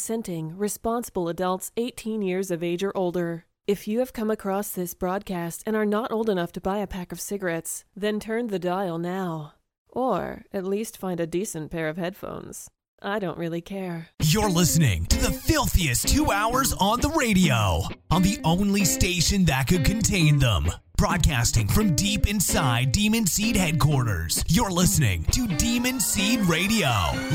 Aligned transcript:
Consenting, 0.00 0.56
responsible 0.56 1.28
adults 1.28 1.72
18 1.76 2.22
years 2.22 2.50
of 2.50 2.62
age 2.62 2.82
or 2.82 2.90
older. 2.96 3.44
If 3.66 3.86
you 3.86 3.98
have 3.98 4.14
come 4.14 4.30
across 4.30 4.70
this 4.70 4.94
broadcast 4.94 5.62
and 5.66 5.76
are 5.76 5.84
not 5.84 6.10
old 6.10 6.30
enough 6.30 6.52
to 6.52 6.60
buy 6.60 6.78
a 6.78 6.86
pack 6.86 7.12
of 7.12 7.20
cigarettes, 7.20 7.84
then 7.94 8.18
turn 8.18 8.46
the 8.46 8.58
dial 8.58 8.96
now. 8.96 9.56
Or 9.90 10.46
at 10.54 10.64
least 10.64 10.96
find 10.96 11.20
a 11.20 11.26
decent 11.26 11.70
pair 11.70 11.86
of 11.86 11.98
headphones. 11.98 12.70
I 13.02 13.18
don't 13.18 13.36
really 13.36 13.60
care. 13.60 14.08
You're 14.22 14.48
listening 14.48 15.04
to 15.04 15.18
the 15.18 15.32
filthiest 15.32 16.08
two 16.08 16.32
hours 16.32 16.72
on 16.80 17.02
the 17.02 17.10
radio 17.10 17.82
on 18.10 18.22
the 18.22 18.38
only 18.42 18.86
station 18.86 19.44
that 19.44 19.66
could 19.66 19.84
contain 19.84 20.38
them. 20.38 20.72
Broadcasting 20.96 21.68
from 21.68 21.94
deep 21.94 22.26
inside 22.26 22.92
Demon 22.92 23.26
Seed 23.26 23.54
headquarters. 23.54 24.44
You're 24.48 24.70
listening 24.70 25.24
to 25.24 25.46
Demon 25.46 26.00
Seed 26.00 26.40
Radio 26.46 26.88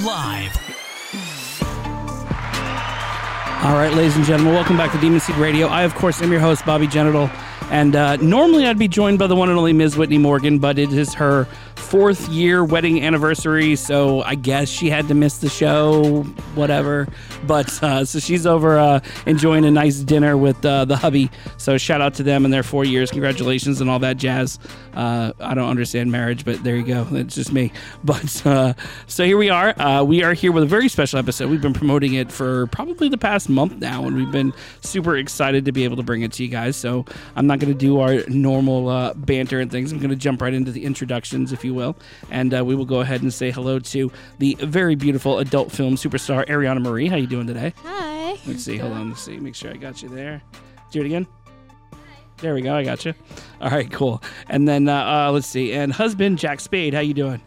live. 0.04 0.85
All 3.66 3.74
right, 3.74 3.92
ladies 3.92 4.16
and 4.16 4.24
gentlemen, 4.24 4.54
welcome 4.54 4.78
back 4.78 4.92
to 4.92 5.00
Demon 5.00 5.20
Seed 5.20 5.38
Radio. 5.38 5.66
I, 5.66 5.86
of 5.86 5.96
course, 5.96 6.22
am 6.22 6.32
your 6.32 6.40
host, 6.40 6.64
Bobby 6.68 6.86
Genital. 6.86 7.32
And 7.72 7.96
uh, 7.96 8.18
normally 8.18 8.68
I'd 8.68 8.78
be 8.78 8.88
joined 8.88 9.18
by 9.18 9.26
the 9.26 9.36
one 9.36 9.50
and 9.50 9.58
only 9.58 9.74
Ms. 9.74 9.98
Whitney 9.98 10.20
Morgan, 10.20 10.60
but 10.60 10.78
it 10.78 10.94
is 10.94 11.16
her 11.16 11.48
fourth 11.86 12.28
year 12.30 12.64
wedding 12.64 13.04
anniversary, 13.04 13.76
so 13.76 14.24
I 14.24 14.34
guess 14.36 14.70
she 14.70 14.90
had 14.90 15.08
to 15.08 15.14
miss 15.14 15.38
the 15.38 15.50
show, 15.50 16.24
whatever. 16.56 17.08
But 17.46 17.72
uh, 17.84 18.06
so 18.06 18.20
she's 18.20 18.48
over 18.48 18.80
uh, 18.80 19.02
enjoying 19.28 19.66
a 19.66 19.72
nice 19.72 20.00
dinner 20.00 20.36
with 20.36 20.66
uh, 20.66 20.86
the 20.86 20.98
hubby. 20.98 21.30
So 21.58 21.78
shout 21.78 22.02
out 22.02 22.16
to 22.16 22.24
them 22.24 22.44
and 22.44 22.54
their 22.54 22.64
four 22.64 22.86
years. 22.86 23.12
Congratulations 23.12 23.82
and 23.82 23.90
all 23.90 24.00
that 24.00 24.18
jazz. 24.18 24.58
Uh, 24.96 25.34
I 25.40 25.54
don't 25.54 25.70
understand 25.70 26.12
marriage, 26.12 26.44
but 26.44 26.64
there 26.64 26.76
you 26.76 26.84
go. 26.84 27.08
It's 27.12 27.36
just 27.36 27.54
me. 27.54 27.72
But 28.04 28.46
uh, 28.46 28.74
so 29.06 29.24
here 29.24 29.38
we 29.38 29.50
are. 29.50 29.80
Uh, 29.80 30.04
we 30.04 30.24
are 30.24 30.34
here 30.34 30.52
with 30.52 30.64
a 30.64 30.68
very 30.68 30.90
special 30.90 31.20
episode. 31.20 31.50
We've 31.50 31.62
been 31.62 31.74
promoting 31.74 32.16
it 32.16 32.32
for 32.32 32.66
probably 32.68 33.10
the 33.10 33.18
past 33.18 33.48
month 33.48 33.76
now, 33.78 34.06
and 34.06 34.16
we've 34.16 34.32
been 34.32 34.54
super 34.82 35.18
excited 35.18 35.66
to 35.66 35.72
be 35.72 35.84
able 35.84 35.98
to 35.98 36.04
bring 36.04 36.24
it 36.24 36.32
to 36.34 36.44
you 36.44 36.50
guys. 36.50 36.76
So 36.76 37.06
I'm 37.36 37.46
not 37.46 37.60
going 37.60 37.72
to 37.72 37.78
do 37.78 38.00
our 38.00 38.22
normal 38.28 39.14
banter 39.16 39.60
and 39.60 39.70
things. 39.70 39.92
I'm 39.92 40.00
going 40.00 40.10
to 40.10 40.16
jump 40.16 40.42
right 40.42 40.54
into 40.54 40.72
the 40.72 40.84
introductions, 40.84 41.52
if 41.52 41.64
you 41.64 41.75
will, 41.76 41.96
and 42.32 42.54
uh, 42.54 42.66
we 42.66 42.74
will 42.76 42.86
go 42.86 43.02
ahead 43.02 43.22
and 43.22 43.34
say 43.34 43.52
hello 43.52 43.80
to 43.80 44.12
the 44.40 44.56
very 44.62 44.96
beautiful 44.96 45.40
adult 45.40 45.72
film 45.72 45.96
superstar 45.96 46.46
Ariana 46.48 46.82
Marie. 46.82 47.08
How 47.08 47.18
you 47.18 47.28
doing 47.28 47.46
today? 47.46 47.74
Hi. 47.84 48.38
Let's 48.48 48.64
see. 48.64 48.78
Hold 48.78 48.94
on. 48.94 49.10
Let's 49.10 49.22
see. 49.22 49.38
Make 49.38 49.56
sure 49.56 49.72
I 49.72 49.78
got 49.78 50.02
you 50.02 50.10
there. 50.10 50.42
Do 50.92 51.02
it 51.02 51.06
again. 51.06 51.28
There 52.38 52.54
we 52.54 52.62
go. 52.62 52.76
I 52.76 52.84
got 52.84 53.06
you. 53.06 53.14
All 53.62 53.70
right. 53.70 53.90
Cool. 53.92 54.22
And 54.50 54.68
then 54.68 54.88
uh, 54.88 55.28
uh, 55.28 55.32
let's 55.32 55.48
see. 55.48 55.74
And 55.74 55.92
husband 55.92 56.38
Jack 56.38 56.60
Spade. 56.60 56.94
How 56.94 57.00
you 57.00 57.14
doing? 57.14 57.42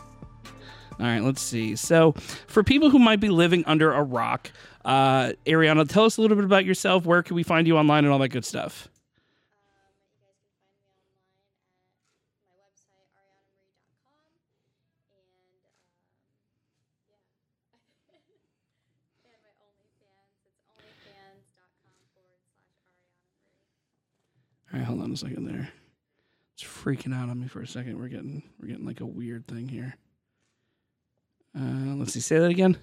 All 0.98 1.06
right. 1.06 1.22
Let's 1.22 1.42
see. 1.42 1.76
So 1.76 2.12
for 2.46 2.62
people 2.62 2.90
who 2.90 2.98
might 2.98 3.20
be 3.20 3.28
living 3.28 3.64
under 3.66 3.92
a 3.92 4.02
rock, 4.02 4.50
uh, 4.84 5.32
Ariana, 5.46 5.88
tell 5.88 6.04
us 6.04 6.16
a 6.16 6.22
little 6.22 6.36
bit 6.36 6.44
about 6.44 6.64
yourself. 6.64 7.04
Where 7.04 7.22
can 7.22 7.36
we 7.36 7.42
find 7.42 7.66
you 7.66 7.76
online 7.76 8.04
and 8.04 8.12
all 8.12 8.18
that 8.20 8.28
good 8.28 8.44
stuff? 8.44 8.88
All 24.72 24.78
right, 24.78 24.86
hold 24.86 25.00
on 25.00 25.12
a 25.12 25.16
second 25.16 25.46
there. 25.46 25.70
It's 26.54 26.62
freaking 26.64 27.14
out 27.14 27.28
on 27.28 27.40
me 27.40 27.48
for 27.48 27.62
a 27.62 27.66
second. 27.66 27.98
We're 27.98 28.08
getting 28.08 28.42
we're 28.60 28.68
getting 28.68 28.84
like 28.84 29.00
a 29.00 29.06
weird 29.06 29.46
thing 29.46 29.68
here. 29.68 29.94
Uh, 31.58 31.94
let's 31.94 32.12
see. 32.12 32.20
Say 32.20 32.38
that 32.38 32.50
again. 32.50 32.76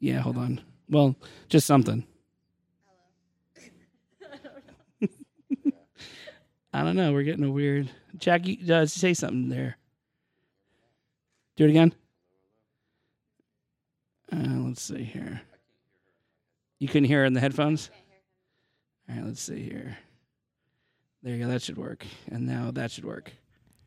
Yeah, 0.00 0.20
hold 0.20 0.38
on. 0.38 0.60
Well, 0.88 1.14
just 1.48 1.66
something. 1.66 2.06
I 6.72 6.82
don't 6.82 6.96
know. 6.96 7.12
We're 7.12 7.22
getting 7.22 7.44
a 7.44 7.50
weird. 7.50 7.90
Jackie, 8.18 8.60
uh, 8.70 8.86
say 8.86 9.14
something 9.14 9.48
there. 9.48 9.76
Do 11.56 11.66
it 11.66 11.70
again. 11.70 11.94
Uh, 14.32 14.62
let's 14.66 14.82
see 14.82 15.04
here. 15.04 15.42
You 16.78 16.88
couldn't 16.88 17.08
hear 17.08 17.24
it 17.24 17.26
in 17.26 17.34
the 17.34 17.40
headphones. 17.40 17.90
All 19.10 19.16
right, 19.16 19.26
let's 19.26 19.40
see 19.40 19.62
here. 19.62 19.98
There 21.22 21.34
you 21.34 21.44
go. 21.44 21.50
That 21.50 21.62
should 21.62 21.78
work. 21.78 22.06
And 22.30 22.46
now 22.46 22.70
that 22.70 22.90
should 22.90 23.04
work. 23.04 23.32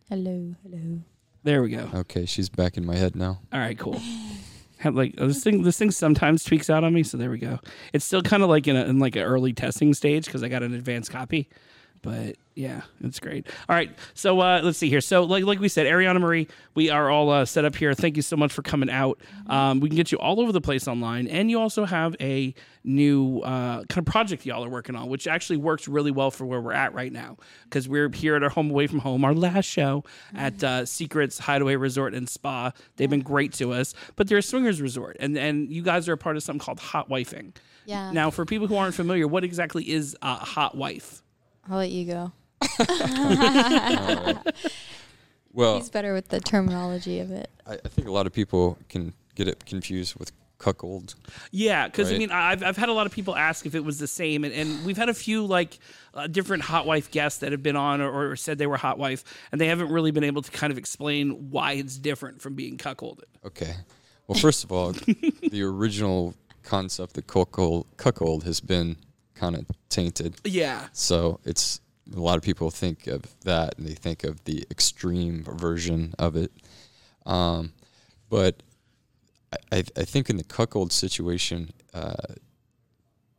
Hello. 0.09 0.53
Hello. 0.63 1.00
There 1.44 1.61
we 1.61 1.69
go. 1.69 1.89
Okay, 1.94 2.25
she's 2.25 2.50
back 2.50 2.78
in 2.78 2.85
my 2.85 2.95
head 2.95 3.16
now. 3.16 3.39
All 3.51 3.59
right, 3.59 3.78
cool. 3.78 4.01
Have 4.79 4.95
like 4.95 5.16
oh, 5.17 5.28
this 5.28 5.41
thing. 5.41 5.63
This 5.63 5.78
thing 5.78 5.91
sometimes 5.91 6.44
tweaks 6.44 6.69
out 6.69 6.84
on 6.84 6.94
me, 6.94 7.03
so 7.03 7.17
there 7.17 7.29
we 7.29 7.38
go. 7.38 7.59
It's 7.94 8.03
still 8.03 8.22
kind 8.22 8.44
of 8.44 8.50
like 8.50 8.67
in, 8.67 8.75
a, 8.75 8.84
in 8.84 9.00
like 9.00 9.16
an 9.16 9.22
early 9.22 9.53
testing 9.53 9.94
stage 9.94 10.25
because 10.25 10.44
I 10.44 10.50
got 10.50 10.61
an 10.61 10.73
advanced 10.73 11.09
copy. 11.09 11.47
But 12.03 12.36
yeah, 12.53 12.81
it's 13.02 13.19
great. 13.19 13.47
All 13.68 13.75
right, 13.75 13.97
so 14.14 14.40
uh, 14.41 14.59
let's 14.62 14.78
see 14.78 14.90
here. 14.90 15.00
So 15.00 15.24
like 15.24 15.46
like 15.46 15.59
we 15.59 15.69
said, 15.69 15.88
Ariana 15.88 16.19
Marie, 16.19 16.50
we 16.75 16.90
are 16.90 17.09
all 17.09 17.30
uh, 17.30 17.46
set 17.46 17.64
up 17.64 17.75
here. 17.75 17.94
Thank 17.94 18.18
you 18.18 18.22
so 18.22 18.36
much 18.36 18.52
for 18.52 18.62
coming 18.62 18.90
out. 18.90 19.19
Um, 19.47 19.80
we 19.80 19.88
can 19.88 19.96
get 19.96 20.12
you 20.12 20.19
all 20.19 20.41
over 20.41 20.52
the 20.52 20.59
place 20.59 20.86
online, 20.88 21.28
and 21.28 21.50
you 21.50 21.59
also 21.59 21.86
have 21.86 22.16
a 22.19 22.53
new 22.84 23.40
uh, 23.40 23.86
kind 23.86 24.00
of 24.00 24.06
project 24.06 24.46
y'all 24.46 24.66
are 24.66 24.69
working 24.69 24.96
on, 24.96 25.08
which 25.08 25.28
actually 25.28 25.58
works 25.58 25.88
really 25.88 26.12
well 26.12 26.30
for 26.30 26.46
where 26.46 26.59
we're 26.59 26.74
at 26.74 26.94
right 26.94 27.14
now 27.14 27.38
because 27.64 27.88
we're 27.88 28.09
here 28.12 28.35
at 28.35 28.44
our 28.44 28.50
home 28.50 28.70
away 28.70 28.85
from 28.85 29.00
home, 29.00 29.24
our 29.24 29.34
last 29.34 29.66
show 29.66 30.03
at 30.35 30.62
uh, 30.62 30.85
Secrets 30.85 31.40
Hideaway 31.40 31.78
Resort 31.78 32.14
and 32.14 32.28
Spa. 32.28 32.74
They've 32.97 33.09
been 33.09 33.22
great 33.22 33.53
to 33.53 33.72
us, 33.72 33.94
but 34.18 34.28
they're 34.28 34.40
a 34.40 34.44
swingers 34.44 34.81
resort, 34.81 35.16
and 35.22 35.38
and 35.38 35.72
you 35.72 35.81
guys 35.81 36.09
are 36.09 36.14
a 36.14 36.18
part 36.18 36.35
of 36.35 36.44
something 36.44 36.59
called 36.59 36.81
Hot 36.81 37.09
Wifing. 37.09 37.56
Yeah. 37.85 38.12
Now, 38.12 38.30
for 38.30 38.46
people 38.46 38.68
who 38.68 38.75
aren't 38.75 38.96
familiar, 38.96 39.28
what 39.28 39.44
exactly 39.44 39.90
is 39.90 40.16
a 40.22 40.35
hot 40.35 40.75
wife? 40.75 41.22
I'll 41.69 41.78
let 41.78 41.91
you 41.91 42.06
go. 42.06 42.31
Well, 45.53 45.78
He's 45.78 45.90
better 45.90 46.13
with 46.13 46.29
the 46.29 46.40
terminology 46.40 47.19
of 47.19 47.31
it. 47.31 47.50
I, 47.66 47.74
I 47.74 47.88
think 47.88 48.07
a 48.07 48.12
lot 48.12 48.25
of 48.25 48.34
people 48.34 48.78
can 48.90 49.13
get 49.35 49.47
it 49.47 49.66
confused 49.66 50.16
with 50.16 50.31
cuckold. 50.57 51.16
Yeah, 51.52 51.88
because 51.88 52.12
I 52.12 52.18
mean, 52.18 52.31
I've, 52.31 52.63
I've 52.63 52.78
had 52.78 52.90
a 52.90 52.94
lot 52.94 53.06
of 53.06 53.12
people 53.12 53.35
ask 53.35 53.66
if 53.66 53.75
it 53.75 53.84
was 53.84 54.00
the 54.00 54.07
same, 54.07 54.44
and, 54.44 54.53
and 54.53 54.84
we've 54.84 54.97
had 54.97 55.09
a 55.09 55.13
few 55.13 55.46
like 55.46 55.78
uh, 56.16 56.25
different 56.25 56.63
hot 56.63 56.88
wife 56.88 57.12
guests 57.12 57.40
that 57.40 57.52
have 57.52 57.62
been 57.62 57.75
on 57.75 58.02
or, 58.02 58.31
or 58.31 58.35
said 58.35 58.57
they 58.57 58.66
were 58.66 58.78
hot 58.78 58.97
wife, 58.97 59.23
and 59.52 59.62
they 59.62 59.68
haven't 59.68 59.91
really 59.91 60.12
been 60.12 60.23
able 60.23 60.41
to 60.41 60.52
kind 60.52 60.72
of 60.72 60.78
explain 60.79 61.52
why 61.52 61.73
it's 61.73 61.97
different 61.97 62.41
from 62.41 62.56
being 62.56 62.78
cuckolded. 62.78 63.25
Okay. 63.46 63.75
Well, 64.28 64.40
first 64.40 64.63
of 64.63 64.72
all, 64.72 64.91
the 65.52 65.62
original 65.62 66.34
concept 66.63 67.18
of 67.18 67.28
cuckold, 67.28 67.85
cuckold 67.97 68.44
has 68.46 68.59
been 68.59 68.96
kind 69.35 69.55
of 69.55 69.66
tainted. 69.89 70.35
Yeah, 70.44 70.88
So 70.94 71.39
it's 71.44 71.81
a 72.16 72.19
lot 72.19 72.38
of 72.38 72.44
people 72.44 72.69
think 72.69 73.07
of 73.07 73.23
that 73.41 73.77
and 73.77 73.88
they 73.88 73.94
think 73.94 74.23
of 74.23 74.44
the 74.44 74.66
extreme 74.69 75.44
version 75.44 76.13
of 76.19 76.35
it. 76.35 76.51
Um, 77.25 77.73
but 78.29 78.61
I, 79.51 79.77
I 79.77 79.83
I 79.97 80.03
think 80.03 80.29
in 80.29 80.38
the 80.38 80.43
cuckold 80.43 80.91
situation, 80.91 81.72
uh, 81.93 82.35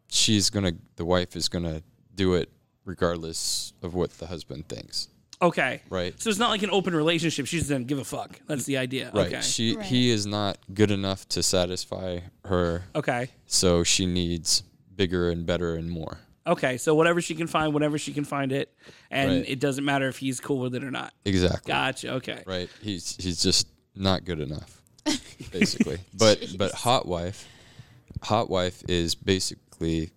she's 0.08 0.50
gonna, 0.50 0.72
the 0.96 1.04
wife 1.04 1.36
is 1.36 1.48
gonna 1.48 1.82
do 2.14 2.34
it 2.34 2.50
regardless 2.84 3.72
of 3.82 3.94
what 3.94 4.10
the 4.18 4.26
husband 4.26 4.68
thinks, 4.68 5.08
okay. 5.42 5.82
right? 5.90 6.18
So 6.20 6.30
it's 6.30 6.38
not 6.38 6.50
like 6.50 6.62
an 6.62 6.70
open 6.70 6.94
relationship. 6.94 7.46
She 7.46 7.58
doesn't 7.58 7.86
give 7.86 7.98
a 7.98 8.04
fuck. 8.04 8.40
That's 8.46 8.64
the 8.64 8.76
idea. 8.76 9.10
Right. 9.12 9.26
Okay. 9.26 9.40
She 9.40 9.76
Right. 9.76 9.86
he 9.86 10.10
is 10.10 10.26
not 10.26 10.58
good 10.72 10.90
enough 10.90 11.28
to 11.30 11.42
satisfy 11.42 12.20
her, 12.44 12.84
okay. 12.94 13.28
so 13.46 13.82
she 13.84 14.06
needs 14.06 14.62
bigger 14.96 15.30
and 15.30 15.46
better 15.46 15.74
and 15.74 15.90
more. 15.90 16.18
Okay. 16.46 16.76
So 16.76 16.94
whatever 16.94 17.20
she 17.20 17.34
can 17.34 17.46
find, 17.46 17.72
whenever 17.72 17.98
she 17.98 18.12
can 18.12 18.24
find 18.24 18.52
it, 18.52 18.74
and 19.10 19.30
Right. 19.30 19.48
it 19.48 19.60
doesn't 19.60 19.84
matter 19.84 20.08
if 20.08 20.18
he's 20.18 20.40
cool 20.40 20.58
with 20.58 20.74
it 20.74 20.84
or 20.84 20.90
not. 20.90 21.14
Exactly. 21.24 21.70
Gotcha. 21.72 22.12
Okay. 22.14 22.42
Right. 22.46 22.68
He's 22.82 23.16
he's 23.18 23.42
just 23.42 23.68
not 23.94 24.24
good 24.24 24.40
enough, 24.40 24.82
basically. 25.52 25.98
but 26.14 26.44
but 26.58 26.72
hot 26.72 27.06
wife, 27.06 27.48
hot 28.22 28.50
wife 28.50 28.82
is 28.88 29.14
basically 29.14 29.60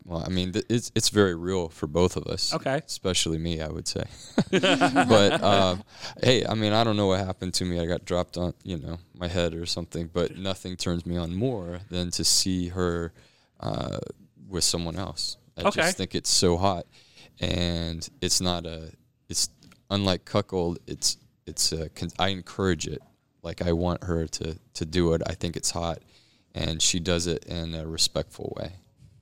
well, 0.06 0.24
I 0.26 0.30
mean, 0.30 0.52
th- 0.54 0.66
it's 0.70 0.92
it's 0.96 1.10
very 1.10 1.34
real 1.36 1.70
for 1.70 1.88
both 1.88 2.16
of 2.18 2.28
us. 2.28 2.54
Okay. 2.54 2.82
Especially 2.86 3.38
me, 3.38 3.62
I 3.62 3.70
would 3.70 3.88
say. 3.88 4.04
but 4.52 5.42
um, 5.44 5.84
hey, 6.22 6.46
I 6.46 6.54
mean, 6.54 6.74
I 6.74 6.84
don't 6.84 6.98
know 6.98 7.08
what 7.08 7.20
happened 7.20 7.54
to 7.56 7.66
me. 7.66 7.80
I 7.80 7.86
got 7.86 8.06
dropped 8.06 8.38
on, 8.38 8.54
you 8.64 8.78
know, 8.78 9.00
my 9.18 9.28
head 9.28 9.54
or 9.56 9.66
something. 9.66 10.10
But 10.12 10.38
nothing 10.38 10.76
turns 10.76 11.06
me 11.06 11.18
on 11.18 11.34
more 11.34 11.80
than 11.90 12.12
to 12.12 12.24
see 12.24 12.68
her 12.70 13.14
uh, 13.60 14.00
with 14.48 14.64
someone 14.64 14.98
else. 14.98 15.38
I 15.58 15.62
Okay. 15.64 15.82
just 15.82 15.98
think 15.98 16.16
it's 16.16 16.30
so 16.30 16.58
hot, 16.58 16.86
and 17.40 18.08
it's 18.22 18.40
not 18.42 18.66
a. 18.66 18.92
It's 19.30 19.50
unlike 19.90 20.26
cuckold. 20.26 20.80
It's 20.88 21.18
it's 21.46 21.72
a. 21.72 21.90
I 22.20 22.30
encourage 22.30 22.88
it. 22.88 23.02
Like 23.44 23.62
I 23.62 23.72
want 23.74 24.04
her 24.04 24.28
to 24.28 24.58
to 24.74 24.86
do 24.86 25.14
it. 25.14 25.22
I 25.26 25.34
think 25.34 25.56
it's 25.56 25.72
hot, 25.72 26.00
and 26.54 26.82
she 26.82 27.00
does 27.00 27.28
it 27.28 27.46
in 27.46 27.74
a 27.74 27.88
respectful 27.88 28.54
way. 28.60 28.74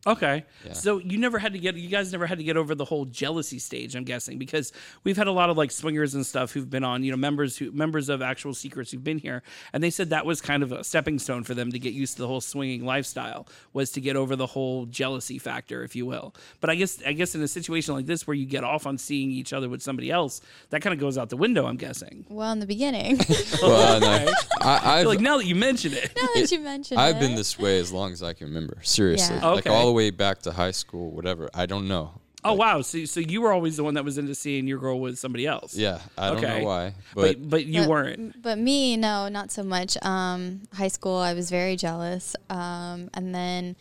Okay. 0.07 0.46
Yeah. 0.66 0.74
So 0.74 1.00
you 1.00 1.18
never 1.18 1.40
had 1.40 1.54
to 1.54 1.60
get 1.60 1.75
you 1.75 1.90
guys 1.90 2.12
never 2.12 2.28
had 2.28 2.38
to 2.38 2.44
get 2.44 2.57
over 2.57 2.75
the 2.75 2.86
whole 2.86 3.06
jealousy 3.06 3.57
stage, 3.60 3.96
I'm 3.96 4.04
guessing, 4.04 4.38
because 4.38 4.72
we've 5.04 5.18
had 5.18 5.28
a 5.28 5.31
lot 5.31 5.50
of 5.50 5.57
like 5.57 5.72
swingers 5.72 6.13
and 6.13 6.25
stuff 6.25 6.52
who've 6.52 6.69
been 6.69 6.84
on, 6.84 7.04
you 7.04 7.12
know, 7.12 7.18
members 7.18 7.57
who 7.57 7.72
members 7.72 8.07
of 8.10 8.22
actual 8.22 8.54
secrets 8.54 8.92
who've 8.92 9.04
been 9.04 9.18
here, 9.18 9.42
and 9.74 9.84
they 9.84 9.90
said 9.90 10.12
that 10.12 10.25
was 10.25 10.42
kind 10.42 10.62
of 10.62 10.72
a 10.72 10.84
stepping 10.84 11.18
stone 11.18 11.44
for 11.44 11.54
them 11.56 11.72
to 11.72 11.80
get 11.80 11.94
used 11.94 12.18
to 12.18 12.22
the 12.22 12.28
whole 12.28 12.42
swinging 12.42 12.86
lifestyle 12.86 13.48
was 13.74 13.92
to 13.92 14.02
get 14.02 14.16
over 14.16 14.36
the 14.36 14.46
whole 14.46 14.86
jealousy 14.86 15.40
factor, 15.40 15.84
if 15.84 15.96
you 15.96 16.06
will. 16.06 16.36
But 16.62 16.69
I 16.69 16.75
guess 16.75 17.02
I 17.06 17.13
guess 17.13 17.34
in 17.34 17.42
a 17.42 17.48
situation 17.48 17.96
like 17.96 18.06
this 18.06 18.28
where 18.28 18.36
you 18.36 18.46
get 18.46 18.63
off 18.63 18.86
on 18.86 18.98
seeing 19.00 19.31
each 19.31 19.54
other 19.54 19.69
with 19.69 19.81
somebody 19.81 20.12
else, 20.12 20.40
that 20.69 20.81
kind 20.84 20.94
of 20.94 21.00
goes 21.00 21.18
out 21.18 21.30
the 21.30 21.38
window, 21.38 21.66
I'm 21.66 21.78
guessing. 21.78 22.25
Well, 22.30 22.52
in 22.52 22.60
the 22.60 22.68
beginning, 22.68 23.19
Well, 23.62 24.00
no, 24.00 24.31
I, 24.62 25.00
I've, 25.00 25.07
like 25.07 25.19
now 25.19 25.38
that 25.38 25.46
you 25.46 25.56
mention 25.56 25.94
it. 25.94 26.12
now 26.16 26.28
that 26.36 26.52
you 26.52 26.60
mentioned 26.60 27.00
it. 27.00 27.04
I've 27.04 27.19
been 27.19 27.36
this 27.36 27.57
way 27.57 27.80
as 27.80 27.92
long 27.92 28.12
as 28.13 28.22
I 28.22 28.34
can 28.34 28.48
remember. 28.48 28.78
Seriously, 28.84 29.36
Yeah. 29.38 29.48
like 29.50 29.68
all 29.68 29.88
the 29.88 29.94
way 29.95 30.09
back 30.12 30.42
to 30.44 30.51
high 30.51 30.71
school, 30.71 31.12
whatever. 31.12 31.50
I 31.53 31.65
don't 31.65 31.88
know. 31.88 32.12
Oh 32.47 32.53
wow! 32.53 32.81
So 32.83 33.06
so 33.06 33.19
you 33.21 33.42
were 33.42 33.51
always 33.51 33.75
the 33.77 33.83
one 33.83 33.95
that 33.95 34.06
was 34.06 34.19
into 34.19 34.36
seeing 34.36 34.68
your 34.68 34.77
girl 34.77 35.00
with 35.00 35.18
somebody 35.18 35.47
else. 35.47 35.75
Yeah, 35.75 35.97
I 36.15 36.27
don't 36.30 36.38
Okay. 36.44 36.59
know 36.59 36.65
why, 36.68 36.94
but, 37.15 37.21
But 37.42 37.50
but 37.50 37.65
you 37.65 37.81
But- 37.81 37.89
weren't. 37.89 38.42
But 38.44 38.59
me, 38.59 38.97
no, 38.97 39.30
not 39.30 39.50
so 39.51 39.63
much. 39.63 39.97
Um, 40.03 40.62
high 40.71 40.89
school, 40.89 41.18
I 41.18 41.33
was 41.33 41.50
very 41.50 41.75
jealous. 41.75 42.36
Um, 42.51 43.09
and 43.15 43.33
then, 43.33 43.75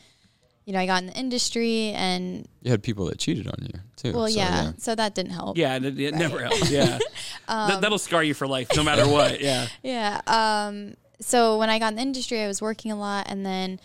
you 0.65 0.73
know, 0.73 0.79
I 0.81 0.87
got 0.87 1.03
in 1.03 1.09
the 1.09 1.13
industry, 1.13 1.91
and 1.95 2.49
you 2.63 2.71
had 2.71 2.83
people 2.83 3.05
that 3.11 3.19
cheated 3.19 3.47
on 3.49 3.57
you 3.61 3.81
too. 3.97 4.13
well, 4.17 4.29
so, 4.29 4.39
yeah, 4.39 4.73
so 4.79 4.95
that 4.95 5.15
didn't 5.15 5.33
help. 5.33 5.59
Yeah, 5.59 5.75
and 5.75 5.85
it, 5.85 6.01
it 6.01 6.15
never 6.15 6.39
helps. 6.43 6.71
Yeah, 6.71 6.99
Um, 7.49 7.69
that, 7.69 7.81
that'll 7.83 7.99
scar 7.99 8.25
you 8.25 8.33
for 8.33 8.47
life, 8.47 8.69
no 8.75 8.83
matter 8.83 9.07
what. 9.07 9.41
Yeah. 9.51 9.67
Yeah. 9.83 10.21
Um, 10.27 10.95
so 11.21 11.59
when 11.59 11.69
I 11.69 11.79
got 11.79 11.89
in 11.89 11.97
the 11.97 12.03
industry, 12.03 12.41
I 12.41 12.47
was 12.47 12.63
working 12.63 12.91
a 12.93 12.97
lot, 12.97 13.27
and 13.29 13.45
then, 13.45 13.79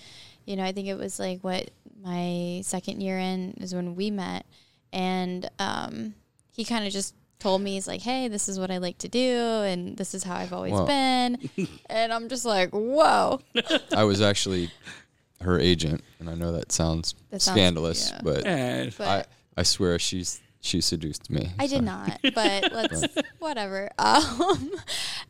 you 0.46 0.56
know, 0.56 0.64
I 0.64 0.72
think 0.72 0.88
it 0.88 0.96
was 0.96 1.20
like 1.20 1.44
what 1.44 1.70
my 2.02 2.62
second 2.64 3.02
year 3.02 3.18
in 3.20 3.54
is 3.60 3.74
when 3.76 3.96
we 3.96 4.12
met, 4.12 4.46
and 4.94 5.50
um, 5.60 6.14
he 6.52 6.64
kind 6.66 6.86
of 6.86 6.94
just 6.94 7.14
told 7.40 7.62
me 7.62 7.74
he's 7.76 7.88
like, 7.88 8.02
"Hey, 8.02 8.28
this 8.28 8.50
is 8.50 8.60
what 8.60 8.72
I 8.72 8.78
like 8.78 8.98
to 9.00 9.08
do, 9.08 9.38
and 9.64 9.98
this 9.98 10.14
is 10.14 10.24
how 10.24 10.36
I've 10.36 10.54
always 10.54 10.74
Wow. 10.74 10.86
been," 10.86 11.38
and 11.90 12.12
I'm 12.14 12.30
just 12.30 12.46
like, 12.46 12.72
"Whoa." 12.72 13.40
I 13.96 14.04
was 14.04 14.22
actually 14.22 14.72
her 15.42 15.60
agent, 15.60 16.04
and 16.20 16.30
I 16.30 16.36
know 16.36 16.52
that 16.54 16.72
sounds 16.72 17.16
That 17.32 17.42
sounds- 17.42 17.56
scandalous, 17.58 18.12
yeah. 18.12 18.22
but 18.24 18.46
And 18.46 18.94
But 18.98 19.08
I 19.08 19.62
I 19.62 19.64
swear 19.64 20.00
she's 20.00 20.42
she 20.62 20.82
seduced 20.82 21.30
me. 21.30 21.52
I 21.58 21.68
so. 21.68 21.76
did 21.76 21.86
not, 21.86 22.20
but 22.36 22.72
let's 22.74 23.06
whatever. 23.40 23.90
Um, 24.00 24.72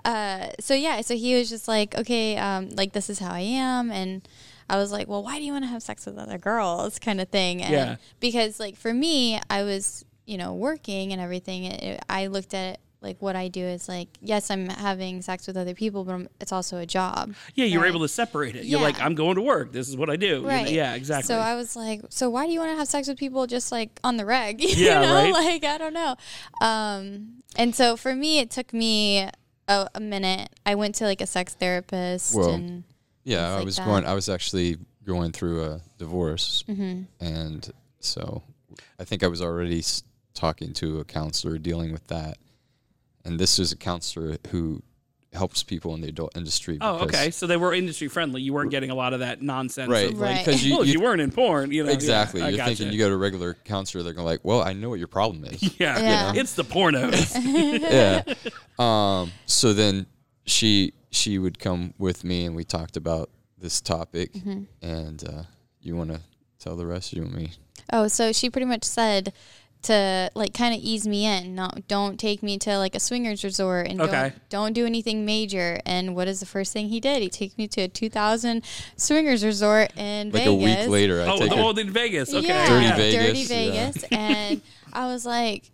uh, 0.06 0.48
so 0.60 0.74
yeah, 0.74 1.01
so 1.01 1.15
he 1.15 1.36
was 1.36 1.50
just 1.50 1.68
like, 1.68 1.94
okay, 1.95 2.38
um, 2.38 2.69
like 2.72 2.94
this 2.94 3.10
is 3.10 3.19
how 3.19 3.31
I 3.31 3.42
am, 3.42 3.92
and 3.92 4.27
I 4.69 4.77
was 4.77 4.92
like, 4.92 5.07
well, 5.07 5.24
why 5.24 5.39
do 5.39 5.44
you 5.45 5.51
want 5.51 5.63
to 5.66 5.69
have 5.69 5.81
sex 5.83 6.06
with 6.06 6.18
other 6.18 6.38
girls, 6.38 7.00
kind 7.00 7.19
of 7.19 7.30
thing, 7.30 7.62
and 7.63 7.74
Yeah. 7.74 7.95
because 8.19 8.60
like 8.60 8.75
for 8.75 8.94
me, 8.94 9.39
I 9.50 9.63
was 9.63 10.06
you 10.25 10.38
know 10.38 10.54
working 10.54 11.12
and 11.12 11.21
everything. 11.21 11.66
It, 11.66 12.04
I 12.07 12.27
looked 12.27 12.54
at 12.54 12.75
it 12.75 12.80
like 13.01 13.16
what 13.21 13.33
I 13.33 13.48
do 13.48 13.63
is 13.63 13.88
like, 13.88 14.10
yes, 14.21 14.51
I'm 14.51 14.68
having 14.68 15.21
sex 15.21 15.48
with 15.48 15.56
other 15.56 15.74
people, 15.74 16.04
but 16.04 16.12
I'm, 16.16 16.27
it's 16.42 16.51
also 16.51 16.80
a 16.80 16.86
job. 16.86 17.33
yeah, 17.56 17.63
you're 17.63 17.81
Right. 17.81 17.88
able 17.88 18.01
to 18.01 18.10
separate 18.10 18.57
it. 18.57 18.66
Yeah. 18.66 18.71
You're 18.71 18.81
like, 18.81 19.00
I'm 19.01 19.16
going 19.16 19.36
to 19.36 19.42
work. 19.42 19.71
This 19.71 19.88
is 19.88 19.95
what 19.95 20.10
I 20.10 20.18
do. 20.18 20.25
You 20.27 20.42
know, 20.42 20.48
Right. 20.50 20.69
yeah, 20.69 20.95
exactly. 20.95 21.25
So 21.33 21.39
I 21.39 21.56
was 21.56 21.77
like, 21.77 22.01
so 22.10 22.30
why 22.30 22.45
do 22.45 22.51
you 22.51 22.60
want 22.60 22.74
to 22.74 22.75
have 22.77 22.89
sex 22.89 23.07
with 23.07 23.18
people 23.18 23.48
just 23.48 23.72
like 23.72 23.98
on 24.04 24.18
the 24.18 24.25
reg? 24.25 24.60
you 24.62 24.68
Yeah, 24.86 25.00
know, 25.00 25.13
right. 25.13 25.31
like 25.33 25.63
I 25.63 25.77
don't 25.77 25.94
know. 25.94 26.18
Um, 26.62 27.42
and 27.56 27.74
so 27.74 27.95
for 27.95 28.13
me, 28.15 28.39
it 28.39 28.51
took 28.51 28.74
me 28.74 29.30
a, 29.69 29.88
a 29.95 30.00
minute. 30.01 30.50
I 30.65 30.75
went 30.75 30.95
to 30.95 31.06
like 31.06 31.22
a 31.22 31.27
sex 31.27 31.54
therapist, 31.54 32.36
Well, 32.36 32.50
and 32.50 32.83
Yeah, 33.24 33.50
I 33.51 33.56
like 33.57 33.66
was 33.66 33.75
that. 33.77 33.86
going. 33.86 34.06
I 34.06 34.13
was 34.13 34.30
actually 34.30 34.77
going 35.06 35.31
through 35.31 35.63
a 35.63 35.81
divorce, 35.98 36.63
Mm-hmm. 36.68 37.04
and 37.24 37.69
so 38.00 38.44
I 39.00 39.04
think 39.04 39.24
I 39.24 39.27
was 39.27 39.42
already 39.42 39.83
talking 40.33 40.74
to 40.74 41.00
a 41.00 41.06
counselor 41.06 41.57
dealing 41.57 41.92
with 41.92 42.06
that. 42.07 42.38
And 43.25 43.39
this 43.39 43.60
is 43.60 43.71
a 43.71 43.75
counselor 43.77 44.38
who 44.51 44.81
helps 45.33 45.62
people 45.62 45.94
in 45.94 46.01
the 46.01 46.07
adult 46.07 46.36
industry. 46.36 46.77
oh, 46.81 47.00
okay. 47.00 47.30
So 47.30 47.45
they 47.45 47.57
were 47.57 47.74
industry 47.74 48.07
friendly. 48.07 48.42
You 48.42 48.54
weren't 48.54 48.71
getting 48.71 48.89
a 48.89 48.95
lot 48.95 49.13
of 49.13 49.19
that 49.19 49.42
nonsense. 49.44 49.89
Right, 49.92 50.07
Of 50.12 50.18
like, 50.18 50.22
Right. 50.38 50.45
because 50.45 50.65
you, 50.65 50.75
well, 50.77 50.86
you- 50.86 50.94
you 50.94 51.00
weren't 51.01 51.22
in 51.22 51.31
porn, 51.31 51.72
you 51.72 51.83
know. 51.83 51.92
exactly. 51.92 52.42
I 52.42 52.50
You're 52.50 52.57
gotcha. 52.57 52.75
thinking 52.77 52.94
you 52.94 52.98
go 53.00 53.10
to 53.10 53.15
a 53.15 53.18
regular 53.18 53.54
counselor, 53.65 54.04
they're 54.04 54.13
going 54.13 54.24
to 54.25 54.30
like, 54.31 54.39
"Well, 54.44 54.62
I 54.63 54.74
know 54.74 54.89
what 54.89 54.98
your 54.98 55.07
problem 55.10 55.44
is." 55.45 55.62
Yeah, 55.80 56.00
Yeah. 56.00 56.33
it's 56.36 56.54
the 56.54 56.63
pornos. 56.63 57.36
yeah. 57.83 58.24
Um, 58.80 59.31
so 59.45 59.74
then 59.74 60.07
she 60.45 60.94
she 61.12 61.38
would 61.40 61.60
come 61.60 61.94
with 61.98 62.24
me 62.24 62.46
and 62.46 62.56
we 62.56 62.64
talked 62.64 62.98
about 62.98 63.30
this 63.58 63.82
topic. 63.82 64.34
Mm-hmm. 64.34 64.64
And 64.82 65.24
uh, 65.28 65.44
you 65.82 65.96
want 65.96 66.12
to 66.12 66.22
tell 66.60 66.76
the 66.76 66.86
rest? 66.86 67.14
Or 67.14 67.18
you 67.18 67.22
want 67.24 67.36
me? 67.36 67.52
oh, 67.92 68.08
so 68.08 68.32
she 68.32 68.50
pretty 68.50 68.68
much 68.68 68.84
said 68.84 69.34
to 69.82 70.30
like 70.36 70.54
kind 70.54 70.76
of 70.76 70.82
ease 70.82 71.08
me 71.08 71.26
in. 71.26 71.56
Not 71.56 71.88
don't 71.88 72.20
take 72.20 72.44
me 72.44 72.58
to 72.60 72.78
like 72.78 72.96
a 72.96 73.00
swingers 73.00 73.44
resort 73.46 73.88
and 73.88 74.02
Okay. 74.02 74.12
don't 74.12 74.34
don't 74.50 74.74
do 74.74 74.86
anything 74.86 75.26
major. 75.26 75.80
And 75.86 76.16
what 76.16 76.28
is 76.28 76.42
the 76.42 76.46
first 76.46 76.74
thing 76.74 76.90
he 76.90 77.00
did? 77.00 77.22
He 77.22 77.30
took 77.30 77.58
me 77.58 77.68
to 77.70 77.82
a 77.84 77.88
2000 77.88 78.62
swingers 78.98 79.44
resort 79.44 79.96
in 79.98 80.32
Like 80.32 80.44
Vegas. 80.44 80.48
a 80.50 80.54
week 80.84 80.90
later, 80.90 81.22
I 81.22 81.28
oh, 81.32 81.38
take 81.38 81.50
the 81.50 81.62
old 81.62 81.80
in 81.80 81.92
Vegas. 81.92 82.34
Okay. 82.34 82.46
Yeah, 82.48 82.68
Dirty 82.68 82.86
yeah. 82.86 82.96
Vegas, 82.98 83.48
Dirty 83.48 83.64
yeah. 83.64 83.86
Vegas. 83.92 84.04
and 84.12 84.62
I 84.92 85.06
was 85.08 85.26
like, 85.26 85.72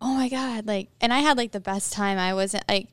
oh 0.00 0.12
my 0.12 0.28
God. 0.28 0.66
Like, 0.66 0.88
and 1.00 1.12
I 1.12 1.20
had 1.20 1.36
like 1.38 1.52
the 1.52 1.60
best 1.60 1.92
time. 1.92 2.18
I 2.18 2.34
wasn't 2.34 2.64
like, 2.68 2.88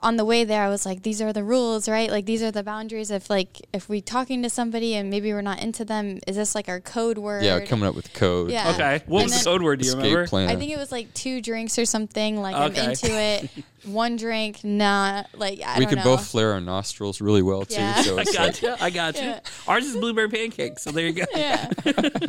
on 0.00 0.16
the 0.16 0.24
way 0.24 0.44
there, 0.44 0.62
I 0.62 0.68
was 0.68 0.86
like, 0.86 1.02
these 1.02 1.20
are 1.20 1.32
the 1.32 1.42
rules, 1.42 1.88
right? 1.88 2.08
Like, 2.10 2.24
these 2.24 2.40
are 2.42 2.52
the 2.52 2.62
boundaries. 2.62 3.10
If 3.10 3.28
like, 3.28 3.60
if 3.72 3.88
we 3.88 4.00
talking 4.00 4.42
to 4.44 4.50
somebody 4.50 4.94
and 4.94 5.10
maybe 5.10 5.32
we're 5.32 5.42
not 5.42 5.60
into 5.60 5.84
them, 5.84 6.20
is 6.26 6.36
this 6.36 6.54
like 6.54 6.68
our 6.68 6.80
code 6.80 7.18
word? 7.18 7.42
Yeah, 7.42 7.58
coming 7.64 7.88
up 7.88 7.96
with 7.96 8.12
code. 8.12 8.50
Yeah. 8.52 8.70
Okay. 8.74 9.02
What 9.06 9.22
And 9.22 9.30
was 9.30 9.38
the 9.42 9.50
code 9.50 9.62
word? 9.62 9.80
Do 9.80 9.86
you 9.88 9.94
remember? 9.96 10.26
plan. 10.28 10.48
I 10.50 10.56
think 10.56 10.70
it 10.70 10.78
was 10.78 10.92
like 10.92 11.12
two 11.14 11.40
drinks 11.40 11.78
or 11.78 11.84
something. 11.84 12.40
Like 12.40 12.54
Okay. 12.70 12.80
I'm 12.82 12.90
into 12.90 13.10
it. 13.12 13.50
One 13.84 14.16
drink, 14.16 14.62
not 14.64 15.28
like 15.34 15.60
I 15.62 15.78
we 15.78 15.84
don't 15.84 15.88
could 15.90 15.98
know. 15.98 16.04
both 16.16 16.26
flare 16.26 16.52
our 16.52 16.60
nostrils 16.60 17.20
really 17.20 17.42
well 17.42 17.64
too. 17.64 17.74
Yeah. 17.80 18.02
So 18.02 18.18
I 18.18 18.24
got 18.24 18.36
like, 18.38 18.62
you. 18.62 18.74
I 18.80 18.90
got 18.90 19.20
you. 19.22 19.34
Ours 19.66 19.84
is 19.86 19.96
blueberry 19.96 20.28
pancakes. 20.28 20.82
So 20.82 20.90
there 20.92 21.06
you 21.06 21.12
go. 21.12 21.24
yeah. 21.34 21.70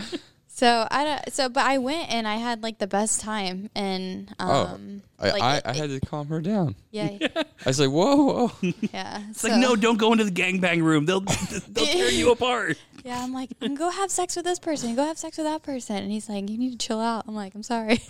so 0.60 0.88
I 0.92 1.04
don't. 1.06 1.34
So, 1.34 1.48
but 1.48 1.64
I 1.64 1.78
went 1.78 2.12
and 2.12 2.28
I 2.28 2.36
had 2.36 2.62
like 2.62 2.78
the 2.80 2.88
best 2.88 3.22
time, 3.22 3.70
and 3.76 4.34
um, 4.40 5.02
I, 5.18 5.32
like, 5.32 5.42
I, 5.42 5.58
it- 5.58 5.66
I 5.66 5.74
had 5.74 5.90
to 5.90 6.00
calm 6.02 6.28
her 6.28 6.42
down. 6.42 6.76
yeah, 6.92 7.18
I 7.36 7.46
was 7.66 7.80
like, 7.80 7.90
whoa, 7.90 8.16
whoa. 8.16 8.52
yeah. 8.94 9.22
It's 9.30 9.44
like, 9.44 9.54
no, 9.60 9.76
don't 9.78 9.98
go 9.98 10.12
into 10.12 10.26
the 10.26 10.32
gangbang 10.32 10.84
room. 10.84 11.06
They'll 11.06 11.22
they'll 11.70 11.86
tear 11.86 12.10
you 12.12 12.32
apart. 12.32 12.78
Yeah, 13.06 13.24
I'm 13.24 13.32
like, 13.34 13.50
go 13.78 13.90
have 13.90 14.12
sex 14.12 14.36
with 14.36 14.44
this 14.44 14.60
person, 14.60 14.94
go 14.96 15.06
have 15.06 15.18
sex 15.18 15.38
with 15.38 15.48
that 15.48 15.64
person, 15.64 15.96
and 15.96 16.12
he's 16.12 16.28
like, 16.28 16.50
you 16.50 16.58
need 16.58 16.78
to 16.78 16.86
chill 16.86 17.00
out. 17.00 17.24
I'm 17.30 17.36
like, 17.36 17.56
I'm 17.56 17.64
sorry. 17.64 18.02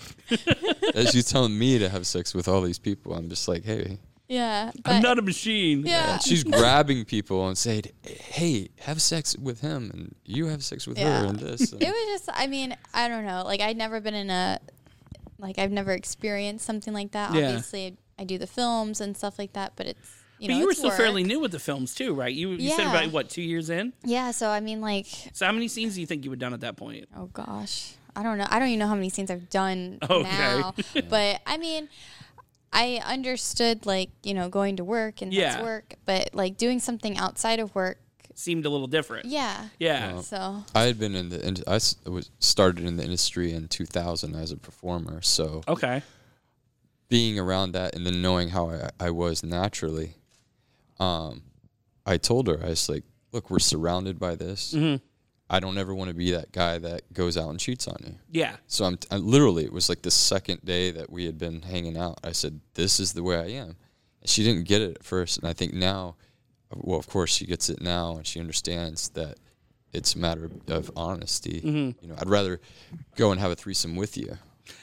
As 0.95 1.11
she's 1.11 1.29
telling 1.29 1.57
me 1.57 1.77
to 1.77 1.89
have 1.89 2.07
sex 2.07 2.33
with 2.33 2.47
all 2.47 2.61
these 2.61 2.79
people, 2.79 3.13
I'm 3.13 3.29
just 3.29 3.47
like, 3.47 3.63
hey. 3.63 3.99
Yeah, 4.29 4.71
I'm 4.85 5.01
not 5.01 5.19
a 5.19 5.21
machine. 5.21 5.85
yeah, 5.85 6.13
And 6.13 6.21
she's 6.23 6.43
grabbing 6.43 7.03
people 7.05 7.47
and 7.47 7.57
saying, 7.57 7.83
hey, 8.03 8.69
have 8.81 9.01
sex 9.01 9.35
with 9.37 9.59
him, 9.61 9.89
and 9.93 10.15
you 10.23 10.45
have 10.47 10.63
sex 10.63 10.87
with 10.87 10.97
Yeah. 10.97 11.21
her, 11.21 11.25
and 11.25 11.39
this. 11.39 11.73
And 11.73 11.81
it 11.83 11.87
was 11.89 12.05
just. 12.25 12.29
I 12.33 12.47
mean, 12.47 12.77
I 12.93 13.07
don't 13.07 13.25
know. 13.25 13.43
Like, 13.43 13.59
I'd 13.59 13.75
never 13.77 13.99
been 13.99 14.13
in 14.13 14.29
a, 14.29 14.59
like, 15.39 15.57
I've 15.59 15.71
never 15.71 15.91
experienced 15.91 16.63
something 16.65 16.93
like 16.93 17.11
that. 17.11 17.33
Yeah. 17.33 17.47
Obviously, 17.47 17.97
I 18.19 18.23
do 18.23 18.37
the 18.37 18.47
films 18.47 19.01
and 19.01 19.17
stuff 19.17 19.39
like 19.39 19.53
that, 19.53 19.73
but 19.75 19.87
it's 19.87 20.15
you 20.37 20.47
But 20.47 20.53
know, 20.53 20.59
you 20.59 20.65
were 20.65 20.71
it's 20.71 20.79
still 20.79 20.89
work. 20.91 20.97
fairly 20.99 21.23
new 21.23 21.39
with 21.39 21.51
the 21.51 21.59
films 21.59 21.93
too, 21.95 22.13
right? 22.13 22.33
You 22.33 22.51
you 22.51 22.69
said 22.69 22.87
about 22.87 23.11
what 23.11 23.29
two 23.29 23.41
years 23.41 23.69
in. 23.69 23.91
Yeah, 24.05 24.31
so 24.31 24.49
I 24.49 24.59
mean, 24.61 24.79
like, 24.79 25.05
So 25.33 25.45
how 25.45 25.51
many 25.51 25.67
scenes 25.67 25.95
do 25.95 26.01
you 26.01 26.07
think 26.07 26.23
you 26.23 26.29
had 26.29 26.39
done 26.39 26.53
at 26.53 26.61
that 26.61 26.77
point? 26.77 27.09
Oh 27.17 27.25
gosh, 27.33 27.93
I 28.15 28.23
don't 28.23 28.37
know. 28.37 28.45
I 28.49 28.59
don't 28.59 28.67
even 28.69 28.79
know 28.79 28.87
how 28.87 28.95
many 28.95 29.09
scenes 29.09 29.31
I've 29.31 29.49
done 29.49 29.97
Okay. 30.09 30.23
now. 30.23 30.73
but 31.09 31.41
I 31.45 31.57
mean, 31.57 31.89
I 32.71 33.01
understood 33.05 33.85
like 33.85 34.09
you 34.23 34.33
know 34.33 34.49
going 34.49 34.77
to 34.77 34.83
work 34.83 35.21
and 35.21 35.33
Yeah. 35.33 35.51
that's 35.53 35.63
work, 35.63 35.95
but 36.05 36.29
like 36.33 36.57
doing 36.57 36.79
something 36.79 37.17
outside 37.17 37.59
of 37.59 37.73
work, 37.75 37.97
Seemed 38.35 38.65
a 38.65 38.69
little 38.69 38.87
different. 38.87 39.25
yeah. 39.25 39.67
Yeah. 39.79 40.21
So 40.21 40.63
I 40.73 40.83
had 40.83 40.97
been 40.99 41.13
in 41.15 41.29
the, 41.29 41.45
ind- 41.45 41.63
I 41.67 41.75
s- 41.75 41.95
was 42.05 42.29
started 42.39 42.85
in 42.85 42.95
the 42.97 43.03
industry 43.03 43.51
in 43.53 43.67
2000 43.67 44.35
as 44.35 44.51
a 44.51 44.57
performer. 44.57 45.21
So 45.21 45.61
Okay. 45.67 46.01
being 47.09 47.37
around 47.39 47.73
that 47.73 47.95
and 47.95 48.05
then 48.05 48.21
knowing 48.21 48.49
how 48.49 48.69
I, 48.69 48.89
I 48.99 49.09
was 49.09 49.43
naturally, 49.43 50.13
um, 50.99 51.41
I 52.05 52.17
told 52.17 52.47
her, 52.47 52.59
I 52.63 52.69
was 52.69 52.87
like, 52.87 53.03
look, 53.33 53.49
we're 53.49 53.59
surrounded 53.59 54.19
by 54.19 54.35
this. 54.35 54.73
Mm-hmm. 54.73 55.03
I 55.49 55.59
don't 55.59 55.77
ever 55.77 55.95
want 55.95 56.09
to 56.09 56.13
be 56.13 56.31
that 56.31 56.51
guy 56.51 56.77
that 56.77 57.11
goes 57.13 57.37
out 57.37 57.49
and 57.49 57.59
cheats 57.59 57.87
on 57.87 57.97
you. 58.05 58.15
Yeah. 58.29 58.55
So 58.67 58.85
I'm 58.85 58.99
I, 59.09 59.17
literally, 59.17 59.65
it 59.65 59.73
was 59.73 59.89
like 59.89 60.03
the 60.03 60.11
second 60.11 60.63
day 60.63 60.91
that 60.91 61.09
we 61.09 61.25
had 61.25 61.37
been 61.37 61.61
hanging 61.61 61.97
out. 61.97 62.19
I 62.23 62.33
said, 62.33 62.59
this 62.75 62.99
is 62.99 63.13
the 63.13 63.23
way 63.23 63.37
I 63.37 63.47
am. 63.47 63.75
And 64.21 64.29
she 64.29 64.43
didn't 64.43 64.65
get 64.65 64.81
it 64.81 64.97
at 64.97 65.03
first. 65.03 65.39
And 65.39 65.47
I 65.47 65.53
think 65.53 65.73
now, 65.73 66.15
well, 66.75 66.99
of 66.99 67.07
course, 67.07 67.33
she 67.33 67.45
gets 67.45 67.69
it 67.69 67.81
now 67.81 68.17
and 68.17 68.27
she 68.27 68.39
understands 68.39 69.09
that 69.09 69.37
it's 69.91 70.13
a 70.13 70.19
matter 70.19 70.45
of, 70.45 70.69
of 70.69 70.91
honesty. 70.95 71.61
Mm-hmm. 71.61 72.03
You 72.03 72.09
know, 72.09 72.15
I'd 72.19 72.29
rather 72.29 72.59
go 73.15 73.31
and 73.31 73.39
have 73.39 73.51
a 73.51 73.55
threesome 73.55 73.95
with 73.95 74.17
you 74.17 74.37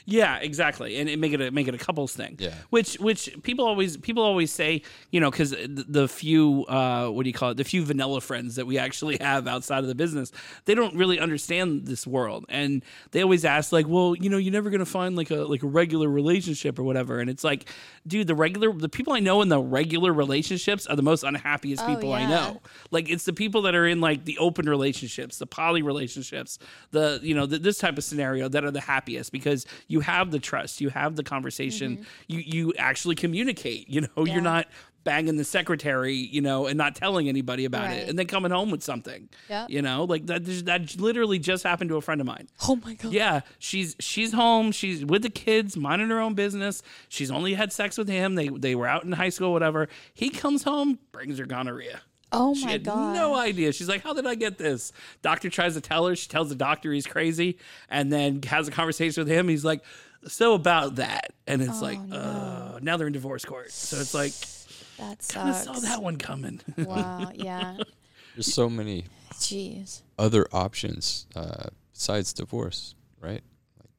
Yeah, 0.05 0.37
exactly, 0.37 0.97
and 0.97 1.09
it 1.09 1.19
make 1.19 1.33
it 1.33 1.41
a, 1.41 1.51
make 1.51 1.67
it 1.67 1.73
a 1.73 1.77
couples 1.77 2.13
thing. 2.15 2.35
Yeah. 2.39 2.53
which 2.69 2.95
which 2.95 3.29
people 3.43 3.65
always 3.65 3.97
people 3.97 4.23
always 4.23 4.51
say, 4.51 4.81
you 5.11 5.19
know, 5.19 5.31
because 5.31 5.51
the, 5.51 5.85
the 5.87 6.07
few 6.07 6.65
uh, 6.65 7.09
what 7.09 7.23
do 7.23 7.29
you 7.29 7.33
call 7.33 7.51
it, 7.51 7.57
the 7.57 7.63
few 7.63 7.83
vanilla 7.85 8.21
friends 8.21 8.55
that 8.55 8.65
we 8.65 8.77
actually 8.77 9.17
have 9.21 9.47
outside 9.47 9.79
of 9.79 9.87
the 9.87 9.95
business, 9.95 10.31
they 10.65 10.75
don't 10.75 10.95
really 10.95 11.19
understand 11.19 11.85
this 11.85 12.05
world, 12.07 12.45
and 12.49 12.83
they 13.11 13.21
always 13.21 13.45
ask 13.45 13.71
like, 13.71 13.87
well, 13.87 14.15
you 14.15 14.29
know, 14.29 14.37
you're 14.37 14.53
never 14.53 14.69
gonna 14.69 14.85
find 14.85 15.15
like 15.15 15.31
a 15.31 15.37
like 15.43 15.63
a 15.63 15.67
regular 15.67 16.09
relationship 16.09 16.79
or 16.79 16.83
whatever, 16.83 17.19
and 17.19 17.29
it's 17.29 17.43
like, 17.43 17.69
dude, 18.05 18.27
the 18.27 18.35
regular 18.35 18.71
the 18.73 18.89
people 18.89 19.13
I 19.13 19.19
know 19.19 19.41
in 19.41 19.49
the 19.49 19.59
regular 19.59 20.13
relationships 20.13 20.87
are 20.87 20.95
the 20.95 21.01
most 21.01 21.23
unhappiest 21.23 21.83
Oh, 21.83 21.87
people 21.87 22.13
I 22.13 22.25
know. 22.25 22.61
Like 22.91 23.09
it's 23.09 23.25
the 23.25 23.33
people 23.33 23.61
that 23.63 23.75
are 23.75 23.85
in 23.85 24.01
like 24.01 24.25
the 24.25 24.37
open 24.39 24.67
relationships, 24.69 25.37
the 25.37 25.45
poly 25.47 25.81
relationships, 25.81 26.59
the 26.91 27.19
you 27.21 27.33
know 27.35 27.45
the, 27.45 27.59
this 27.59 27.77
type 27.77 27.97
of 27.97 28.03
scenario 28.03 28.49
that 28.49 28.63
are 28.63 28.71
the 28.71 28.81
happiest 28.81 29.31
because 29.31 29.65
you 29.87 29.99
have 30.01 30.31
the 30.31 30.39
trust, 30.39 30.81
you 30.81 30.89
have 30.89 31.15
the 31.15 31.23
conversation, 31.23 32.05
you 32.27 32.39
you 32.39 32.73
actually 32.77 33.15
communicate. 33.15 33.89
You 33.89 34.01
know, 34.01 34.07
Mm-hmm. 34.07 34.27
Yeah. 34.27 34.33
you're 34.33 34.43
not 34.43 34.67
banging 35.03 35.37
the 35.37 35.43
secretary, 35.45 36.15
you 36.15 36.41
know, 36.41 36.65
and 36.67 36.77
not 36.77 36.93
telling 36.93 37.29
anybody 37.29 37.63
about 37.63 37.91
it, 37.91 38.09
and 38.09 38.19
then 38.19 38.27
coming 38.27 38.51
home 38.51 38.69
with 38.71 38.83
something. 38.83 39.29
Yeah, 39.49 39.65
You 39.69 39.81
know, 39.81 40.03
like 40.03 40.25
that. 40.25 40.43
That 40.65 40.99
literally 40.99 41.39
just 41.39 41.63
happened 41.63 41.89
to 41.91 41.95
a 41.97 42.01
friend 42.01 42.19
of 42.19 42.27
mine. 42.27 42.49
Oh 42.67 42.75
my 42.83 42.93
god. 42.95 43.13
Yeah, 43.13 43.41
she's 43.59 43.95
she's 43.99 44.33
home. 44.33 44.71
She's 44.73 45.05
with 45.05 45.21
the 45.21 45.29
kids, 45.29 45.77
minding 45.77 46.09
her 46.09 46.19
own 46.19 46.33
business. 46.33 46.81
She's 47.09 47.31
only 47.31 47.53
had 47.53 47.71
sex 47.71 47.97
with 47.97 48.09
him. 48.09 48.35
They 48.35 48.49
they 48.49 48.75
were 48.75 48.87
out 48.87 49.03
in 49.05 49.13
high 49.13 49.29
school, 49.29 49.53
whatever. 49.53 49.87
He 50.13 50.29
comes 50.29 50.63
home, 50.63 50.99
brings 51.13 51.37
her 51.39 51.45
gonorrhea. 51.45 52.01
Oh 52.31 52.53
She 52.53 52.65
my 52.65 52.71
had 52.73 52.83
god. 52.83 53.15
no 53.15 53.35
idea. 53.35 53.71
She's 53.71 53.87
like, 53.87 54.03
"How 54.03 54.13
did 54.13 54.27
I 54.27 54.35
get 54.35 54.57
this?" 54.57 54.91
Doctor 55.21 55.49
tries 55.49 55.75
to 55.75 55.81
tell 55.81 56.07
her. 56.07 56.15
She 56.15 56.27
tells 56.27 56.49
the 56.49 56.55
doctor 56.55 56.91
he's 56.91 57.07
crazy, 57.07 57.57
and 57.89 58.11
then 58.11 58.41
has 58.43 58.67
a 58.67 58.71
conversation 58.71 59.21
with 59.23 59.31
him. 59.31 59.47
He's 59.47 59.63
like, 59.63 59.81
"So 60.27 60.53
about 60.53 60.95
that," 60.95 61.33
and 61.47 61.61
it's 61.61 61.81
like, 61.81 61.99
"Uh." 62.11 62.79
Now 62.81 62.97
they're 62.97 63.07
in 63.07 63.13
divorce 63.13 63.45
court. 63.45 63.71
So 63.71 63.97
it's 63.97 64.13
like, 64.13 64.33
that 64.97 65.25
kind 65.33 65.49
of 65.49 65.55
sucks. 65.55 65.63
saw 65.81 65.87
that 65.87 66.03
one 66.03 66.17
coming. 66.17 66.59
Wow. 66.77 67.31
Yeah. 67.33 67.77
There's 68.35 68.53
so 68.53 68.69
many 68.69 69.05
Jeez. 69.33 70.01
other 70.19 70.45
options 70.51 71.25
uh, 71.35 71.67
besides 71.93 72.33
divorce, 72.33 72.93
right? 73.21 73.41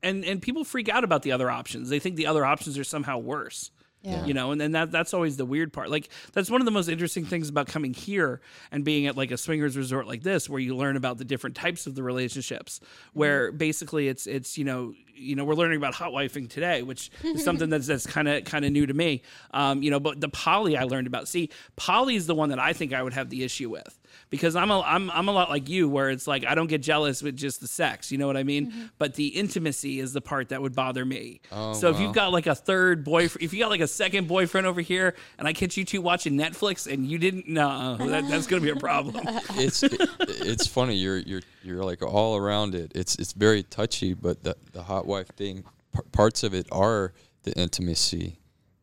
and 0.03 0.25
and 0.25 0.41
people 0.41 0.63
freak 0.65 0.89
out 0.89 1.03
about 1.03 1.23
the 1.23 1.33
other 1.33 1.51
options. 1.51 1.89
They 1.89 1.99
think 1.99 2.15
the 2.17 2.27
other 2.27 2.45
options 2.45 2.79
are 2.79 2.85
somehow 2.85 3.19
worse. 3.19 3.71
Yeah. 4.03 4.25
you 4.25 4.33
know 4.33 4.53
and 4.53 4.61
then 4.61 4.73
that 4.73 4.93
that's 4.93 5.13
always 5.13 5.37
the 5.37 5.45
weird 5.45 5.73
part 5.73 5.91
like 5.91 6.09
that's 6.33 6.49
one 6.49 6.61
of 6.61 6.65
the 6.67 6.71
most 6.71 6.89
interesting 6.89 7.25
things 7.25 7.49
about 7.49 7.67
coming 7.67 7.93
here 7.93 8.41
and 8.71 8.85
being 8.85 9.09
at 9.09 9.17
like 9.17 9.33
a 9.33 9.37
swingers 9.37 9.77
resort 9.77 10.07
like 10.07 10.23
this 10.23 10.49
where 10.49 10.61
you 10.61 10.77
learn 10.77 10.97
about 10.97 11.19
the 11.19 11.25
different 11.25 11.57
types 11.57 11.85
of 11.89 11.97
the 11.97 12.03
relationships 12.05 12.81
where 13.13 13.49
mm-hmm. 13.49 13.59
basically 13.59 14.07
it's 14.07 14.29
it's 14.29 14.57
you 14.57 14.65
know 14.65 14.95
you 15.19 15.37
know 15.37 15.45
we're 15.45 15.55
learning 15.55 15.77
about 15.77 15.95
hot 15.95 16.13
wifing 16.13 16.49
today 16.49 16.83
which 16.83 17.11
is 17.23 17.45
something 17.45 17.69
that's 17.71 17.87
that's 17.87 18.07
kind 18.07 18.29
of 18.29 18.45
kind 18.45 18.65
of 18.65 18.73
new 18.73 18.87
to 18.87 18.95
me. 18.95 19.23
Um 19.53 19.83
you 19.83 19.91
know 19.91 20.01
but 20.01 20.21
the 20.21 20.29
poly 20.29 20.77
i 20.77 20.85
learned 20.85 21.07
about. 21.07 21.29
See 21.29 21.51
poly 21.77 22.17
is 22.17 22.27
the 22.27 22.35
one 22.35 22.51
that 22.51 22.59
i 22.59 22.73
think 22.73 22.93
i 22.93 23.03
would 23.03 23.13
have 23.13 23.31
the 23.31 23.45
issue 23.45 23.69
with 23.71 23.99
because 24.31 24.57
i'm 24.57 24.71
a 24.71 24.81
i'm, 24.81 25.11
I'm 25.11 25.29
a 25.29 25.33
lot 25.33 25.51
like 25.51 25.69
you 25.69 25.89
where 25.89 26.11
it's 26.11 26.27
like 26.27 26.47
i 26.47 26.55
don't 26.55 26.67
get 26.67 26.81
jealous 26.83 27.23
with 27.23 27.37
just 27.37 27.61
the 27.61 27.69
sex 27.69 28.11
you 28.11 28.19
know 28.19 28.27
what 28.27 28.37
i 28.37 28.43
mean? 28.43 28.91
But 28.99 29.15
the 29.15 29.29
intimacy 29.29 30.01
is 30.01 30.13
the 30.13 30.21
part 30.21 30.49
that 30.49 30.61
would 30.63 30.75
bother 30.75 31.05
me. 31.05 31.41
So 31.51 31.91
if 31.91 32.01
you've 32.01 32.15
got 32.15 32.33
like 32.33 32.47
a 32.47 32.55
third 32.55 33.05
boyfriend 33.05 33.45
if 33.45 33.53
you 33.53 33.61
got 33.61 33.71
like 33.71 33.81
a 33.81 33.87
second 33.87 34.29
boyfriend 34.29 34.67
over 34.67 34.81
here 34.81 35.15
and 35.39 35.47
i 35.47 35.53
catch 35.53 35.77
you 35.77 35.85
two 35.85 36.01
watching 36.01 36.35
netflix 36.35 36.91
and 36.91 37.07
you 37.07 37.19
didn't 37.19 37.49
no 37.49 37.97
that, 37.97 38.29
that's 38.29 38.47
gonna 38.47 38.63
be 38.63 38.71
a 38.71 38.77
problem. 38.77 39.27
It's 39.55 39.83
it, 39.83 39.97
it's 40.29 40.67
funny. 40.67 40.95
You're 40.95 41.19
you're 41.19 41.41
you're 41.63 41.85
like 41.85 42.03
all 42.03 42.37
around 42.37 42.75
it. 42.75 42.93
It's 42.95 43.17
it's 43.17 43.33
very 43.33 43.63
touchy, 43.63 44.15
but 44.15 44.43
the 44.43 44.57
the 44.73 44.83
hot 44.83 45.07
wife 45.09 45.29
thing, 45.37 45.65
p- 45.95 46.01
parts 46.13 46.43
of 46.45 46.55
it 46.55 46.67
are 46.71 47.13
the 47.43 47.53
intimacy 47.59 48.39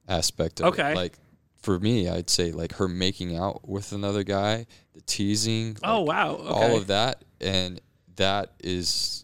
aspect 0.07 0.59
of 0.59 0.67
Okay. 0.67 0.91
it. 0.91 0.95
Like 0.95 1.17
for 1.61 1.79
me, 1.79 2.09
I'd 2.09 2.29
say 2.29 2.51
like 2.51 2.73
her 2.73 2.87
making 2.87 3.35
out 3.35 3.67
with 3.67 3.91
another 3.93 4.23
guy, 4.23 4.65
the 4.93 5.01
teasing. 5.01 5.77
Oh, 5.83 6.01
wow. 6.01 6.31
Okay. 6.35 6.47
All 6.49 6.75
of 6.77 6.87
that, 6.87 7.23
and 7.39 7.79
that 8.17 8.51
is 8.59 9.21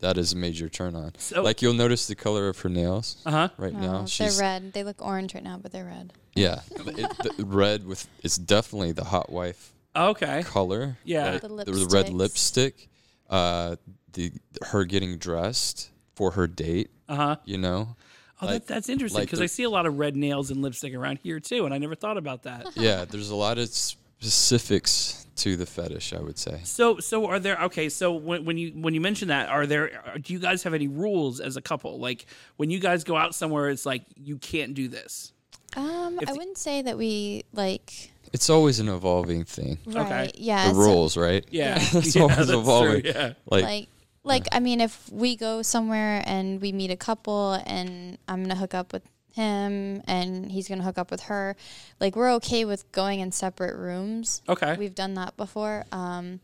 that 0.00 0.16
is 0.16 0.32
a 0.32 0.36
major 0.36 0.68
turn 0.68 0.94
on. 0.94 1.12
So- 1.18 1.42
like 1.42 1.60
you'll 1.60 1.74
notice 1.74 2.06
the 2.06 2.14
color 2.14 2.48
of 2.48 2.58
her 2.60 2.68
nails 2.68 3.16
uh-huh 3.26 3.48
right 3.58 3.74
Oh, 3.76 3.80
now. 3.80 3.98
they're 3.98 4.06
She's 4.06 4.38
red. 4.40 4.72
They 4.72 4.84
look 4.84 5.04
orange 5.04 5.34
right 5.34 5.42
now, 5.42 5.58
but 5.60 5.72
they're 5.72 5.84
red. 5.86 6.12
yeah, 6.36 6.60
it, 6.70 7.36
the 7.36 7.44
red 7.44 7.84
with 7.84 8.06
it's 8.22 8.38
definitely 8.38 8.92
the 8.92 9.04
hot 9.04 9.30
wife 9.32 9.72
okay 9.96 10.42
color. 10.44 10.98
Yeah. 11.04 11.30
right? 11.32 11.40
The 11.40 11.48
the, 11.48 11.88
red 11.90 12.10
lipstick. 12.10 12.88
Uh, 13.28 13.76
the 14.12 14.32
her 14.70 14.84
getting 14.84 15.18
dressed 15.18 15.90
for 16.18 16.32
her 16.32 16.46
date. 16.48 16.90
uh-huh 17.08 17.36
You 17.44 17.58
know. 17.58 17.96
oh 18.42 18.46
Like- 18.46 18.66
that, 18.66 18.74
that's 18.74 18.88
interesting 18.88 19.22
because 19.22 19.38
the- 19.38 19.44
i 19.44 19.46
see 19.58 19.62
a 19.62 19.70
lot 19.70 19.86
of 19.86 19.98
red 19.98 20.16
nails 20.16 20.50
and 20.50 20.60
lipstick 20.60 20.92
around 20.94 21.18
here 21.22 21.38
too 21.40 21.64
and 21.64 21.72
i 21.72 21.78
never 21.78 21.94
thought 21.94 22.18
about 22.18 22.42
that 22.42 22.66
yeah, 22.76 23.04
there's 23.04 23.30
a 23.30 23.36
lot 23.36 23.56
of 23.58 23.68
specifics 23.68 25.26
to 25.36 25.56
the 25.56 25.66
fetish. 25.66 26.12
I 26.12 26.18
would 26.20 26.36
say. 26.38 26.60
So, 26.64 26.98
so 26.98 27.26
are 27.26 27.38
there? 27.38 27.56
Okay, 27.66 27.88
so 27.88 28.12
when, 28.12 28.44
when 28.44 28.58
you 28.58 28.70
when 28.84 28.92
you 28.94 29.00
mention 29.00 29.28
that, 29.28 29.48
are 29.48 29.66
there? 29.66 29.84
are- 30.06 30.18
Do 30.18 30.32
you 30.32 30.40
guys 30.40 30.64
have 30.64 30.74
any 30.74 30.88
rules 30.88 31.38
as 31.40 31.56
a 31.56 31.62
couple? 31.62 32.00
Like 32.00 32.26
when 32.56 32.70
you 32.70 32.80
guys 32.80 33.04
go 33.04 33.16
out 33.16 33.34
somewhere, 33.36 33.68
it's 33.70 33.86
like 33.86 34.02
you 34.16 34.36
can't 34.38 34.74
do 34.74 34.88
this. 34.88 35.32
Um, 35.76 36.18
If 36.20 36.28
I 36.28 36.32
wouldn't 36.32 36.58
say 36.58 36.82
that 36.82 36.98
we 36.98 37.44
like. 37.52 38.10
It's 38.32 38.50
always 38.50 38.80
an 38.80 38.88
evolving 38.88 39.44
thing. 39.44 39.78
Right. 39.86 40.32
Yeah. 40.36 40.68
the 40.68 40.74
so, 40.74 40.80
rules, 40.80 41.16
right? 41.16 41.44
Yeah, 41.50 41.78
it's 41.92 42.14
Yeah, 42.16 42.22
always 42.22 42.36
that's 42.38 42.50
true, 42.50 42.58
evolving. 42.60 43.04
yeah. 43.04 43.32
Like, 43.48 43.64
like 43.64 43.88
like 44.28 44.46
I 44.52 44.60
mean, 44.60 44.80
if 44.80 45.10
we 45.10 45.36
go 45.36 45.62
somewhere 45.62 46.22
and 46.26 46.60
we 46.60 46.72
meet 46.72 46.90
a 46.90 46.96
couple, 46.96 47.54
and 47.66 48.18
I'm 48.28 48.42
gonna 48.42 48.54
hook 48.54 48.74
up 48.74 48.92
with 48.92 49.02
him, 49.34 50.02
and 50.06 50.50
he's 50.50 50.68
gonna 50.68 50.82
hook 50.84 50.98
up 50.98 51.10
with 51.10 51.22
her, 51.24 51.56
like 52.00 52.14
we're 52.16 52.32
okay 52.34 52.64
with 52.64 52.90
going 52.92 53.20
in 53.20 53.32
separate 53.32 53.76
rooms. 53.76 54.42
Okay. 54.48 54.76
We've 54.78 54.94
done 54.94 55.14
that 55.14 55.36
before. 55.36 55.84
Um, 55.92 56.40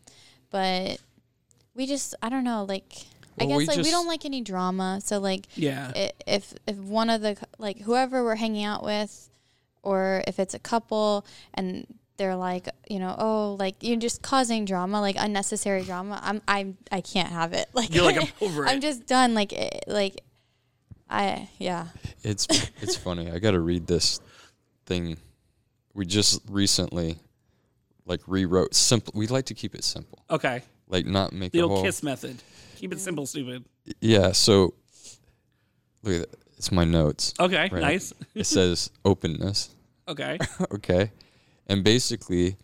but 0.51 0.99
we 1.75 1.87
just 1.87 2.15
I 2.23 2.29
don't 2.29 2.45
know 2.45 2.65
like. 2.65 2.85
I 3.41 3.47
guess 3.47 3.59
we 3.59 3.67
like 3.67 3.79
we 3.79 3.91
don't 3.91 4.07
like 4.07 4.25
any 4.25 4.43
drama, 4.43 5.01
so 5.03 5.19
like 5.19 5.47
Yeah. 5.57 5.91
if 6.25 6.55
if 6.69 6.77
one 6.77 7.11
of 7.11 7.21
the 7.21 7.37
like 7.59 7.81
whoever 7.81 8.23
we're 8.23 8.37
hanging 8.37 8.65
out 8.65 8.85
with 8.85 9.29
or 9.83 10.23
if 10.29 10.39
it's 10.39 10.55
a 10.55 10.59
couple 10.61 11.27
and 11.53 11.85
they're 12.17 12.37
like 12.37 12.69
you 12.89 12.99
know 12.99 13.15
oh 13.19 13.55
like 13.59 13.75
you're 13.81 13.99
just 13.99 14.23
causing 14.23 14.65
drama 14.65 15.01
like 15.01 15.17
unnecessary 15.19 15.83
drama 15.83 16.21
i'm 16.23 16.41
i'm 16.47 16.77
i 16.93 17.01
can't 17.01 17.29
have 17.31 17.53
it 17.53 17.69
like 17.75 17.93
You're 17.95 18.05
like, 18.05 18.17
I'm 18.21 18.29
over 18.41 18.67
i'm 18.67 18.81
just 18.81 19.07
done 19.07 19.35
like 19.35 19.53
it, 19.53 19.85
like 19.89 20.21
i 21.11 21.49
yeah 21.59 21.89
it's 22.23 22.47
it's 22.81 22.97
funny. 22.97 23.31
I 23.31 23.39
got 23.39 23.51
to 23.51 23.61
read 23.61 23.87
this 23.87 24.19
thing. 24.87 25.19
We 25.93 26.07
just 26.07 26.41
recently 26.49 27.19
like 28.07 28.23
rewrote 28.27 28.75
simple. 28.75 29.13
We 29.15 29.27
like 29.27 29.45
to 29.47 29.55
keep 29.55 29.75
it 29.75 29.85
simple, 29.85 30.25
Okay. 30.31 30.63
like 30.89 31.05
not 31.05 31.35
make 31.35 31.53
The 31.53 31.59
a 31.61 31.63
old 31.65 31.73
whole. 31.73 31.83
kiss 31.85 32.03
method. 32.03 32.43
Keep 32.77 32.95
it 32.95 33.01
simple, 33.01 33.27
stupid. 33.27 33.65
Yeah. 34.01 34.33
So 34.33 34.73
look 36.03 36.23
at 36.23 36.31
that. 36.31 36.39
It's 36.57 36.73
my 36.73 36.85
notes. 36.85 37.35
Okay. 37.39 37.69
Right. 37.71 37.83
Nice. 37.83 38.15
It 38.35 38.45
says 38.47 38.91
openness. 39.05 39.69
Okay. 40.09 40.39
okay, 40.73 41.13
and 41.67 41.83
basically, 41.85 42.57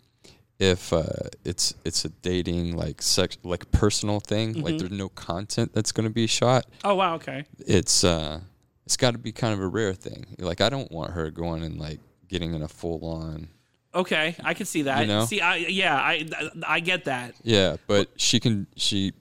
if 0.59 0.93
uh, 0.93 1.03
it's 1.43 1.73
it's 1.85 2.05
a 2.05 2.09
dating 2.09 2.75
like 2.77 3.01
sex 3.01 3.37
like 3.43 3.71
personal 3.71 4.19
thing, 4.19 4.53
Mm-hmm. 4.53 4.63
like 4.63 4.77
there's 4.77 4.91
no 4.91 5.09
content 5.09 5.71
that's 5.73 5.91
going 5.91 6.07
to 6.07 6.13
be 6.13 6.27
shot. 6.27 6.65
Oh 6.83 6.95
wow. 6.95 7.15
Okay. 7.15 7.45
It's 7.65 8.03
uh, 8.03 8.41
it's 8.85 8.97
got 8.97 9.11
to 9.11 9.17
be 9.17 9.31
kind 9.31 9.53
of 9.53 9.59
a 9.59 9.67
rare 9.67 9.93
thing. 9.93 10.35
Like 10.39 10.61
I 10.61 10.69
don't 10.69 10.91
want 10.91 11.11
her 11.13 11.31
going 11.31 11.63
and 11.63 11.79
like 11.79 11.99
getting 12.27 12.53
in 12.53 12.61
a 12.61 12.67
full 12.67 13.03
on. 13.05 13.47
Okay. 13.93 14.35
I 14.43 14.53
can 14.53 14.65
see 14.65 14.83
that. 14.83 15.01
You 15.01 15.07
know? 15.07 15.25
See, 15.25 15.41
I 15.41 15.55
yeah, 15.57 15.95
I 15.95 16.27
I 16.65 16.79
get 16.79 17.05
that. 17.05 17.33
Yeah, 17.43 17.77
but 17.87 18.09
she 18.15 18.39
can 18.39 18.67
she 18.75 19.13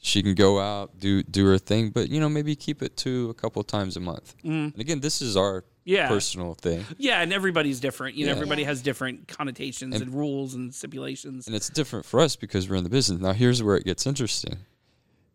she 0.00 0.22
can 0.22 0.34
go 0.34 0.58
out 0.60 0.98
do 0.98 1.22
do 1.22 1.46
her 1.46 1.58
thing, 1.58 1.90
but 1.90 2.08
you 2.08 2.20
know 2.20 2.28
maybe 2.28 2.56
keep 2.56 2.82
it 2.82 2.96
to 2.98 3.28
a 3.30 3.34
couple 3.34 3.62
times 3.64 3.96
a 3.96 4.00
month. 4.00 4.34
And 4.42 4.76
again, 4.78 5.00
this 5.00 5.20
is 5.20 5.36
our. 5.36 5.64
Yeah. 5.86 6.08
personal 6.08 6.52
thing, 6.54 6.84
Yeah, 6.98 7.22
and 7.22 7.32
everybody's 7.32 7.80
different. 7.80 8.16
You 8.16 8.26
know, 8.26 8.32
Yeah. 8.32 8.36
everybody 8.36 8.64
has 8.64 8.82
different 8.82 9.28
connotations 9.28 9.94
and, 9.94 10.02
And- 10.04 10.14
rules 10.14 10.52
and 10.54 10.74
stipulations. 10.74 11.46
and 11.46 11.56
it's 11.56 11.70
different 11.70 12.04
for 12.04 12.20
us 12.20 12.36
because 12.36 12.68
we're 12.68 12.76
in 12.76 12.84
the 12.84 12.90
business. 12.90 13.20
Now, 13.20 13.32
here's 13.32 13.62
where 13.62 13.76
it 13.76 13.84
gets 13.84 14.06
interesting. 14.06 14.58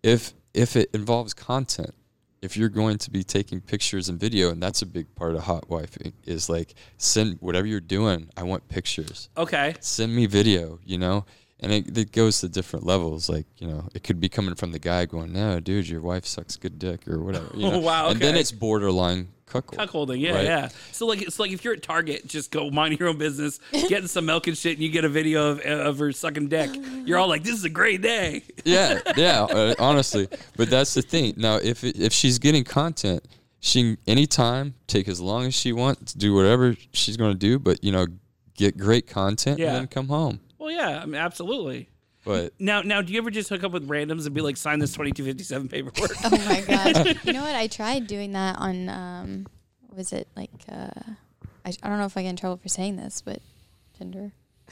If 0.03 0.33
if 0.53 0.75
it 0.75 0.89
involves 0.93 1.33
content, 1.33 1.93
if 2.41 2.57
you're 2.57 2.67
going 2.69 2.97
to 2.97 3.09
be 3.09 3.23
taking 3.23 3.61
pictures 3.61 4.09
and 4.09 4.19
video, 4.19 4.51
and 4.51 4.61
that's 4.61 4.81
a 4.81 4.85
big 4.85 5.13
part 5.15 5.33
of 5.35 5.43
hot 5.43 5.69
wife 5.69 5.97
is 6.25 6.49
like 6.49 6.73
send 6.97 7.37
whatever 7.39 7.65
you're 7.67 7.79
doing. 7.79 8.29
I 8.35 8.43
want 8.43 8.67
pictures. 8.67 9.29
Okay. 9.37 9.75
send 9.79 10.13
me 10.13 10.25
video, 10.25 10.79
you 10.85 10.97
know? 10.97 11.25
And 11.61 11.71
it, 11.71 11.95
it 11.97 12.11
goes 12.11 12.41
to 12.41 12.49
different 12.49 12.85
levels. 12.87 13.29
Like, 13.29 13.45
you 13.59 13.67
know, 13.67 13.87
it 13.93 14.03
could 14.03 14.19
be 14.19 14.27
coming 14.27 14.55
from 14.55 14.71
the 14.71 14.79
guy 14.79 15.05
going, 15.05 15.31
no, 15.31 15.59
dude, 15.59 15.87
your 15.87 16.01
wife 16.01 16.25
sucks 16.25 16.57
good 16.57 16.79
dick 16.79 17.07
or 17.07 17.19
whatever. 17.23 17.51
You 17.55 17.69
know? 17.69 17.79
Wow, 17.91 18.09
And 18.09 18.19
then 18.19 18.35
it's 18.35 18.51
borderline 18.51 19.27
cuckold. 19.51 19.79
Cuckolding, 20.09 20.19
yeah, 20.19 20.33
right? 20.35 20.45
yeah. 20.45 20.69
So 20.91 21.05
like, 21.07 21.21
it's 21.21 21.39
like 21.39 21.51
if 21.51 21.63
you're 21.63 21.73
at 21.73 21.81
Target, 21.83 22.27
just 22.27 22.51
go 22.51 22.69
mind 22.69 22.99
your 22.99 23.09
own 23.09 23.17
business, 23.17 23.59
getting 23.71 24.07
some 24.07 24.25
milk 24.25 24.47
and 24.47 24.57
shit, 24.57 24.73
and 24.77 24.83
you 24.83 24.89
get 24.89 25.05
a 25.05 25.09
video 25.09 25.51
of, 25.51 25.59
of 25.61 25.99
her 25.99 26.11
sucking 26.11 26.47
dick. 26.47 26.69
You're 27.05 27.17
all 27.17 27.27
like, 27.27 27.43
"This 27.43 27.55
is 27.55 27.63
a 27.63 27.69
great 27.69 28.01
day." 28.01 28.43
yeah, 28.65 28.99
yeah. 29.17 29.41
Uh, 29.51 29.75
honestly, 29.79 30.27
but 30.55 30.69
that's 30.69 30.93
the 30.93 31.01
thing. 31.01 31.33
Now, 31.37 31.57
if 31.57 31.83
it, 31.83 31.99
if 31.99 32.13
she's 32.13 32.39
getting 32.39 32.63
content, 32.63 33.25
she 33.59 33.81
can 33.81 33.97
anytime 34.07 34.73
take 34.87 35.07
as 35.07 35.19
long 35.19 35.45
as 35.45 35.53
she 35.53 35.73
wants, 35.73 36.13
to 36.13 36.17
do 36.17 36.33
whatever 36.33 36.75
she's 36.93 37.17
going 37.17 37.33
to 37.33 37.37
do. 37.37 37.59
But 37.59 37.83
you 37.83 37.91
know, 37.91 38.07
get 38.55 38.77
great 38.77 39.07
content 39.07 39.59
Yeah. 39.59 39.67
and 39.67 39.75
then 39.77 39.87
come 39.87 40.07
home. 40.07 40.39
Well, 40.57 40.71
yeah, 40.71 40.99
I 41.01 41.05
mean, 41.05 41.15
absolutely. 41.15 41.89
But 42.23 42.53
Now, 42.59 42.81
now, 42.81 43.01
do 43.01 43.11
you 43.13 43.19
ever 43.19 43.31
just 43.31 43.49
hook 43.49 43.63
up 43.63 43.71
with 43.71 43.87
randoms 43.89 44.25
and 44.25 44.35
be 44.35 44.41
like, 44.41 44.55
"Sign 44.57 44.79
this 44.79 44.91
2257 44.93 45.67
paperwork"? 45.69 46.11
Oh 46.23 46.29
my 46.45 46.61
god! 46.67 47.19
you 47.23 47.33
know 47.33 47.41
what? 47.41 47.55
I 47.55 47.67
tried 47.67 48.05
doing 48.07 48.33
that 48.33 48.57
on. 48.59 48.89
Um, 48.89 49.47
was 49.95 50.13
it 50.13 50.27
like? 50.35 50.51
Uh, 50.71 50.89
I, 51.65 51.73
I 51.81 51.89
don't 51.89 51.97
know 51.97 52.05
if 52.05 52.15
I 52.17 52.23
get 52.23 52.29
in 52.29 52.35
trouble 52.35 52.57
for 52.57 52.69
saying 52.69 52.95
this, 52.97 53.21
but 53.21 53.39
Tinder. 53.97 54.31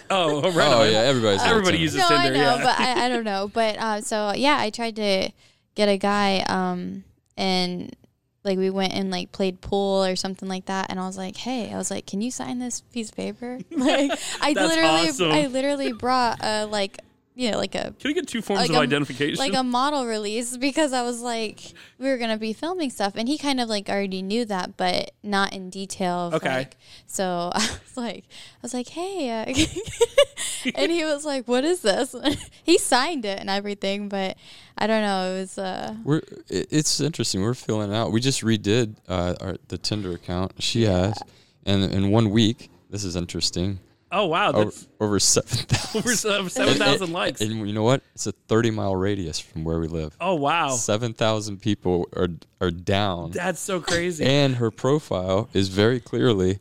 oh, 0.09 0.41
right. 0.51 0.67
oh 0.67 0.81
on. 0.83 0.91
yeah, 0.91 0.99
everybody's 0.99 1.39
got 1.39 1.49
Everybody 1.49 1.77
Tinder. 1.77 1.83
uses 1.83 2.09
no, 2.09 2.15
I 2.15 2.29
know, 2.29 2.35
yeah. 2.35 2.57
but 2.63 2.79
I, 2.79 3.05
I 3.05 3.09
don't 3.09 3.23
know. 3.33 3.49
But 3.51 3.77
uh, 3.79 4.01
so 4.01 4.33
yeah, 4.35 4.57
I 4.59 4.69
tried 4.69 4.95
to 4.97 5.29
get 5.75 5.89
a 5.89 5.97
guy, 5.97 6.41
um, 6.47 7.03
and 7.35 7.95
like 8.43 8.57
we 8.59 8.69
went 8.69 8.93
and 8.93 9.09
like 9.09 9.31
played 9.31 9.59
pool 9.61 10.05
or 10.05 10.15
something 10.15 10.47
like 10.47 10.65
that, 10.67 10.87
and 10.89 10.99
I 10.99 11.05
was 11.07 11.17
like, 11.17 11.35
hey, 11.35 11.73
I 11.73 11.77
was 11.77 11.89
like, 11.89 12.05
can 12.05 12.21
you 12.21 12.29
sign 12.31 12.59
this 12.59 12.81
piece 12.81 13.09
of 13.09 13.15
paper? 13.15 13.59
Like, 13.71 14.11
I 14.39 14.53
literally, 14.53 15.09
awesome. 15.09 15.31
I 15.31 15.47
literally 15.47 15.93
brought 15.93 16.39
a 16.43 16.65
like 16.65 16.99
you 17.39 17.51
know 17.51 17.57
like 17.57 17.73
a 17.73 17.93
Can 17.97 18.11
I 18.11 18.13
get 18.13 18.27
two 18.27 18.41
forms 18.41 18.61
like 18.63 18.69
of 18.69 18.75
a- 18.75 18.79
identification? 18.79 19.37
like 19.37 19.53
a 19.53 19.63
model 19.63 20.05
release 20.05 20.57
because 20.57 20.91
I 20.91 21.03
was 21.03 21.21
like, 21.21 21.61
we 21.97 22.07
were 22.09 22.17
gonna 22.17 22.37
be 22.37 22.51
filming 22.51 22.89
stuff, 22.89 23.13
and 23.15 23.29
he 23.29 23.37
kind 23.37 23.61
of 23.61 23.69
like 23.69 23.87
already 23.87 24.21
knew 24.21 24.43
that, 24.45 24.75
but 24.75 25.11
not 25.23 25.53
in 25.53 25.69
detail. 25.69 26.31
Okay. 26.33 26.53
Like, 26.53 26.77
so 27.07 27.49
I 27.55 27.59
was 27.59 27.95
like, 27.95 28.25
I 28.27 28.61
was 28.61 28.73
like, 28.73 28.89
hey, 28.89 29.29
uh, 29.29 29.45
and 30.75 30.91
he 30.91 31.05
was 31.05 31.23
like, 31.23 31.47
what 31.47 31.63
is 31.63 31.81
this? 31.81 32.13
he 32.63 32.77
signed 32.77 33.23
it 33.23 33.39
and 33.39 33.49
everything, 33.49 34.09
but 34.09 34.35
I 34.77 34.87
don't 34.87 35.01
know. 35.01 35.35
It 35.35 35.39
was 35.39 35.57
uh, 35.57 35.95
We're 36.03 36.21
it's 36.49 36.99
interesting. 36.99 37.41
We're 37.41 37.53
filling 37.53 37.93
out. 37.93 38.11
We 38.11 38.19
just 38.19 38.41
redid 38.41 38.95
uh, 39.07 39.35
our 39.39 39.55
the 39.69 39.77
Tinder 39.77 40.11
account. 40.11 40.61
She 40.61 40.83
has, 40.83 41.17
and 41.65 41.85
in 41.85 42.11
one 42.11 42.31
week, 42.31 42.69
this 42.89 43.05
is 43.05 43.15
interesting. 43.15 43.79
Oh 44.11 44.25
wow, 44.25 44.49
Over, 44.51 44.65
that's 44.65 44.87
over 44.99 45.19
seven 45.19 45.65
thousand. 45.65 45.99
over 46.31 46.49
seven 46.49 46.75
thousand 46.75 47.11
likes. 47.11 47.41
And 47.41 47.67
you 47.67 47.73
know 47.73 47.83
what? 47.83 48.01
It's 48.13 48.27
a 48.27 48.31
thirty 48.31 48.71
mile 48.71 48.95
radius 48.95 49.39
from 49.39 49.63
where 49.63 49.79
we 49.79 49.87
live. 49.87 50.15
Oh 50.19 50.35
wow, 50.35 50.69
Seven 50.69 51.13
thousand 51.13 51.61
people 51.61 52.07
are 52.15 52.29
are 52.61 52.71
down, 52.71 53.31
that's 53.31 53.59
so 53.59 53.79
crazy. 53.79 54.25
and 54.25 54.55
her 54.55 54.71
profile 54.71 55.49
is 55.53 55.69
very 55.69 55.99
clearly, 55.99 56.59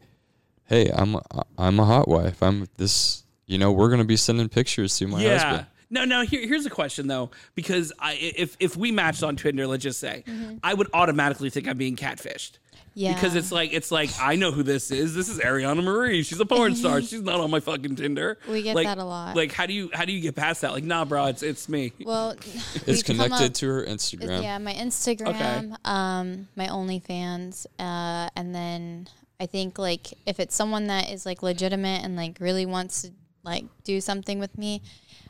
"Hey, 0.64 0.90
I'm 0.92 1.16
a, 1.16 1.22
I'm 1.56 1.78
a 1.78 1.84
hot 1.84 2.08
wife. 2.08 2.42
I'm 2.42 2.68
this. 2.76 3.24
You 3.46 3.58
know, 3.58 3.72
we're 3.72 3.90
gonna 3.90 4.04
be 4.04 4.16
sending 4.16 4.48
pictures 4.48 4.96
to 4.98 5.06
my 5.06 5.22
yeah. 5.22 5.38
husband." 5.38 5.66
No, 5.90 6.04
no. 6.04 6.22
Here, 6.22 6.46
here's 6.46 6.66
a 6.66 6.70
question 6.70 7.06
though, 7.06 7.30
because 7.54 7.92
I, 7.98 8.14
if 8.14 8.56
if 8.60 8.76
we 8.76 8.92
matched 8.92 9.22
on 9.22 9.36
Tinder, 9.36 9.66
let's 9.66 9.82
just 9.82 10.00
say, 10.00 10.22
mm-hmm. 10.26 10.58
I 10.62 10.74
would 10.74 10.88
automatically 10.92 11.50
think 11.50 11.66
I'm 11.66 11.78
being 11.78 11.96
catfished. 11.96 12.58
Yeah, 12.94 13.14
Because 13.14 13.34
it's 13.34 13.52
like 13.52 13.72
it's 13.72 13.90
like 13.90 14.10
I 14.20 14.36
know 14.36 14.50
who 14.52 14.62
this 14.62 14.90
is. 14.90 15.14
This 15.14 15.28
is 15.28 15.38
Ariana 15.38 15.82
Marie. 15.82 16.22
She's 16.22 16.40
a 16.40 16.46
porn 16.46 16.74
star. 16.74 17.00
She's 17.08 17.22
not 17.22 17.40
on 17.40 17.50
my 17.50 17.60
fucking 17.60 17.96
Tinder. 17.96 18.38
We 18.48 18.62
get 18.62 18.74
Like- 18.76 18.86
that 18.86 18.98
a 18.98 19.04
lot. 19.04 19.36
Like 19.36 19.52
how 19.52 19.66
do 19.66 19.72
you 19.72 19.90
how 19.92 20.04
do 20.04 20.12
you 20.12 20.20
get 20.20 20.34
past 20.36 20.60
that? 20.62 20.72
Like 20.72 20.84
nah, 20.84 21.04
bro, 21.04 21.26
it's 21.26 21.42
it's 21.42 21.68
me. 21.68 21.92
well, 22.04 22.34
It's 22.86 23.02
connected 23.02 23.46
up- 23.46 23.54
to 23.54 23.68
her 23.68 23.84
Instagram. 23.84 24.42
Yeah, 24.42 24.58
my 24.58 24.74
Instagram, 24.74 25.76
um, 25.86 26.48
my 26.56 26.66
OnlyFans, 26.68 27.66
uh, 27.78 28.28
and 28.36 28.54
then 28.54 29.08
I 29.40 29.46
think 29.46 29.78
like 29.78 30.12
if 30.26 30.40
it's 30.40 30.54
someone 30.54 30.88
that 30.88 31.10
is 31.10 31.24
like 31.26 31.42
legitimate 31.42 32.04
and 32.04 32.16
like 32.16 32.38
really 32.40 32.66
wants 32.66 33.02
to 33.02 33.10
like 33.44 33.64
do 33.84 34.00
something 34.00 34.38
with 34.38 34.58
me, 34.58 34.82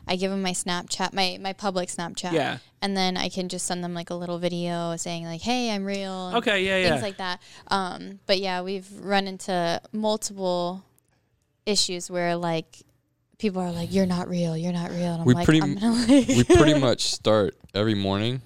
I 0.07 0.15
give 0.15 0.31
them 0.31 0.41
my 0.41 0.51
Snapchat, 0.51 1.13
my 1.13 1.37
my 1.41 1.53
public 1.53 1.89
Snapchat. 1.89 2.31
Yeah. 2.31 2.57
And 2.81 2.95
then 2.95 3.17
I 3.17 3.29
can 3.29 3.49
just 3.49 3.65
send 3.65 3.83
them 3.83 3.93
like 3.93 4.09
a 4.09 4.15
little 4.15 4.37
video 4.39 4.95
saying 4.95 5.25
like, 5.25 5.41
"Hey, 5.41 5.71
I'm 5.71 5.85
real." 5.85 6.31
Okay, 6.35 6.63
yeah, 6.63 6.77
yeah. 6.77 6.89
Things 6.89 7.01
yeah. 7.01 7.05
like 7.05 7.17
that. 7.17 7.41
Um, 7.67 8.19
but 8.25 8.39
yeah, 8.39 8.61
we've 8.61 8.87
run 9.01 9.27
into 9.27 9.81
multiple 9.91 10.83
issues 11.65 12.09
where 12.09 12.35
like 12.35 12.83
people 13.37 13.61
are 13.61 13.71
like, 13.71 13.93
"You're 13.93 14.05
not 14.05 14.29
real. 14.29 14.55
You're 14.55 14.73
not 14.73 14.91
real." 14.91 15.13
And 15.13 15.21
I'm 15.21 15.25
We 15.25 15.33
like, 15.33 15.45
pretty 15.45 15.61
I'm 15.61 15.71
m- 15.71 15.79
gonna 15.79 15.93
like 15.93 16.27
we 16.27 16.43
pretty 16.43 16.79
much 16.79 17.03
start 17.03 17.55
every 17.73 17.95
morning 17.95 18.41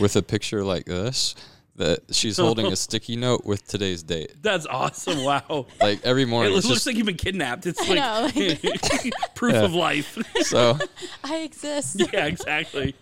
with 0.00 0.16
a 0.16 0.22
picture 0.22 0.64
like 0.64 0.86
this 0.86 1.34
that 1.78 2.00
she's 2.12 2.36
holding 2.38 2.66
a 2.66 2.76
sticky 2.76 3.16
note 3.16 3.44
with 3.44 3.66
today's 3.66 4.02
date. 4.02 4.34
That's 4.42 4.66
awesome. 4.66 5.24
Wow. 5.24 5.66
Like 5.80 6.04
every 6.04 6.22
It 6.22 6.26
morning. 6.28 6.52
looks, 6.52 6.64
it's 6.66 6.68
looks 6.70 6.76
just, 6.80 6.86
like 6.86 6.96
you've 6.96 7.06
been 7.06 7.16
kidnapped. 7.16 7.66
It's 7.66 7.80
I 7.90 7.94
know, 7.94 8.30
like 8.34 9.14
proof 9.34 9.54
of 9.54 9.72
life. 9.74 10.18
so 10.42 10.76
I 11.24 11.38
exist. 11.38 12.02
yeah, 12.12 12.26
exactly. 12.26 12.94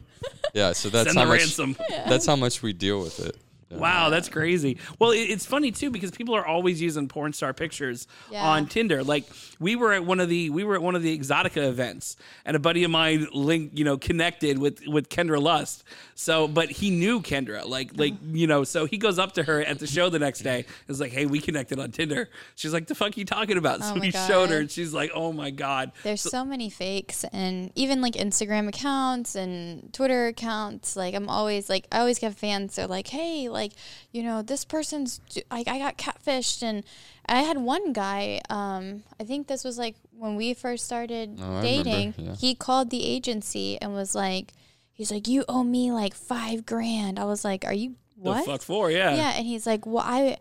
yeah, 0.55 0.73
so 0.73 0.89
that's 0.89 1.09
Send 1.09 1.19
how 1.19 1.25
the 1.25 1.31
much 1.31 1.41
ransom. 1.41 1.77
that's 2.09 2.27
how 2.27 2.37
much 2.37 2.63
we 2.63 2.73
deal 2.73 3.01
with 3.01 3.19
it. 3.21 3.37
Yeah. 3.69 3.79
Wow, 3.79 4.11
that's 4.11 4.29
crazy. 4.29 4.79
Well, 5.01 5.11
it, 5.11 5.23
it's 5.23 5.45
funny 5.45 5.73
too 5.73 5.91
because 5.91 6.13
people 6.13 6.37
are 6.37 6.47
always 6.47 6.81
using 6.81 7.09
porn 7.09 7.33
star 7.33 7.53
pictures 7.53 8.07
Yeah. 8.31 8.47
on 8.47 8.67
Tinder. 8.69 9.03
Like 9.03 9.25
we 9.59 9.75
were 9.75 9.93
at 9.93 10.05
one 10.05 10.21
of 10.21 10.29
the 10.29 10.51
we 10.51 10.63
were 10.63 10.77
at 10.77 10.83
one 10.83 10.95
of 10.95 11.03
the 11.03 11.19
Exotica 11.19 11.67
events, 11.69 12.17
and 12.45 12.57
a 12.57 12.61
buddy 12.61 12.85
of 12.85 12.93
mine 12.93 13.27
linked, 13.33 13.77
you 13.77 13.85
know, 13.85 13.99
connected 13.99 14.59
with 14.59 14.87
with 14.87 15.09
Kendra 15.09 15.43
Lust. 15.43 15.83
So, 16.19 16.49
but 16.49 16.71
he 16.71 16.89
knew 16.89 17.21
Kendra, 17.21 17.67
like 17.69 17.91
like 17.95 18.15
you 18.33 18.47
know, 18.47 18.65
so 18.65 18.87
he 18.87 18.97
goes 18.97 19.19
up 19.19 19.33
to 19.33 19.43
her 19.43 19.61
at 19.63 19.79
the 19.79 19.87
show 19.87 20.09
the 20.09 20.19
next 20.19 20.41
day. 20.41 20.65
Is 20.89 20.99
like, 20.99 21.13
hey, 21.13 21.27
we 21.27 21.41
connected 21.41 21.79
on 21.79 21.91
Tinder. 21.91 22.31
She's 22.55 22.73
like, 22.73 22.87
the 22.87 22.95
fuck 22.95 23.19
you 23.19 23.27
talking 23.27 23.59
about? 23.59 23.83
So 23.85 23.93
Oh 23.93 23.97
my 23.97 24.07
he 24.07 24.11
showed 24.13 24.49
her, 24.49 24.59
and 24.61 24.71
she's 24.71 24.95
like, 24.95 25.11
oh 25.15 25.33
my 25.35 25.51
god. 25.51 25.93
There's 26.05 26.23
so 26.23 26.43
many 26.43 26.71
fakes 26.71 27.25
and 27.35 27.71
even 27.75 28.01
like 28.01 28.15
Instagram 28.15 28.67
accounts 28.67 29.35
and 29.35 29.93
Twitter 29.93 30.29
accounts. 30.29 30.97
Like 30.97 31.15
I'm 31.15 31.29
always 31.29 31.69
like 31.69 31.87
I 31.93 31.99
always 31.99 32.19
get 32.19 32.35
fans. 32.35 32.77
They're 32.77 32.87
like, 32.87 33.09
hey, 33.09 33.51
like 33.51 33.73
you 34.11 34.23
know 34.23 34.41
this 34.41 34.65
person's 34.65 35.21
like 35.51 35.69
I 35.69 35.79
got 35.79 35.99
catfished 35.99 36.63
and 36.63 36.83
I 37.27 37.43
had 37.43 37.59
one 37.59 37.93
guy. 37.93 38.41
Um, 38.49 39.03
I 39.21 39.25
think 39.25 39.49
this 39.49 39.65
was 39.65 39.77
like 39.77 39.97
when 40.17 40.37
we 40.37 40.55
first 40.55 40.87
started 40.87 41.39
Oh, 41.39 41.43
I 41.43 41.47
remember, 41.61 41.63
dating. 41.85 42.15
yeah. 42.17 42.35
He 42.37 42.55
called 42.55 42.89
the 42.89 43.05
agency 43.05 43.77
and 43.83 43.93
was 43.93 44.15
like, 44.15 44.55
he's 44.97 45.13
like, 45.13 45.29
you 45.29 45.45
owe 45.49 45.63
me 45.63 45.93
like 45.93 46.15
five 46.15 46.67
grand. 46.67 47.21
I 47.21 47.25
was 47.25 47.45
like, 47.45 47.65
are 47.65 47.73
you 47.73 47.95
what? 48.17 48.39
The 48.45 48.53
fuck 48.53 48.63
for? 48.63 48.91
Yeah. 48.91 49.15
Yeah, 49.15 49.33
and 49.37 49.47
he's 49.47 49.67
like, 49.67 49.85
"Well, 49.87 50.03
I 50.05 50.39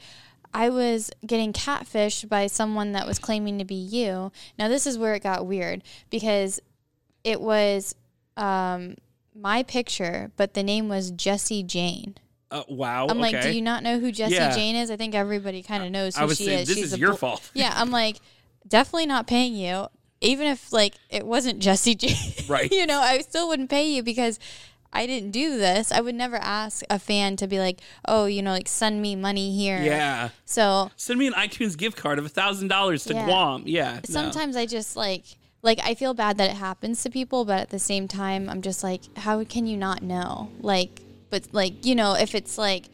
I 0.53 0.69
was 0.69 1.11
getting 1.27 1.51
catfished 1.51 2.29
by 2.29 2.47
someone 2.47 2.93
that 2.93 3.05
was 3.05 3.19
claiming 3.19 3.59
to 3.59 3.65
be 3.65 3.75
you." 3.75 4.31
Now, 4.57 4.69
this 4.69 4.87
is 4.87 4.97
where 4.97 5.13
it 5.13 5.21
got 5.23 5.45
weird 5.45 5.83
because 6.09 6.59
it 7.23 7.41
was 7.41 7.93
um 8.37 8.95
my 9.35 9.61
picture, 9.63 10.31
but 10.37 10.53
the 10.53 10.63
name 10.63 10.87
was 10.87 11.11
Jesse 11.11 11.63
Jane. 11.63 12.15
Uh, 12.49 12.63
wow. 12.69 13.07
I'm 13.09 13.19
okay. 13.21 13.33
like, 13.33 13.41
"Do 13.41 13.51
you 13.51 13.61
not 13.61 13.83
know 13.83 13.99
who 13.99 14.11
Jesse 14.11 14.35
Yeah. 14.35 14.55
Jane 14.55 14.77
is?" 14.77 14.89
I 14.89 14.95
think 14.95 15.13
everybody 15.13 15.61
kind 15.61 15.83
of 15.83 15.91
knows 15.91 16.15
who 16.15 16.21
I 16.21 16.25
was 16.25 16.37
she 16.37 16.45
saying 16.45 16.59
is. 16.59 16.67
this 16.69 16.77
She's 16.77 16.93
is 16.93 16.99
your 16.99 17.15
fault. 17.15 17.51
Yeah, 17.53 17.73
I'm 17.75 17.91
like, 17.91 18.21
definitely 18.65 19.07
not 19.07 19.27
paying 19.27 19.53
you. 19.53 19.87
Even 20.21 20.47
if 20.47 20.71
like 20.73 20.95
it 21.09 21.25
wasn't 21.25 21.59
Jessie 21.59 21.95
J, 21.95 22.15
Right. 22.47 22.71
you 22.71 22.85
know, 22.85 22.99
I 22.99 23.19
still 23.19 23.47
wouldn't 23.47 23.69
pay 23.69 23.89
you 23.89 24.01
because 24.03 24.39
I 24.93 25.05
didn't 25.07 25.31
do 25.31 25.57
this. 25.57 25.91
I 25.91 25.99
would 25.99 26.15
never 26.15 26.37
ask 26.37 26.83
a 26.89 26.97
fan 26.99 27.35
to 27.37 27.47
be 27.47 27.59
like, 27.59 27.79
oh, 28.07 28.25
you 28.25 28.41
know, 28.41 28.51
like 28.51 28.67
send 28.69 29.01
me 29.01 29.15
money 29.15 29.55
here. 29.55 29.81
Yeah. 29.81 30.29
So 30.45 30.89
Send 30.95 31.19
me 31.19 31.27
an 31.27 31.33
iTunes 31.33 31.77
gift 31.77 31.97
card 31.97 32.17
of 32.17 32.25
a 32.25 32.29
thousand 32.29 32.69
dollars 32.69 33.03
to 33.05 33.13
Yeah. 33.13 33.25
Guam. 33.25 33.63
Yeah. 33.65 33.95
no. 33.95 33.99
sometimes 34.05 34.55
I 34.55 34.65
just 34.65 34.95
like, 34.95 35.23
like 35.61 35.79
I 35.83 35.95
feel 35.95 36.13
bad 36.13 36.37
that 36.37 36.49
it 36.49 36.55
happens 36.55 37.03
to 37.03 37.09
people, 37.09 37.43
but 37.43 37.59
at 37.59 37.69
the 37.71 37.79
same 37.79 38.07
time, 38.07 38.47
I'm 38.49 38.61
just 38.61 38.83
like, 38.83 39.01
how 39.17 39.43
can 39.43 39.67
you 39.67 39.75
not 39.75 40.01
know? 40.01 40.49
Like, 40.61 41.01
but 41.29 41.43
like, 41.51 41.85
you 41.85 41.95
know, 41.95 42.13
if 42.13 42.33
it's 42.33 42.57
like, 42.57 42.85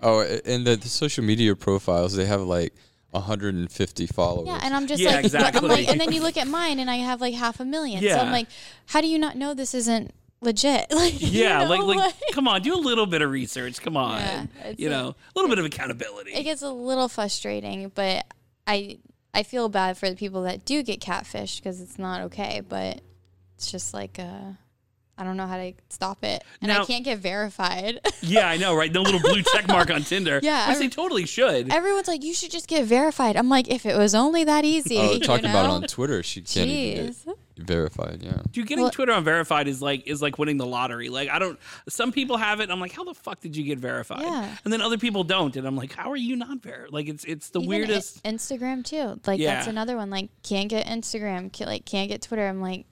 Oh, 0.00 0.20
and 0.20 0.64
the, 0.66 0.76
the 0.76 0.88
social 0.88 1.24
media 1.24 1.54
profiles 1.56 2.14
they 2.14 2.26
have 2.26 2.40
like 2.42 2.72
150 3.12 4.06
followers. 4.08 4.46
yeah, 4.48 4.60
and 4.62 4.74
I'm 4.74 4.86
just 4.86 5.00
Yeah, 5.02 5.10
like, 5.16 5.22
but 5.22 5.34
I'm 5.34 5.44
exactly. 5.46 5.68
like, 5.68 5.88
and 5.88 6.00
then 6.00 6.12
you 6.12 6.20
look 6.22 6.36
at 6.36 6.46
mine, 6.48 6.78
and 6.78 6.90
I 6.90 6.96
have 6.96 7.20
like 7.20 7.34
half 7.34 7.60
a 7.60 7.64
million. 7.64 8.00
So 8.00 8.06
Yeah. 8.08 8.20
I'm 8.22 8.32
like, 8.32 8.48
how 8.86 9.00
do 9.00 9.06
you 9.06 9.18
not 9.18 9.36
know 9.36 9.54
this 9.54 9.74
isn't 9.74 10.12
legit? 10.40 10.86
Like, 10.92 11.20
you 11.20 11.28
Yeah, 11.44 11.68
like 11.68 11.80
know, 11.80 11.86
like 11.86 12.14
come 12.32 12.48
on, 12.48 12.62
do 12.62 12.74
a 12.74 12.76
little 12.76 13.06
bit 13.06 13.22
of 13.22 13.30
research. 13.30 13.80
Come 13.80 13.96
on. 13.96 14.20
Yeah, 14.20 14.46
you 14.76 14.88
a- 14.88 14.90
know, 14.90 15.08
a 15.08 15.14
little 15.36 15.48
bit 15.48 15.58
of 15.58 15.64
accountability. 15.64 16.32
it 16.32 16.42
gets 16.44 16.62
a 16.62 16.70
little 16.70 17.08
frustrating, 17.08 17.90
but 17.94 18.26
I 18.66 18.98
I 19.34 19.42
feel 19.44 19.68
bad 19.68 19.96
for 19.96 20.08
the 20.10 20.16
people 20.16 20.42
that 20.42 20.64
do 20.64 20.82
get 20.82 21.00
catfished 21.00 21.56
because 21.58 21.80
it's 21.80 21.98
not 21.98 22.20
okay. 22.22 22.60
But 22.66 23.00
it's 23.56 23.70
just 23.70 23.94
like 23.94 24.18
uh, 24.18 24.52
I 25.22 25.24
don't 25.24 25.36
know 25.36 25.46
how 25.46 25.56
to 25.56 25.72
stop 25.88 26.24
it, 26.24 26.42
and 26.60 26.68
Now- 26.68 26.82
I 26.82 26.84
can't 26.84 27.04
get 27.04 27.18
verified. 27.20 28.00
yeah, 28.20 28.48
I 28.48 28.56
know, 28.56 28.74
right? 28.74 28.92
The 28.92 29.00
little 29.00 29.20
blue 29.20 29.42
check 29.42 29.68
mark 29.68 29.90
on 29.90 30.02
Tinder. 30.02 30.40
Yeah, 30.42 30.68
Which 30.68 30.76
I- 30.76 30.80
they 30.80 30.88
totally 30.88 31.24
should. 31.26 31.72
Everyone's 31.72 32.08
like, 32.08 32.24
you 32.24 32.34
should 32.34 32.50
just 32.50 32.66
get 32.66 32.84
verified. 32.84 33.36
I'm 33.36 33.48
like, 33.48 33.68
if 33.70 33.86
it 33.86 33.96
was 33.96 34.14
only 34.14 34.42
that 34.44 34.64
easy. 34.64 34.98
Oh, 34.98 35.12
you 35.12 35.20
talking 35.20 35.46
about 35.48 35.66
it 35.66 35.70
on 35.70 35.82
Twitter, 35.82 36.22
she 36.24 36.40
can't 36.42 36.68
even 36.68 37.06
get 37.06 37.36
verified. 37.58 38.22
Yeah. 38.22 38.38
Dude, 38.50 38.66
getting 38.66 38.82
Well- 38.82 38.90
Twitter 38.90 39.12
unverified 39.12 39.68
is 39.68 39.80
like 39.80 40.06
is 40.08 40.20
like 40.20 40.38
winning 40.38 40.56
the 40.56 40.66
lottery. 40.66 41.08
Like 41.08 41.28
I 41.28 41.38
don't. 41.38 41.58
Some 41.88 42.10
people 42.10 42.36
have 42.36 42.58
it. 42.60 42.64
And 42.64 42.72
I'm 42.72 42.80
like, 42.80 42.92
how 42.92 43.04
the 43.04 43.14
fuck 43.14 43.40
did 43.40 43.56
you 43.56 43.62
get 43.64 43.78
verified? 43.78 44.22
Yeah. 44.22 44.56
And 44.64 44.72
then 44.72 44.80
other 44.82 44.98
people 44.98 45.22
don't, 45.24 45.54
and 45.56 45.66
I'm 45.66 45.76
like, 45.76 45.92
how 45.92 46.10
are 46.10 46.16
you 46.16 46.34
not 46.34 46.58
verified? 46.62 46.92
Like 46.92 47.08
it's 47.08 47.24
it's 47.24 47.50
the 47.50 47.60
Even 47.60 47.68
weirdest. 47.68 48.20
I- 48.24 48.30
Instagram 48.30 48.84
too. 48.84 49.20
Like 49.26 49.38
Yeah. 49.38 49.54
that's 49.54 49.68
another 49.68 49.96
one. 49.96 50.10
Like 50.10 50.30
can't 50.42 50.68
get 50.68 50.86
Instagram. 50.86 51.52
Can't, 51.52 51.68
like 51.70 51.84
can't 51.84 52.08
get 52.08 52.22
Twitter. 52.22 52.46
I'm 52.48 52.60
like, 52.60 52.86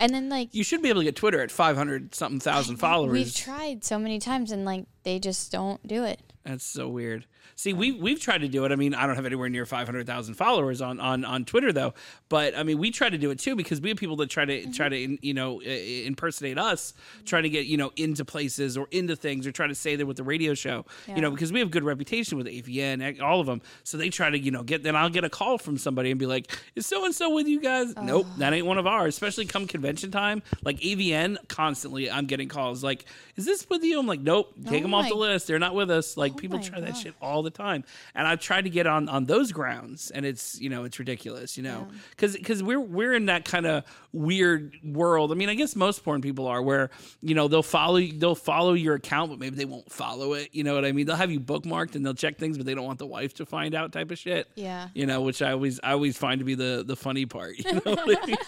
and 0.00 0.14
then 0.14 0.28
like 0.28 0.54
you 0.54 0.64
should 0.64 0.82
be 0.82 0.88
able 0.88 1.00
to 1.00 1.04
get 1.04 1.16
Twitter 1.16 1.40
at 1.40 1.50
500 1.50 2.14
something 2.14 2.40
thousand 2.40 2.76
followers. 2.76 3.12
we've 3.12 3.34
tried 3.34 3.84
so 3.84 3.98
many 3.98 4.18
times 4.18 4.52
and 4.52 4.64
like 4.64 4.86
they 5.02 5.18
just 5.18 5.50
don't 5.52 5.86
do 5.86 6.04
it. 6.04 6.20
That's 6.44 6.64
so 6.64 6.88
weird. 6.88 7.26
See, 7.54 7.72
we 7.72 7.92
we've 7.92 8.20
tried 8.20 8.38
to 8.38 8.48
do 8.48 8.64
it. 8.64 8.72
I 8.72 8.76
mean, 8.76 8.94
I 8.94 9.06
don't 9.06 9.16
have 9.16 9.26
anywhere 9.26 9.48
near 9.48 9.66
five 9.66 9.86
hundred 9.86 10.06
thousand 10.06 10.34
followers 10.34 10.80
on, 10.80 11.00
on 11.00 11.24
on 11.24 11.44
Twitter 11.44 11.72
though. 11.72 11.94
But 12.28 12.56
I 12.56 12.62
mean, 12.62 12.78
we 12.78 12.90
try 12.90 13.08
to 13.08 13.18
do 13.18 13.30
it 13.30 13.38
too 13.38 13.56
because 13.56 13.80
we 13.80 13.90
have 13.90 13.98
people 13.98 14.16
that 14.16 14.30
try 14.30 14.44
to 14.44 14.70
try 14.72 14.88
to 14.88 15.26
you 15.26 15.34
know 15.34 15.60
impersonate 15.60 16.58
us, 16.58 16.94
trying 17.24 17.44
to 17.44 17.48
get 17.48 17.66
you 17.66 17.76
know 17.76 17.92
into 17.96 18.24
places 18.24 18.76
or 18.76 18.88
into 18.90 19.16
things 19.16 19.46
or 19.46 19.52
try 19.52 19.66
to 19.66 19.74
say 19.74 19.96
that 19.96 20.06
with 20.06 20.16
the 20.16 20.24
radio 20.24 20.54
show. 20.54 20.84
You 21.06 21.20
know, 21.20 21.30
because 21.30 21.52
we 21.52 21.60
have 21.60 21.70
good 21.70 21.84
reputation 21.84 22.38
with 22.38 22.46
AVN, 22.46 23.20
all 23.22 23.40
of 23.40 23.46
them. 23.46 23.62
So 23.84 23.96
they 23.96 24.08
try 24.08 24.30
to 24.30 24.38
you 24.38 24.50
know 24.50 24.62
get. 24.62 24.82
Then 24.82 24.96
I'll 24.96 25.10
get 25.10 25.24
a 25.24 25.30
call 25.30 25.58
from 25.58 25.78
somebody 25.78 26.10
and 26.10 26.18
be 26.18 26.26
like, 26.26 26.50
"Is 26.74 26.86
so 26.86 27.04
and 27.04 27.14
so 27.14 27.34
with 27.34 27.46
you 27.46 27.60
guys?" 27.60 27.94
Nope, 27.96 28.26
that 28.38 28.52
ain't 28.52 28.66
one 28.66 28.78
of 28.78 28.86
ours. 28.86 29.14
Especially 29.14 29.46
come 29.46 29.66
convention 29.66 30.10
time, 30.10 30.42
like 30.62 30.78
AVN, 30.80 31.36
constantly 31.48 32.10
I'm 32.10 32.26
getting 32.26 32.48
calls 32.48 32.82
like, 32.82 33.04
"Is 33.36 33.44
this 33.44 33.68
with 33.68 33.82
you?" 33.82 33.98
I'm 33.98 34.06
like, 34.06 34.20
"Nope, 34.20 34.52
take 34.64 34.80
Oh 34.80 34.82
them 34.82 34.94
off 34.94 35.08
the 35.08 35.14
list. 35.14 35.46
They're 35.46 35.58
not 35.58 35.74
with 35.74 35.90
us." 35.90 36.16
Like 36.16 36.32
Oh 36.32 36.36
people 36.36 36.58
try 36.58 36.80
that 36.80 36.96
shit 36.96 37.14
all 37.20 37.35
the 37.42 37.50
time. 37.50 37.84
And 38.14 38.26
i've 38.26 38.40
tried 38.40 38.64
to 38.64 38.70
get 38.70 38.86
on 38.86 39.08
on 39.08 39.24
those 39.26 39.52
grounds 39.52 40.10
and 40.10 40.24
it's 40.26 40.60
you 40.60 40.68
know 40.70 40.84
it's 40.84 40.98
ridiculous 40.98 41.56
you 41.56 41.62
know? 41.62 41.88
Because 42.10 42.36
because 42.36 42.62
we're 42.62 42.80
we're 42.80 43.14
in 43.14 43.26
that 43.26 43.44
kind 43.44 43.66
of 43.66 43.84
weird 44.12 44.76
world. 44.84 45.32
I 45.32 45.34
mean 45.34 45.48
i 45.48 45.54
guess 45.54 45.76
most 45.76 46.04
porn 46.04 46.20
people 46.20 46.46
are 46.46 46.62
where 46.62 46.90
you 47.20 47.34
know 47.34 47.48
they'll 47.48 47.62
follow 47.62 48.00
they'll 48.00 48.34
follow 48.34 48.72
your 48.72 48.94
account 48.94 49.30
but 49.30 49.38
maybe 49.38 49.56
they 49.56 49.64
won't 49.64 49.90
follow 49.92 50.32
it 50.34 50.48
you 50.52 50.64
know 50.64 50.74
what 50.74 50.84
i 50.84 50.92
mean? 50.92 51.06
They'll 51.06 51.16
have 51.16 51.30
you 51.30 51.40
bookmarked 51.40 51.94
and 51.94 52.04
they'll 52.04 52.14
check 52.14 52.38
things 52.38 52.56
but 52.56 52.66
they 52.66 52.74
don't 52.74 52.84
want 52.84 52.98
the 52.98 53.06
wife 53.06 53.34
to 53.34 53.46
find 53.46 53.74
out 53.74 53.92
type 53.92 54.10
of 54.10 54.18
shit. 54.18 54.48
Yeah. 54.54 54.88
you 54.94 55.06
know 55.06 55.20
which 55.20 55.42
i 55.42 55.52
always 55.52 55.80
i 55.82 55.92
always 55.92 56.16
find 56.16 56.38
to 56.40 56.44
be 56.44 56.54
the 56.54 56.84
the 56.86 56.96
funny 56.96 57.26
part 57.26 57.58
you 57.58 57.72
know 57.72 57.80
what 57.84 58.22
I 58.22 58.26
mean? 58.26 58.36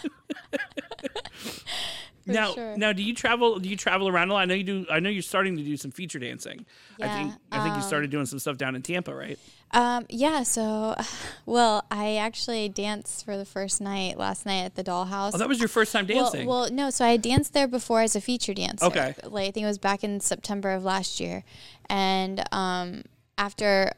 now 2.33 2.53
sure. 2.53 2.77
now 2.77 2.93
do 2.93 3.03
you 3.03 3.13
travel 3.13 3.59
do 3.59 3.69
you 3.69 3.75
travel 3.75 4.07
around 4.07 4.29
a 4.29 4.33
lot 4.33 4.41
i 4.41 4.45
know 4.45 4.53
you 4.53 4.63
do 4.63 4.85
i 4.89 4.99
know 4.99 5.09
you're 5.09 5.21
starting 5.21 5.57
to 5.57 5.63
do 5.63 5.75
some 5.77 5.91
feature 5.91 6.19
dancing 6.19 6.65
i 7.01 7.07
think 7.07 7.33
i 7.51 7.63
think 7.63 7.75
you 7.75 7.81
um, 7.81 7.87
started 7.87 8.09
doing 8.09 8.25
some 8.25 8.39
stuff 8.39 8.57
down 8.57 8.75
in 8.75 8.81
tampa 8.81 9.13
right 9.13 9.37
Um, 9.71 10.07
yeah, 10.09 10.41
so, 10.41 10.95
well, 11.45 11.85
I 11.91 12.15
actually 12.15 12.69
danced 12.69 13.23
for 13.23 13.37
the 13.37 13.45
first 13.45 13.79
night 13.81 14.17
last 14.17 14.43
night 14.43 14.63
at 14.63 14.73
the 14.73 14.83
Dollhouse. 14.83 15.31
Oh, 15.35 15.37
that 15.37 15.47
was 15.47 15.59
your 15.59 15.67
first 15.67 15.93
time 15.93 16.07
well, 16.07 16.23
dancing. 16.23 16.47
well, 16.47 16.71
no, 16.71 16.89
so 16.89 17.05
I 17.05 17.17
danced 17.17 17.53
there 17.53 17.67
before 17.67 18.01
as 18.01 18.15
a 18.15 18.21
feature 18.21 18.55
dancer. 18.55 18.85
Okay. 18.85 19.13
Like, 19.23 19.49
I 19.49 19.51
think 19.51 19.65
it 19.65 19.67
was 19.67 19.77
back 19.77 20.03
in 20.03 20.21
September 20.21 20.71
of 20.71 20.83
last 20.83 21.19
year. 21.19 21.43
And 21.87 22.43
um, 22.51 23.03
after 23.37 23.91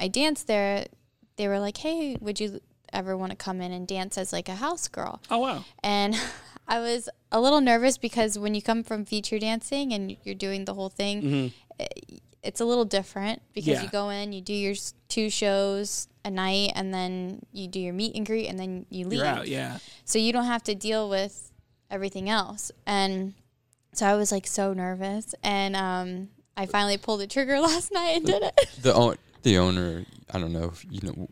I 0.00 0.08
danced 0.08 0.48
there, 0.48 0.86
they 1.36 1.46
were 1.46 1.60
like, 1.60 1.76
hey, 1.76 2.16
would 2.20 2.40
you 2.40 2.58
ever 2.92 3.16
want 3.16 3.30
to 3.30 3.36
come 3.36 3.60
in 3.60 3.70
and 3.70 3.86
dance 3.86 4.18
as 4.18 4.32
like 4.32 4.48
a 4.48 4.56
house 4.56 4.88
girl? 4.88 5.20
oh 5.30 5.38
wow. 5.38 5.64
And 5.84 6.16
I 6.66 6.78
was 6.80 7.08
a 7.30 7.40
little 7.40 7.60
nervous 7.60 7.98
because 7.98 8.38
when 8.38 8.54
you 8.54 8.62
come 8.62 8.82
from 8.82 9.04
feature 9.04 9.38
dancing 9.38 9.92
and 9.92 10.16
you're 10.24 10.34
doing 10.34 10.64
the 10.64 10.74
whole 10.74 10.88
thing, 10.88 11.52
eh, 11.78 11.86
it's 12.42 12.60
a 12.60 12.64
little 12.64 12.84
different 12.84 13.42
because 13.52 13.74
Mm-hmm. 13.74 13.74
Yeah. 13.74 13.82
you 13.84 13.90
go 13.90 14.08
in, 14.10 14.32
you 14.32 14.40
do 14.40 14.52
your 14.54 14.74
two 15.08 15.30
shows 15.30 16.08
a 16.24 16.30
night, 16.30 16.72
and 16.74 16.92
then 16.92 17.40
you 17.52 17.68
do 17.68 17.78
your 17.80 17.92
meet 17.94 18.14
and 18.16 18.24
greet, 18.26 18.48
and 18.48 18.58
then 18.58 18.86
you 18.90 19.06
leave. 19.06 19.18
You're 19.18 19.26
out, 19.26 19.48
yeah. 19.48 19.78
So 20.04 20.18
you 20.18 20.32
don't 20.32 20.46
have 20.46 20.62
to 20.64 20.74
deal 20.74 21.08
with 21.10 21.52
everything 21.90 22.28
else. 22.30 22.70
And 22.86 23.34
so 23.92 24.06
I 24.06 24.14
was 24.14 24.32
like 24.32 24.46
so 24.46 24.72
nervous, 24.72 25.34
and 25.42 25.76
um, 25.76 26.28
I 26.56 26.64
finally 26.66 26.96
pulled 26.96 27.20
the 27.20 27.26
trigger 27.26 27.60
last 27.70 27.92
night 27.92 28.16
and 28.16 28.26
did 28.26 28.42
it. 28.42 28.68
The 28.80 29.18
the 29.42 29.58
owner. 29.58 30.04
I 30.32 30.38
don't 30.38 30.52
know 30.52 30.64
if 30.72 30.84
you 30.90 31.00
know. 31.02 31.28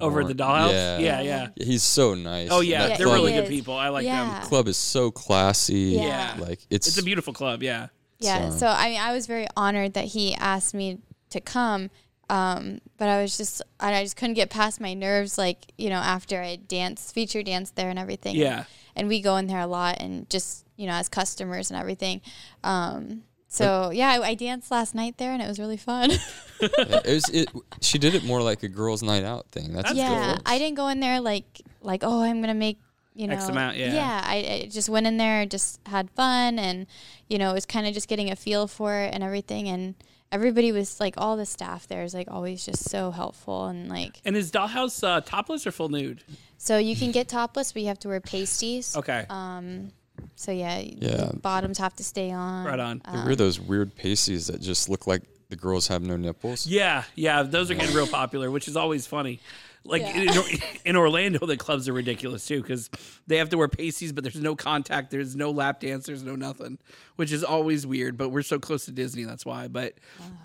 Over 0.00 0.20
at 0.22 0.28
the 0.28 0.34
Warren- 0.44 0.68
dollhouse? 0.68 0.72
Yeah. 0.72 0.98
Yeah, 0.98 1.20
yeah. 1.20 1.48
He's 1.64 1.82
so 1.82 2.14
nice. 2.14 2.48
Oh 2.50 2.60
yeah, 2.60 2.88
Yeah, 2.88 2.96
they're 2.96 3.06
club, 3.06 3.14
really 3.16 3.32
he 3.32 3.40
good 3.40 3.48
people. 3.48 3.74
I 3.74 3.88
like 3.88 4.04
Yeah. 4.04 4.40
them. 4.40 4.48
club 4.48 4.68
is 4.68 4.76
so 4.76 5.10
classy. 5.10 5.96
Yeah. 6.00 6.36
Like 6.38 6.60
it's, 6.70 6.88
It's 6.88 6.98
a 6.98 7.02
beautiful 7.02 7.32
club, 7.32 7.62
yeah. 7.62 7.88
Yeah. 8.18 8.50
So- 8.50 8.58
So 8.58 8.66
I 8.68 8.90
mean, 8.90 9.00
I 9.00 9.12
was 9.12 9.26
very 9.26 9.46
honored 9.56 9.94
that 9.94 10.06
he 10.06 10.34
asked 10.34 10.74
me 10.74 10.98
to 11.30 11.40
come. 11.40 11.90
Um, 12.30 12.80
but 12.96 13.08
I 13.08 13.20
was 13.20 13.36
just, 13.36 13.60
I 13.78 13.92
I 13.94 14.02
just 14.04 14.16
couldn't 14.16 14.34
get 14.34 14.48
past 14.48 14.80
my 14.80 14.94
nerves. 14.94 15.36
Like, 15.36 15.72
you 15.76 15.90
know, 15.90 15.96
after 15.96 16.40
I 16.40 16.56
danced, 16.56 17.12
feature 17.12 17.42
danced 17.42 17.76
there 17.76 17.90
and 17.90 17.98
everything. 17.98 18.36
Yeah. 18.36 18.64
And 18.96 19.08
we 19.08 19.20
go 19.20 19.36
in 19.36 19.48
there 19.48 19.60
a 19.60 19.66
lot 19.66 19.98
and 20.00 20.30
just, 20.30 20.64
you 20.76 20.86
know, 20.86 20.94
as 20.94 21.08
customers 21.10 21.70
and 21.70 21.78
everything. 21.78 22.22
Um, 22.64 23.24
so 23.52 23.90
yeah, 23.90 24.08
I, 24.10 24.28
I 24.30 24.34
danced 24.34 24.70
last 24.70 24.94
night 24.94 25.18
there 25.18 25.32
and 25.32 25.42
it 25.42 25.46
was 25.48 25.58
really 25.58 25.76
fun. 25.76 26.10
Yeah, 26.10 26.18
it 26.78 27.06
was 27.06 27.28
it. 27.28 27.48
She 27.80 27.98
did 27.98 28.14
it 28.14 28.24
more 28.24 28.40
like 28.42 28.62
a 28.62 28.68
girls' 28.68 29.02
night 29.02 29.24
out 29.24 29.48
thing. 29.50 29.72
That's 29.72 29.88
That's 29.88 29.94
the 29.94 30.04
cool. 30.06 30.12
yeah. 30.14 30.20
difference. 30.20 30.42
I 30.46 30.58
didn't 30.58 30.76
go 30.76 30.88
in 30.88 31.00
there 31.00 31.20
like, 31.20 31.60
like, 31.82 32.02
oh, 32.02 32.22
I'm 32.22 32.36
going 32.38 32.48
to 32.48 32.54
make, 32.54 32.78
you 33.14 33.26
know, 33.26 33.34
X 33.34 33.48
amount, 33.48 33.76
yeah. 33.76 33.92
Yeah. 33.94 34.22
I, 34.24 34.36
I 34.36 34.68
just 34.70 34.88
went 34.88 35.06
in 35.06 35.16
there, 35.18 35.44
just 35.44 35.80
had 35.86 36.10
fun 36.12 36.58
and, 36.58 36.86
you 37.28 37.36
know, 37.38 37.50
it 37.50 37.54
was 37.54 37.66
kind 37.66 37.86
of 37.86 37.92
just 37.94 38.08
getting 38.08 38.30
a 38.30 38.36
feel 38.36 38.66
for 38.66 38.94
it 38.94 39.12
and 39.12 39.22
everything. 39.22 39.68
And, 39.68 39.94
everybody 40.32 40.72
was 40.72 40.98
like 40.98 41.12
all 41.18 41.36
the 41.36 41.44
staff 41.44 41.86
there 41.88 42.02
is 42.04 42.14
like 42.14 42.26
always 42.30 42.64
just 42.64 42.88
so 42.88 43.10
helpful 43.10 43.66
and 43.66 43.90
like 43.90 44.18
And 44.24 44.34
is 44.34 44.50
Dollhouse 44.50 45.06
uh, 45.06 45.20
topless 45.20 45.66
or 45.66 45.72
full 45.72 45.90
nude? 45.90 46.24
so 46.56 46.78
you 46.78 46.96
can 46.96 47.10
get 47.12 47.28
topless 47.28 47.70
but 47.72 47.82
you 47.82 47.88
have 47.88 47.98
to 47.98 48.08
wear 48.08 48.18
pasties 48.18 48.96
Okay. 48.96 49.26
um 49.28 49.90
so 50.36 50.52
yeah, 50.52 50.78
Yeah. 50.80 51.26
the 51.32 51.36
bottoms 51.36 51.78
have 51.78 51.94
to 51.96 52.04
stay 52.04 52.30
on 52.30 52.64
Right 52.64 52.78
on. 52.80 53.02
They 53.10 53.18
wear 53.18 53.30
um, 53.30 53.34
those 53.36 53.58
weird 53.60 53.94
pasties 53.94 54.46
that 54.48 54.60
just 54.60 54.88
look 54.88 55.06
like 55.06 55.22
the 55.48 55.56
girls 55.56 55.88
have 55.88 56.02
no 56.02 56.16
nipples. 56.16 56.66
yeah, 56.66 57.04
yeah, 57.14 57.42
those 57.42 57.70
are 57.70 57.74
getting 57.74 57.94
real 57.94 58.06
popular, 58.06 58.50
which 58.50 58.68
is 58.68 58.76
always 58.76 59.06
funny. 59.06 59.38
Like 59.84 60.02
Yeah. 60.02 60.42
in, 60.44 60.58
in 60.84 60.96
Orlando, 60.96 61.44
the 61.44 61.56
clubs 61.56 61.88
are 61.88 61.92
ridiculous 61.92 62.46
too 62.46 62.62
because 62.62 62.88
they 63.26 63.36
have 63.38 63.48
to 63.50 63.58
wear 63.58 63.68
pasties, 63.68 64.12
but 64.12 64.22
there's 64.22 64.40
no 64.40 64.54
contact, 64.54 65.10
there's 65.10 65.34
no 65.34 65.50
lap 65.50 65.80
dance, 65.80 66.06
there's 66.06 66.22
no 66.22 66.36
nothing, 66.36 66.78
which 67.16 67.32
is 67.32 67.42
always 67.42 67.86
weird. 67.86 68.16
But 68.16 68.28
we're 68.28 68.42
so 68.42 68.58
close 68.58 68.84
to 68.84 68.92
Disney, 68.92 69.24
that's 69.24 69.44
why. 69.44 69.66
But 69.68 69.94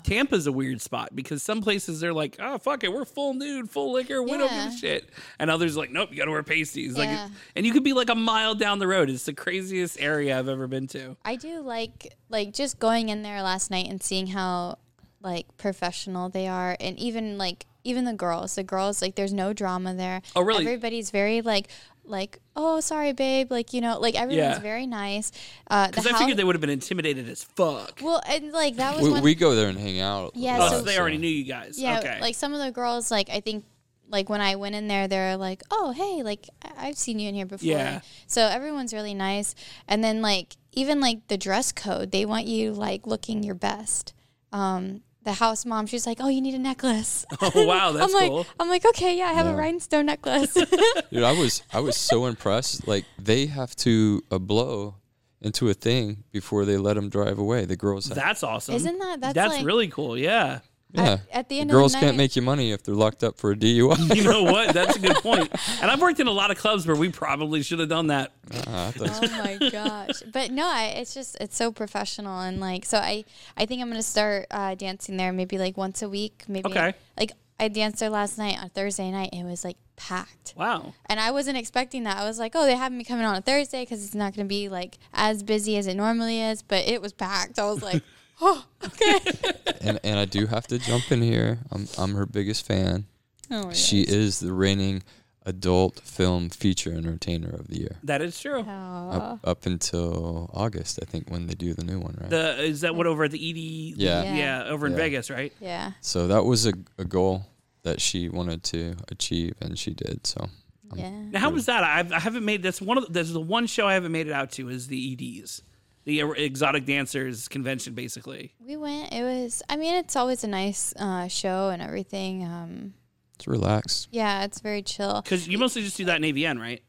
Tampa's 0.02 0.46
a 0.46 0.52
weird 0.52 0.80
spot 0.80 1.10
because 1.14 1.42
some 1.42 1.62
places 1.62 2.00
they're 2.00 2.12
like, 2.12 2.36
oh 2.40 2.58
fuck 2.58 2.82
it, 2.82 2.92
we're 2.92 3.04
full 3.04 3.34
nude, 3.34 3.70
full 3.70 3.92
liquor, 3.92 4.22
we 4.22 4.30
don't 4.32 4.40
give 4.40 4.50
Yeah. 4.50 4.74
a 4.74 4.76
shit, 4.76 5.10
and 5.38 5.50
others 5.50 5.76
are 5.76 5.80
like, 5.80 5.90
nope, 5.92 6.08
you 6.10 6.16
gotta 6.16 6.30
wear 6.32 6.42
pasties. 6.42 6.96
Like, 6.98 7.08
Yeah. 7.08 7.28
and 7.54 7.64
you 7.64 7.72
could 7.72 7.84
be 7.84 7.92
like 7.92 8.10
a 8.10 8.14
mile 8.16 8.54
down 8.56 8.78
the 8.80 8.86
road. 8.88 9.08
It's 9.08 9.24
the 9.26 9.32
craziest 9.34 10.00
area 10.00 10.38
I've 10.38 10.48
ever 10.48 10.66
been 10.66 10.86
to. 10.88 11.16
I 11.24 11.36
do 11.36 11.60
like 11.60 12.14
like 12.28 12.52
just 12.52 12.78
going 12.78 13.08
in 13.08 13.22
there 13.22 13.40
last 13.42 13.70
night 13.70 13.86
and 13.88 14.02
seeing 14.02 14.26
how 14.28 14.78
like 15.20 15.46
professional 15.56 16.28
they 16.28 16.46
are 16.46 16.76
and 16.80 16.98
even 16.98 17.38
like 17.38 17.66
even 17.84 18.04
the 18.04 18.12
girls 18.12 18.54
the 18.54 18.62
girls 18.62 19.02
like 19.02 19.14
there's 19.16 19.32
no 19.32 19.52
drama 19.52 19.94
there 19.94 20.22
Oh, 20.36 20.42
really? 20.42 20.64
everybody's 20.64 21.10
very 21.10 21.40
like 21.42 21.68
like 22.04 22.38
oh 22.56 22.80
sorry 22.80 23.12
babe 23.12 23.50
like 23.50 23.72
you 23.74 23.80
know 23.80 23.98
like 23.98 24.14
everyone's 24.14 24.56
Yeah. 24.56 24.58
very 24.60 24.86
nice 24.86 25.30
uh 25.70 25.88
Because 25.88 26.06
I 26.06 26.10
house- 26.10 26.20
figured 26.20 26.38
they 26.38 26.44
would 26.44 26.54
have 26.54 26.60
been 26.60 26.70
intimidated 26.70 27.28
as 27.28 27.42
fuck. 27.44 27.98
well 28.02 28.22
and 28.28 28.52
like 28.52 28.76
that 28.76 28.94
was 28.96 29.04
We, 29.04 29.10
one 29.10 29.22
we 29.22 29.34
go 29.34 29.54
there 29.54 29.68
and 29.68 29.78
hang 29.78 30.00
out. 30.00 30.32
Yeah, 30.34 30.56
Oh, 30.56 30.60
lot, 30.60 30.70
so 30.70 30.80
they 30.82 30.98
already 30.98 31.18
knew 31.18 31.28
you 31.28 31.44
guys. 31.44 31.78
Yeah, 31.78 31.98
okay. 31.98 32.18
like 32.20 32.34
some 32.34 32.54
of 32.54 32.60
the 32.60 32.70
girls, 32.70 33.10
like 33.10 33.28
I 33.30 33.40
think, 33.40 33.64
like 34.10 34.30
when 34.30 34.40
I 34.40 34.54
went 34.56 34.74
in 34.74 34.88
there, 34.88 35.06
they're 35.06 35.36
like, 35.36 35.62
"Oh, 35.70 35.90
hey, 35.92 36.22
like 36.22 36.48
I- 36.64 36.86
I've 36.88 36.96
seen 36.96 37.18
you 37.18 37.28
in 37.28 37.34
here 37.34 37.44
before." 37.44 37.68
Yeah. 37.68 38.00
So 38.26 38.40
everyone's 38.46 38.94
really 38.94 39.12
nice, 39.12 39.54
and 39.86 40.02
then 40.02 40.22
like 40.22 40.56
even 40.72 41.00
like 41.00 41.26
the 41.28 41.36
dress 41.36 41.72
code, 41.72 42.10
they 42.10 42.24
want 42.24 42.46
you 42.46 42.72
like 42.72 43.06
looking 43.06 43.42
your 43.42 43.54
best. 43.54 44.14
Um, 44.50 45.02
the 45.28 45.34
house 45.34 45.66
mom, 45.66 45.86
she's 45.86 46.06
like, 46.06 46.18
"Oh, 46.20 46.28
you 46.28 46.40
need 46.40 46.54
a 46.54 46.58
necklace." 46.58 47.26
oh 47.40 47.66
wow, 47.66 47.92
that's 47.96 48.12
I'm 48.12 48.20
like, 48.20 48.30
cool. 48.30 48.46
I'm 48.58 48.68
like, 48.68 48.84
okay, 48.86 49.16
yeah, 49.16 49.26
I 49.26 49.34
have 49.34 49.46
a 49.46 49.54
rhinestone 49.54 50.06
necklace. 50.06 50.54
Dude, 51.12 51.22
I 51.22 51.32
was 51.38 51.62
I 51.72 51.80
was 51.80 51.96
so 51.96 52.26
impressed. 52.26 52.88
Like 52.88 53.04
they 53.18 53.46
have 53.46 53.76
to 53.76 54.22
uh, 54.30 54.38
blow 54.38 54.94
into 55.40 55.68
a 55.68 55.74
thing 55.74 56.24
before 56.32 56.64
they 56.64 56.76
let 56.76 56.94
them 56.94 57.08
drive 57.10 57.38
away. 57.38 57.64
The 57.66 57.76
girls, 57.76 58.08
have, 58.08 58.16
That's 58.16 58.42
awesome. 58.42 58.74
Isn't 58.74 58.98
that- 58.98 59.34
that's 59.34 59.56
like- 59.56 59.64
really 59.64 59.86
cool? 59.88 60.18
Yeah. 60.18 60.60
Yeah. 60.92 61.18
at 61.32 61.48
the 61.48 61.56
The 61.56 61.60
end 61.60 61.70
girls 61.70 61.94
of 61.94 62.00
the 62.00 62.06
night, 62.06 62.08
can't 62.10 62.16
make 62.18 62.36
you 62.36 62.42
money 62.42 62.72
if 62.72 62.82
they're 62.82 62.94
locked 62.94 63.22
up 63.22 63.36
for 63.36 63.50
a 63.52 63.56
DUI. 63.56 64.14
You 64.16 64.24
know 64.24 64.42
what? 64.44 64.72
That's 64.74 64.96
a 64.96 64.98
good 65.00 65.16
point. 65.22 65.50
And 65.82 65.90
I've 65.90 66.00
worked 66.00 66.18
in 66.20 66.26
a 66.26 66.32
lot 66.32 66.50
of 66.50 66.56
clubs 66.58 66.86
where 66.86 66.96
we 66.96 67.10
probably 67.10 67.62
should 67.62 67.78
have 67.78 67.88
done 67.88 68.06
that. 68.08 68.32
I 68.66 68.90
thought- 68.92 69.30
oh 69.30 69.58
my 69.60 69.70
gosh 69.70 70.22
but 70.32 70.50
no 70.50 70.66
I, 70.66 70.84
it's 70.96 71.12
just 71.12 71.36
it's 71.40 71.54
so 71.56 71.70
professional 71.70 72.40
and 72.40 72.58
like 72.60 72.86
so 72.86 72.96
i 72.96 73.24
i 73.58 73.66
think 73.66 73.82
i'm 73.82 73.88
gonna 73.90 74.02
start 74.02 74.46
uh, 74.50 74.74
dancing 74.74 75.18
there 75.18 75.32
maybe 75.34 75.58
like 75.58 75.76
once 75.76 76.00
a 76.00 76.08
week 76.08 76.44
maybe 76.48 76.70
Okay. 76.70 76.94
like 77.18 77.32
i 77.60 77.68
danced 77.68 78.00
there 78.00 78.08
last 78.08 78.38
night 78.38 78.56
on 78.58 78.70
thursday 78.70 79.10
night 79.10 79.30
it 79.34 79.44
was 79.44 79.64
like 79.64 79.76
packed 79.96 80.54
Wow. 80.56 80.94
and 81.06 81.20
i 81.20 81.30
wasn't 81.30 81.58
expecting 81.58 82.04
that 82.04 82.16
i 82.16 82.24
was 82.24 82.38
like 82.38 82.52
oh 82.54 82.64
they 82.64 82.74
have 82.76 82.90
me 82.90 83.04
coming 83.04 83.26
on 83.26 83.36
a 83.36 83.42
thursday 83.42 83.82
because 83.82 84.02
it's 84.02 84.14
not 84.14 84.34
gonna 84.34 84.48
be 84.48 84.70
like 84.70 84.96
as 85.12 85.42
busy 85.42 85.76
as 85.76 85.86
it 85.86 85.94
normally 85.94 86.40
is 86.40 86.62
but 86.62 86.88
it 86.88 87.02
was 87.02 87.12
packed 87.12 87.58
i 87.58 87.64
was 87.70 87.82
like 87.82 88.02
oh 88.40 88.64
okay 88.84 89.18
and 89.80 89.98
and 90.04 90.18
I 90.18 90.24
do 90.24 90.46
have 90.46 90.66
to 90.68 90.78
jump 90.78 91.10
in 91.12 91.22
here. 91.22 91.58
I'm 91.70 91.88
I'm 91.98 92.14
her 92.14 92.26
biggest 92.26 92.66
fan. 92.66 93.06
oh 93.50 93.66
my 93.68 93.72
She 93.72 94.04
gosh. 94.04 94.14
is 94.14 94.40
the 94.40 94.52
reigning 94.52 95.02
adult 95.46 96.00
film 96.00 96.50
feature 96.50 96.92
entertainer 96.92 97.48
of 97.48 97.68
the 97.68 97.78
year. 97.78 97.96
That 98.04 98.20
is 98.20 98.38
true. 98.38 98.60
Up, 98.60 99.40
up 99.42 99.64
until 99.64 100.50
August, 100.52 100.98
I 101.02 101.06
think, 101.06 101.30
when 101.30 101.46
they 101.46 101.54
do 101.54 101.72
the 101.72 101.84
new 101.84 101.98
one, 101.98 102.18
right? 102.20 102.28
The 102.28 102.62
is 102.62 102.82
that 102.82 102.94
what 102.94 103.06
over 103.06 103.24
at 103.24 103.30
the 103.30 103.38
ED? 103.50 103.96
Yeah. 103.98 104.22
Yeah. 104.24 104.34
yeah, 104.36 104.64
over 104.68 104.86
in 104.86 104.92
Yeah. 104.92 104.98
Vegas, 104.98 105.30
right? 105.30 105.52
Yeah. 105.60 105.92
so 106.02 106.26
that 106.28 106.44
was 106.44 106.66
a, 106.66 106.74
a 106.98 107.04
goal 107.04 107.46
that 107.84 108.00
she 108.00 108.28
wanted 108.28 108.62
to 108.64 108.96
achieve, 109.10 109.54
and 109.62 109.78
she 109.78 109.94
did. 109.94 110.26
So 110.26 110.48
Yeah. 110.94 111.08
Now, 111.10 111.40
how 111.40 111.50
was 111.50 111.64
that? 111.66 111.82
I've, 111.82 112.12
I 112.12 112.18
haven't 112.18 112.44
made 112.44 112.62
that's 112.62 112.82
one 112.82 112.98
of 112.98 113.06
the, 113.06 113.12
that's 113.12 113.32
the 113.32 113.40
one 113.40 113.66
show 113.66 113.86
I 113.86 113.94
haven't 113.94 114.12
made 114.12 114.26
it 114.26 114.32
out 114.34 114.52
to 114.52 114.68
is 114.68 114.88
the 114.88 115.00
EDs, 115.42 115.62
the 116.08 116.22
exotic 116.42 116.86
dancers 116.86 117.48
convention, 117.48 117.92
basically. 117.92 118.54
We 118.58 118.78
went. 118.78 119.12
It 119.12 119.22
was. 119.22 119.62
I 119.68 119.76
mean, 119.76 119.94
it's 119.94 120.16
always 120.16 120.42
a 120.42 120.48
nice 120.48 120.94
uh, 120.96 121.28
show 121.28 121.68
and 121.68 121.82
everything. 121.82 122.44
Um, 122.44 122.94
it's 123.34 123.46
relaxed. 123.46 124.08
yeah, 124.10 124.44
it's 124.44 124.60
very 124.60 124.82
chill. 124.82 125.20
Because 125.20 125.46
you 125.46 125.58
mostly 125.58 125.82
just 125.82 125.98
do 125.98 126.06
that 126.06 126.16
in 126.16 126.34
AVN, 126.34 126.58
right? 126.58 126.82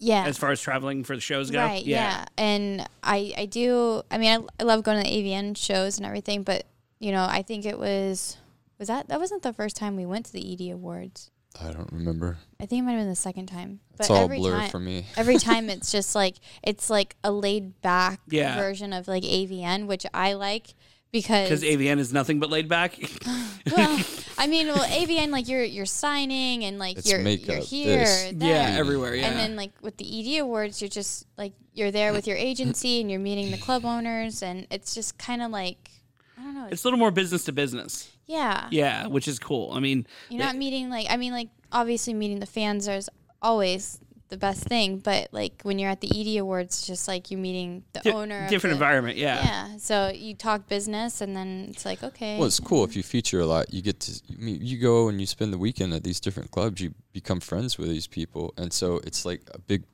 Yeah. 0.00 0.24
As 0.26 0.36
far 0.36 0.50
as 0.50 0.60
traveling 0.60 1.04
for 1.04 1.14
the 1.14 1.20
shows 1.20 1.50
go, 1.50 1.58
Right. 1.64 1.84
Yeah. 1.84 2.24
And 2.36 2.86
I 3.02 3.32
I 3.36 3.46
do. 3.46 4.02
I 4.10 4.18
mean, 4.18 4.40
I, 4.40 4.62
I 4.62 4.64
love 4.64 4.82
going 4.82 5.02
to 5.02 5.08
the 5.08 5.16
AVN 5.16 5.56
shows 5.56 5.96
and 5.96 6.04
everything, 6.04 6.42
but 6.42 6.64
you 6.98 7.12
know, 7.12 7.26
I 7.28 7.42
think 7.42 7.64
it 7.64 7.78
was 7.78 8.38
was 8.80 8.88
that 8.88 9.08
that 9.08 9.20
wasn't 9.20 9.42
the 9.42 9.52
first 9.52 9.76
time 9.76 9.94
we 9.94 10.04
went 10.04 10.26
to 10.26 10.32
the 10.32 10.52
ED 10.52 10.72
Awards. 10.72 11.30
I 11.60 11.72
don't 11.72 11.90
remember. 11.92 12.36
I 12.60 12.66
think 12.66 12.80
it 12.80 12.82
might 12.84 12.92
have 12.92 13.00
been 13.00 13.08
the 13.08 13.16
second 13.16 13.46
time. 13.46 13.80
It's 13.98 14.10
all 14.10 14.24
every 14.24 14.38
blur 14.38 14.58
time, 14.60 14.70
for 14.70 14.78
me. 14.78 15.06
every 15.16 15.38
time 15.38 15.68
it's 15.70 15.90
just 15.90 16.14
like 16.14 16.36
it's 16.62 16.88
like 16.88 17.16
a 17.24 17.32
laid 17.32 17.80
back 17.82 18.20
Yeah. 18.28 18.56
version 18.56 18.92
of 18.92 19.08
like 19.08 19.24
AVN, 19.24 19.86
which 19.86 20.06
I 20.14 20.34
like 20.34 20.74
because 21.10 21.48
Because 21.48 21.62
AVN 21.64 21.98
is 21.98 22.12
nothing 22.12 22.38
but 22.38 22.50
laid 22.50 22.68
back. 22.68 22.98
well, 23.76 24.00
I 24.36 24.46
mean, 24.46 24.66
well, 24.68 24.84
AVN 24.84 25.30
like 25.30 25.48
you're 25.48 25.64
you're 25.64 25.86
signing 25.86 26.64
and 26.64 26.78
like 26.78 26.98
It's 26.98 27.08
you're 27.10 27.18
you're 27.20 27.24
makeup, 27.24 27.64
here, 27.64 27.98
this. 28.00 28.32
there. 28.34 28.48
yeah, 28.72 28.76
everywhere. 28.78 29.14
Yeah. 29.14 29.26
And 29.28 29.38
then 29.38 29.56
like 29.56 29.72
with 29.80 29.96
the 29.96 30.36
ED 30.36 30.40
awards, 30.42 30.80
you're 30.82 30.88
just 30.90 31.26
like 31.38 31.54
you're 31.72 31.90
there 31.90 32.12
with 32.12 32.26
your 32.26 32.36
agency 32.36 33.00
and 33.00 33.10
you're 33.10 33.20
meeting 33.20 33.50
the 33.50 33.58
club 33.58 33.84
owners, 33.84 34.42
and 34.42 34.66
it's 34.70 34.94
just 34.94 35.16
kind 35.18 35.42
of 35.42 35.50
like 35.50 35.90
I 36.38 36.42
don't 36.42 36.54
know. 36.54 36.64
It's, 36.64 36.72
it's 36.74 36.84
a 36.84 36.86
little 36.86 36.98
more 36.98 37.10
business 37.10 37.44
to 37.46 37.52
business. 37.52 38.10
Yeah, 38.28 38.68
Yeah, 38.70 39.06
which 39.08 39.26
is 39.26 39.38
cool. 39.40 39.72
I 39.72 39.80
mean, 39.80 40.06
you're 40.28 40.38
not 40.44 40.54
meeting 40.56 40.88
like 40.90 41.06
I 41.10 41.16
mean 41.16 41.32
like 41.32 41.48
obviously 41.72 42.14
meeting 42.14 42.38
the 42.40 42.46
fans 42.46 42.86
is 42.86 43.10
always 43.42 43.98
the 44.28 44.36
best 44.36 44.64
thing, 44.64 44.98
but 44.98 45.28
like 45.32 45.62
when 45.62 45.78
you're 45.78 45.88
at 45.90 46.02
the 46.02 46.08
ED 46.14 46.38
awards, 46.38 46.86
just 46.86 47.08
like 47.08 47.30
you're 47.30 47.40
meeting 47.40 47.82
the 47.94 48.00
di- 48.00 48.12
owner, 48.12 48.46
different 48.50 48.72
the- 48.72 48.84
environment. 48.84 49.16
Yeah. 49.16 49.42
Yeah, 49.42 49.76
so 49.78 50.08
you 50.14 50.34
talk 50.34 50.68
business, 50.68 51.22
and 51.22 51.34
then 51.34 51.68
it's 51.70 51.86
like 51.86 52.02
okay, 52.02 52.36
Well, 52.36 52.46
it's 52.46 52.60
cool 52.60 52.84
if 52.84 52.94
you 52.94 53.02
feature 53.02 53.40
a 53.40 53.46
lot. 53.46 53.72
You 53.72 53.80
get 53.80 54.00
to 54.00 54.12
you 54.28 54.36
meet- 54.38 54.60
you 54.60 54.76
go 54.78 55.08
and 55.08 55.18
you 55.18 55.26
spend 55.26 55.50
the 55.52 55.58
weekend 55.58 55.94
at 55.94 56.04
these 56.04 56.20
different 56.20 56.50
clubs. 56.50 56.82
You 56.82 56.92
become 57.14 57.40
friends 57.40 57.78
with 57.78 57.88
these 57.88 58.06
people, 58.06 58.52
and 58.58 58.70
so 58.70 59.00
it's 59.04 59.24
like 59.24 59.40
a 59.54 59.58
big, 59.58 59.84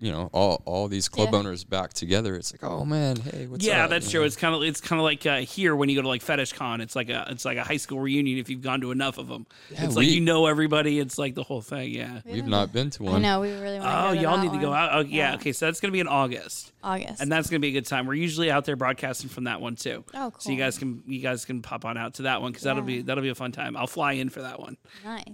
you 0.00 0.10
know, 0.12 0.28
all 0.32 0.62
all 0.66 0.88
these 0.88 1.08
club 1.08 1.30
Yeah. 1.32 1.38
owners 1.38 1.64
back 1.64 1.92
together. 1.92 2.34
It's 2.36 2.52
like, 2.52 2.64
oh 2.64 2.84
man, 2.84 3.16
hey, 3.16 3.46
what's 3.46 3.64
up? 3.64 3.68
yeah, 3.68 3.84
up? 3.84 3.90
that's 3.90 4.06
You 4.06 4.10
true. 4.12 4.20
know? 4.20 4.26
It's 4.26 4.36
kind 4.36 4.54
of 4.54 4.62
it's 4.62 4.80
kind 4.80 5.00
of 5.00 5.04
like 5.04 5.24
uh, 5.26 5.38
here 5.38 5.74
when 5.76 5.88
you 5.88 5.96
go 5.96 6.02
to 6.02 6.08
like 6.08 6.22
Fetish 6.22 6.52
Con. 6.54 6.80
It's 6.80 6.94
like 6.96 7.08
a 7.10 7.26
it's 7.30 7.44
like 7.44 7.56
a 7.58 7.64
high 7.64 7.76
school 7.76 8.00
reunion 8.00 8.38
if 8.38 8.48
you've 8.50 8.62
gone 8.62 8.80
to 8.82 8.90
enough 8.90 9.18
of 9.18 9.28
them. 9.28 9.46
Yeah, 9.70 9.84
it's 9.84 9.96
like 9.96 10.06
you 10.06 10.20
know 10.20 10.46
everybody. 10.46 10.98
It's 10.98 11.16
like 11.18 11.34
the 11.34 11.42
whole 11.42 11.60
thing. 11.62 11.90
Yeah. 11.92 12.20
We've 12.24 12.46
not 12.46 12.72
been 12.72 12.90
to 12.90 13.06
I 13.06 13.10
one. 13.12 13.22
know 13.22 13.40
we 13.40 13.52
really 13.52 13.78
want. 13.80 13.90
Oh, 13.90 14.08
to 14.08 14.08
go 14.08 14.14
to 14.14 14.20
y'all 14.22 14.36
that 14.36 14.42
need 14.44 14.52
to 14.52 14.58
go 14.64 14.72
out. 14.72 14.90
Oh, 14.92 15.00
yeah. 15.00 15.34
Okay, 15.36 15.52
so 15.52 15.66
that's 15.66 15.80
gonna 15.80 15.92
be 15.92 16.00
in 16.00 16.08
August, 16.08 16.72
August. 16.82 17.20
and 17.20 17.30
that's 17.30 17.48
gonna 17.48 17.60
be 17.60 17.68
a 17.68 17.72
good 17.72 17.86
time. 17.86 18.06
We're 18.06 18.14
usually 18.14 18.50
out 18.50 18.64
there 18.64 18.76
broadcasting 18.76 19.28
from 19.30 19.44
that 19.44 19.60
one 19.60 19.76
too. 19.76 20.04
Oh, 20.14 20.30
cool. 20.30 20.34
So 20.38 20.50
you 20.50 20.58
guys 20.58 20.76
can 20.78 21.02
you 21.06 21.20
guys 21.20 21.44
can 21.44 21.62
pop 21.62 21.84
on 21.84 21.96
out 21.96 22.14
to 22.14 22.22
that 22.22 22.42
one 22.42 22.50
because 22.52 22.64
that'll 22.64 22.82
be 22.82 23.02
that'll 23.02 23.22
be 23.22 23.28
a 23.30 23.34
fun 23.34 23.52
time. 23.52 23.76
I'll 23.76 23.86
fly 23.86 24.12
in 24.12 24.28
for 24.28 24.42
that 24.42 24.58
one. 24.60 24.76
nice. 25.04 25.24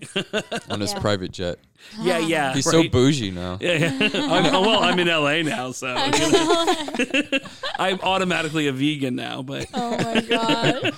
on 0.70 0.80
his 0.80 0.92
Yeah. 0.92 0.98
private 1.00 1.32
jet. 1.32 1.58
Yeah, 2.00 2.18
yeah. 2.18 2.52
He's 2.54 2.70
so 2.70 2.86
bougie 2.88 3.30
now. 3.30 3.58
Yeah, 3.60 3.72
yeah. 3.98 4.49
I'm, 4.50 4.56
oh, 4.62 4.62
well, 4.62 4.80
I'm 4.80 4.98
in 4.98 5.08
LA 5.08 5.42
now, 5.42 5.72
so 5.72 5.88
I'm 7.78 8.00
automatically 8.00 8.66
a 8.66 8.72
vegan 8.72 9.16
now. 9.16 9.42
But 9.42 9.66
oh 9.74 9.96
my 9.96 10.20
god. 10.20 10.94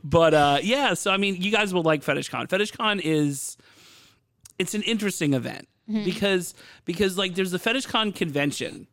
but 0.04 0.34
uh, 0.34 0.58
yeah, 0.62 0.94
so 0.94 1.10
I 1.10 1.16
mean, 1.16 1.40
you 1.40 1.50
guys 1.50 1.72
will 1.72 1.82
like 1.82 2.02
FetishCon. 2.02 2.48
FetishCon 2.48 3.00
is 3.02 3.56
it's 4.58 4.74
an 4.74 4.82
interesting 4.82 5.34
event 5.34 5.68
because 5.86 6.54
because 6.84 7.16
like 7.16 7.34
there's 7.34 7.50
the 7.50 7.58
FetishCon 7.58 8.14
convention. 8.14 8.86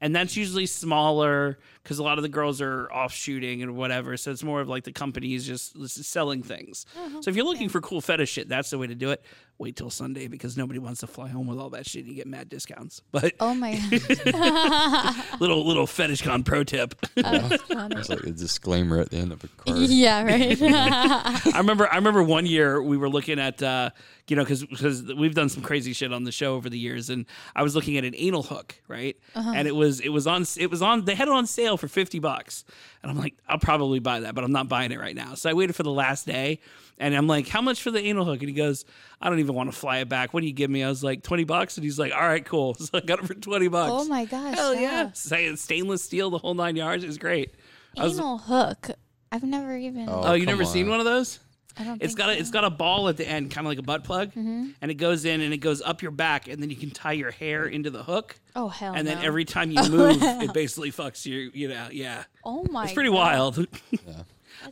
And 0.00 0.14
that's 0.14 0.36
usually 0.36 0.66
smaller 0.66 1.58
because 1.88 1.98
a 1.98 2.02
lot 2.02 2.18
of 2.18 2.22
the 2.22 2.28
girls 2.28 2.60
are 2.60 2.92
off 2.92 3.14
shooting 3.14 3.62
and 3.62 3.74
whatever. 3.74 4.18
So 4.18 4.30
it's 4.30 4.42
more 4.44 4.60
of 4.60 4.68
like 4.68 4.84
the 4.84 4.92
companies 4.92 5.46
just, 5.46 5.74
just 5.74 6.04
selling 6.04 6.42
things. 6.42 6.84
So 7.22 7.30
if 7.30 7.34
you're 7.34 7.46
looking 7.46 7.70
for 7.70 7.80
cool 7.80 8.02
fetish 8.02 8.30
shit, 8.30 8.46
that's 8.46 8.68
the 8.68 8.76
way 8.76 8.86
to 8.88 8.94
do 8.94 9.10
it. 9.10 9.24
Wait 9.56 9.74
till 9.74 9.88
Sunday 9.90 10.28
because 10.28 10.56
nobody 10.56 10.78
wants 10.78 11.00
to 11.00 11.06
fly 11.06 11.28
home 11.28 11.46
with 11.46 11.58
all 11.58 11.70
that 11.70 11.86
shit. 11.86 12.04
You 12.04 12.14
get 12.14 12.26
mad 12.26 12.50
discounts. 12.50 13.00
But 13.10 13.32
Oh 13.40 13.54
my 13.54 13.74
god. 14.24 15.40
little 15.40 15.86
fetish 15.86 16.20
con 16.22 16.42
pro 16.44 16.62
tip. 16.62 16.94
It's 17.16 18.08
like 18.10 18.24
a 18.24 18.30
disclaimer 18.32 18.98
at 19.00 19.10
the 19.10 19.16
end 19.16 19.32
of 19.32 19.42
a 19.42 19.48
card. 19.48 19.78
yeah, 19.78 20.22
right. 20.22 20.60
I 20.62 21.52
remember 21.56 21.90
I 21.90 21.96
remember 21.96 22.22
one 22.22 22.44
year 22.46 22.82
we 22.82 22.96
were 22.96 23.08
looking 23.08 23.38
at 23.40 23.62
uh, 23.62 23.90
you 24.28 24.36
know 24.36 24.42
because 24.44 24.64
because 24.64 25.02
we've 25.14 25.34
done 25.34 25.48
some 25.48 25.62
crazy 25.62 25.92
shit 25.92 26.12
on 26.12 26.24
the 26.24 26.32
show 26.32 26.54
over 26.54 26.68
the 26.68 26.78
years 26.78 27.08
and 27.10 27.24
I 27.56 27.62
was 27.62 27.74
looking 27.74 27.96
at 27.96 28.04
an 28.04 28.14
anal 28.16 28.42
hook 28.42 28.74
right 28.88 29.16
and 29.34 29.66
it 29.66 29.74
was 29.74 30.00
it 30.00 30.10
was 30.10 30.26
on 30.26 30.44
it 30.58 30.70
was 30.70 30.82
on 30.82 31.04
they 31.06 31.14
had 31.14 31.28
it 31.28 31.34
on 31.34 31.46
sale 31.46 31.76
for 31.78 31.88
50 31.88 32.18
bucks. 32.18 32.64
And 33.02 33.10
I'm 33.10 33.18
like 33.18 33.34
I'll 33.48 33.58
probably 33.58 33.98
buy 33.98 34.20
that 34.20 34.34
but 34.34 34.44
I'm 34.44 34.52
not 34.52 34.68
buying 34.68 34.92
it 34.92 34.98
right 34.98 35.14
now. 35.16 35.34
So 35.34 35.50
I 35.50 35.54
waited 35.54 35.74
for 35.74 35.82
the 35.82 35.92
last 35.92 36.26
day 36.26 36.60
and 36.98 37.14
I'm 37.14 37.26
like 37.26 37.48
how 37.48 37.60
much 37.60 37.82
for 37.82 37.90
the 37.90 38.00
anal 38.00 38.24
hook? 38.24 38.40
And 38.40 38.48
he 38.48 38.54
goes 38.54 38.84
I 39.20 39.28
don't 39.28 39.38
even 39.38 39.54
want 39.54 39.72
to 39.72 39.76
fly 39.76 39.98
it 39.98 40.08
back. 40.08 40.34
What 40.34 40.40
do 40.40 40.46
you 40.46 40.52
give 40.52 40.70
me? 40.70 40.84
I 40.84 40.88
was 40.88 41.02
like 41.02 41.22
20 41.22 41.44
bucks? 41.44 41.76
And 41.76 41.84
he's 41.84 41.98
like 41.98 42.12
all 42.12 42.20
right 42.26 42.44
cool. 42.44 42.74
So 42.78 42.98
I 42.98 43.00
got 43.00 43.18
it 43.20 43.26
for 43.26 43.34
20 43.34 43.68
bucks. 43.68 43.90
Oh 43.92 44.08
my 44.08 44.24
gosh. 44.24 44.54
hell 44.54 44.74
yeah. 44.74 45.12
Say- 45.12 45.54
stainless 45.56 46.02
steel 46.02 46.30
the 46.30 46.38
whole 46.38 46.54
nine 46.54 46.76
yards 46.76 47.04
it 47.04 47.06
was 47.06 47.18
great. 47.18 47.54
I 47.96 48.04
was- 48.04 48.18
Anal 48.18 48.38
hook. 48.38 48.90
I've 49.30 49.42
never 49.44 49.76
even. 49.76 50.08
Oh, 50.08 50.22
oh 50.24 50.32
you 50.32 50.46
come 50.46 50.54
never 50.54 50.64
seen 50.64 50.88
one 50.88 51.00
of 51.00 51.04
those? 51.04 51.38
I 51.38 51.42
don't. 51.42 51.47
It's 51.78 52.14
think 52.14 52.18
got 52.18 52.28
a 52.30 52.38
it's 52.38 52.50
got 52.50 52.64
a 52.64 52.70
ball 52.70 53.08
at 53.08 53.16
the 53.16 53.26
end, 53.28 53.50
kind 53.50 53.66
of 53.66 53.70
like 53.70 53.78
a 53.78 53.82
butt 53.82 54.04
plug, 54.04 54.28
Mm-hmm. 54.30 54.70
and 54.80 54.90
it 54.90 54.94
goes 54.94 55.24
in 55.24 55.40
and 55.40 55.52
it 55.54 55.58
goes 55.58 55.80
up 55.82 56.02
your 56.02 56.10
back, 56.10 56.48
and 56.48 56.62
then 56.62 56.70
you 56.70 56.76
can 56.76 56.90
tie 56.90 57.12
your 57.12 57.30
hair 57.30 57.66
into 57.66 57.90
the 57.90 58.02
hook, 58.02 58.36
Oh 58.56 58.68
hell 58.68 58.94
and 58.94 59.06
then 59.06 59.18
every 59.18 59.44
time 59.44 59.70
you 59.70 59.82
move, 59.90 60.18
it 60.22 60.52
basically 60.52 60.90
fucks 60.92 61.24
you. 61.26 61.50
You 61.54 61.68
know, 61.68 61.88
yeah, 61.92 62.24
Oh 62.44 62.64
my. 62.70 62.84
it's 62.84 62.92
pretty 62.92 63.10
God. 63.10 63.16
wild. 63.16 63.66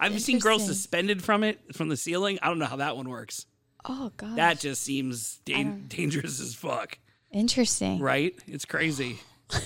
I've 0.00 0.20
seen 0.20 0.38
girls 0.40 0.64
suspended 0.66 1.22
from 1.22 1.44
it 1.44 1.74
from 1.76 1.88
the 1.88 1.96
ceiling. 1.96 2.38
I 2.42 2.48
don't 2.48 2.58
know 2.58 2.66
how 2.66 2.76
that 2.76 2.96
one 2.96 3.08
works. 3.08 3.46
Oh 3.84 4.10
god. 4.16 4.36
That 4.36 4.58
just 4.58 4.82
seems 4.82 5.38
dan- 5.44 5.84
dangerous 5.88 6.40
as 6.40 6.54
fuck, 6.54 6.98
Interesting. 7.30 8.00
right? 8.00 8.34
It's 8.46 8.64
crazy. 8.64 9.20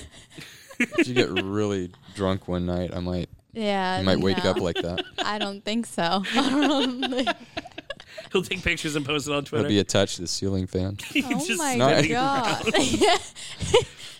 If 0.78 1.08
you 1.08 1.14
get 1.14 1.28
really 1.30 1.90
drunk 2.14 2.48
one 2.48 2.64
night, 2.64 2.94
I 2.94 3.00
might 3.00 3.28
Yeah. 3.52 3.98
you 3.98 4.04
might 4.04 4.20
wake 4.20 4.42
no. 4.44 4.50
up 4.50 4.58
like 4.58 4.76
that. 4.76 5.04
I 5.18 5.38
don't 5.38 5.64
think 5.64 5.86
so. 5.86 6.22
oh 6.34 7.24
He'll 8.32 8.42
take 8.42 8.62
pictures 8.62 8.96
and 8.96 9.04
post 9.04 9.26
it 9.28 9.32
on 9.32 9.44
Twitter. 9.44 9.64
It'll 9.64 9.68
Twitter. 9.68 9.68
be 9.68 9.78
attached 9.78 10.16
to 10.16 10.22
the 10.22 10.28
ceiling 10.28 10.66
fan. 10.66 10.96
Just 10.96 11.58
my 11.58 12.06
god. 12.06 12.64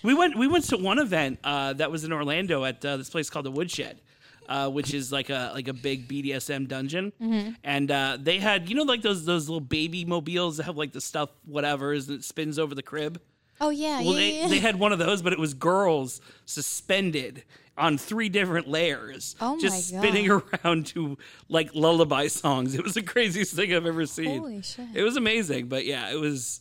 We 0.03 0.15
went 0.15 0.37
we 0.39 0.49
went 0.49 0.65
to 0.71 0.79
one 0.79 0.99
event 0.99 1.39
uh, 1.45 1.75
that 1.75 1.91
was 1.91 2.05
in 2.05 2.13
Orlando 2.13 2.65
at 2.65 2.83
uh, 2.85 2.97
this 2.97 3.11
place 3.11 3.29
called 3.29 3.45
the 3.47 3.51
Woodshed. 3.51 4.01
Uh, 4.49 4.69
which 4.69 4.93
is 4.95 5.13
like 5.13 5.31
a 5.31 5.53
like 5.55 5.69
a 5.69 5.73
big 5.73 6.09
BDSM 6.09 6.67
dungeon, 6.67 7.13
Mm-hmm. 7.23 7.51
and 7.63 7.89
uh, 7.89 8.19
they 8.21 8.39
had 8.41 8.69
you 8.69 8.75
know 8.75 8.83
like 8.83 9.01
those 9.01 9.25
those 9.25 9.49
little 9.49 9.61
baby 9.61 10.05
mobiles 10.05 10.57
that 10.57 10.65
have 10.65 10.77
like 10.77 10.91
the 10.93 11.01
stuff 11.01 11.29
whatever's 11.47 12.09
that 12.09 12.25
spins 12.25 12.59
over 12.59 12.75
the 12.75 12.83
crib. 12.83 13.21
oh 13.61 13.71
yeah. 13.71 14.01
Well, 14.01 14.15
yeah. 14.15 14.19
they 14.19 14.39
yeah. 14.41 14.49
they 14.49 14.59
had 14.59 14.77
one 14.77 14.91
of 14.93 14.99
those, 14.99 15.23
but 15.23 15.33
it 15.33 15.39
was 15.39 15.55
girls 15.55 16.21
suspended 16.47 17.45
on 17.81 17.99
three 17.99 18.29
different 18.29 18.69
layers, 18.69 19.35
Oh 19.41 19.57
my 19.57 19.61
just 19.61 19.93
God. 19.93 19.99
spinning 20.03 20.31
around 20.31 20.87
to 20.89 21.19
like 21.49 21.71
lullaby 21.75 22.29
songs. 22.29 22.75
It 22.75 22.85
was 22.85 22.95
the 22.95 23.03
craziest 23.03 23.55
thing 23.55 23.75
I've 23.75 23.87
ever 23.87 24.07
seen. 24.07 24.41
Holy 24.41 24.63
shit. 24.63 24.87
It 24.95 25.03
was 25.03 25.17
amazing, 25.17 25.67
but 25.69 25.85
yeah, 25.87 26.11
it 26.13 26.21
was. 26.21 26.61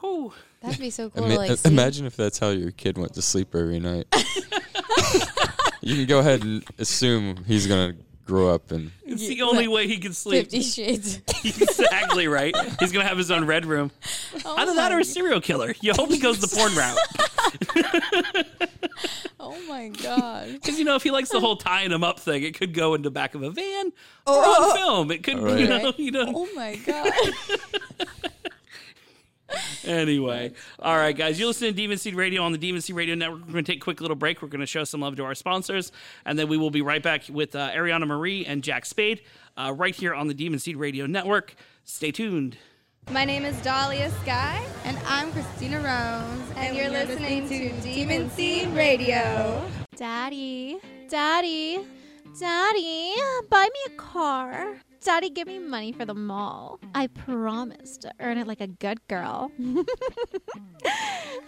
Whew. 0.00 0.32
That'd 0.60 0.78
be 0.80 0.90
so 0.90 1.10
cool. 1.10 1.24
Ima- 1.24 1.34
to, 1.34 1.52
like, 1.54 1.64
imagine 1.66 2.06
if 2.06 2.16
that's 2.16 2.38
how 2.38 2.50
your 2.50 2.70
kid 2.70 2.98
went 2.98 3.14
to 3.14 3.22
sleep 3.22 3.54
every 3.54 3.80
night. 3.80 4.06
you 5.80 5.96
can 5.96 6.06
go 6.06 6.18
ahead 6.18 6.42
and 6.42 6.64
assume 6.78 7.44
he's 7.46 7.66
gonna 7.66 7.94
grow 8.26 8.48
up 8.54 8.70
and 8.72 8.90
It's 9.06 9.26
the 9.26 9.40
only 9.42 9.66
way 9.74 9.86
he 9.88 9.96
can 9.98 10.12
sleep. 10.12 10.44
Fifty 10.50 10.62
Shades. 10.62 11.20
exactly 11.44 12.28
right. 12.28 12.54
He's 12.78 12.92
gonna 12.92 13.06
have 13.08 13.16
his 13.18 13.30
own 13.30 13.44
red 13.46 13.64
room. 13.66 13.90
Oh 14.44 14.56
Either 14.58 14.74
that 14.74 14.92
or 14.92 14.98
a 15.00 15.04
serial 15.04 15.40
killer. 15.40 15.74
You 15.80 15.92
hope 15.94 16.10
he 16.10 16.18
goes 16.18 16.38
the 16.40 16.48
porn 16.48 16.74
route. 16.76 16.98
Oh 19.40 19.56
my 19.68 19.88
god. 19.88 20.52
Because 20.52 20.78
you 20.78 20.84
know, 20.84 20.96
if 20.96 21.02
he 21.02 21.10
likes 21.10 21.28
the 21.30 21.40
whole 21.40 21.56
tying 21.56 21.92
him 21.92 22.02
up 22.04 22.18
thing, 22.20 22.42
it 22.42 22.58
could 22.58 22.74
go 22.74 22.94
in 22.94 23.02
the 23.02 23.10
back 23.10 23.34
of 23.34 23.42
a 23.42 23.50
van 23.50 23.92
or 24.26 24.34
on 24.44 24.76
film. 24.76 25.10
It 25.10 25.22
could, 25.22 25.38
Right. 25.38 25.58
you 25.60 25.66
know, 25.68 25.92
you 25.96 26.10
know. 26.10 26.32
Oh 26.34 26.48
my 26.54 26.76
god. 26.76 27.12
Anyway, 29.84 30.52
all 30.78 30.94
right, 30.94 31.16
guys, 31.16 31.38
you're 31.38 31.48
listening 31.48 31.70
to 31.70 31.76
Demon 31.76 31.96
Seed 31.96 32.14
Radio 32.14 32.42
on 32.42 32.52
the 32.52 32.58
Demon 32.58 32.82
Seed 32.82 32.94
Radio 32.94 33.14
Network. 33.14 33.46
We're 33.46 33.52
going 33.52 33.64
to 33.64 33.72
take 33.72 33.80
a 33.80 33.84
quick 33.84 34.02
little 34.02 34.16
break. 34.16 34.42
We're 34.42 34.48
going 34.48 34.60
to 34.60 34.66
show 34.66 34.84
some 34.84 35.00
love 35.00 35.16
to 35.16 35.24
our 35.24 35.34
sponsors, 35.34 35.90
and 36.26 36.38
then 36.38 36.48
we 36.48 36.58
will 36.58 36.68
be 36.70 36.82
right 36.82 37.02
back 37.02 37.22
with 37.30 37.54
uh, 37.56 37.70
Ariana 37.70 38.06
Marie 38.06 38.44
and 38.44 38.62
Jack 38.62 38.84
Spade 38.84 39.22
uh, 39.56 39.72
right 39.74 39.94
here 39.94 40.12
on 40.14 40.28
the 40.28 40.34
Demon 40.34 40.58
Seed 40.58 40.76
Radio 40.76 41.06
Network. 41.06 41.54
Stay 41.84 42.10
tuned. 42.10 42.58
My 43.10 43.24
name 43.24 43.46
is 43.46 43.56
Dahlia 43.62 44.10
Sky, 44.22 44.62
And 44.84 44.98
I'm 45.06 45.32
Christina 45.32 45.76
Rose. 45.78 46.56
and, 46.56 46.76
you're, 46.76 46.90
listening, 46.90 47.48
to 47.48 47.70
Demon 47.80 48.30
Seed 48.30 48.68
Radio. 48.68 49.64
Daddy, 49.96 50.78
Daddy, 51.08 51.80
Daddy, 52.38 53.14
buy 53.48 53.66
me 53.72 53.94
a 53.94 53.96
car. 53.96 54.74
Daddy, 55.00 55.30
give 55.30 55.46
me 55.46 55.58
money 55.58 55.92
for 55.92 56.04
the 56.04 56.14
mall. 56.14 56.78
I 56.94 57.06
promise 57.06 57.96
to 57.98 58.12
earn 58.20 58.36
it 58.36 58.46
like 58.46 58.60
a 58.60 58.66
good 58.66 58.98
girl. 59.08 59.50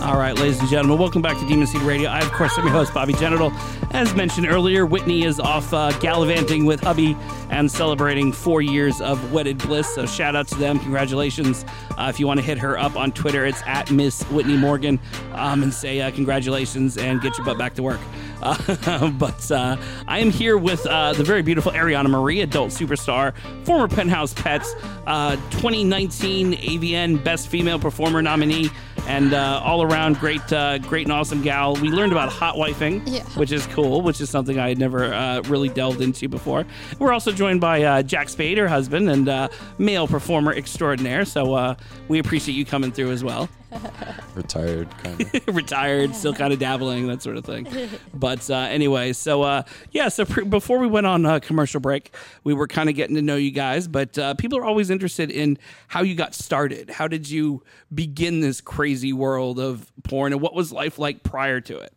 All 0.01 0.15
right, 0.17 0.37
ladies 0.37 0.59
and 0.59 0.69
gentlemen, 0.69 0.99
welcome 0.99 1.23
back 1.23 1.39
to 1.39 1.47
Demon 1.47 1.65
Seed 1.65 1.81
Radio. 1.81 2.09
I, 2.09 2.19
of 2.19 2.31
course, 2.31 2.55
am 2.57 2.65
your 2.65 2.71
host, 2.71 2.93
Bobby 2.93 3.13
Genital. 3.13 3.51
As 3.91 4.13
mentioned 4.13 4.47
earlier, 4.47 4.85
Whitney 4.85 5.23
is 5.23 5.39
off 5.39 5.73
uh, 5.73 5.91
gallivanting 5.99 6.65
with 6.65 6.81
hubby 6.81 7.17
and 7.49 7.69
celebrating 7.69 8.31
four 8.31 8.61
years 8.61 9.01
of 9.01 9.33
wedded 9.33 9.57
bliss. 9.57 9.93
So 9.95 10.05
shout 10.05 10.35
out 10.35 10.47
to 10.49 10.55
them. 10.55 10.77
Congratulations. 10.79 11.65
Uh, 11.97 12.07
if 12.09 12.19
you 12.19 12.27
want 12.27 12.39
to 12.39 12.45
hit 12.45 12.59
her 12.59 12.77
up 12.77 12.95
on 12.95 13.11
Twitter, 13.11 13.45
it's 13.45 13.63
at 13.65 13.89
Miss 13.89 14.21
Whitney 14.25 14.55
Morgan 14.55 14.99
um, 15.33 15.63
and 15.63 15.73
say 15.73 15.99
uh, 15.99 16.11
congratulations 16.11 16.97
and 16.97 17.19
get 17.19 17.35
your 17.37 17.43
butt 17.45 17.57
back 17.57 17.73
to 17.73 17.83
work. 17.83 17.99
Uh, 18.41 19.09
but 19.19 19.51
uh, 19.51 19.77
I 20.07 20.19
am 20.19 20.29
here 20.29 20.57
with 20.57 20.85
uh, 20.85 21.13
the 21.13 21.23
very 21.23 21.41
beautiful 21.41 21.71
Ariana 21.71 22.09
Marie, 22.09 22.41
adult 22.41 22.69
superstar, 22.71 23.33
former 23.65 23.87
Penthouse 23.87 24.33
Pets, 24.33 24.73
uh, 25.07 25.35
2019 25.51 26.53
AVN 26.53 27.23
Best 27.23 27.47
Female 27.47 27.79
Performer 27.79 28.21
nominee, 28.21 28.69
and 29.07 29.33
uh, 29.33 29.61
all 29.63 29.81
around 29.83 30.19
great, 30.19 30.51
uh, 30.51 30.77
great 30.79 31.05
and 31.05 31.13
awesome 31.13 31.41
gal. 31.41 31.75
We 31.75 31.89
learned 31.89 32.11
about 32.11 32.29
hot 32.29 32.55
wifing, 32.55 33.01
Yeah. 33.05 33.23
which 33.39 33.51
is 33.51 33.65
cool, 33.67 34.01
which 34.01 34.19
is 34.21 34.29
something 34.29 34.59
I 34.59 34.69
had 34.69 34.77
never 34.77 35.13
uh, 35.13 35.41
really 35.47 35.69
delved 35.69 36.01
into 36.01 36.27
before. 36.27 36.65
We're 36.99 37.13
also 37.13 37.31
joined 37.31 37.61
by 37.61 37.83
uh, 37.83 38.03
Jack 38.03 38.29
Spade, 38.29 38.57
her 38.57 38.67
husband, 38.67 39.09
and 39.09 39.29
uh, 39.29 39.47
male 39.77 40.07
performer 40.07 40.53
extraordinaire. 40.53 41.25
So 41.25 41.53
uh, 41.53 41.75
we 42.07 42.19
appreciate 42.19 42.55
you 42.55 42.65
coming 42.65 42.91
through 42.91 43.11
as 43.11 43.23
well. 43.23 43.49
Retired, 44.35 44.89
kind 45.03 45.21
of. 45.21 45.47
retired, 45.55 46.15
still 46.15 46.33
kind 46.33 46.53
of 46.53 46.59
dabbling, 46.59 47.07
that 47.07 47.21
sort 47.21 47.37
of 47.37 47.45
thing. 47.45 47.67
But 48.13 48.49
uh, 48.49 48.55
anyway, 48.55 49.13
so 49.13 49.43
uh, 49.43 49.63
yeah, 49.91 50.09
so 50.09 50.25
pre- 50.25 50.43
before 50.45 50.79
we 50.79 50.87
went 50.87 51.05
on 51.05 51.25
uh, 51.25 51.39
commercial 51.39 51.79
break, 51.79 52.15
we 52.43 52.53
were 52.53 52.67
kind 52.67 52.89
of 52.89 52.95
getting 52.95 53.15
to 53.15 53.21
know 53.21 53.35
you 53.35 53.51
guys, 53.51 53.87
but 53.87 54.17
uh, 54.17 54.33
people 54.35 54.57
are 54.57 54.65
always 54.65 54.89
interested 54.89 55.29
in 55.29 55.57
how 55.87 56.01
you 56.01 56.15
got 56.15 56.33
started. 56.33 56.89
How 56.89 57.07
did 57.07 57.29
you 57.29 57.63
begin 57.93 58.39
this 58.39 58.59
crazy 58.61 59.13
world 59.13 59.59
of 59.59 59.91
porn, 60.03 60.33
and 60.33 60.41
what 60.41 60.55
was 60.55 60.71
life 60.71 60.97
like 60.97 61.23
prior 61.23 61.61
to 61.61 61.77
it? 61.79 61.93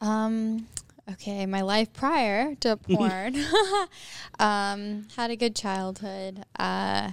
Um, 0.00 0.66
okay, 1.12 1.46
my 1.46 1.62
life 1.62 1.92
prior 1.92 2.54
to 2.56 2.76
porn. 2.76 3.36
um, 4.38 5.06
had 5.16 5.30
a 5.30 5.36
good 5.36 5.56
childhood. 5.56 6.44
Uh, 6.58 7.12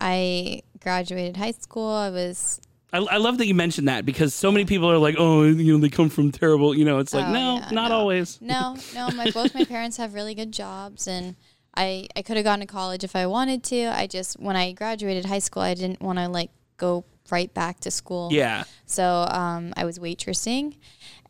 I 0.00 0.62
graduated 0.80 1.36
high 1.36 1.52
school. 1.52 1.90
I 1.90 2.10
was 2.10 2.60
I, 2.92 2.98
I 2.98 3.16
love 3.16 3.38
that 3.38 3.46
you 3.46 3.54
mentioned 3.54 3.88
that 3.88 4.04
because 4.04 4.34
so 4.34 4.52
many 4.52 4.64
people 4.66 4.90
are 4.90 4.98
like, 4.98 5.14
oh, 5.18 5.44
you 5.44 5.72
know, 5.72 5.78
they 5.78 5.88
come 5.88 6.08
from 6.10 6.30
terrible, 6.30 6.74
you 6.76 6.84
know, 6.84 6.98
it's 6.98 7.14
like, 7.14 7.24
Oh, 7.26 7.32
no, 7.32 7.54
yeah, 7.56 7.70
not 7.70 7.88
no. 7.88 7.96
always. 7.96 8.38
no, 8.42 8.76
no. 8.94 9.10
My 9.12 9.30
both 9.30 9.54
my 9.54 9.64
parents 9.74 9.96
have 9.96 10.12
really 10.14 10.34
good 10.34 10.52
jobs, 10.52 11.06
and 11.08 11.36
I 11.74 12.08
I 12.16 12.22
could 12.22 12.36
have 12.36 12.44
gone 12.44 12.60
to 12.60 12.66
college 12.66 13.02
if 13.04 13.16
I 13.16 13.26
wanted 13.26 13.62
to. 13.64 13.86
I 13.86 14.06
just 14.06 14.38
when 14.38 14.56
I 14.56 14.72
graduated 14.72 15.24
high 15.24 15.38
school, 15.38 15.62
I 15.62 15.74
didn't 15.74 16.02
want 16.02 16.18
to 16.18 16.28
like 16.28 16.50
go 16.76 17.04
right 17.30 17.52
back 17.54 17.80
to 17.80 17.90
school. 17.90 18.28
Yeah. 18.30 18.64
So 18.84 19.04
um, 19.30 19.72
I 19.76 19.84
was 19.86 19.98
waitressing, 19.98 20.76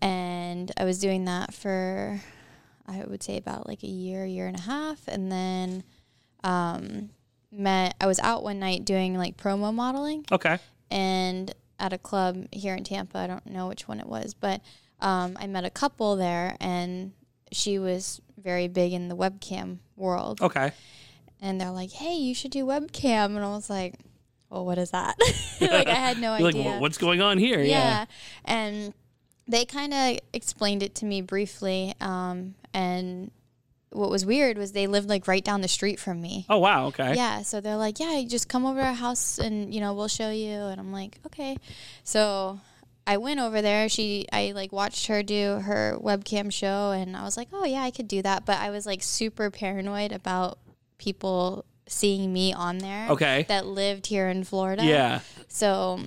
and 0.00 0.72
I 0.76 0.84
was 0.84 0.98
doing 0.98 1.26
that 1.26 1.54
for 1.54 2.20
I 2.88 3.04
would 3.04 3.22
say 3.22 3.36
about 3.36 3.68
like 3.68 3.84
a 3.84 3.88
year, 3.88 4.24
year 4.26 4.48
and 4.48 4.58
a 4.58 4.62
half, 4.62 5.06
and 5.06 5.30
then 5.30 5.84
um, 6.42 7.10
met. 7.52 7.94
I 8.00 8.06
was 8.06 8.18
out 8.18 8.42
one 8.42 8.58
night 8.58 8.84
doing 8.84 9.16
like 9.16 9.36
promo 9.36 9.72
modeling, 9.72 10.24
Okay. 10.32 10.58
And 10.92 11.54
at 11.80 11.92
a 11.92 11.98
club 11.98 12.46
here 12.52 12.74
in 12.76 12.84
Tampa. 12.84 13.18
I 13.18 13.26
don't 13.26 13.46
know 13.46 13.66
which 13.66 13.88
one 13.88 13.98
it 13.98 14.06
was, 14.06 14.34
but 14.34 14.60
um, 15.00 15.36
I 15.40 15.46
met 15.48 15.64
a 15.64 15.70
couple 15.70 16.14
there, 16.16 16.56
and 16.60 17.12
she 17.50 17.78
was 17.78 18.20
very 18.36 18.68
big 18.68 18.92
in 18.92 19.08
the 19.08 19.16
webcam 19.16 19.78
world. 19.96 20.40
Okay. 20.40 20.72
And 21.40 21.60
they're 21.60 21.70
like, 21.72 21.90
"Hey, 21.90 22.14
you 22.14 22.34
should 22.34 22.52
do 22.52 22.64
webcam," 22.64 23.34
and 23.34 23.38
I 23.40 23.48
was 23.48 23.68
like, 23.68 23.94
"Well, 24.50 24.64
what 24.64 24.78
is 24.78 24.90
that?" 24.92 25.16
like 25.60 25.88
I 25.88 25.94
had 25.94 26.18
no 26.18 26.36
You're 26.36 26.46
like, 26.46 26.54
idea. 26.54 26.70
"Wha- 26.72 26.78
what's 26.78 26.98
going 26.98 27.20
on 27.20 27.38
here? 27.38 27.60
yeah. 27.60 28.04
And 28.44 28.94
they 29.48 29.64
kind 29.64 29.92
of 29.92 30.18
explained 30.32 30.82
it 30.84 30.94
to 30.96 31.04
me 31.04 31.20
briefly. 31.20 31.94
Um, 32.00 32.54
and 32.72 33.32
what 33.92 34.10
was 34.10 34.24
weird 34.24 34.58
was 34.58 34.72
they 34.72 34.86
lived 34.86 35.08
like 35.08 35.28
right 35.28 35.44
down 35.44 35.60
the 35.60 35.68
street 35.68 35.98
from 36.00 36.20
me. 36.20 36.46
Oh, 36.48 36.58
wow. 36.58 36.86
Okay. 36.86 37.14
Yeah, 37.14 37.42
so 37.42 37.60
they're 37.60 37.76
like, 37.76 38.00
"Yeah, 38.00 38.22
just 38.26 38.48
come 38.48 38.64
over 38.66 38.80
to 38.80 38.86
our 38.86 38.92
house 38.94 39.38
and 39.38 39.74
you 39.74 39.80
know 39.80 39.94
we'll 39.94 40.08
show 40.08 40.30
you." 40.30 40.50
And 40.50 40.80
I'm 40.80 40.92
like, 40.92 41.18
"Okay." 41.26 41.56
So 42.04 42.60
I 43.06 43.16
went 43.16 43.40
over 43.40 43.62
there. 43.62 43.88
She, 43.88 44.26
I 44.32 44.52
like 44.54 44.72
watched 44.72 45.06
her 45.06 45.22
do 45.22 45.60
her 45.60 45.98
webcam 46.00 46.52
show, 46.52 46.92
and 46.92 47.16
I 47.16 47.22
was 47.22 47.36
like, 47.36 47.48
"Oh 47.52 47.64
yeah, 47.64 47.82
I 47.82 47.90
could 47.90 48.08
do 48.08 48.22
that." 48.22 48.44
But 48.44 48.58
I 48.58 48.70
was 48.70 48.86
like 48.86 49.02
super 49.02 49.50
paranoid 49.50 50.12
about 50.12 50.58
people 50.98 51.64
seeing 51.86 52.32
me 52.32 52.52
on 52.52 52.78
there. 52.78 53.08
Okay. 53.10 53.44
That 53.48 53.66
lived 53.66 54.06
here 54.06 54.28
in 54.28 54.44
Florida. 54.44 54.84
Yeah. 54.84 55.20
So 55.48 56.00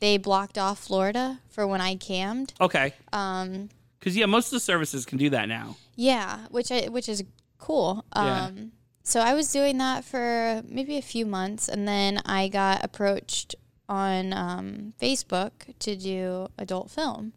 they 0.00 0.16
blocked 0.16 0.58
off 0.58 0.78
Florida 0.78 1.40
for 1.48 1.66
when 1.66 1.80
I 1.80 1.96
cammed. 1.96 2.54
Okay. 2.60 2.94
Um, 3.12 3.68
Because, 3.98 4.16
yeah, 4.16 4.26
most 4.26 4.46
of 4.46 4.52
the 4.52 4.60
services 4.60 5.04
can 5.06 5.18
do 5.18 5.30
that 5.30 5.48
now. 5.48 5.76
yeah, 5.96 6.46
which 6.50 6.70
I 6.70 6.86
which 6.88 7.08
is 7.08 7.24
cool. 7.58 8.04
Yeah. 8.14 8.46
Um, 8.46 8.72
so 9.02 9.20
I 9.20 9.34
was 9.34 9.52
doing 9.52 9.78
that 9.78 10.04
for 10.04 10.62
maybe 10.68 10.96
a 10.96 11.02
few 11.02 11.26
months, 11.26 11.68
and 11.68 11.86
then 11.86 12.20
I 12.26 12.48
got 12.48 12.84
approached 12.84 13.54
on 13.88 14.32
um, 14.32 14.94
Facebook 15.00 15.52
to 15.78 15.96
do 15.96 16.48
adult 16.58 16.90
film. 16.90 17.32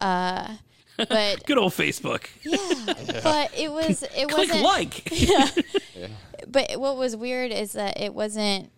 Uh, 0.00 0.56
but 0.96 1.44
Good 1.46 1.56
old 1.58 1.72
Facebook. 1.72 2.26
yeah, 2.42 3.20
but 3.22 3.56
it 3.56 3.70
was 3.70 4.02
it 4.02 4.28
Click 4.28 4.48
wasn't 4.48 4.62
like. 4.62 5.08
yeah. 5.20 5.48
But 6.46 6.78
what 6.78 6.96
was 6.96 7.16
weird 7.16 7.52
is 7.52 7.72
that 7.72 8.00
it 8.00 8.12
wasn't 8.14 8.70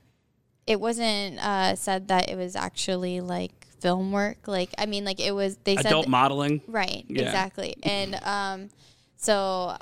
it 0.67 0.81
wasn't 0.81 1.39
uh, 1.39 1.75
said 1.75 2.09
that 2.09 2.29
it 2.31 2.37
was 2.37 2.55
actually 2.57 3.21
like 3.21 3.66
film 3.81 4.13
work. 4.13 4.47
Like 4.47 4.71
I 4.79 4.87
mean, 4.87 5.05
like 5.05 5.21
it 5.21 5.33
was 5.35 5.57
they 5.65 5.77
said 5.77 5.87
Adult 5.87 6.07
that- 6.07 6.11
modeling. 6.11 6.61
Right, 6.67 7.05
Yeah. 7.09 7.23
exactly. 7.23 7.77
And 7.83 8.15
um, 8.25 8.69
so, 9.17 9.77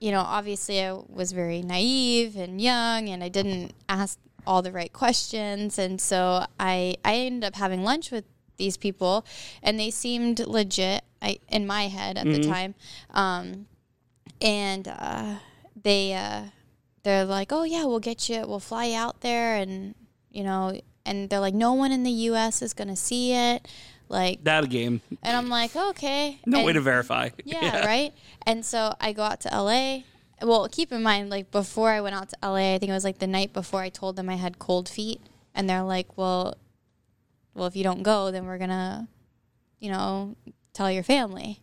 you 0.00 0.10
know, 0.10 0.20
obviously 0.20 0.80
I 0.82 0.92
was 0.92 1.32
very 1.32 1.62
naive 1.62 2.36
and 2.36 2.60
young, 2.60 3.08
and 3.08 3.22
I 3.22 3.28
didn't 3.28 3.72
ask 3.88 4.18
all 4.46 4.60
the 4.62 4.72
right 4.72 4.92
questions. 4.92 5.78
And 5.78 6.00
so 6.00 6.44
I 6.60 6.96
I 7.04 7.14
ended 7.16 7.44
up 7.44 7.54
having 7.56 7.82
lunch 7.84 8.10
with 8.10 8.24
these 8.56 8.76
people, 8.76 9.24
and 9.62 9.78
they 9.80 9.90
seemed 9.90 10.38
legit. 10.40 11.02
I 11.22 11.38
in 11.48 11.66
my 11.66 11.88
head 11.88 12.18
at 12.18 12.26
the 12.26 12.42
time, 12.44 12.74
um, 13.10 13.66
and 14.42 14.86
uh, 14.88 15.36
they 15.82 16.12
uh, 16.14 16.44
they're 17.02 17.24
like, 17.24 17.50
oh 17.52 17.62
yeah, 17.64 17.84
we'll 17.84 17.98
get 18.00 18.28
you, 18.28 18.44
we'll 18.46 18.60
fly 18.60 18.86
you 18.86 18.96
out 18.96 19.20
there, 19.22 19.56
and 19.56 19.94
you 20.30 20.44
know, 20.44 20.78
and 21.06 21.28
they're 21.30 21.40
like, 21.40 21.54
no 21.54 21.72
one 21.74 21.92
in 21.92 22.02
the 22.02 22.10
U.S. 22.10 22.62
is 22.62 22.72
gonna 22.72 22.96
see 22.96 23.32
it, 23.32 23.66
like, 24.08 24.44
That 24.44 24.68
game. 24.70 25.00
and 25.22 25.36
I'm 25.36 25.48
like, 25.48 25.74
okay, 25.74 26.38
No 26.46 26.58
and, 26.58 26.66
way 26.66 26.72
to 26.72 26.80
verify. 26.80 27.30
yeah, 27.44 27.84
right. 27.86 28.12
And 28.46 28.64
so 28.64 28.94
I 29.00 29.12
go 29.12 29.22
out 29.22 29.40
to 29.40 29.48
LA. 29.48 30.00
Well, 30.42 30.68
keep 30.70 30.92
in 30.92 31.02
mind, 31.02 31.30
like 31.30 31.50
before 31.50 31.90
I 31.90 32.00
went 32.00 32.14
out 32.14 32.28
to 32.30 32.36
LA, 32.42 32.74
I 32.74 32.78
think 32.78 32.90
it 32.90 32.92
was 32.92 33.04
like 33.04 33.18
the 33.18 33.26
night 33.26 33.52
before 33.52 33.80
I 33.80 33.88
told 33.88 34.16
them 34.16 34.28
I 34.28 34.34
had 34.36 34.58
cold 34.58 34.88
feet, 34.88 35.20
and 35.54 35.70
they're 35.70 35.82
like, 35.82 36.18
"Well, 36.18 36.56
well, 37.54 37.66
if 37.66 37.76
you 37.76 37.84
don't 37.84 38.02
go, 38.02 38.30
then 38.30 38.44
we're 38.44 38.58
gonna, 38.58 39.08
you 39.78 39.90
know, 39.90 40.36
tell 40.74 40.90
your 40.90 41.04
family." 41.04 41.60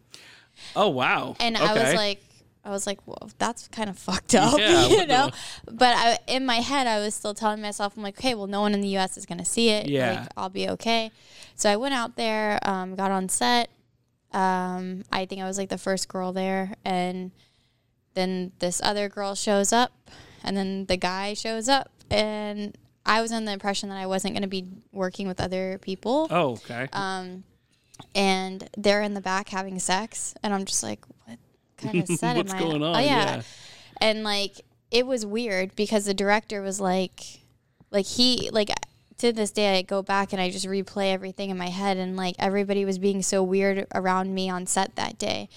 Oh 0.75 0.89
wow. 0.89 1.35
And 1.39 1.57
I 1.57 1.73
was 1.73 1.93
like, 1.95 2.23
I 2.63 2.69
was 2.69 2.85
like, 2.85 2.99
well, 3.07 3.29
that's 3.39 3.67
kind 3.69 3.89
of 3.89 3.97
fucked 3.97 4.35
up, 4.35 4.57
Yeah, 4.59 4.87
you 4.87 4.97
the- 4.99 5.05
know. 5.07 5.31
But 5.65 5.95
I, 5.97 6.19
in 6.27 6.45
my 6.45 6.57
head, 6.57 6.85
I 6.87 6.99
was 6.99 7.15
still 7.15 7.33
telling 7.33 7.61
myself, 7.61 7.97
I'm 7.97 8.03
like, 8.03 8.17
okay, 8.19 8.35
well, 8.35 8.47
no 8.47 8.61
one 8.61 8.73
in 8.73 8.81
the 8.81 8.87
U.S. 8.89 9.17
is 9.17 9.25
gonna 9.25 9.45
see 9.45 9.69
it. 9.69 9.87
Yeah. 9.87 10.21
like, 10.21 10.29
I'll 10.37 10.49
be 10.49 10.69
okay. 10.69 11.11
So 11.55 11.69
I 11.71 11.75
went 11.77 11.93
out 11.93 12.15
there, 12.15 12.59
um, 12.63 12.95
got 12.95 13.11
on 13.11 13.29
set. 13.29 13.69
Um, 14.31 15.03
I 15.11 15.25
think 15.25 15.41
I 15.41 15.45
was 15.45 15.57
like 15.57 15.69
the 15.69 15.77
first 15.77 16.07
girl 16.07 16.31
there, 16.33 16.73
and 16.85 17.31
then 18.13 18.51
this 18.59 18.79
other 18.83 19.09
girl 19.09 19.35
shows 19.35 19.73
up, 19.73 19.91
and 20.43 20.55
then 20.55 20.85
the 20.85 20.97
guy 20.97 21.33
shows 21.33 21.67
up, 21.67 21.89
and 22.09 22.77
I 23.05 23.21
was 23.21 23.31
under 23.31 23.47
the 23.47 23.53
impression 23.53 23.89
that 23.89 23.97
I 23.97 24.05
wasn't 24.05 24.33
going 24.35 24.43
to 24.43 24.47
be 24.47 24.67
working 24.91 25.27
with 25.27 25.41
other 25.41 25.79
people. 25.81 26.27
Oh, 26.29 26.51
okay. 26.53 26.87
Um, 26.93 27.43
and 28.15 28.67
they're 28.77 29.01
in 29.01 29.13
the 29.13 29.21
back 29.21 29.49
having 29.49 29.79
sex, 29.79 30.33
and 30.43 30.53
I'm 30.53 30.65
just 30.65 30.81
like, 30.83 30.99
kind 31.81 31.97
of 31.99 32.07
set 32.17 32.37
What's 32.37 32.51
am 32.53 32.57
I? 32.57 32.61
going 32.61 32.83
on? 32.83 32.95
Oh 32.95 32.99
yeah. 32.99 33.35
Yeah. 33.35 33.41
and 33.99 34.23
like 34.23 34.61
it 34.91 35.05
was 35.07 35.25
weird 35.25 35.75
because 35.75 36.05
the 36.05 36.13
director 36.13 36.61
was 36.61 36.79
like, 36.81 37.21
like 37.91 38.05
he 38.05 38.49
like 38.51 38.69
to 39.17 39.31
this 39.31 39.51
day 39.51 39.77
I 39.77 39.81
go 39.83 40.01
back 40.01 40.33
and 40.33 40.41
I 40.41 40.49
just 40.49 40.65
replay 40.65 41.13
everything 41.13 41.49
in 41.49 41.57
my 41.57 41.69
head, 41.69 41.97
and 41.97 42.17
like 42.17 42.35
everybody 42.39 42.85
was 42.85 42.97
being 42.99 43.21
so 43.21 43.41
weird 43.43 43.87
around 43.93 44.33
me 44.33 44.49
on 44.49 44.65
set 44.67 44.95
that 44.95 45.17
day 45.17 45.47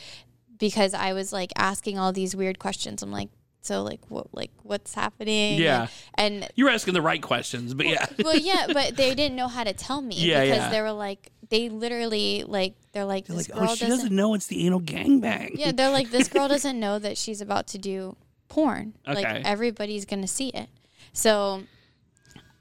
because 0.58 0.94
I 0.94 1.12
was 1.12 1.32
like 1.32 1.50
asking 1.56 1.98
all 1.98 2.12
these 2.12 2.34
weird 2.36 2.58
questions. 2.58 3.02
I'm 3.02 3.10
like. 3.12 3.28
So 3.60 3.82
like 3.82 4.00
what 4.10 4.26
like 4.34 4.50
what's 4.62 4.92
happening? 4.92 5.58
Yeah. 5.58 5.86
And, 6.16 6.42
and 6.44 6.52
you 6.54 6.66
were 6.66 6.70
asking 6.70 6.92
the 6.92 7.00
right 7.00 7.22
questions, 7.22 7.72
but 7.72 7.86
yeah. 7.86 8.04
well, 8.22 8.36
yeah, 8.36 8.66
but 8.74 8.94
they 8.94 9.14
didn't 9.14 9.36
know 9.36 9.48
how 9.48 9.64
to 9.64 9.72
tell 9.72 10.02
me 10.02 10.16
Yeah, 10.16 10.42
because 10.42 10.58
yeah. 10.58 10.68
they 10.68 10.82
were 10.82 10.92
like, 10.92 11.30
they 11.48 11.70
literally 11.70 12.44
like, 12.46 12.74
they're 12.94 13.04
like, 13.04 13.26
They're 13.26 13.36
this 13.36 13.48
like, 13.50 13.58
girl 13.58 13.70
oh, 13.70 13.74
she 13.74 13.84
doesn't. 13.84 13.98
doesn't 13.98 14.16
know 14.16 14.34
it's 14.34 14.46
the 14.46 14.66
anal 14.66 14.80
gangbang. 14.80 15.50
Yeah, 15.54 15.72
they're 15.72 15.90
like, 15.90 16.10
this 16.10 16.28
girl 16.28 16.48
doesn't 16.54 16.78
know 16.80 16.98
that 16.98 17.18
she's 17.18 17.40
about 17.40 17.66
to 17.68 17.78
do 17.78 18.16
porn. 18.48 18.94
Okay. 19.06 19.22
Like 19.22 19.44
everybody's 19.44 20.04
gonna 20.06 20.26
see 20.26 20.48
it. 20.48 20.68
So, 21.12 21.64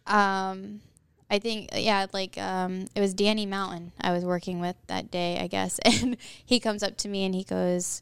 um, 0.06 0.82
I 1.30 1.40
think 1.40 1.70
yeah, 1.74 2.08
like 2.12 2.38
um, 2.38 2.88
it 2.94 3.00
was 3.00 3.14
Danny 3.14 3.46
Mountain 3.46 3.94
I 4.02 4.12
was 4.12 4.26
working 4.26 4.60
with 4.60 4.76
that 4.88 5.10
day, 5.10 5.40
I 5.40 5.48
guess, 5.48 5.80
and 5.86 6.18
he 6.46 6.60
comes 6.60 6.84
up 6.84 6.98
to 6.98 7.08
me 7.08 7.24
and 7.24 7.34
he 7.34 7.44
goes, 7.44 8.02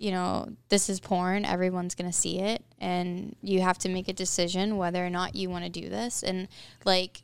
you 0.00 0.10
know, 0.10 0.48
this 0.70 0.88
is 0.88 0.98
porn. 0.98 1.44
Everyone's 1.44 1.94
going 1.94 2.10
to 2.10 2.16
see 2.16 2.38
it. 2.40 2.64
And 2.80 3.36
you 3.42 3.60
have 3.60 3.76
to 3.80 3.88
make 3.90 4.08
a 4.08 4.14
decision 4.14 4.78
whether 4.78 5.04
or 5.04 5.10
not 5.10 5.36
you 5.36 5.50
want 5.50 5.64
to 5.64 5.70
do 5.70 5.90
this. 5.90 6.22
And 6.22 6.48
like, 6.86 7.22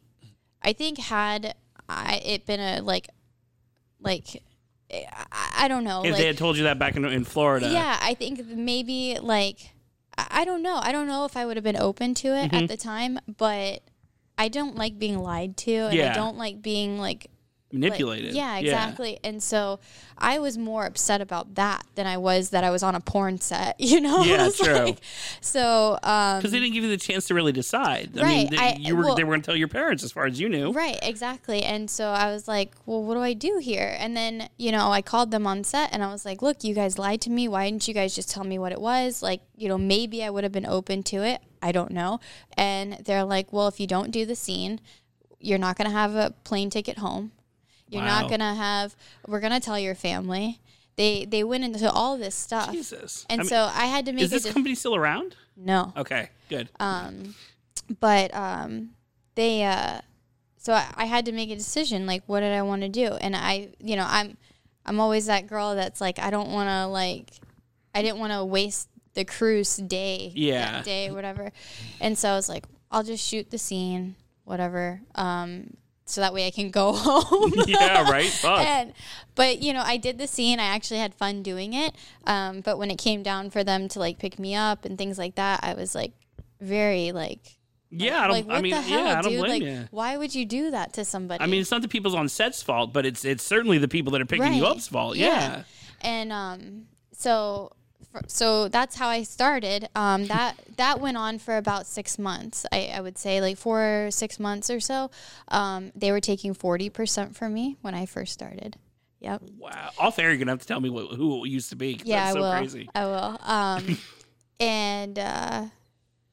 I 0.62 0.74
think 0.74 0.98
had 0.98 1.54
I, 1.88 2.20
it 2.22 2.44
been 2.44 2.60
a 2.60 2.82
like, 2.82 3.08
like, 4.06 4.42
I, 4.92 5.64
I 5.64 5.68
don't 5.68 5.84
know. 5.84 6.02
if 6.04 6.12
like, 6.12 6.20
they 6.20 6.26
had 6.26 6.38
told 6.38 6.56
you 6.56 6.64
that 6.64 6.78
back 6.78 6.96
in, 6.96 7.04
in 7.04 7.24
Florida. 7.24 7.68
yeah, 7.68 7.98
I 8.00 8.14
think 8.14 8.46
maybe 8.46 9.18
like, 9.20 9.72
I, 10.16 10.26
I 10.30 10.44
don't 10.44 10.62
know. 10.62 10.78
I 10.82 10.92
don't 10.92 11.06
know 11.08 11.24
if 11.24 11.36
I 11.36 11.44
would 11.44 11.56
have 11.56 11.64
been 11.64 11.76
open 11.76 12.14
to 12.14 12.28
it 12.28 12.46
Mm-hmm. 12.52 12.56
at 12.64 12.68
the 12.68 12.76
time, 12.76 13.18
but 13.36 13.82
I 14.38 14.48
don't 14.48 14.76
like 14.76 14.98
being 14.98 15.18
lied 15.18 15.56
to. 15.58 15.72
And 15.72 15.94
Yeah. 15.94 16.12
I 16.12 16.14
don't 16.14 16.38
like 16.38 16.62
being 16.62 16.98
like, 16.98 17.30
like- 17.76 17.90
Manipulated. 17.90 18.34
yeah, 18.34 18.58
exactly. 18.58 19.18
And 19.24 19.42
so 19.42 19.78
I 20.18 20.38
was 20.38 20.56
more 20.58 20.86
upset 20.86 21.20
about 21.20 21.54
that 21.56 21.84
than 21.94 22.06
I 22.06 22.16
was 22.16 22.50
that 22.50 22.64
I 22.64 22.70
was 22.70 22.82
on 22.82 22.94
a 22.94 23.00
porn 23.00 23.40
set, 23.40 23.76
you 23.80 24.00
know? 24.00 24.22
Yeah, 24.24 24.44
was 24.46 24.56
true. 24.58 24.74
like- 24.74 25.00
so, 25.40 25.98
um, 26.02 26.38
Because 26.38 26.52
they 26.52 26.60
didn't 26.60 26.74
give 26.74 26.84
you 26.84 26.90
the 26.90 26.96
chance 26.96 27.26
to 27.26 27.34
really 27.34 27.52
decide. 27.52 28.10
I 28.18 28.22
Right, 28.22 28.28
mean, 28.28 28.50
they, 28.50 28.56
I- 28.58 28.76
you 28.78 28.96
were 28.96 29.04
well- 29.04 29.14
they 29.14 29.24
were 29.24 29.30
going 29.32 29.42
to 29.42 29.46
tell 29.46 29.56
your 29.56 29.68
parents 29.68 30.02
as 30.02 30.12
far 30.12 30.26
as 30.26 30.40
you 30.40 30.48
knew. 30.48 30.72
Right, 30.72 30.98
exactly. 31.02 31.62
And 31.62 31.90
so 31.90 32.08
I 32.08 32.32
was 32.32 32.48
like, 32.48 32.72
well, 32.86 33.02
what 33.02 33.14
do 33.14 33.20
I 33.20 33.32
do 33.32 33.58
here? 33.58 33.94
And 33.98 34.16
then, 34.16 34.48
you 34.56 34.72
know, 34.72 34.90
I 34.90 35.02
called 35.02 35.30
them 35.30 35.46
on 35.46 35.64
set 35.64 35.90
and 35.92 36.02
I 36.02 36.08
was 36.12 36.24
like, 36.24 36.42
look, 36.42 36.64
you 36.64 36.74
guys 36.74 36.98
lied 36.98 37.20
to 37.22 37.30
me. 37.30 37.48
Why 37.48 37.68
didn't 37.70 37.86
you 37.86 37.94
guys 37.94 38.14
just 38.14 38.30
tell 38.30 38.44
me 38.44 38.58
what 38.58 38.72
it 38.72 38.80
was? 38.80 39.22
Like, 39.22 39.42
you 39.56 39.68
know, 39.68 39.78
maybe 39.78 40.22
I 40.24 40.30
would 40.30 40.44
have 40.44 40.52
been 40.52 40.66
open 40.66 41.02
to 41.04 41.22
it. 41.22 41.40
I 41.62 41.72
don't 41.72 41.90
know. 41.90 42.20
And 42.56 42.94
they're 43.04 43.24
like, 43.24 43.52
well, 43.52 43.66
if 43.68 43.80
you 43.80 43.86
don't 43.86 44.10
do 44.10 44.24
the 44.26 44.36
scene, 44.36 44.80
you're 45.40 45.58
not 45.58 45.76
going 45.76 45.88
to 45.90 45.96
have 45.96 46.14
a 46.14 46.32
plane 46.44 46.70
ticket 46.70 46.98
home. 46.98 47.32
You're 47.88 48.02
Wow. 48.02 48.20
not 48.22 48.28
going 48.28 48.40
to 48.40 48.54
have, 48.54 48.96
we're 49.26 49.40
going 49.40 49.52
to 49.52 49.60
tell 49.60 49.78
your 49.78 49.94
family. 49.94 50.60
They, 50.96 51.24
they 51.24 51.44
went 51.44 51.62
into 51.64 51.90
all 51.90 52.16
this 52.18 52.34
stuff. 52.34 52.72
Jesus. 52.72 53.26
And 53.28 53.40
I 53.40 53.44
mean, 53.44 53.48
so 53.48 53.70
I 53.72 53.86
had 53.86 54.06
to 54.06 54.12
make 54.12 54.24
is 54.24 54.30
this 54.30 54.42
de- 54.44 54.52
company 54.52 54.74
still 54.74 54.94
around? 54.96 55.36
no 55.56 55.92
Okay, 55.96 56.30
good. 56.48 56.68
um, 56.80 57.34
but 58.00 58.34
um, 58.34 58.90
they 59.36 59.62
uh, 59.64 60.00
so 60.58 60.72
I, 60.72 60.86
I 60.96 61.04
had 61.06 61.24
to 61.26 61.32
make 61.32 61.50
a 61.50 61.54
decision 61.56 62.06
like 62.06 62.22
what 62.26 62.40
did 62.40 62.52
I 62.52 62.62
want 62.62 62.82
to 62.82 62.88
do 62.88 63.06
and 63.14 63.34
I 63.36 63.68
you 63.78 63.94
know 63.96 64.04
I'm 64.06 64.36
I'm 64.84 64.98
always 65.00 65.26
that 65.26 65.46
girl 65.46 65.74
that's 65.76 66.00
like 66.00 66.18
I 66.18 66.30
don't 66.30 66.50
want 66.50 66.68
to 66.68 66.86
like 66.88 67.30
I 67.94 68.02
didn't 68.02 68.18
want 68.18 68.32
to 68.32 68.44
waste 68.44 68.88
the 69.14 69.24
cruise 69.24 69.76
day 69.76 70.32
Yeah. 70.34 70.82
day 70.82 71.10
whatever 71.10 71.52
and 72.00 72.18
so 72.18 72.30
I 72.30 72.34
was 72.34 72.48
like 72.48 72.64
I'll 72.90 73.02
just 73.04 73.26
shoot 73.26 73.50
the 73.50 73.58
scene 73.58 74.16
whatever 74.44 75.00
um, 75.14 75.76
so 76.06 76.20
that 76.20 76.32
way 76.32 76.46
I 76.46 76.50
can 76.50 76.70
go 76.70 76.92
home 76.94 77.52
yeah, 77.66 78.10
right. 78.10 78.30
Fuck. 78.30 78.60
and 78.60 78.92
but 79.34 79.60
you 79.60 79.72
know 79.72 79.82
i 79.84 79.96
did 79.98 80.16
the 80.18 80.26
scene 80.26 80.58
i 80.58 80.64
actually 80.64 80.98
had 80.98 81.14
fun 81.14 81.42
doing 81.42 81.74
it 81.74 81.94
um, 82.26 82.60
but 82.62 82.78
when 82.78 82.90
it 82.90 82.96
came 82.96 83.22
down 83.22 83.50
for 83.50 83.62
them 83.62 83.86
to 83.88 83.98
like 83.98 84.18
pick 84.18 84.38
me 84.38 84.54
up 84.54 84.84
and 84.84 84.96
things 84.96 85.18
like 85.18 85.34
that 85.34 85.60
i 85.62 85.74
was 85.74 85.94
like 85.94 86.12
very 86.60 87.12
like 87.12 87.40
yeah, 87.88 88.18
I 88.18 88.22
don't. 88.22 88.30
like 88.32 88.46
what 88.46 88.56
I 88.56 88.60
mean, 88.62 88.72
the 88.72 88.80
hell 88.80 89.04
yeah, 89.04 89.18
I 89.18 89.22
don't 89.22 89.30
dude 89.32 89.40
blame 89.44 89.50
like 89.50 89.62
you. 89.62 89.88
why 89.92 90.16
would 90.16 90.34
you 90.34 90.44
do 90.44 90.72
that 90.72 90.94
to 90.94 91.04
somebody 91.04 91.42
I 91.42 91.46
mean, 91.46 91.60
it's 91.60 91.70
not 91.70 91.82
the 91.82 91.88
people's 91.88 92.16
on 92.16 92.28
set's 92.28 92.60
fault, 92.60 92.92
but 92.92 93.06
it's 93.06 93.24
it's 93.24 93.44
certainly 93.44 93.78
the 93.78 93.86
people 93.86 94.10
that 94.12 94.20
are 94.20 94.26
picking 94.26 94.54
you 94.54 94.66
up's 94.66 94.88
fault. 94.88 95.16
Yeah. 95.16 95.28
Yeah. 95.28 95.62
and 96.00 96.32
um 96.32 96.86
so 97.12 97.75
so 98.26 98.68
that's 98.68 98.96
how 98.96 99.08
I 99.08 99.22
started. 99.22 99.88
Um, 99.94 100.26
that 100.26 100.56
that 100.76 101.00
went 101.00 101.16
on 101.16 101.38
for 101.38 101.56
about 101.56 101.86
six 101.86 102.18
months. 102.18 102.66
I, 102.72 102.92
I 102.94 103.00
would 103.00 103.18
say 103.18 103.40
like 103.40 103.56
four 103.56 104.08
six 104.10 104.38
months 104.38 104.70
or 104.70 104.80
so. 104.80 105.10
Um, 105.48 105.92
they 105.94 106.12
were 106.12 106.20
taking 106.20 106.54
forty 106.54 106.88
percent 106.90 107.36
from 107.36 107.54
me 107.54 107.76
when 107.82 107.94
I 107.94 108.06
first 108.06 108.32
started. 108.32 108.76
Yep. 109.20 109.42
Wow. 109.58 109.90
Off 109.98 110.18
air, 110.18 110.28
you're 110.30 110.38
gonna 110.38 110.52
have 110.52 110.60
to 110.60 110.66
tell 110.66 110.80
me 110.80 110.90
what, 110.90 111.14
who 111.16 111.44
it 111.44 111.48
used 111.48 111.70
to 111.70 111.76
be. 111.76 112.00
Yeah, 112.04 112.32
that's 112.32 112.34
so 112.36 112.42
I 112.42 112.50
will. 112.52 112.58
crazy. 112.58 112.90
I 112.94 113.04
will. 113.06 113.38
Um, 113.42 113.98
and 114.60 115.18
uh, 115.18 115.64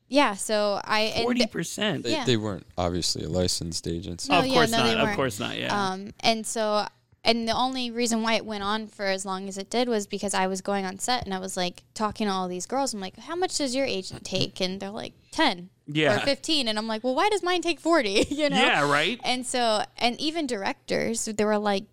yeah, 0.09 0.35
so 0.35 0.79
I 0.83 1.13
forty 1.23 1.47
percent. 1.47 2.03
They, 2.03 2.11
Yeah. 2.11 2.25
they 2.25 2.37
weren't 2.37 2.65
obviously 2.77 3.23
a 3.23 3.29
licensed 3.29 3.87
agent. 3.87 4.27
No, 4.29 4.39
of 4.39 4.45
yeah, 4.47 4.53
course 4.53 4.71
no, 4.71 4.77
not. 4.79 4.85
they 5.05 5.11
Of 5.11 5.15
course 5.15 5.39
not. 5.39 5.57
Yeah. 5.57 5.73
Um, 5.91 6.11
and 6.19 6.45
so, 6.45 6.85
and 7.23 7.47
the 7.47 7.53
only 7.53 7.89
reason 7.91 8.21
why 8.21 8.33
it 8.33 8.45
went 8.45 8.63
on 8.63 8.87
for 8.87 9.05
as 9.05 9.25
long 9.25 9.47
as 9.47 9.57
it 9.57 9.69
did 9.69 9.87
was 9.87 10.07
because 10.07 10.33
I 10.33 10.47
was 10.47 10.61
going 10.61 10.85
on 10.85 10.99
set 10.99 11.23
and 11.25 11.33
I 11.33 11.39
was 11.39 11.55
like 11.55 11.83
talking 11.93 12.27
to 12.27 12.33
all 12.33 12.47
these 12.47 12.65
girls. 12.65 12.93
I'm 12.93 12.99
like, 12.99 13.17
how 13.17 13.35
much 13.35 13.57
does 13.57 13.75
your 13.75 13.85
agent 13.85 14.23
take? 14.25 14.59
And 14.61 14.79
they're 14.79 14.89
like, 14.89 15.13
10 15.31 15.69
Yeah. 15.87 16.17
or 16.17 16.19
15. 16.19 16.67
And 16.67 16.77
I'm 16.77 16.87
like, 16.87 17.03
well, 17.03 17.15
why 17.15 17.29
does 17.29 17.41
mine 17.41 17.61
take 17.61 17.79
40? 17.79 18.09
you 18.29 18.49
know? 18.49 18.57
yeah. 18.57 18.89
Right. 18.91 19.19
And 19.23 19.45
so, 19.45 19.83
and 19.97 20.19
even 20.19 20.47
directors, 20.47 21.25
they 21.25 21.45
were 21.45 21.57
like, 21.57 21.85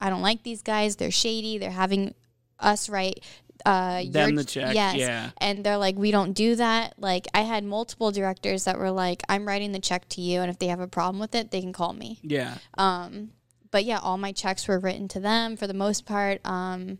I 0.00 0.08
don't 0.08 0.22
like 0.22 0.44
these 0.44 0.62
guys. 0.62 0.96
They're 0.96 1.10
shady. 1.10 1.58
They're 1.58 1.70
having 1.70 2.14
us 2.58 2.88
write 2.88 3.24
uh, 3.66 4.04
Them 4.08 4.36
the 4.36 4.44
check, 4.44 4.74
Yes. 4.74 4.96
yeah. 4.96 5.30
And 5.38 5.62
they're 5.64 5.76
like, 5.76 5.96
we 5.96 6.10
don't 6.10 6.32
do 6.32 6.54
that. 6.56 6.94
Like, 6.98 7.26
I 7.34 7.42
had 7.42 7.64
multiple 7.64 8.10
directors 8.10 8.64
that 8.64 8.78
were 8.78 8.90
like, 8.90 9.22
I'm 9.28 9.46
writing 9.46 9.72
the 9.72 9.78
check 9.80 10.08
to 10.10 10.22
you, 10.22 10.40
and 10.40 10.50
if 10.50 10.58
they 10.58 10.68
have 10.68 10.80
a 10.80 10.86
problem 10.86 11.18
with 11.20 11.34
it, 11.34 11.50
they 11.50 11.60
can 11.60 11.72
call 11.74 11.92
me. 11.92 12.18
Yeah. 12.22 12.56
Um, 12.78 13.32
but 13.70 13.84
yeah, 13.84 13.98
all 13.98 14.16
my 14.18 14.32
checks 14.32 14.66
were 14.68 14.78
written 14.78 15.08
to 15.08 15.20
them 15.20 15.56
for 15.56 15.66
the 15.66 15.74
most 15.74 16.06
part. 16.06 16.40
Um, 16.44 16.98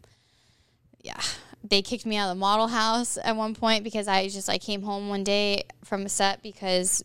yeah, 1.01 1.21
they 1.65 1.83
kicked 1.83 2.07
me 2.07 2.17
out 2.17 2.31
of 2.31 2.37
the 2.37 2.41
model 2.41 2.69
house 2.69 3.19
at 3.23 3.37
one 3.37 3.55
point 3.55 3.85
because 3.85 4.09
I 4.09 4.29
just 4.29 4.49
I 4.49 4.59
came 4.59 4.83
home 4.83 5.09
one 5.09 5.25
day 5.25 5.65
from 5.85 6.05
a 6.05 6.09
set 6.09 6.43
because 6.43 7.03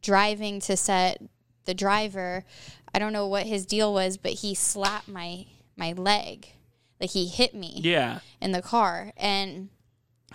driving 0.00 0.60
to 0.60 0.76
set 0.76 1.20
the 1.64 1.74
driver, 1.74 2.44
I 2.94 2.98
don't 2.98 3.12
know 3.12 3.26
what 3.26 3.46
his 3.46 3.66
deal 3.66 3.92
was, 3.94 4.16
but 4.16 4.32
he 4.32 4.54
slapped 4.54 5.08
my 5.08 5.46
my 5.76 5.92
leg, 5.92 6.48
like 7.00 7.10
he 7.10 7.26
hit 7.26 7.54
me 7.54 7.80
Yeah. 7.82 8.20
in 8.40 8.52
the 8.52 8.62
car 8.62 9.12
and 9.16 9.68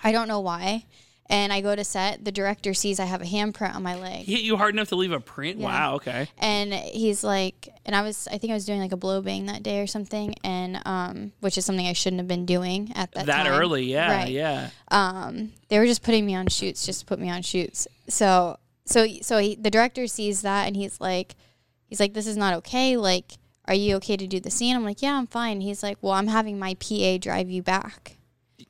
I 0.03 0.11
don't 0.11 0.27
know 0.27 0.39
why. 0.39 0.85
And 1.29 1.51
I 1.51 1.61
go 1.61 1.75
to 1.75 1.83
set. 1.83 2.23
The 2.25 2.31
director 2.31 2.73
sees 2.73 2.99
I 2.99 3.05
have 3.05 3.21
a 3.21 3.25
handprint 3.25 3.75
on 3.75 3.83
my 3.83 3.95
leg. 3.95 4.25
He 4.25 4.33
hit 4.35 4.41
you 4.43 4.57
hard 4.57 4.73
enough 4.73 4.89
to 4.89 4.95
leave 4.95 5.11
a 5.11 5.19
print? 5.19 5.59
Yeah. 5.59 5.65
Wow, 5.65 5.95
okay. 5.95 6.27
and 6.37 6.73
he's 6.73 7.23
like 7.23 7.69
and 7.85 7.95
i 7.95 8.01
was 8.01 8.27
i 8.31 8.37
think 8.37 8.51
i 8.51 8.53
was 8.53 8.65
doing 8.65 8.79
like 8.79 8.91
a 8.91 8.97
blow 8.97 9.21
bang 9.21 9.45
that 9.45 9.63
day 9.63 9.79
or 9.79 9.87
something 9.87 10.35
and 10.43 10.79
um 10.85 11.31
which 11.39 11.57
is 11.57 11.65
something 11.65 11.87
i 11.87 11.93
shouldn't 11.93 12.19
have 12.19 12.27
been 12.27 12.45
doing 12.45 12.91
at 12.95 13.11
that 13.13 13.25
That, 13.27 13.43
time. 13.43 13.53
early, 13.59 13.85
yeah, 13.85 14.11
Right. 14.23 14.29
yeah. 14.31 14.69
um 14.89 15.53
they 15.69 15.79
were 15.79 15.85
just 15.85 16.03
putting 16.03 16.25
me 16.25 16.35
on 16.35 16.47
shoots 16.47 16.85
just 16.85 16.99
to 17.01 17.05
put 17.05 17.19
me 17.19 17.29
on 17.29 17.41
shoots 17.41 17.87
so 18.09 18.57
so 18.85 19.07
so 19.21 19.37
he, 19.39 19.55
the 19.55 19.69
director 19.71 20.05
sees 20.07 20.41
that 20.41 20.67
and 20.67 20.75
he's 20.75 20.99
like 20.99 21.35
he's 21.85 21.99
like 21.99 22.13
this 22.13 22.27
is 22.27 22.35
not 22.37 22.53
okay 22.55 22.97
like 22.97 23.33
are 23.65 23.73
you 23.73 23.95
okay 23.95 24.17
to 24.17 24.27
do 24.27 24.39
the 24.39 24.49
scene 24.51 24.75
i'm 24.75 24.83
like 24.85 25.01
yeah 25.01 25.17
i'm 25.17 25.27
fine 25.27 25.61
he's 25.61 25.81
like 25.83 25.97
well 26.01 26.13
i'm 26.13 26.27
having 26.27 26.59
my 26.59 26.73
pa 26.75 27.17
drive 27.17 27.49
you 27.49 27.61
back 27.63 28.16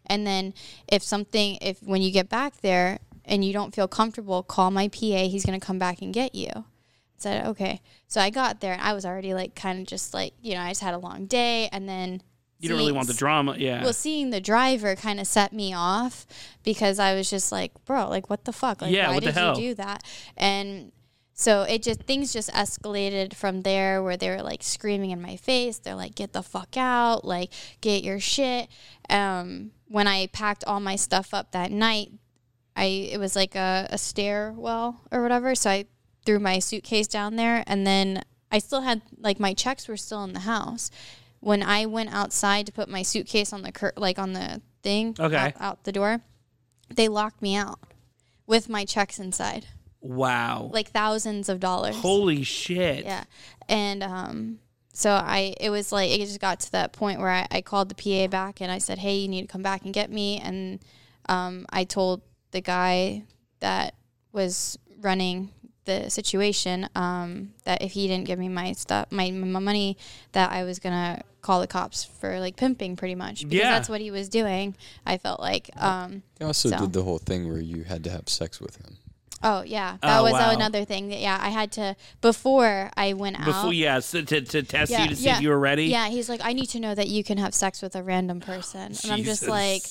and 0.07 0.25
then 0.25 0.53
if 0.87 1.03
something 1.03 1.57
if 1.61 1.81
when 1.83 2.01
you 2.01 2.11
get 2.11 2.29
back 2.29 2.61
there 2.61 2.99
and 3.25 3.43
you 3.45 3.53
don't 3.53 3.75
feel 3.75 3.87
comfortable 3.87 4.43
call 4.43 4.71
my 4.71 4.87
pa 4.87 5.27
he's 5.27 5.45
going 5.45 5.59
to 5.59 5.65
come 5.65 5.77
back 5.79 6.01
and 6.01 6.13
get 6.13 6.33
you 6.33 6.65
said 7.17 7.45
okay 7.45 7.81
so 8.07 8.21
i 8.21 8.29
got 8.29 8.61
there 8.61 8.73
and 8.73 8.81
i 8.81 8.93
was 8.93 9.05
already 9.05 9.33
like 9.33 9.55
kind 9.55 9.79
of 9.79 9.87
just 9.87 10.13
like 10.13 10.33
you 10.41 10.53
know 10.53 10.61
i 10.61 10.69
just 10.69 10.81
had 10.81 10.93
a 10.93 10.99
long 10.99 11.25
day 11.25 11.67
and 11.71 11.87
then 11.87 12.21
You 12.59 12.69
don't 12.69 12.77
really 12.79 12.91
want 12.91 13.07
the 13.07 13.13
drama, 13.13 13.55
yeah. 13.57 13.83
well, 13.83 13.93
seeing 13.93 14.31
the 14.31 14.41
driver 14.41 14.95
kind 14.95 15.19
of 15.19 15.27
set 15.27 15.53
me 15.53 15.73
off 15.75 16.25
because 16.63 16.97
I 16.97 17.13
was 17.13 17.29
just 17.29 17.51
like, 17.51 17.71
bro, 17.85 18.09
like 18.09 18.31
what 18.31 18.45
the 18.45 18.51
fuck? 18.51 18.81
Like 18.81 18.91
Yeah, 18.93 19.11
why 19.11 19.19
did 19.19 19.35
you 19.35 19.53
do 19.53 19.75
that? 19.75 20.01
And 20.35 20.91
so 21.33 21.61
it 21.61 21.83
just 21.83 22.01
things 22.01 22.33
just 22.33 22.49
escalated 22.51 23.35
from 23.35 23.61
there 23.61 24.01
where 24.01 24.17
they 24.17 24.29
were 24.29 24.41
like 24.41 24.63
screaming 24.63 25.11
in 25.11 25.21
my 25.21 25.35
face. 25.35 25.77
They're 25.77 25.93
like, 25.93 26.15
get 26.15 26.33
the 26.33 26.41
fuck 26.41 26.75
out, 26.77 27.23
like 27.23 27.51
get 27.79 28.03
your 28.03 28.19
shit. 28.19 28.69
Um, 29.07 29.69
when 29.87 30.07
I 30.07 30.27
packed 30.27 30.63
all 30.65 30.79
my 30.79 30.95
stuff 30.95 31.33
up 31.33 31.51
that 31.51 31.71
night, 31.71 32.11
I 32.75 32.85
it 33.11 33.19
was 33.19 33.35
like 33.35 33.55
a, 33.55 33.87
a 33.89 33.97
stairwell 33.97 35.01
or 35.11 35.21
whatever. 35.21 35.55
So 35.55 35.69
I 35.69 35.85
threw 36.25 36.39
my 36.39 36.59
suitcase 36.59 37.07
down 37.07 37.35
there 37.35 37.63
and 37.67 37.87
then 37.87 38.23
I 38.51 38.59
still 38.59 38.81
had 38.81 39.01
like 39.17 39.39
my 39.39 39.53
checks 39.53 39.87
were 39.87 39.97
still 39.97 40.23
in 40.23 40.33
the 40.33 40.41
house. 40.41 40.91
When 41.39 41.61
I 41.63 41.85
went 41.85 42.13
outside 42.13 42.65
to 42.65 42.71
put 42.71 42.89
my 42.89 43.03
suitcase 43.03 43.53
on 43.53 43.61
the 43.61 43.71
cur- 43.71 43.93
like 43.95 44.19
on 44.19 44.33
the 44.33 44.61
thing 44.83 45.15
Okay. 45.19 45.35
out, 45.35 45.53
out 45.59 45.83
the 45.83 45.91
door, 45.91 46.21
they 46.93 47.07
locked 47.07 47.41
me 47.41 47.55
out 47.55 47.79
with 48.45 48.69
my 48.69 48.85
checks 48.85 49.19
inside, 49.19 49.67
wow. 50.01 50.69
like 50.73 50.89
thousands 50.89 51.49
of 51.49 51.59
dollars. 51.59 51.95
Holy 51.97 52.43
shit. 52.43 53.05
Yeah. 53.05 53.25
And 53.69 54.01
um 54.03 54.59
so 54.99 55.11
I 55.11 55.53
it 55.61 55.69
was 55.69 55.91
like 55.91 56.09
it 56.09 56.17
just 56.19 56.39
got 56.39 56.59
to 56.61 56.71
that 56.71 56.91
point 56.91 57.19
where 57.19 57.29
I, 57.29 57.47
I 57.51 57.61
called 57.61 57.87
the 57.89 57.95
PA 57.95 58.27
back 58.27 58.61
and 58.61 58.71
I 58.71 58.79
said, 58.79 58.97
Hey, 58.97 59.15
you 59.17 59.27
need 59.27 59.41
to 59.43 59.47
come 59.47 59.61
back 59.61 59.83
and 59.85 59.93
get 59.93 60.09
me 60.11 60.39
and 60.39 60.79
um 61.29 61.65
I 61.69 61.83
told 61.83 62.21
the 62.51 62.61
guy 62.61 63.23
that 63.59 63.93
was 64.31 64.77
running 64.99 65.51
the 65.85 66.09
situation 66.09 66.89
um 66.95 67.53
that 67.63 67.81
if 67.83 67.91
he 67.91 68.07
didn't 68.07 68.25
give 68.25 68.39
me 68.39 68.49
my 68.49 68.73
stuff 68.73 69.05
my, 69.11 69.29
my 69.31 69.59
money 69.59 69.97
that 70.31 70.51
I 70.51 70.63
was 70.63 70.79
gonna 70.79 71.21
call 71.41 71.61
the 71.61 71.67
cops 71.67 72.03
for 72.03 72.39
like 72.39 72.55
pimping 72.57 72.95
pretty 72.95 73.15
much 73.15 73.43
because 73.43 73.59
Yeah. 73.59 73.71
that's 73.73 73.87
what 73.89 74.01
he 74.01 74.09
was 74.11 74.27
doing 74.29 74.75
I 75.05 75.17
felt 75.19 75.39
like 75.39 75.69
um 75.77 76.23
You 76.39 76.47
also 76.47 76.69
So. 76.71 76.77
did 76.79 76.91
the 76.93 77.03
whole 77.03 77.19
thing 77.19 77.47
where 77.47 77.61
you 77.61 77.83
had 77.83 78.03
to 78.05 78.09
have 78.09 78.27
sex 78.27 78.59
with 78.59 78.75
him. 78.77 78.97
Oh 79.43 79.61
yeah 79.61 79.97
that 80.01 80.19
Oh, 80.19 80.23
was 80.23 80.33
wow. 80.33 80.51
another 80.51 80.83
thing 80.85 81.09
that 81.09 81.19
yeah 81.19 81.37
I 81.39 81.49
had 81.49 81.71
to 81.73 81.95
before 82.21 82.89
I 82.97 83.13
went 83.13 83.39
out 83.39 83.45
Before, 83.45 83.73
yeah, 83.73 83.99
so 83.99 84.21
to, 84.23 84.41
to 84.41 84.63
test 84.63 84.91
Yeah, 84.91 85.03
you 85.03 85.09
to 85.09 85.15
see 85.15 85.29
if 85.29 85.41
you 85.41 85.49
were 85.49 85.59
ready. 85.59 85.85
Yeah, 85.85 86.09
he's 86.09 86.27
like, 86.29 86.41
I 86.43 86.53
need 86.53 86.67
to 86.69 86.79
know 86.79 86.95
that 86.95 87.07
you 87.07 87.23
can 87.23 87.37
have 87.37 87.53
sex 87.53 87.81
with 87.81 87.95
a 87.95 88.01
random 88.03 88.39
person, 88.39 88.93
and 89.03 89.11
I'm 89.11 89.23
just 89.23 89.47
like, 89.47 89.83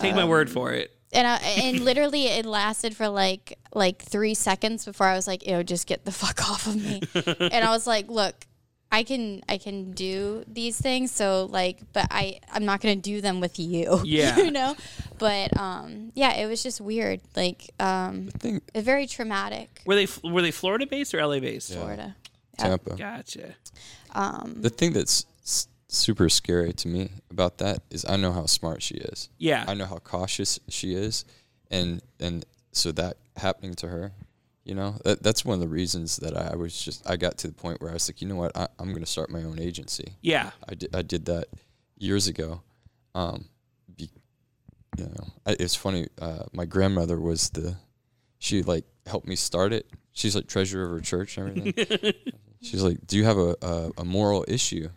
Take 0.00 0.14
my 0.14 0.24
word 0.24 0.48
um, 0.48 0.54
for 0.54 0.72
it. 0.72 0.92
and 1.12 1.26
I, 1.26 1.36
and 1.62 1.80
literally 1.80 2.26
it 2.26 2.46
lasted 2.46 2.96
for 2.96 3.08
like 3.08 3.58
like 3.74 4.00
three 4.02 4.34
seconds 4.34 4.84
before 4.84 5.06
I 5.08 5.14
was 5.14 5.26
like, 5.26 5.46
ew, 5.46 5.62
just 5.64 5.86
get 5.86 6.04
the 6.04 6.12
fuck 6.22 6.48
off 6.48 6.66
of 6.66 6.76
me, 6.76 7.02
and 7.40 7.64
I 7.64 7.70
was 7.70 7.86
like, 7.86 8.08
look. 8.08 8.34
I 8.90 9.02
can 9.02 9.42
I 9.46 9.58
can 9.58 9.90
do 9.92 10.44
these 10.48 10.80
things 10.80 11.12
so 11.12 11.44
like 11.52 11.80
but 11.92 12.06
I 12.10 12.40
I'm 12.50 12.64
not 12.64 12.80
going 12.80 12.96
to 12.96 13.02
do 13.02 13.20
them 13.20 13.38
with 13.38 13.58
you 13.58 14.00
Yeah. 14.06 14.38
you 14.38 14.50
know 14.50 14.74
but 15.18 15.56
um 15.58 16.12
yeah 16.14 16.34
it 16.34 16.46
was 16.46 16.62
just 16.62 16.80
weird 16.80 17.20
like 17.36 17.70
um 17.80 18.28
think 18.38 18.62
very 18.74 19.06
traumatic 19.06 19.82
Were 19.86 19.94
they 19.94 20.06
were 20.24 20.42
they 20.42 20.50
Florida 20.50 20.86
based 20.86 21.14
or 21.14 21.24
LA 21.26 21.40
based? 21.40 21.72
Florida 21.72 22.14
Tampa. 22.56 22.96
Gotcha. 22.96 23.54
um 24.14 24.56
The 24.60 24.70
thing 24.70 24.92
that's 24.92 25.26
s- 25.44 25.68
super 25.88 26.28
scary 26.28 26.72
to 26.72 26.88
me 26.88 27.10
about 27.30 27.58
that 27.58 27.82
is 27.90 28.04
I 28.08 28.16
know 28.16 28.32
how 28.32 28.46
smart 28.46 28.82
she 28.82 28.94
is. 28.96 29.28
Yeah. 29.38 29.64
I 29.68 29.74
know 29.74 29.86
how 29.86 29.98
cautious 29.98 30.58
she 30.68 30.94
is, 30.94 31.24
and 31.70 32.02
and 32.18 32.44
so 32.72 32.90
that 32.92 33.16
happening 33.36 33.74
to 33.74 33.86
her, 33.88 34.12
you 34.64 34.74
know, 34.74 34.96
that, 35.04 35.22
that's 35.22 35.44
one 35.44 35.54
of 35.54 35.60
the 35.60 35.68
reasons 35.68 36.16
that 36.16 36.36
I 36.36 36.56
was 36.56 36.74
just 36.84 37.08
I 37.08 37.16
got 37.16 37.38
to 37.38 37.46
the 37.48 37.54
point 37.54 37.80
where 37.80 37.90
I 37.90 37.94
was 37.94 38.08
like, 38.08 38.20
you 38.20 38.26
know 38.28 38.34
what, 38.36 38.56
I, 38.56 38.66
I'm 38.80 38.88
going 38.88 39.00
to 39.04 39.06
start 39.06 39.30
my 39.30 39.42
own 39.44 39.58
agency. 39.60 40.14
Yeah. 40.20 40.50
I 40.68 40.74
did 40.74 40.94
I 40.94 41.02
did 41.02 41.24
that 41.26 41.46
years 41.96 42.26
ago. 42.28 42.60
Um, 43.14 43.38
be, 43.38 43.44
you 44.98 45.04
know, 45.04 45.28
I, 45.46 45.56
it's 45.58 45.74
funny. 45.74 46.08
Uh, 46.20 46.44
my 46.52 46.64
grandmother 46.64 47.18
was 47.20 47.50
the 47.50 47.76
she 48.38 48.62
like 48.62 48.84
helped 49.06 49.26
me 49.26 49.36
start 49.36 49.72
it. 49.72 49.86
She's 50.12 50.34
like 50.34 50.46
treasurer 50.46 50.84
of 50.84 50.90
her 50.90 51.00
church 51.00 51.38
and 51.38 51.58
everything. 51.58 52.14
She's 52.60 52.82
like, 52.82 53.06
"Do 53.06 53.16
you 53.16 53.24
have 53.24 53.38
a, 53.38 53.54
a, 53.62 53.90
a 53.98 54.04
moral 54.04 54.44
issue 54.48 54.90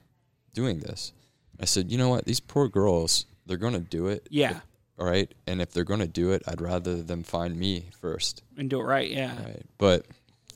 doing 0.53 0.79
this?" 0.79 1.13
I 1.59 1.65
said, 1.65 1.91
"You 1.91 1.97
know 1.99 2.09
what? 2.09 2.25
These 2.25 2.39
poor 2.39 2.67
girls, 2.67 3.27
they're 3.45 3.57
going 3.57 3.73
to 3.73 3.79
do 3.79 4.07
it. 4.07 4.27
Yeah. 4.31 4.61
All 4.97 5.05
right. 5.05 5.31
And 5.47 5.61
if 5.61 5.71
they're 5.71 5.83
going 5.83 5.99
to 5.99 6.07
do 6.07 6.31
it, 6.31 6.43
I'd 6.47 6.61
rather 6.61 7.01
them 7.01 7.23
find 7.23 7.55
me 7.55 7.85
first. 7.99 8.43
And 8.57 8.69
do 8.69 8.79
it 8.79 8.83
right. 8.83 9.09
Yeah. 9.09 9.35
Right. 9.43 9.65
But 9.77 10.05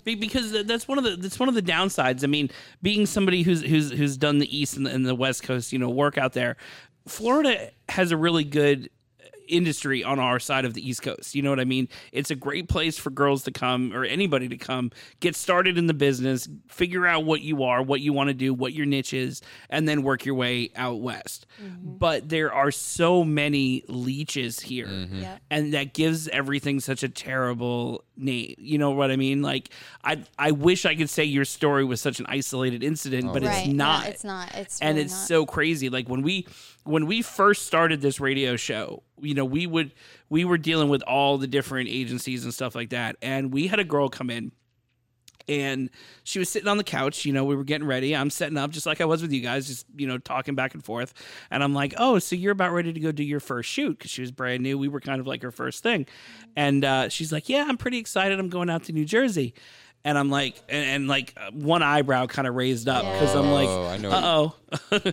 because 0.04 0.52
that's 0.66 0.88
one 0.88 1.00
of 1.00 1.04
the 1.04 1.16
that's 1.16 1.40
one 1.40 1.50
of 1.50 1.56
the 1.56 1.64
downsides. 1.64 2.24
I 2.24 2.28
mean, 2.28 2.50
being 2.82 3.06
somebody 3.06 3.42
who's 3.42 3.62
who's 3.62 3.92
who's 3.92 4.18
done 4.18 4.38
the 4.38 4.58
East 4.58 4.78
and 4.78 4.86
the, 4.86 4.92
and 4.92 5.06
the 5.06 5.16
West 5.16 5.44
Coast, 5.44 5.74
you 5.74 5.80
know, 5.80 5.90
work 5.90 6.18
out 6.18 6.34
there. 6.34 6.58
Florida 7.08 7.72
has 7.90 8.12
a 8.12 8.18
really 8.18 8.44
good 8.44 8.90
industry 9.48 10.04
on 10.04 10.20
our 10.20 10.40
side 10.40 10.66
of 10.66 10.74
the 10.74 10.88
East 10.88 11.02
Coast. 11.02 11.36
You 11.36 11.42
know 11.42 11.50
what 11.50 11.60
I 11.60 11.66
mean? 11.66 11.88
It's 12.12 12.32
a 12.32 12.36
great 12.36 12.70
place 12.70 12.98
for 12.98 13.10
girls 13.10 13.44
to 13.44 13.52
come 13.52 13.94
or 13.94 14.04
anybody 14.04 14.48
to 14.50 14.58
come, 14.58 14.92
get 15.20 15.36
started 15.36 15.78
in 15.78 15.88
the 15.88 15.94
business, 15.94 16.48
figure 16.68 17.06
out 17.06 17.26
what 17.26 17.42
you 17.42 17.64
are, 17.64 17.82
what 17.82 18.02
you 18.02 18.14
want 18.14 18.30
to 18.30 18.34
do, 18.34 18.54
what 18.54 18.74
your 18.74 18.86
niche 18.86 19.14
is, 19.14 19.42
and 19.70 19.88
then 19.88 20.04
work 20.04 20.26
your 20.26 20.36
way 20.36 20.72
out 20.76 21.00
west. 21.00 21.46
Mm-hmm. 21.62 21.98
But 21.98 22.30
there 22.30 22.54
are 22.54 22.72
so 22.72 23.24
many 23.24 23.84
leeches 23.88 24.60
here, 24.60 24.88
mm-hmm. 24.88 25.22
Yep. 25.22 25.42
and 25.50 25.74
that 25.74 25.94
gives 25.94 26.28
everything 26.30 26.80
such 26.80 27.04
a 27.04 27.10
terrible 27.10 28.04
name. 28.18 28.56
You 28.58 28.78
know 28.78 28.92
what 28.92 29.12
I 29.12 29.16
mean? 29.16 29.42
Like 29.42 29.70
I 30.04 30.24
I 30.38 30.52
wish 30.52 30.86
I 30.86 30.96
could 30.96 31.10
say 31.10 31.24
your 31.24 31.46
story 31.46 31.84
was 31.84 32.02
such 32.02 32.20
an 32.20 32.26
isolated 32.28 32.84
incident, 32.84 33.28
oh, 33.30 33.34
but 33.34 33.44
right 33.44 33.66
it's 33.66 33.74
not 33.74 34.04
yeah, 34.04 34.10
it's 34.10 34.24
not 34.24 34.56
it's 34.56 34.80
and 34.80 34.96
really 34.96 35.06
it's 35.06 35.14
not. 35.14 35.28
so 35.28 35.46
crazy 35.46 35.90
like 35.90 36.08
when 36.08 36.22
we 36.22 36.48
when 36.86 37.06
we 37.06 37.22
first 37.22 37.66
started 37.68 38.02
this 38.02 38.20
radio 38.20 38.56
show 38.56 39.04
you 39.20 39.34
know 39.34 39.46
we 39.46 39.68
would 39.68 39.92
we 40.30 40.46
were 40.46 40.58
dealing 40.58 40.90
with 40.90 41.02
all 41.04 41.38
the 41.38 41.48
different 41.48 41.90
agencies 41.90 42.44
and 42.44 42.54
stuff 42.54 42.76
like 42.76 42.90
that. 42.90 43.16
And 43.22 43.54
we 43.54 43.68
had 43.68 43.80
a 43.80 43.84
girl 43.84 44.10
come 44.10 44.30
in 44.30 44.52
and 45.48 45.92
she 46.24 46.40
was 46.40 46.50
sitting 46.50 46.68
on 46.68 46.78
the 46.78 46.84
couch 46.84 47.24
you 47.24 47.32
know 47.32 47.44
we 47.44 47.56
were 47.56 47.64
getting 47.64 47.88
ready. 47.88 48.16
I'm 48.16 48.30
setting 48.30 48.58
up 48.58 48.72
just 48.72 48.86
like 48.86 49.02
i 49.02 49.06
was 49.06 49.22
with 49.22 49.32
you 49.32 49.42
guys 49.42 49.68
just 49.68 49.86
you 49.96 50.08
know 50.08 50.18
talking 50.18 50.56
back 50.56 50.74
and 50.74 50.84
forth. 50.84 51.14
And 51.52 51.64
i'm 51.64 51.74
like 51.74 51.94
oh 51.98 52.20
so 52.20 52.36
you're 52.36 52.52
about 52.52 52.72
ready 52.72 52.94
to 52.94 53.00
go 53.00 53.12
do 53.12 53.24
your 53.24 53.40
first 53.40 53.70
shoot? 53.70 53.98
Because 53.98 54.12
she 54.12 54.22
was 54.22 54.32
brand 54.32 54.64
new. 54.64 54.78
We 54.78 54.88
were 54.88 55.02
kind 55.02 55.20
of 55.20 55.28
like 55.28 55.42
her 55.44 55.52
first 55.52 55.84
thing. 55.84 56.08
And 56.56 56.84
uh, 56.84 57.10
she's 57.10 57.32
like 57.32 57.50
yeah 57.50 57.66
i'm 57.68 57.78
pretty 57.78 57.98
excited. 57.98 58.40
I'm 58.40 58.50
going 58.50 58.70
out 58.70 58.84
to 58.86 58.94
new 58.94 59.06
jersey 59.06 59.54
and 60.06 60.18
i'm 60.18 60.30
like 60.30 60.56
and, 60.70 60.86
and 60.86 61.08
like 61.10 61.34
uh, 61.36 61.52
one 61.52 61.84
eyebrow 61.84 62.26
kind 62.28 62.48
of 62.48 62.56
raised 62.56 62.88
up 62.88 63.04
because 63.04 63.36
i'm 63.36 63.52
like 63.52 63.68
Oh, 63.68 63.88
I 63.88 63.98
know. 63.98 64.12
uh-oh 64.12 64.56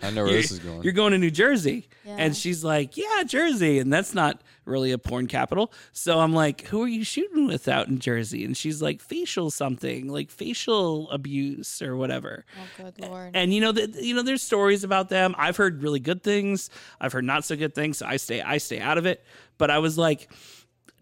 I 0.03 0.11
know 0.11 0.25
where 0.25 0.33
this 0.33 0.53
is 0.53 0.59
going. 0.61 0.83
you're 0.83 0.93
going 0.93 1.13
to 1.13 1.19
New 1.19 1.31
Jersey. 1.31 1.89
Yeah. 2.05 2.17
And 2.19 2.37
she's 2.37 2.65
like, 2.65 2.97
yeah, 2.97 3.23
Jersey. 3.25 3.79
And 3.79 3.93
that's 3.93 4.13
not 4.13 4.41
really 4.65 4.91
a 4.91 4.99
porn 4.99 5.29
capital. 5.29 5.73
So 5.93 6.19
I'm 6.19 6.33
like, 6.33 6.63
who 6.67 6.83
are 6.83 6.89
you 6.89 7.05
shooting 7.05 7.47
with 7.47 7.69
out 7.69 7.87
in 7.87 8.01
Jersey? 8.01 8.45
And 8.45 8.57
she's 8.57 8.83
like, 8.83 9.01
facial 9.01 9.51
something, 9.53 10.09
like 10.09 10.31
facial 10.31 11.09
abuse 11.11 11.81
or 11.81 11.97
whatever. 11.97 12.45
oh 12.59 12.83
good 12.91 13.01
lord 13.09 13.31
And 13.35 13.55
you 13.55 13.61
know, 13.61 13.71
the, 13.71 13.87
you 14.05 14.15
know, 14.17 14.23
there's 14.23 14.43
stories 14.43 14.83
about 14.83 15.11
them. 15.11 15.35
I've 15.39 15.57
heard 15.57 15.81
really 15.83 16.01
good 16.01 16.25
things. 16.25 16.69
I've 17.01 17.13
heard 17.13 17.25
not 17.25 17.45
so 17.45 17.55
good 17.55 17.75
things. 17.75 17.99
So 17.99 18.07
I 18.07 18.17
stay, 18.17 18.43
I 18.43 18.59
stay 18.59 18.81
out 18.81 18.99
of 18.99 19.07
it. 19.07 19.25
But 19.59 19.71
I 19.71 19.79
was 19.79 19.97
like, 19.97 20.29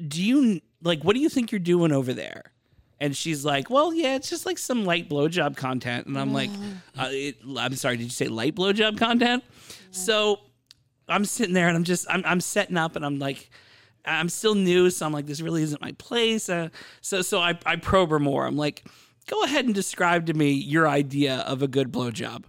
do 0.07 0.23
you 0.23 0.61
like, 0.83 1.03
what 1.03 1.15
do 1.15 1.21
you 1.23 1.31
think 1.31 1.51
you're 1.51 1.61
doing 1.61 1.93
over 1.93 2.13
there? 2.13 2.53
And 3.01 3.17
she's 3.17 3.45
like, 3.45 3.71
"Well, 3.71 3.95
yeah, 3.95 4.17
it's 4.17 4.29
just 4.29 4.45
like 4.45 4.59
some 4.59 4.85
light 4.85 5.09
blowjob 5.09 5.57
content." 5.57 6.07
And 6.07 6.19
I'm 6.19 6.33
like, 6.35 6.51
uh, 6.99 7.09
it, 7.11 7.37
"I'm 7.57 7.75
sorry, 7.75 7.97
did 7.97 8.05
you 8.05 8.11
say 8.11 8.29
light 8.29 8.55
blowjob 8.55 8.99
content?" 8.99 9.43
So 9.91 10.41
I'm 11.09 11.25
sitting 11.25 11.55
there 11.55 11.69
and 11.69 11.77
I'm 11.77 11.85
just 11.85 12.07
I'm 12.11 12.23
I'm 12.27 12.41
setting 12.41 12.77
up 12.77 12.97
and 12.97 13.05
I'm 13.05 13.19
like 13.19 13.51
I'm 14.05 14.29
still 14.29 14.55
new, 14.55 14.91
so 14.91 15.07
I'm 15.07 15.13
like 15.13 15.27
this 15.27 15.41
really 15.41 15.63
isn't 15.63 15.81
my 15.81 15.93
place. 15.93 16.49
Uh, 16.49 16.69
so 17.01 17.23
so 17.23 17.41
I 17.41 17.59
I 17.67 17.77
probe 17.77 18.11
her 18.11 18.19
more. 18.19 18.47
I'm 18.47 18.57
like, 18.57 18.85
"Go 19.29 19.43
ahead 19.45 19.65
and 19.65 19.75
describe 19.75 20.27
to 20.27 20.35
me 20.35 20.51
your 20.53 20.87
idea 20.89 21.39
of 21.41 21.63
a 21.63 21.69
good 21.69 21.91
blowjob." 21.91 22.45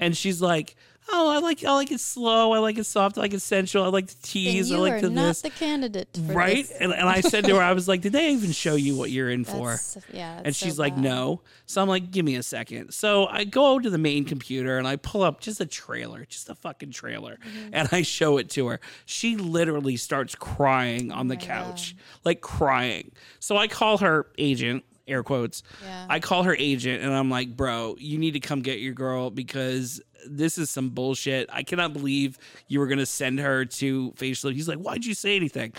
And 0.00 0.16
she's 0.16 0.40
like, 0.42 0.76
Oh, 1.10 1.30
I 1.30 1.38
like 1.38 1.62
I 1.64 1.72
like 1.74 1.92
it 1.92 2.00
slow. 2.00 2.52
I 2.52 2.58
like 2.58 2.78
it 2.78 2.84
soft. 2.84 3.18
I 3.18 3.20
like 3.20 3.34
it 3.34 3.42
sensual. 3.42 3.84
I 3.84 3.88
like 3.88 4.06
the 4.06 4.16
tease. 4.22 4.72
I 4.72 4.76
you 4.76 4.80
like 4.80 4.92
are 4.94 5.00
the 5.02 5.10
not 5.10 5.26
this. 5.28 5.42
the 5.42 5.50
candidate 5.50 6.08
for 6.26 6.32
right? 6.32 6.66
this. 6.66 6.70
And, 6.70 6.92
and 6.94 7.08
I 7.08 7.20
said 7.20 7.44
to 7.44 7.56
her, 7.56 7.62
I 7.62 7.72
was 7.74 7.86
like, 7.86 8.00
"Did 8.00 8.12
they 8.12 8.30
even 8.32 8.52
show 8.52 8.74
you 8.74 8.96
what 8.96 9.10
you're 9.10 9.28
in 9.28 9.44
for?" 9.44 9.76
Yeah, 10.12 10.38
and 10.38 10.46
it's 10.46 10.58
so 10.58 10.66
she's 10.66 10.78
like, 10.78 10.94
bad. 10.94 11.04
"No." 11.04 11.42
So 11.66 11.82
I'm 11.82 11.88
like, 11.88 12.10
"Give 12.10 12.24
me 12.24 12.36
a 12.36 12.42
second. 12.42 12.92
So 12.94 13.26
I 13.26 13.44
go 13.44 13.78
to 13.78 13.90
the 13.90 13.98
main 13.98 14.24
computer 14.24 14.78
and 14.78 14.88
I 14.88 14.96
pull 14.96 15.22
up 15.22 15.40
just 15.40 15.60
a 15.60 15.66
trailer, 15.66 16.24
just 16.24 16.48
a 16.48 16.54
fucking 16.54 16.92
trailer, 16.92 17.38
Mm-hmm. 17.44 17.70
and 17.74 17.88
I 17.92 18.00
show 18.02 18.38
it 18.38 18.48
to 18.50 18.68
her. 18.68 18.80
She 19.04 19.36
literally 19.36 19.96
starts 19.96 20.34
crying 20.34 21.12
on 21.12 21.26
Oh 21.26 21.28
the 21.28 21.36
couch, 21.36 21.94
like 22.24 22.40
crying. 22.40 23.12
So 23.40 23.56
I 23.58 23.68
call 23.68 23.98
her 23.98 24.26
agent. 24.38 24.84
Air 25.06 25.22
quotes. 25.22 25.62
Yeah. 25.84 26.06
I 26.08 26.18
call 26.18 26.44
her 26.44 26.56
agent 26.58 27.02
and 27.02 27.12
I'm 27.12 27.28
like, 27.28 27.54
bro, 27.54 27.94
you 27.98 28.16
need 28.16 28.30
to 28.30 28.40
come 28.40 28.62
get 28.62 28.78
your 28.78 28.94
girl 28.94 29.28
because 29.28 30.00
this 30.26 30.58
is 30.58 30.70
some 30.70 30.90
bullshit. 30.90 31.48
I 31.52 31.62
cannot 31.62 31.92
believe 31.92 32.38
you 32.68 32.80
were 32.80 32.86
gonna 32.86 33.06
send 33.06 33.40
her 33.40 33.64
to 33.64 34.12
facial. 34.16 34.50
He's 34.50 34.68
like, 34.68 34.78
why'd 34.78 35.04
you 35.04 35.14
say 35.14 35.36
anything? 35.36 35.72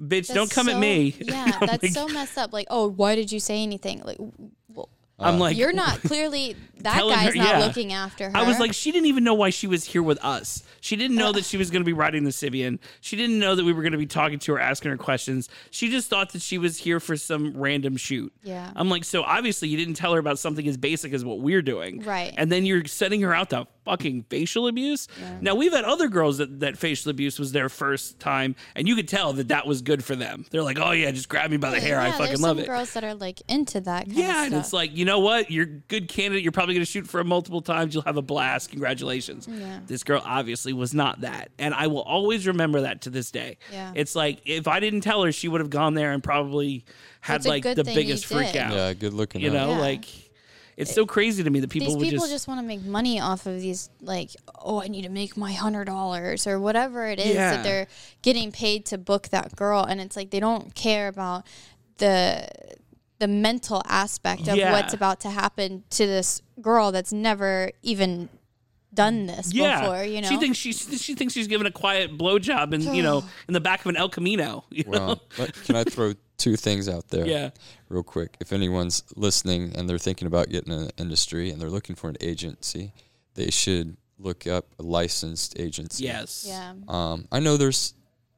Bitch, 0.00 0.28
don't 0.28 0.48
That's 0.48 0.54
come 0.54 0.68
at 0.68 0.78
me. 0.78 1.14
Yeah, 1.20 1.58
that's 1.60 1.82
like- 1.82 1.92
so 1.92 2.08
messed 2.08 2.38
up. 2.38 2.52
Like, 2.52 2.66
oh, 2.70 2.88
why 2.88 3.14
did 3.14 3.30
you 3.30 3.38
say 3.38 3.62
anything? 3.62 4.02
Like, 4.02 4.18
well, 4.68 4.88
I'm 5.18 5.34
uh, 5.34 5.38
like, 5.38 5.56
you're 5.56 5.72
not 5.72 6.00
clearly 6.04 6.56
that 6.78 6.98
guy's 6.98 7.34
her- 7.34 7.38
not 7.38 7.58
yeah. 7.58 7.58
looking 7.58 7.92
after 7.92 8.30
her. 8.30 8.36
I 8.36 8.42
was 8.44 8.58
like, 8.58 8.72
she 8.72 8.90
didn't 8.90 9.06
even 9.06 9.22
know 9.22 9.34
why 9.34 9.50
she 9.50 9.66
was 9.66 9.84
here 9.84 10.02
with 10.02 10.18
us. 10.24 10.62
She 10.80 10.96
didn't 10.96 11.16
know 11.16 11.32
that 11.32 11.44
she 11.44 11.58
was 11.58 11.70
going 11.70 11.82
to 11.82 11.86
be 11.86 11.92
riding 11.92 12.24
the 12.24 12.30
Sybian. 12.30 12.78
She 13.02 13.16
didn't 13.16 13.38
know 13.38 13.54
that 13.54 13.64
we 13.64 13.72
were 13.74 13.82
going 13.82 13.92
to 13.92 13.98
be 13.98 14.06
talking 14.06 14.38
to 14.38 14.52
her, 14.52 14.58
asking 14.58 14.90
her 14.92 14.96
questions. 14.96 15.50
She 15.70 15.90
just 15.90 16.08
thought 16.08 16.32
that 16.32 16.40
she 16.40 16.56
was 16.56 16.78
here 16.78 17.00
for 17.00 17.16
some 17.16 17.54
random 17.54 17.98
shoot. 17.98 18.32
Yeah. 18.42 18.70
I'm 18.74 18.88
like, 18.88 19.04
so 19.04 19.22
obviously 19.22 19.68
you 19.68 19.76
didn't 19.76 19.94
tell 19.94 20.14
her 20.14 20.18
about 20.18 20.38
something 20.38 20.66
as 20.66 20.78
basic 20.78 21.12
as 21.12 21.22
what 21.24 21.40
we're 21.40 21.62
doing. 21.62 22.02
Right. 22.02 22.32
And 22.38 22.50
then 22.50 22.64
you're 22.64 22.86
sending 22.86 23.20
her 23.20 23.34
out 23.34 23.50
to 23.50 23.66
fucking 23.84 24.24
facial 24.28 24.68
abuse. 24.68 25.08
Now 25.40 25.54
we've 25.54 25.72
had 25.72 25.84
other 25.84 26.08
girls 26.08 26.38
that, 26.38 26.60
that 26.60 26.76
facial 26.78 27.10
abuse 27.10 27.38
was 27.38 27.52
their 27.52 27.68
first 27.68 28.18
time, 28.20 28.54
and 28.74 28.86
you 28.86 28.94
could 28.96 29.08
tell 29.08 29.32
that 29.34 29.48
that 29.48 29.66
was 29.66 29.82
good 29.82 30.04
for 30.04 30.14
them. 30.16 30.44
They're 30.50 30.62
like, 30.62 30.78
oh 30.78 30.90
yeah, 30.92 31.10
just 31.10 31.28
grab 31.28 31.50
me 31.50 31.56
by 31.56 31.70
the 31.70 31.80
hair. 31.80 31.96
yeah, 31.96 32.08
I 32.08 32.10
fucking 32.12 32.26
there's 32.26 32.40
love 32.42 32.56
some 32.56 32.64
it. 32.64 32.66
girls 32.66 32.92
that 32.94 33.04
are 33.04 33.14
like 33.14 33.42
into 33.48 33.80
that. 33.80 34.06
Kind 34.06 34.16
Yeah, 34.18 34.40
of 34.42 34.52
and 34.52 34.54
it's 34.56 34.72
like, 34.72 34.96
you 34.96 35.04
know 35.04 35.18
what? 35.20 35.50
You're 35.50 35.64
a 35.64 35.68
good 35.68 36.08
candidate. 36.08 36.42
You're 36.42 36.52
probably 36.52 36.74
going 36.74 36.84
to 36.84 36.90
shoot 36.90 37.06
for 37.08 37.20
it 37.20 37.24
multiple 37.24 37.60
times. 37.62 37.94
You'll 37.94 38.04
have 38.04 38.16
a 38.16 38.22
blast. 38.22 38.70
Congratulations. 38.70 39.48
Yeah. 39.50 39.80
This 39.86 40.04
girl 40.04 40.22
obviously 40.24 40.72
was 40.72 40.94
not 40.94 41.22
that. 41.22 41.50
And 41.58 41.74
I 41.74 41.86
will 41.86 42.02
always 42.02 42.46
remember 42.46 42.82
that 42.82 43.02
to 43.02 43.10
this 43.10 43.30
day. 43.30 43.58
Yeah. 43.72 43.92
It's 43.94 44.14
like, 44.14 44.40
if 44.44 44.68
I 44.68 44.80
didn't 44.80 45.00
tell 45.02 45.22
her, 45.24 45.32
she 45.32 45.48
would 45.48 45.60
have 45.60 45.70
gone 45.70 45.94
there 45.94 46.12
and 46.12 46.22
probably 46.22 46.84
had 47.20 47.36
It's 47.36 47.46
like 47.46 47.62
the 47.64 47.84
biggest 47.84 48.26
freak 48.26 48.52
did. 48.52 48.62
out. 48.62 48.72
Yeah, 48.72 48.92
good 48.94 49.12
looking. 49.12 49.40
You 49.40 49.50
out. 49.50 49.52
know, 49.54 49.70
Yeah. 49.72 49.78
like, 49.78 50.04
it's 50.80 50.90
eh, 50.90 50.94
so 50.94 51.06
crazy 51.06 51.42
to 51.44 51.50
me 51.50 51.60
that 51.60 51.70
people 51.70 51.94
these 51.98 52.10
people 52.10 52.24
just. 52.24 52.32
just, 52.32 52.48
want 52.48 52.60
to 52.60 52.66
make 52.66 52.82
money 52.82 53.20
off 53.20 53.46
of 53.46 53.60
these 53.60 53.90
like 54.00 54.30
oh 54.64 54.80
i 54.82 54.88
need 54.88 55.02
to 55.02 55.08
make 55.10 55.36
my 55.36 55.52
hundred 55.52 55.84
dollars 55.84 56.46
or 56.46 56.58
whatever 56.58 57.06
it 57.06 57.18
is 57.18 57.34
Yeah. 57.34 57.52
that 57.52 57.62
they're 57.64 57.86
getting 58.22 58.50
paid 58.50 58.86
to 58.86 58.98
book 58.98 59.28
that 59.28 59.54
girl 59.56 59.84
and 59.84 60.00
it's 60.00 60.16
like 60.16 60.30
they 60.30 60.40
don't 60.40 60.74
care 60.74 61.08
about 61.08 61.46
the 61.98 62.48
the 63.18 63.28
mental 63.28 63.82
aspect 63.86 64.48
of 64.48 64.56
Yeah. 64.56 64.72
what's 64.72 64.94
about 64.94 65.20
to 65.20 65.30
happen 65.30 65.84
to 65.90 66.06
this 66.06 66.40
girl 66.60 66.90
that's 66.90 67.12
never 67.12 67.70
even 67.82 68.30
done 68.92 69.26
this 69.26 69.52
yeah, 69.54 69.80
before 69.80 70.02
you 70.02 70.20
know 70.20 70.28
she 70.28 70.36
thinks 70.36 70.58
she's 70.58 71.00
she 71.00 71.14
thinks 71.14 71.32
she's 71.32 71.46
given 71.46 71.66
a 71.66 71.70
quiet 71.70 72.16
blowjob 72.18 72.74
and 72.74 72.82
you 72.82 73.02
know 73.02 73.22
in 73.48 73.54
the 73.54 73.60
back 73.60 73.80
of 73.80 73.86
an 73.86 73.96
El 73.96 74.08
Camino. 74.08 74.64
You 74.70 74.84
know? 74.84 74.90
Well, 74.90 75.22
but 75.36 75.54
can 75.64 75.76
I 75.76 75.84
throw 75.84 76.14
two 76.38 76.56
things 76.56 76.88
out 76.88 77.08
there? 77.08 77.26
Yeah. 77.26 77.50
Real 77.88 78.02
quick. 78.02 78.36
If 78.40 78.52
anyone's 78.52 79.04
listening 79.16 79.74
and 79.76 79.88
they're 79.88 79.98
thinking 79.98 80.26
about 80.26 80.48
getting 80.48 80.72
in 80.72 80.86
the 80.86 80.92
industry 80.96 81.50
and 81.50 81.60
they're 81.60 81.70
looking 81.70 81.94
for 81.96 82.08
an 82.08 82.16
agency, 82.20 82.92
they 83.34 83.50
should 83.50 83.96
look 84.18 84.46
up 84.46 84.66
a 84.78 84.82
licensed 84.82 85.58
agency. 85.58 86.04
Yes. 86.04 86.44
yeah 86.48 86.72
Um, 86.88 87.26
I 87.30 87.40
know 87.40 87.56
there's 87.56 87.94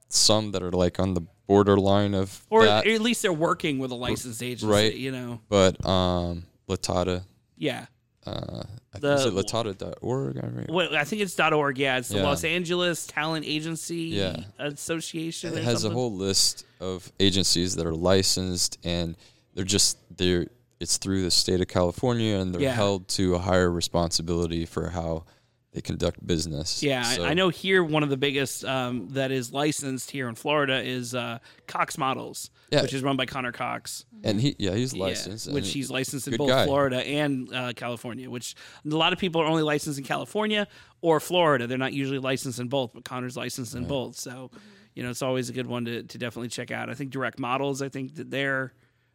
some 0.09 0.53
that 0.53 0.63
are 0.63 0.71
like 0.71 0.99
on 1.01 1.15
the 1.15 1.23
borderline 1.47 2.15
of 2.15 2.45
Or 2.51 2.65
that, 2.65 2.87
at 2.87 3.01
least 3.01 3.23
they're 3.23 3.33
working 3.33 3.79
with 3.79 3.91
a 3.91 3.95
licensed 3.95 4.43
agency. 4.43 4.67
right. 4.73 4.95
You 4.95 5.13
know. 5.13 5.41
but 5.49 5.85
um, 5.87 6.45
Latata, 6.69 7.25
Yeah. 7.57 7.87
Uh, 8.27 8.63
I 8.95 8.99
The- 8.99 9.17
think 9.17 9.21
is 9.21 9.27
it 9.27 9.35
latata.org? 9.35 10.39
I 10.39 10.73
Well, 10.73 10.95
I 10.97 11.05
think 11.05 11.23
it's 11.23 11.35
dot 11.35 11.53
.org. 11.53 11.79
Yeah, 11.79 11.99
it's 11.99 12.09
the 12.09 12.17
Yeah. 12.19 12.23
Los 12.25 12.45
Angeles 12.45 13.07
Talent 13.07 13.45
Agency 13.47 13.97
Yeah. 14.15 14.45
Association. 14.59 15.57
it 15.57 15.65
has 15.65 15.83
something. 15.83 15.93
a 15.93 15.95
whole 16.01 16.15
list 16.15 16.65
of 16.81 17.11
agencies 17.21 17.77
that 17.77 17.87
are 17.87 17.95
licensed 17.95 18.79
and 18.85 19.17
they're 19.55 19.65
just 19.65 19.99
they're 20.17 20.47
it's 20.81 20.97
through 20.97 21.23
the 21.23 21.31
state 21.31 21.61
of 21.61 21.69
California 21.69 22.37
and 22.37 22.53
they're 22.55 22.61
Yeah. 22.63 22.75
held 22.75 23.07
to 23.09 23.35
a 23.37 23.39
higher 23.39 23.71
responsibility 23.71 24.67
for 24.67 24.91
how 24.91 25.25
they 25.73 25.81
conduct 25.81 26.25
business. 26.27 26.83
Yeah, 26.83 27.03
So- 27.03 27.25
I, 27.25 27.33
know 27.35 27.49
here 27.49 27.83
one 27.83 28.03
of 28.03 28.11
the 28.11 28.17
biggest 28.19 28.63
um, 28.65 29.09
that 29.11 29.31
is 29.31 29.53
licensed 29.53 30.11
here 30.11 30.29
in 30.29 30.35
Florida 30.35 30.83
is 30.83 31.15
uh, 31.15 31.39
Cox 31.67 31.97
Models, 31.97 32.51
Yeah. 32.71 32.83
which 32.83 32.93
is 32.93 33.03
run 33.03 33.17
by 33.17 33.25
Connor 33.27 33.53
Cox. 33.53 34.05
And 34.23 34.39
he 34.41 34.55
yeah, 34.59 34.75
he's 34.75 34.93
Yeah, 34.95 35.05
licensed. 35.05 35.51
which 35.51 35.73
he's 35.73 35.91
licensed 35.91 36.29
in 36.29 36.37
both 36.37 36.49
guy. 36.49 36.67
Florida 36.67 36.99
and 37.07 37.53
uh, 37.55 37.73
California. 37.75 38.29
Which 38.31 38.55
a 38.85 38.89
lot 38.95 39.13
of 39.15 39.19
people 39.19 39.41
are 39.41 39.47
only 39.47 39.63
licensed 39.63 39.99
in 39.99 40.05
California 40.05 40.69
or 41.01 41.19
Florida. 41.21 41.67
They're 41.67 41.79
not 41.79 41.93
usually 41.95 42.19
licensed 42.21 42.61
in 42.61 42.69
both, 42.69 42.93
but 42.93 43.05
Connor's 43.05 43.37
licensed 43.37 43.75
in 43.75 43.87
both. 43.87 44.17
So, 44.17 44.51
you 44.95 45.03
know, 45.03 45.09
it's 45.11 45.23
always 45.23 45.49
a 45.49 45.53
good 45.55 45.67
one 45.67 45.87
to, 45.87 46.03
to 46.03 46.19
definitely 46.19 46.51
check 46.51 46.71
out. 46.71 46.91
I 46.91 46.95
think 46.95 47.11
Direct 47.11 47.39
Models. 47.41 47.81
I 47.83 47.89
think 47.89 48.15
that 48.17 48.31
they're 48.31 48.75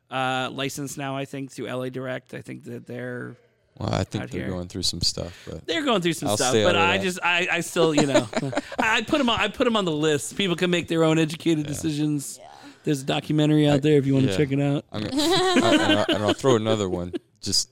uh, 0.09 0.49
licensed 0.51 0.97
now. 0.97 1.15
I 1.15 1.25
think 1.25 1.51
through 1.51 1.67
LA 1.67 1.89
Direct. 1.89 2.33
I 2.33 2.41
think 2.41 2.63
that 2.65 2.87
they're 2.87 3.35
Well, 3.80 3.93
I 3.93 4.03
think 4.03 4.32
they're 4.32 4.41
here. 4.41 4.49
going 4.49 4.67
through 4.67 4.84
some 4.84 5.01
stuff, 5.01 5.39
but 5.47 5.65
they're 5.67 5.84
going 5.84 6.01
through 6.01 6.13
some 6.13 6.30
I'll 6.30 6.38
stuff, 6.38 6.53
but 6.53 6.75
I 6.75 6.97
that. 6.97 7.03
just 7.03 7.19
I, 7.23 7.47
I 7.51 7.59
still 7.61 7.93
you 7.93 8.07
know 8.07 8.28
I 8.80 8.97
I 8.97 9.01
put 9.03 9.19
them 9.19 9.30
on 9.30 9.39
I 9.39 9.47
put 9.49 9.65
them 9.65 9.75
on 9.75 9.86
the 9.86 9.91
list. 9.91 10.36
People 10.36 10.55
can 10.55 10.71
make 10.71 10.88
their 10.88 11.03
own 11.03 11.19
educated 11.19 11.67
decisions. 11.67 12.39
There's 12.84 13.01
a 13.01 13.05
documentary 13.05 13.67
out 13.67 13.82
there 13.82 13.97
if 13.97 14.05
you 14.05 14.13
want 14.13 14.25
to 14.25 14.32
yeah. 14.32 14.38
check 14.38 14.51
it 14.51 14.61
out. 14.61 14.86
I'm 14.91 15.03
gonna, 15.03 15.15
I, 15.21 15.73
and, 15.73 15.93
I'll, 15.99 16.05
and 16.15 16.23
I'll 16.23 16.34
throw 16.34 16.55
another 16.55 16.89
one. 16.89 17.13
Just 17.41 17.69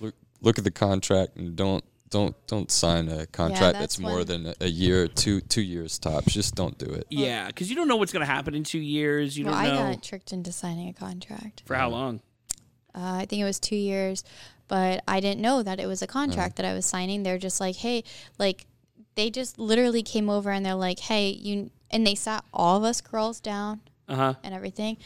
look 0.00 0.14
look 0.40 0.58
at 0.58 0.64
the 0.64 0.70
contract 0.70 1.36
and 1.36 1.56
don't 1.56 1.82
don't 2.10 2.46
don't 2.46 2.70
sign 2.70 3.08
a 3.08 3.26
contract 3.26 3.72
that's 3.72 3.96
that's, 3.96 3.98
more 3.98 4.22
than 4.22 4.46
a, 4.46 4.54
a 4.60 4.68
year, 4.68 5.08
two 5.08 5.40
two 5.40 5.62
years 5.62 5.98
tops. 5.98 6.32
Just 6.32 6.54
don't 6.54 6.78
do 6.78 6.86
it. 6.86 7.06
Yeah, 7.10 7.48
because 7.48 7.68
you 7.68 7.74
don't 7.74 7.88
know 7.88 7.96
what's 7.96 8.12
going 8.12 8.24
to 8.24 8.32
happen 8.32 8.54
in 8.54 8.62
two 8.62 8.78
years. 8.78 9.36
You 9.36 9.46
well, 9.46 9.54
don't 9.54 9.64
I 9.64 9.68
know 9.68 9.94
got 9.94 10.02
tricked 10.02 10.32
into 10.32 10.52
signing 10.52 10.88
a 10.88 10.92
contract. 10.92 11.64
for 11.66 11.74
how 11.74 11.88
long. 11.88 12.20
Uh, 12.94 13.18
I 13.22 13.26
think 13.26 13.42
it 13.42 13.44
was 13.44 13.58
two 13.58 13.74
years, 13.74 14.22
but 14.68 15.02
I 15.06 15.20
didn't 15.20 15.40
know 15.40 15.62
that 15.62 15.78
it 15.80 15.86
was 15.86 16.02
a 16.02 16.06
contract 16.06 16.56
that 16.56 16.66
I 16.66 16.72
was 16.74 16.86
signing. 16.86 17.22
They're 17.22 17.38
just 17.38 17.60
like, 17.60 17.76
hey, 17.76 18.04
like 18.38 18.66
they 19.14 19.30
just 19.30 19.58
literally 19.58 20.02
came 20.02 20.28
over 20.30 20.50
and 20.50 20.64
they're 20.64 20.74
like, 20.74 20.98
hey, 20.98 21.28
you, 21.30 21.70
and 21.90 22.06
they 22.06 22.14
sat 22.14 22.44
all 22.52 22.76
of 22.78 22.84
us 22.84 23.00
girls 23.00 23.40
down 23.40 23.80
Uh 24.08 24.16
huh. 24.16 24.34
and 24.42 24.54
everything, 24.54 24.96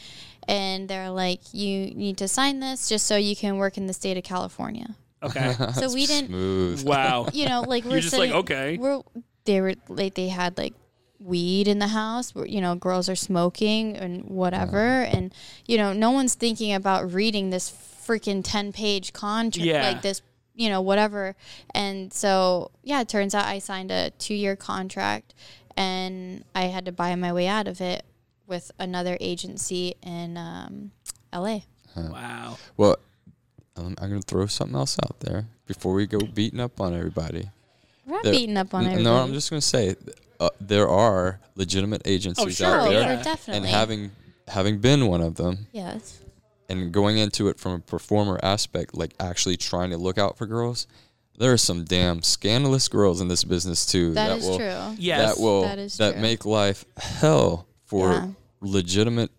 and 0.47 0.87
they're 0.89 1.11
like, 1.11 1.41
you 1.53 1.91
need 1.93 2.17
to 2.17 2.27
sign 2.27 2.59
this 2.59 2.89
just 2.89 3.05
so 3.05 3.15
you 3.17 3.35
can 3.35 3.57
work 3.57 3.77
in 3.77 3.85
the 3.87 3.93
state 3.93 4.17
of 4.17 4.23
California. 4.23 4.95
Okay. 5.21 5.53
So 5.73 5.93
we 5.93 6.05
didn't, 6.05 6.29
Smooth. 6.29 6.83
wow. 6.87 7.27
you 7.33 7.47
know, 7.47 7.61
like 7.61 7.83
we're 7.83 7.91
You're 7.91 8.01
just 8.01 8.17
like 8.17 8.31
okay. 8.31 8.77
we're 8.77 9.01
they 9.45 9.61
were 9.61 9.73
like 9.89 10.15
they 10.15 10.29
had 10.29 10.57
like 10.57 10.73
weed 11.19 11.67
in 11.67 11.79
the 11.79 11.87
house 11.89 12.33
where 12.33 12.45
you 12.45 12.61
know 12.61 12.75
girls 12.75 13.09
are 13.09 13.15
smoking 13.15 13.97
and 13.97 14.23
whatever 14.29 15.01
and 15.03 15.33
you 15.65 15.77
know 15.77 15.91
no 15.91 16.11
one's 16.11 16.33
thinking 16.33 16.73
about 16.73 17.11
reading 17.13 17.49
this 17.49 17.69
freaking 18.09 18.41
10 18.43 18.73
page 18.73 19.13
contract 19.13 19.65
Yeah. 19.65 19.87
like 19.87 20.01
this 20.01 20.21
you 20.55 20.67
know 20.67 20.81
whatever 20.81 21.35
and 21.75 22.11
so 22.11 22.71
yeah 22.83 23.01
it 23.01 23.07
turns 23.07 23.35
out 23.35 23.45
i 23.45 23.59
signed 23.59 23.91
a 23.91 24.09
two 24.11 24.33
year 24.33 24.55
contract 24.55 25.33
and 25.77 26.43
i 26.55 26.63
had 26.63 26.85
to 26.85 26.91
buy 26.91 27.15
my 27.15 27.31
way 27.31 27.47
out 27.47 27.67
of 27.67 27.79
it 27.81 28.03
with 28.47 28.71
another 28.79 29.15
agency 29.21 29.93
in 30.01 30.35
um, 30.37 30.91
la 31.33 31.59
Wow. 31.95 32.57
Well, 32.77 32.97
um, 33.75 33.95
I'm 33.99 34.09
gonna 34.09 34.21
throw 34.21 34.45
something 34.45 34.75
else 34.75 34.97
out 35.03 35.19
there 35.19 35.47
before 35.65 35.93
we 35.93 36.07
go 36.07 36.19
beating 36.19 36.59
up 36.59 36.79
on 36.79 36.93
everybody. 36.95 37.49
we're 38.05 38.15
not 38.15 38.23
There- 38.23 38.31
beating 38.33 38.57
up 38.57 38.73
on 38.73 38.85
N- 38.85 38.91
everybody 38.91 39.03
No, 39.03 39.21
I'm 39.21 39.33
just 39.33 39.49
gonna 39.49 39.61
say 39.61 39.95
uh, 40.39 40.49
there 40.61 40.87
are 40.87 41.39
legitimate 41.55 42.01
agencies 42.05 42.55
sure, 42.57 42.67
out 42.67 42.87
oh, 42.87 42.89
there, 42.91 43.01
yeah. 43.01 43.17
for 43.17 43.23
definitely 43.23 43.57
and 43.57 43.65
having 43.67 44.11
having 44.47 44.79
been 44.79 45.07
one 45.07 45.21
of 45.21 45.35
them, 45.35 45.67
yes 45.71 46.18
and 46.69 46.91
going 46.91 47.17
into 47.17 47.47
it 47.47 47.59
from 47.59 47.71
a 47.73 47.79
performer 47.79 48.39
aspect, 48.43 48.93
like 48.95 49.13
actually 49.19 49.57
trying 49.57 49.89
to 49.89 49.97
look 49.97 50.17
out 50.17 50.37
for 50.37 50.45
girls, 50.45 50.87
there 51.37 51.51
are 51.53 51.57
some 51.57 51.83
damn 51.85 52.21
scandalous 52.21 52.87
girls 52.87 53.21
in 53.21 53.27
this 53.27 53.43
business 53.43 53.85
too. 53.85 54.13
that 54.13 54.37
is 54.37 54.45
will, 54.45 54.57
true 54.57 54.95
Yes. 54.97 55.35
That 55.35 55.41
will 55.41 55.61
That 55.63 55.79
is 55.79 55.97
that 55.97 56.13
true. 56.13 56.21
make 56.21 56.45
life 56.45 56.85
hell 56.97 57.65
for 57.85 58.11
Yeah. 58.11 58.27
legitimate 58.61 59.31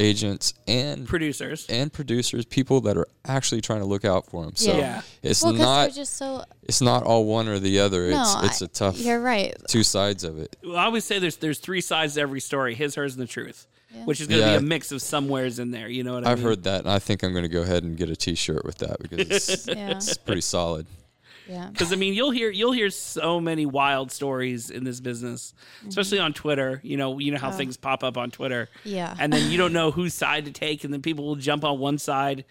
agents 0.00 0.54
and 0.66 1.06
Producers. 1.06 1.66
and 1.68 1.92
producers, 1.92 2.44
people 2.46 2.80
that 2.80 2.96
are 2.96 3.06
actually 3.24 3.60
trying 3.60 3.80
to 3.80 3.86
look 3.86 4.04
out 4.04 4.26
for 4.28 4.44
them. 4.44 4.56
So 4.56 4.72
Yeah. 4.72 4.78
Yeah. 4.78 5.02
it's 5.22 5.42
well 5.44 5.52
not 5.52 5.92
just 5.92 6.16
so 6.16 6.42
it's 6.62 6.80
not 6.80 7.02
all 7.04 7.26
one 7.26 7.46
or 7.46 7.58
the 7.60 7.78
other. 7.78 8.10
no 8.10 8.20
It's 8.22 8.44
it's 8.44 8.62
I- 8.62 8.64
a 8.64 8.68
tough 8.68 8.98
you're 8.98 9.20
right 9.20 9.54
two 9.68 9.82
sides 9.84 10.24
of 10.24 10.38
it. 10.38 10.56
Well, 10.64 10.76
I 10.76 10.86
always 10.86 11.04
say 11.04 11.18
there's 11.18 11.36
there's 11.36 11.58
three 11.58 11.82
sides 11.82 12.14
to 12.14 12.20
every 12.22 12.40
story: 12.40 12.74
his, 12.74 12.94
hers, 12.96 13.14
and 13.14 13.22
the 13.22 13.26
truth. 13.28 13.66
Which 14.04 14.20
is 14.20 14.26
going 14.26 14.40
to 14.40 14.46
Yeah. 14.46 14.58
be 14.58 14.64
a 14.64 14.66
mix 14.68 14.90
of 14.92 15.00
somewheres 15.02 15.58
in 15.58 15.70
there. 15.70 15.88
You 15.88 16.02
know 16.02 16.14
what 16.14 16.24
I 16.24 16.28
mean? 16.28 16.32
I've 16.32 16.38
mean? 16.38 16.46
heard 16.46 16.62
that, 16.64 16.80
and 16.80 16.90
I 16.90 16.98
think 16.98 17.22
I'm 17.22 17.32
going 17.32 17.44
to 17.44 17.48
go 17.48 17.62
ahead 17.62 17.84
and 17.84 17.96
get 17.96 18.08
a 18.10 18.16
T-shirt 18.16 18.64
with 18.64 18.78
that 18.78 18.98
because 19.00 19.18
it's, 19.30 19.66
Yeah. 19.68 19.90
it's 19.90 20.16
pretty 20.16 20.40
solid. 20.40 20.86
Yeah. 21.48 21.68
Because 21.70 21.92
I 21.92 21.96
mean, 21.96 22.14
you'll 22.14 22.30
hear 22.30 22.50
you'll 22.50 22.72
hear 22.72 22.88
so 22.88 23.40
many 23.40 23.66
wild 23.66 24.12
stories 24.12 24.70
in 24.70 24.84
this 24.84 25.00
business, 25.00 25.54
mm-hmm. 25.80 25.88
especially 25.88 26.20
on 26.20 26.32
Twitter. 26.32 26.80
You 26.84 26.96
know, 26.96 27.18
you 27.18 27.32
know 27.32 27.38
how 27.38 27.48
Oh. 27.48 27.52
things 27.52 27.76
pop 27.76 28.02
up 28.04 28.16
on 28.16 28.30
Twitter. 28.30 28.68
Yeah. 28.84 29.14
And 29.18 29.32
then 29.32 29.50
you 29.50 29.58
don't 29.58 29.72
know 29.78 29.90
whose 29.90 30.14
side 30.14 30.44
to 30.46 30.52
take, 30.52 30.84
and 30.84 30.92
then 30.94 31.02
people 31.02 31.26
will 31.26 31.34
jump 31.36 31.64
on 31.64 31.78
one 31.80 31.98
side, 31.98 32.44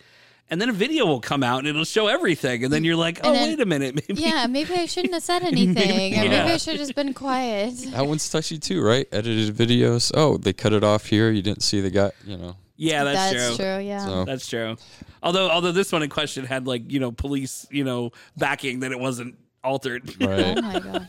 and 0.52 0.62
then 0.62 0.70
a 0.70 0.74
video 0.74 1.06
will 1.08 1.22
come 1.22 1.42
out 1.42 1.60
and 1.60 1.68
it'll 1.68 1.84
show 1.86 2.06
everything, 2.08 2.64
and 2.64 2.72
then 2.72 2.84
you're 2.84 2.96
like, 2.96 3.20
oh 3.24 3.32
then- 3.34 3.50
wait 3.50 3.60
a 3.60 3.66
minute, 3.66 3.96
maybe. 3.96 4.22
Yeah, 4.22 4.46
maybe 4.48 4.74
I 4.76 4.86
shouldn't 4.86 5.14
have 5.16 5.24
said 5.24 5.42
anything. 5.52 6.14
Or 6.14 6.18
maybe 6.22 6.36
Yeah. 6.36 6.46
I 6.46 6.58
should 6.58 6.74
have 6.74 6.80
just 6.82 6.94
been 6.96 7.14
quiet. 7.16 7.74
That 7.92 8.06
one's 8.06 8.30
touchy 8.30 8.60
too, 8.60 8.84
right? 8.84 9.08
Edited 9.12 9.56
videos. 9.56 10.12
Oh, 10.14 10.38
they 10.38 10.54
cut 10.54 10.74
it 10.74 10.84
off 10.84 11.06
here. 11.08 11.32
You 11.32 11.42
didn't 11.42 11.64
see 11.64 11.82
the 11.82 11.90
guy. 11.90 12.12
You 12.26 12.38
know. 12.38 12.56
Yeah, 12.78 13.04
that's, 13.04 13.32
That's 13.34 13.48
true. 13.58 13.66
true, 13.66 13.80
yeah. 13.86 14.06
So- 14.06 14.26
That's 14.26 14.48
true. 14.48 14.76
Although 15.24 15.50
although 15.50 15.72
this 15.72 15.92
one 15.92 16.04
in 16.04 16.10
question 16.10 16.46
had 16.46 16.68
like 16.68 16.92
you 16.92 17.00
know 17.00 17.12
police 17.12 17.68
you 17.72 17.84
know 17.84 18.12
backing 18.38 18.80
that 18.82 18.92
it 18.92 19.00
wasn't 19.00 19.36
altered. 19.64 20.04
Right. 20.20 20.58
Oh 20.58 20.62
my 20.62 20.80
god. 20.80 21.08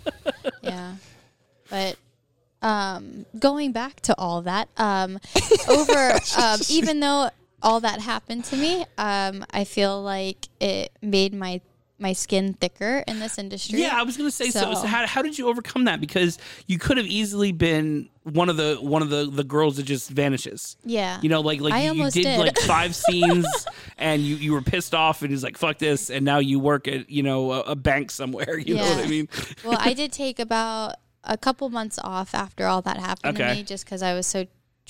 Yeah. 0.63 0.95
But 1.71 1.97
um 2.61 3.25
going 3.39 3.73
back 3.73 4.01
to 4.03 4.15
all 4.19 4.43
that, 4.43 4.69
um 4.77 5.19
over 5.69 6.19
um 6.39 6.61
even 6.71 7.01
though 7.01 7.31
all 7.63 7.81
that 7.81 8.01
happened 8.01 8.45
to 8.47 8.57
me, 8.57 8.85
um 8.99 9.45
I 9.53 9.65
feel 9.65 10.03
like 10.03 10.49
it 10.61 10.93
made 11.01 11.33
my 11.35 11.61
my 11.99 12.13
skin 12.13 12.55
thicker 12.55 13.05
in 13.07 13.21
this 13.21 13.39
industry. 13.39 13.81
Yeah, 13.81 13.97
I 13.97 14.03
was 14.03 14.17
gonna 14.17 14.31
say 14.33 14.51
so. 14.51 14.61
so. 14.61 14.75
So- 14.75 14.87
how, 14.89 15.07
how 15.07 15.23
did 15.23 15.39
you 15.39 15.47
overcome 15.49 15.85
that? 15.85 16.01
Because 16.01 16.37
you 16.67 16.77
could 16.77 16.97
have 16.97 17.07
easily 17.07 17.53
been 17.53 18.09
one 18.25 18.49
of 18.49 18.57
the 18.57 18.77
one 18.81 19.03
of 19.03 19.11
the, 19.11 19.31
the 19.31 19.45
girls 19.45 19.77
that 19.77 19.85
just 19.85 20.11
vanishes. 20.11 20.77
Yeah. 20.85 21.21
You 21.23 21.29
know, 21.29 21.41
like 21.41 21.61
like 21.61 21.73
I 21.75 21.85
you, 21.85 21.95
you 21.95 22.11
did, 22.11 22.25
did. 22.25 22.39
like 22.41 22.59
five 22.59 22.97
scenes 23.05 23.47
and 23.99 24.21
you, 24.23 24.35
you 24.37 24.53
were 24.53 24.63
pissed 24.63 24.95
off 24.97 25.23
and 25.23 25.31
he's 25.31 25.45
like, 25.45 25.57
fuck 25.57 25.79
this 25.79 26.11
and 26.11 26.25
now 26.25 26.39
you 26.41 26.59
work 26.59 26.89
at, 26.89 27.09
you 27.09 27.23
know, 27.23 27.53
a, 27.53 27.61
a 27.61 27.77
bank 27.77 28.11
somewhere. 28.11 28.59
You 28.67 28.75
know 28.77 28.83
what 28.85 29.05
I 29.05 29.07
mean? 29.07 29.29
well, 29.65 29.79
I 29.81 29.93
did 29.93 30.11
take 30.13 30.41
about 30.41 30.97
a 31.23 31.37
couple 31.39 31.69
months 31.71 32.01
off 32.03 32.35
after 32.35 32.67
all 32.67 32.83
that 32.83 32.97
happened 32.97 33.37
Okay. 33.41 33.49
to 33.51 33.55
me 33.57 33.63
just 33.63 33.87
cuz 33.87 34.03
I 34.03 34.13
was 34.15 34.27
so 34.27 34.47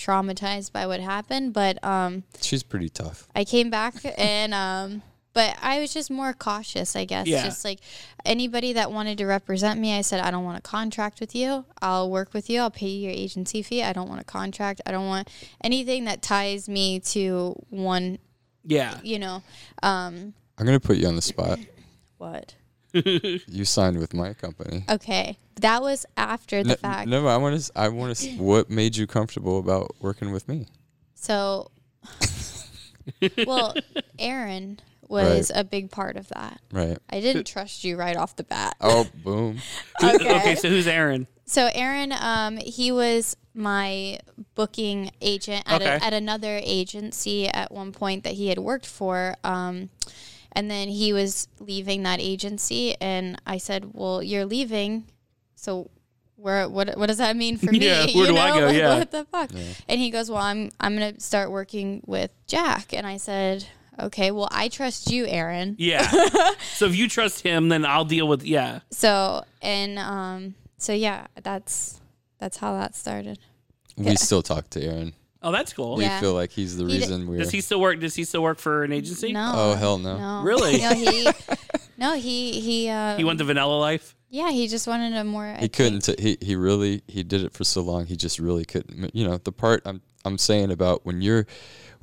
traumatized 0.07 0.73
by 0.73 0.87
what 0.87 1.01
happened, 1.01 1.53
but 1.53 1.83
um 1.85 2.25
She's 2.41 2.63
pretty 2.63 2.89
tough. 2.89 3.29
I 3.35 3.45
came 3.45 3.71
back 3.71 3.95
and 4.19 4.53
um 4.55 5.03
but 5.35 5.57
I 5.63 5.81
was 5.81 5.95
just 5.95 6.11
more 6.11 6.35
cautious, 6.35 6.95
I 6.95 7.07
guess. 7.07 7.27
Yeah. 7.27 7.45
Just 7.45 7.65
like 7.65 7.81
anybody 8.25 8.75
that 8.75 8.93
wanted 8.93 9.17
to 9.19 9.25
represent 9.25 9.81
me, 9.81 9.97
I 9.97 10.03
said 10.03 10.21
I 10.21 10.31
don't 10.31 10.45
want 10.45 10.59
a 10.59 10.63
contract 10.63 11.21
with 11.21 11.35
you. 11.35 11.65
I'll 11.81 12.11
work 12.11 12.35
with 12.35 12.51
you. 12.51 12.61
I'll 12.61 12.71
pay 12.71 12.89
you 12.89 13.05
your 13.09 13.13
agency 13.13 13.63
fee. 13.63 13.83
I 13.83 13.95
don't 13.95 14.09
want 14.11 14.21
a 14.21 14.25
contract. 14.25 14.83
I 14.85 14.91
don't 14.91 15.07
want 15.07 15.31
anything 15.65 16.05
that 16.05 16.21
ties 16.21 16.69
me 16.69 17.01
to 17.01 17.55
one, 17.71 18.19
Yeah. 18.65 18.99
you 19.03 19.19
know. 19.19 19.43
Um 19.83 20.35
I'm 20.59 20.67
gonna 20.67 20.81
put 20.81 20.99
you 20.99 21.09
on 21.09 21.17
the 21.17 21.23
spot. 21.23 21.59
what? 22.19 22.55
You 23.47 23.65
signed 23.65 23.99
with 23.99 24.13
my 24.15 24.35
company. 24.35 24.85
Okay. 24.89 25.39
That 25.61 25.83
was 25.83 26.05
after 26.17 26.63
the 26.63 26.71
No, 26.71 26.75
fact. 26.77 27.09
no, 27.09 27.27
I 27.27 27.37
want 27.37 27.61
to. 27.61 27.73
I 27.75 27.89
want 27.89 28.17
to. 28.17 28.31
What 28.37 28.71
made 28.71 28.97
you 28.97 29.07
comfortable 29.07 29.59
about 29.59 29.95
working 30.01 30.33
with 30.33 30.49
me? 30.49 30.67
So 31.15 31.71
well, 33.47 33.75
Aaron 34.19 34.81
was 35.09 35.53
a 35.55 35.65
big 35.65 35.91
part 35.91 36.17
of 36.17 36.29
that. 36.29 36.61
Right. 36.73 36.99
I 37.11 37.21
didn't 37.21 37.47
trust 37.47 37.85
you 37.85 37.97
right 37.97 38.17
off 38.17 38.37
the 38.37 38.45
bat. 38.45 38.77
Oh, 38.81 39.07
boom. 39.23 39.59
Okay. 40.03 40.37
okay, 40.39 40.55
so 40.55 40.69
who's 40.69 40.87
Aaron? 40.87 41.27
So 41.45 41.69
Aaron, 41.75 42.13
um, 42.13 42.57
he 42.57 42.91
was 42.93 43.37
my 43.55 44.19
booking 44.55 45.11
agent 45.21 45.65
at, 45.67 45.83
Okay. 45.83 45.99
a, 46.01 46.05
at 46.05 46.13
another 46.15 46.59
agency 46.63 47.47
at 47.49 47.71
one 47.71 47.93
point 47.93 48.25
that 48.25 48.35
he 48.35 48.49
had 48.49 48.59
worked 48.59 48.87
for. 48.87 49.37
Um, 49.45 49.91
and 50.53 50.71
then 50.71 50.89
he 50.89 51.13
was 51.13 51.49
leaving 51.59 52.03
that 52.05 52.21
agency, 52.21 52.95
and 53.01 53.41
I 53.47 53.59
said, 53.59 53.91
"Well, 53.93 54.23
you're 54.23 54.45
leaving, 54.47 55.05
so 55.57 55.91
where? 56.37 56.69
What? 56.69 56.97
What 56.97 57.07
does 57.07 57.19
that 57.19 57.37
mean 57.37 57.57
for 57.59 57.71
me? 57.73 57.79
Yeah, 57.81 58.01
where 58.07 58.09
you 58.15 58.27
do 58.27 58.33
know? 58.35 58.41
I 58.41 58.59
go? 58.61 58.67
Like, 58.67 58.77
Yeah. 58.83 58.99
What 58.99 59.11
the 59.11 59.25
fuck?" 59.25 59.51
And 59.89 60.01
he 60.01 60.11
goes, 60.11 60.31
"Well, 60.31 60.43
I'm 60.43 60.71
I'm 60.81 60.95
gonna 60.95 61.19
start 61.21 61.51
working 61.51 62.03
with 62.07 62.31
Jack." 62.47 62.93
And 62.93 63.07
I 63.07 63.17
said, 63.17 63.67
"Okay, 64.01 64.31
well, 64.31 64.49
I 64.51 64.69
trust 64.69 65.11
you, 65.11 65.27
Aaron." 65.27 65.77
Yeah. 65.79 66.09
so 66.75 66.87
if 66.87 66.97
you 66.97 67.09
trust 67.09 67.43
him, 67.43 67.69
then 67.69 67.85
I'll 67.85 68.05
deal 68.05 68.29
with 68.29 68.45
yeah. 68.45 68.81
So 68.91 69.45
and 69.61 69.99
um, 69.99 70.55
so 70.79 70.93
yeah, 70.93 71.27
that's 71.43 72.01
that's 72.39 72.59
how 72.59 72.75
that 72.75 72.95
started. 72.95 73.39
We 73.97 74.17
still 74.17 74.43
talk 74.43 74.71
to 74.71 74.83
Aaron. 74.83 75.13
Oh, 75.43 75.51
that's 75.53 75.73
cool. 75.73 75.97
We 75.97 76.05
Yeah. 76.05 76.21
feel 76.21 76.35
like 76.35 76.53
he's 76.53 76.77
the 76.77 76.85
He 76.85 76.93
d- 76.95 76.99
reason 77.01 77.27
we're. 77.27 77.39
Does 77.39 77.51
he 77.51 77.61
still 77.61 77.81
work? 77.81 77.99
Does 78.01 78.15
he 78.15 78.25
still 78.25 78.43
work 78.43 78.59
for 78.59 78.85
an 78.85 78.93
agency? 78.93 79.33
No. 79.33 79.53
Oh, 79.55 79.75
hell 79.75 79.99
no. 79.99 80.17
No. 80.19 80.43
Really? 80.43 80.79
No, 80.81 80.95
he. 80.95 81.29
No, 81.99 82.15
he 82.17 82.61
he. 82.61 82.89
Uh, 82.89 83.17
He 83.17 83.25
went 83.25 83.39
the 83.39 83.45
vanilla 83.45 83.79
life. 83.79 84.15
Yeah, 84.31 84.51
he 84.51 84.67
just 84.69 84.87
wanted 84.87 85.13
a 85.15 85.25
more. 85.25 85.53
He 85.55 85.61
think- 85.63 85.73
couldn't. 85.75 86.01
T- 86.01 86.17
he 86.19 86.39
he 86.45 86.57
really 86.57 87.03
he 87.09 87.23
did 87.23 87.43
it 87.45 87.53
for 87.53 87.65
so 87.65 87.83
long. 87.83 88.07
He 88.07 88.17
just 88.17 88.39
really 88.39 88.65
couldn't. 88.65 89.15
You 89.15 89.25
know 89.27 89.37
the 89.39 89.53
part 89.53 89.83
I'm 89.85 90.01
I'm 90.25 90.39
saying 90.39 90.71
about 90.71 91.05
when 91.05 91.21
you're 91.23 91.47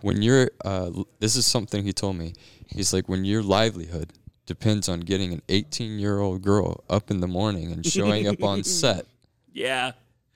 when 0.01 0.21
you're. 0.21 0.51
Uh, 0.63 0.91
l- 0.95 1.07
this 1.19 1.35
is 1.35 1.45
something 1.45 1.83
he 1.83 1.93
told 1.93 2.17
me. 2.17 2.33
He's 2.67 2.93
like 2.93 3.09
when 3.09 3.25
your 3.25 3.41
livelihood 3.41 4.13
depends 4.45 4.87
on 4.89 4.99
getting 5.01 5.31
an 5.33 5.41
18 5.49 5.97
year 5.99 6.19
old 6.19 6.41
girl 6.41 6.83
up 6.89 7.09
in 7.11 7.19
the 7.19 7.27
morning 7.27 7.71
and 7.71 7.85
showing 7.85 8.27
up 8.27 8.43
on 8.43 8.63
set. 8.83 9.05
Yeah. 9.53 9.93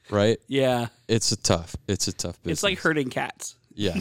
Right. 0.09 0.37
Yeah. 0.47 0.87
It's 1.07 1.31
a 1.31 1.37
tough. 1.37 1.75
It's 1.87 2.07
a 2.07 2.13
tough 2.13 2.41
business. 2.43 2.57
It's 2.59 2.63
like 2.63 2.79
herding 2.79 3.09
cats. 3.09 3.55
Yeah. 3.73 3.93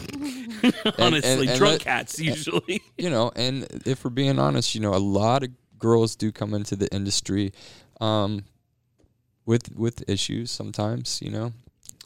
Honestly, 0.99 1.47
and 1.47 1.57
drunk 1.57 1.61
let- 1.61 1.81
cats 1.81 2.19
usually. 2.19 2.81
you 2.97 3.09
know, 3.09 3.31
and 3.35 3.67
if 3.85 4.03
we're 4.03 4.11
being 4.11 4.39
honest, 4.39 4.75
you 4.75 4.81
know, 4.81 4.93
a 4.93 4.99
lot 4.99 5.43
of 5.43 5.49
girls 5.79 6.15
do 6.15 6.31
come 6.31 6.53
into 6.53 6.75
the 6.75 6.93
industry 6.93 7.53
um, 7.99 8.45
with 9.45 9.75
with 9.75 10.07
issues 10.09 10.51
sometimes, 10.51 11.21
you 11.21 11.31
know, 11.31 11.53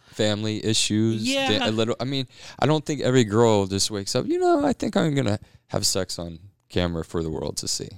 family 0.08 0.64
issues. 0.66 1.28
Yeah. 1.28 1.70
a 1.70 1.72
little. 1.72 1.96
I 2.00 2.06
mean, 2.06 2.28
I 2.60 2.66
don't 2.66 2.86
think 2.86 3.02
every 3.02 3.24
girl 3.24 3.68
just 3.68 3.92
wakes 3.92 4.16
up. 4.16 4.26
You 4.26 4.40
know, 4.40 4.66
I 4.66 4.74
think 4.74 4.96
I'm 4.96 5.14
gonna 5.14 5.40
have 5.68 5.86
sex 5.86 6.18
on 6.18 6.40
camera 6.70 7.04
for 7.04 7.22
the 7.22 7.30
world 7.30 7.58
to 7.58 7.68
see. 7.68 7.90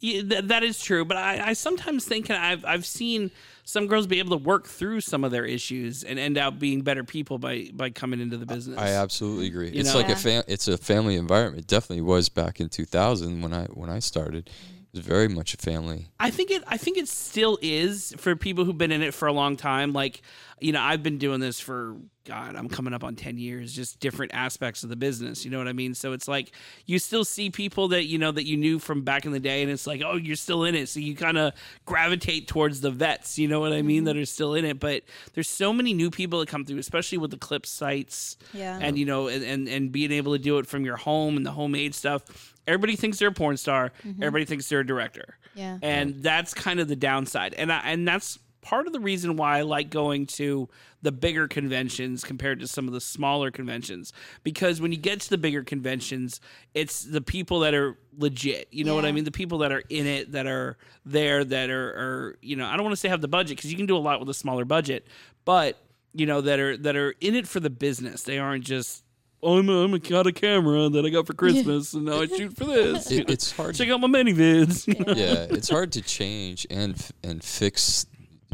Yeah, 0.00 0.22
th- 0.22 0.44
that 0.44 0.62
is 0.62 0.80
true, 0.80 1.04
but 1.04 1.16
I, 1.16 1.48
I 1.48 1.52
sometimes 1.54 2.04
think 2.04 2.28
and 2.30 2.38
I've 2.38 2.64
I've 2.64 2.86
seen 2.86 3.30
some 3.64 3.86
girls 3.86 4.06
be 4.06 4.18
able 4.18 4.38
to 4.38 4.42
work 4.44 4.66
through 4.66 5.00
some 5.02 5.24
of 5.24 5.30
their 5.30 5.44
issues 5.44 6.02
and 6.02 6.18
end 6.18 6.38
up 6.38 6.58
being 6.58 6.82
better 6.82 7.04
people 7.04 7.38
by 7.38 7.68
by 7.72 7.90
coming 7.90 8.20
into 8.20 8.36
the 8.38 8.46
business. 8.46 8.78
I 8.78 8.90
absolutely 8.90 9.48
agree. 9.48 9.70
You 9.70 9.80
it's 9.80 9.90
know? 9.92 9.98
like 9.98 10.08
Yeah. 10.08 10.14
a 10.14 10.16
fam- 10.16 10.44
it's 10.48 10.68
a 10.68 10.78
family 10.78 11.16
environment. 11.16 11.62
It 11.64 11.66
definitely 11.66 12.02
was 12.02 12.28
back 12.28 12.60
in 12.60 12.68
2000 12.68 13.42
when 13.42 13.52
I 13.52 13.64
when 13.66 13.90
I 13.90 13.98
started. 13.98 14.48
It 14.48 14.77
was 14.92 15.04
very 15.04 15.28
much 15.28 15.54
a 15.54 15.56
family. 15.58 16.08
I 16.18 16.30
think 16.30 16.50
it. 16.50 16.62
I 16.66 16.76
think 16.76 16.96
it 16.96 17.08
still 17.08 17.58
is 17.60 18.14
for 18.18 18.34
people 18.36 18.64
who've 18.64 18.78
been 18.78 18.92
in 18.92 19.02
it 19.02 19.12
for 19.12 19.28
a 19.28 19.32
long 19.32 19.56
time. 19.56 19.92
Like, 19.92 20.22
you 20.60 20.72
know, 20.72 20.80
I've 20.80 21.02
been 21.02 21.18
doing 21.18 21.40
this 21.40 21.60
for 21.60 21.96
God. 22.24 22.56
I'm 22.56 22.68
coming 22.68 22.94
up 22.94 23.04
on 23.04 23.14
ten 23.14 23.36
years. 23.36 23.72
Just 23.72 24.00
different 24.00 24.32
aspects 24.34 24.82
of 24.82 24.88
the 24.88 24.96
business. 24.96 25.44
You 25.44 25.50
know 25.50 25.58
what 25.58 25.68
I 25.68 25.74
mean? 25.74 25.94
So 25.94 26.12
it's 26.12 26.26
like 26.26 26.52
you 26.86 26.98
still 26.98 27.24
see 27.24 27.50
people 27.50 27.88
that 27.88 28.06
you 28.06 28.16
know 28.18 28.32
that 28.32 28.46
you 28.46 28.56
knew 28.56 28.78
from 28.78 29.02
back 29.02 29.26
in 29.26 29.32
the 29.32 29.40
day, 29.40 29.62
and 29.62 29.70
it's 29.70 29.86
like, 29.86 30.00
oh, 30.04 30.16
you're 30.16 30.36
still 30.36 30.64
in 30.64 30.74
it. 30.74 30.88
So 30.88 31.00
you 31.00 31.14
kind 31.14 31.36
of 31.36 31.52
gravitate 31.84 32.48
towards 32.48 32.80
the 32.80 32.90
vets. 32.90 33.38
You 33.38 33.46
know 33.46 33.60
what 33.60 33.72
I 33.72 33.82
mean? 33.82 33.98
Mm-hmm. 33.98 34.04
That 34.06 34.16
are 34.16 34.26
still 34.26 34.54
in 34.54 34.64
it. 34.64 34.80
But 34.80 35.02
there's 35.34 35.48
so 35.48 35.72
many 35.72 35.92
new 35.92 36.10
people 36.10 36.40
that 36.40 36.48
come 36.48 36.64
through, 36.64 36.78
especially 36.78 37.18
with 37.18 37.30
the 37.30 37.38
clip 37.38 37.66
sites. 37.66 38.38
Yeah. 38.54 38.78
And 38.80 38.98
you 38.98 39.04
know, 39.04 39.28
and 39.28 39.44
and, 39.44 39.68
and 39.68 39.92
being 39.92 40.12
able 40.12 40.32
to 40.32 40.38
do 40.38 40.58
it 40.58 40.66
from 40.66 40.84
your 40.84 40.96
home 40.96 41.36
and 41.36 41.44
the 41.44 41.52
homemade 41.52 41.94
stuff. 41.94 42.54
Everybody 42.68 42.96
thinks 42.96 43.18
they're 43.18 43.28
a 43.28 43.32
porn 43.32 43.56
star. 43.56 43.92
Mm-hmm. 44.06 44.22
Everybody 44.22 44.44
thinks 44.44 44.68
they're 44.68 44.80
a 44.80 44.86
director. 44.86 45.36
Yeah. 45.54 45.78
and 45.82 46.22
that's 46.22 46.54
kind 46.54 46.78
of 46.78 46.86
the 46.86 46.94
downside. 46.94 47.54
And 47.54 47.72
I, 47.72 47.80
and 47.80 48.06
that's 48.06 48.38
part 48.60 48.86
of 48.86 48.92
the 48.92 49.00
reason 49.00 49.36
why 49.36 49.58
I 49.58 49.62
like 49.62 49.90
going 49.90 50.26
to 50.26 50.68
the 51.02 51.10
bigger 51.10 51.48
conventions 51.48 52.22
compared 52.22 52.60
to 52.60 52.68
some 52.68 52.86
of 52.86 52.94
the 52.94 53.00
smaller 53.00 53.50
conventions. 53.50 54.12
Because 54.44 54.80
when 54.80 54.92
you 54.92 54.98
get 54.98 55.20
to 55.22 55.30
the 55.30 55.38
bigger 55.38 55.64
conventions 55.64 56.40
it's 56.74 57.02
the 57.02 57.20
people 57.20 57.60
that 57.60 57.74
are 57.74 57.96
legit. 58.16 58.68
You 58.70 58.84
know 58.84 58.94
what 58.94 59.04
I 59.04 59.12
mean? 59.12 59.24
The 59.24 59.32
people 59.32 59.58
that 59.58 59.72
are 59.72 59.82
in 59.88 60.06
it 60.06 60.32
that 60.32 60.46
are 60.46 60.76
there 61.04 61.44
that 61.44 61.70
are, 61.70 61.88
are 61.90 62.38
you 62.42 62.56
know 62.56 62.66
I 62.66 62.76
don't 62.76 62.84
want 62.84 62.92
to 62.92 62.96
say 62.96 63.08
have 63.08 63.20
the 63.20 63.28
budget 63.28 63.56
because 63.56 63.70
you 63.70 63.76
can 63.76 63.86
do 63.86 63.96
a 63.96 63.98
lot 63.98 64.20
with 64.20 64.28
a 64.28 64.34
smaller 64.34 64.64
budget 64.64 65.06
but 65.44 65.78
you 66.12 66.26
know 66.26 66.40
that 66.40 66.58
are 66.58 66.76
that 66.76 66.96
are 66.96 67.14
in 67.20 67.34
it 67.34 67.46
for 67.46 67.60
the 67.60 67.70
business. 67.70 68.22
They 68.22 68.38
aren't 68.38 68.64
just 68.64 69.02
I'm 69.42 69.68
a, 69.68 69.84
I'm 69.84 69.94
a, 69.94 69.98
got 69.98 70.26
a 70.26 70.32
camera 70.32 70.88
that 70.88 71.04
I 71.06 71.10
got 71.10 71.26
for 71.26 71.34
Christmas 71.34 71.94
and 71.94 72.04
now 72.06 72.20
I 72.22 72.26
shoot 72.26 72.56
for 72.56 72.64
this 72.64 73.10
It, 73.10 73.30
it's 73.30 73.52
hard. 73.52 73.74
check 73.74 73.88
out 73.88 74.00
my 74.00 74.08
many 74.08 74.34
vids 74.34 74.86
yeah, 75.16 75.46
it's 75.50 75.68
hard 75.68 75.92
to 75.92 76.02
change 76.02 76.66
and 76.70 76.96
and 77.22 77.42
fix 77.42 78.06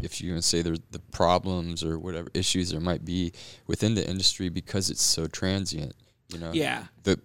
if 0.03 0.21
you 0.21 0.29
even 0.29 0.41
say 0.41 0.61
there's 0.61 0.79
the 0.91 0.99
problems 0.99 1.83
or 1.83 1.97
whatever 1.97 2.29
issues 2.33 2.69
there 2.71 2.81
might 2.81 3.03
be 3.05 3.31
within 3.65 3.95
the 3.95 4.07
industry 4.07 4.49
because 4.49 4.89
it's 4.89 5.01
so 5.01 5.25
transient. 5.25 5.93
You 6.29 6.39
know, 6.39 6.51
Yeah. 6.53 6.85
The 7.03 7.19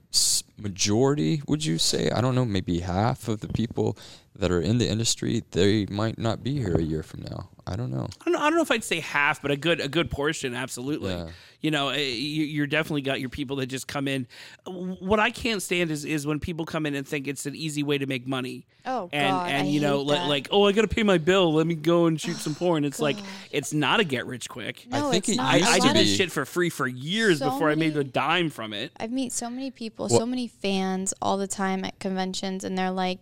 majority, 0.59 1.43
would 1.49 1.65
you 1.65 1.79
say? 1.79 2.11
I 2.11 2.21
don't 2.21 2.35
know, 2.35 2.45
maybe 2.45 2.81
half 2.81 3.29
of 3.29 3.41
the 3.41 3.49
people 3.49 3.99
that 4.37 4.51
are 4.51 4.61
in 4.61 4.79
the 4.79 4.89
industry, 4.89 5.43
they 5.51 5.87
might 5.87 6.19
not 6.19 6.43
be 6.43 6.59
here 6.59 6.77
a 6.77 6.83
year 6.83 7.03
from 7.03 7.23
now. 7.23 7.51
I 7.71 7.77
don't 7.77 7.91
know. 7.91 8.09
I 8.21 8.25
don't, 8.25 8.33
know, 8.33 8.41
I 8.41 8.45
don't 8.51 8.57
know 8.57 8.63
if 8.63 8.71
I'd 8.71 8.85
say 8.85 9.01
half, 9.01 9.41
but 9.41 9.51
a 9.51 9.57
good 9.57 9.81
a 9.81 9.89
good 9.89 10.11
portion, 10.11 10.55
absolutely. 10.55 11.13
Yeah. 11.13 11.29
You 11.61 11.71
know, 11.71 11.91
eh, 11.91 11.99
you, 11.99 12.45
you're 12.45 12.67
definitely 12.67 13.03
got 13.03 13.21
your 13.21 13.29
people 13.29 13.57
that 13.57 13.67
just 13.67 13.87
come 13.87 14.09
in. 14.09 14.27
What 14.67 15.21
I 15.21 15.31
can't 15.31 15.63
stand 15.63 15.91
is 15.91 16.05
is 16.05 16.27
when 16.27 16.41
people 16.41 16.65
come 16.65 16.87
in 16.87 16.95
and 16.95 17.07
think 17.07 17.29
it's 17.29 17.47
an 17.47 17.55
easy 17.55 17.83
way 17.83 17.99
to 17.99 18.07
make 18.07 18.27
money. 18.27 18.67
Oh, 18.87 19.11
and 19.13 19.31
God, 19.31 19.51
and 19.51 19.67
I 19.67 19.71
you 19.71 19.81
know, 19.81 19.99
hate 19.99 20.07
like, 20.07 20.19
that. 20.19 20.29
like 20.29 20.49
oh, 20.51 20.67
I 20.67 20.73
got 20.73 20.83
to 20.83 20.89
pay 20.89 21.03
my 21.03 21.19
bill. 21.19 21.53
Let 21.53 21.67
me 21.67 21.75
go 21.75 22.07
and 22.07 22.21
shoot 22.21 22.37
some 22.37 22.55
porn. 22.55 22.85
It's 22.85 22.99
like 22.99 23.19
it's 23.51 23.73
not 23.73 24.01
a 24.01 24.05
get 24.05 24.27
rich 24.27 24.49
quick. 24.49 24.87
No, 24.89 25.09
I 25.09 25.11
think 25.11 25.29
it's 25.29 25.35
it 25.35 25.37
not. 25.37 25.55
I, 25.55 25.57
used 25.59 25.71
I 25.71 25.77
A 25.77 25.81
to 25.81 25.87
did 25.89 25.97
this 25.97 26.17
shit 26.17 26.33
for 26.33 26.45
free 26.45 26.71
for 26.71 26.87
years 26.87 27.41
So 27.41 27.51
before 27.51 27.71
I 27.71 27.75
made 27.75 27.97
a 27.97 28.05
dime 28.05 28.51
from 28.51 28.73
it. 28.73 28.93
I 28.99 29.07
meet 29.07 29.33
so 29.33 29.51
many 29.51 29.71
people, 29.71 30.09
Well- 30.11 30.21
so 30.21 30.27
many 30.27 30.49
fans 30.49 31.15
all 31.21 31.37
the 31.37 31.49
time 31.49 31.85
at 31.85 31.99
conventions, 31.99 32.65
and 32.65 32.77
they're 32.77 32.91
like, 32.91 33.21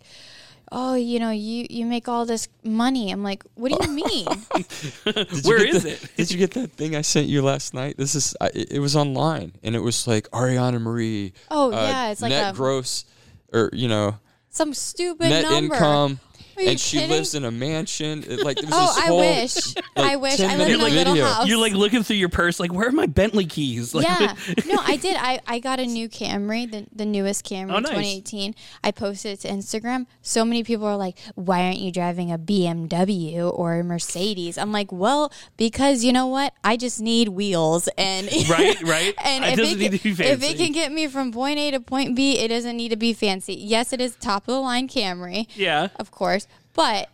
"Oh, 0.71 0.95
you 0.95 1.19
know, 1.21 1.31
you 1.31 1.67
you 1.71 1.87
make 1.87 2.09
all 2.09 2.27
this 2.27 2.49
money." 2.65 3.11
I'm 3.11 3.23
like, 3.23 3.43
"What 3.55 3.73
do 3.73 3.79
you 3.87 3.93
mean?" 4.05 4.27
Did 4.55 4.67
you 5.05 5.41
Where 5.45 5.59
get 5.65 5.75
is 5.75 5.83
the- 5.83 5.91
it? 5.93 6.11
Did 6.17 6.31
you 6.31 6.39
get 6.39 6.51
that 6.53 6.73
thing 6.73 6.97
I 6.97 7.03
sent 7.03 7.27
you 7.27 7.43
last 7.43 7.75
night? 7.75 7.97
This 7.97 8.15
is 8.15 8.37
I, 8.41 8.47
it 8.55 8.73
it 8.73 8.79
was 8.81 8.95
online 8.97 9.53
and 9.63 9.75
it 9.77 9.81
was 9.81 10.07
like 10.07 10.29
Ariana 10.31 10.81
Marie. 10.81 11.33
Oh, 11.51 11.73
uh, 11.73 11.77
yeah, 11.77 12.11
it's 12.11 12.23
like 12.23 12.31
net 12.31 12.55
a- 12.55 12.57
gross, 12.57 13.05
or 13.53 13.71
you 13.73 13.89
know, 13.89 14.19
Some 14.51 14.75
stupid 14.75 15.29
net 15.31 15.45
number. 15.45 15.75
income, 15.75 16.13
Are 16.13 16.27
you 16.27 16.28
and 16.67 16.81
she 16.81 16.97
kidding? 16.99 17.11
lives 17.11 17.35
in 17.35 17.45
a 17.45 17.51
mansion. 17.51 18.25
It, 18.27 18.41
like 18.45 18.57
there 18.59 18.67
was 18.67 18.75
Oh, 18.75 18.87
this 18.95 18.99
I 19.05 19.07
whole, 19.07 19.19
wish. 19.19 19.75
I 19.97 20.01
like, 20.15 20.21
wish. 20.23 20.37
10 20.39 20.51
I 20.51 20.57
live 20.57 20.69
in 20.69 20.75
a 20.75 20.79
minute 20.79 20.91
little 20.95 21.13
video. 21.15 21.27
house. 21.27 21.47
You're 21.49 21.59
like 21.59 21.73
looking 21.75 22.03
through 22.03 22.17
your 22.17 22.29
purse, 22.29 22.59
like 22.59 22.73
where 22.73 22.89
are 22.89 22.93
my 22.93 23.07
Bentley 23.07 23.45
keys? 23.47 23.95
Like, 23.99 24.07
yeah. 24.07 24.35
No, 24.67 24.81
I 24.85 24.97
did. 25.01 25.17
I, 25.19 25.41
I 25.47 25.59
got 25.61 25.79
a 25.81 25.87
new 25.87 26.09
Camry, 26.09 26.71
the, 26.71 26.87
the 26.95 27.05
newest 27.07 27.45
Camry, 27.45 27.71
Oh, 27.73 27.79
nice. 27.81 27.91
2018. 27.91 28.55
I 28.85 28.91
posted 28.91 29.33
it 29.33 29.41
to 29.41 29.49
Instagram. 29.49 30.07
So 30.23 30.45
many 30.45 30.63
people 30.65 30.87
are 30.87 30.97
like, 30.97 31.19
why 31.35 31.63
aren't 31.65 31.79
you 31.79 31.91
driving 31.93 32.31
a 32.33 32.39
BMW 32.39 33.51
or 33.53 33.75
a 33.81 33.85
Mercedes? 33.85 34.59
I'm 34.59 34.73
like, 34.73 34.91
well, 34.93 35.33
because 35.57 36.05
you 36.05 36.13
know 36.13 36.27
what? 36.27 36.55
I 36.65 36.77
just 36.77 37.01
need 37.01 37.29
wheels. 37.29 37.89
And 37.99 38.27
Right, 38.49 38.81
right. 38.83 39.15
and 39.25 39.45
It 39.45 39.53
if 39.53 39.57
doesn't 39.59 39.81
it, 39.81 39.91
need 39.93 39.99
to 40.01 40.15
be 40.15 40.25
If 40.25 40.43
it 40.43 40.57
can 40.57 40.73
get 40.73 40.91
me 40.93 41.07
from 41.07 41.33
point 41.33 41.59
A 41.59 41.71
to 41.73 41.81
point 41.81 42.17
B, 42.17 42.39
it 42.39 42.49
doesn't 42.49 42.77
need 42.77 42.89
to 42.91 42.97
be 42.97 43.13
fancy. 43.13 43.55
Yes, 43.55 43.93
it 43.93 44.01
is 44.01 44.17
top 44.17 44.43
of 44.49 44.55
the 44.55 44.61
line 44.61 44.89
Camry 44.89 45.47
yeah. 45.55 45.89
of 45.97 46.11
course, 46.11 46.47
but 46.79 47.09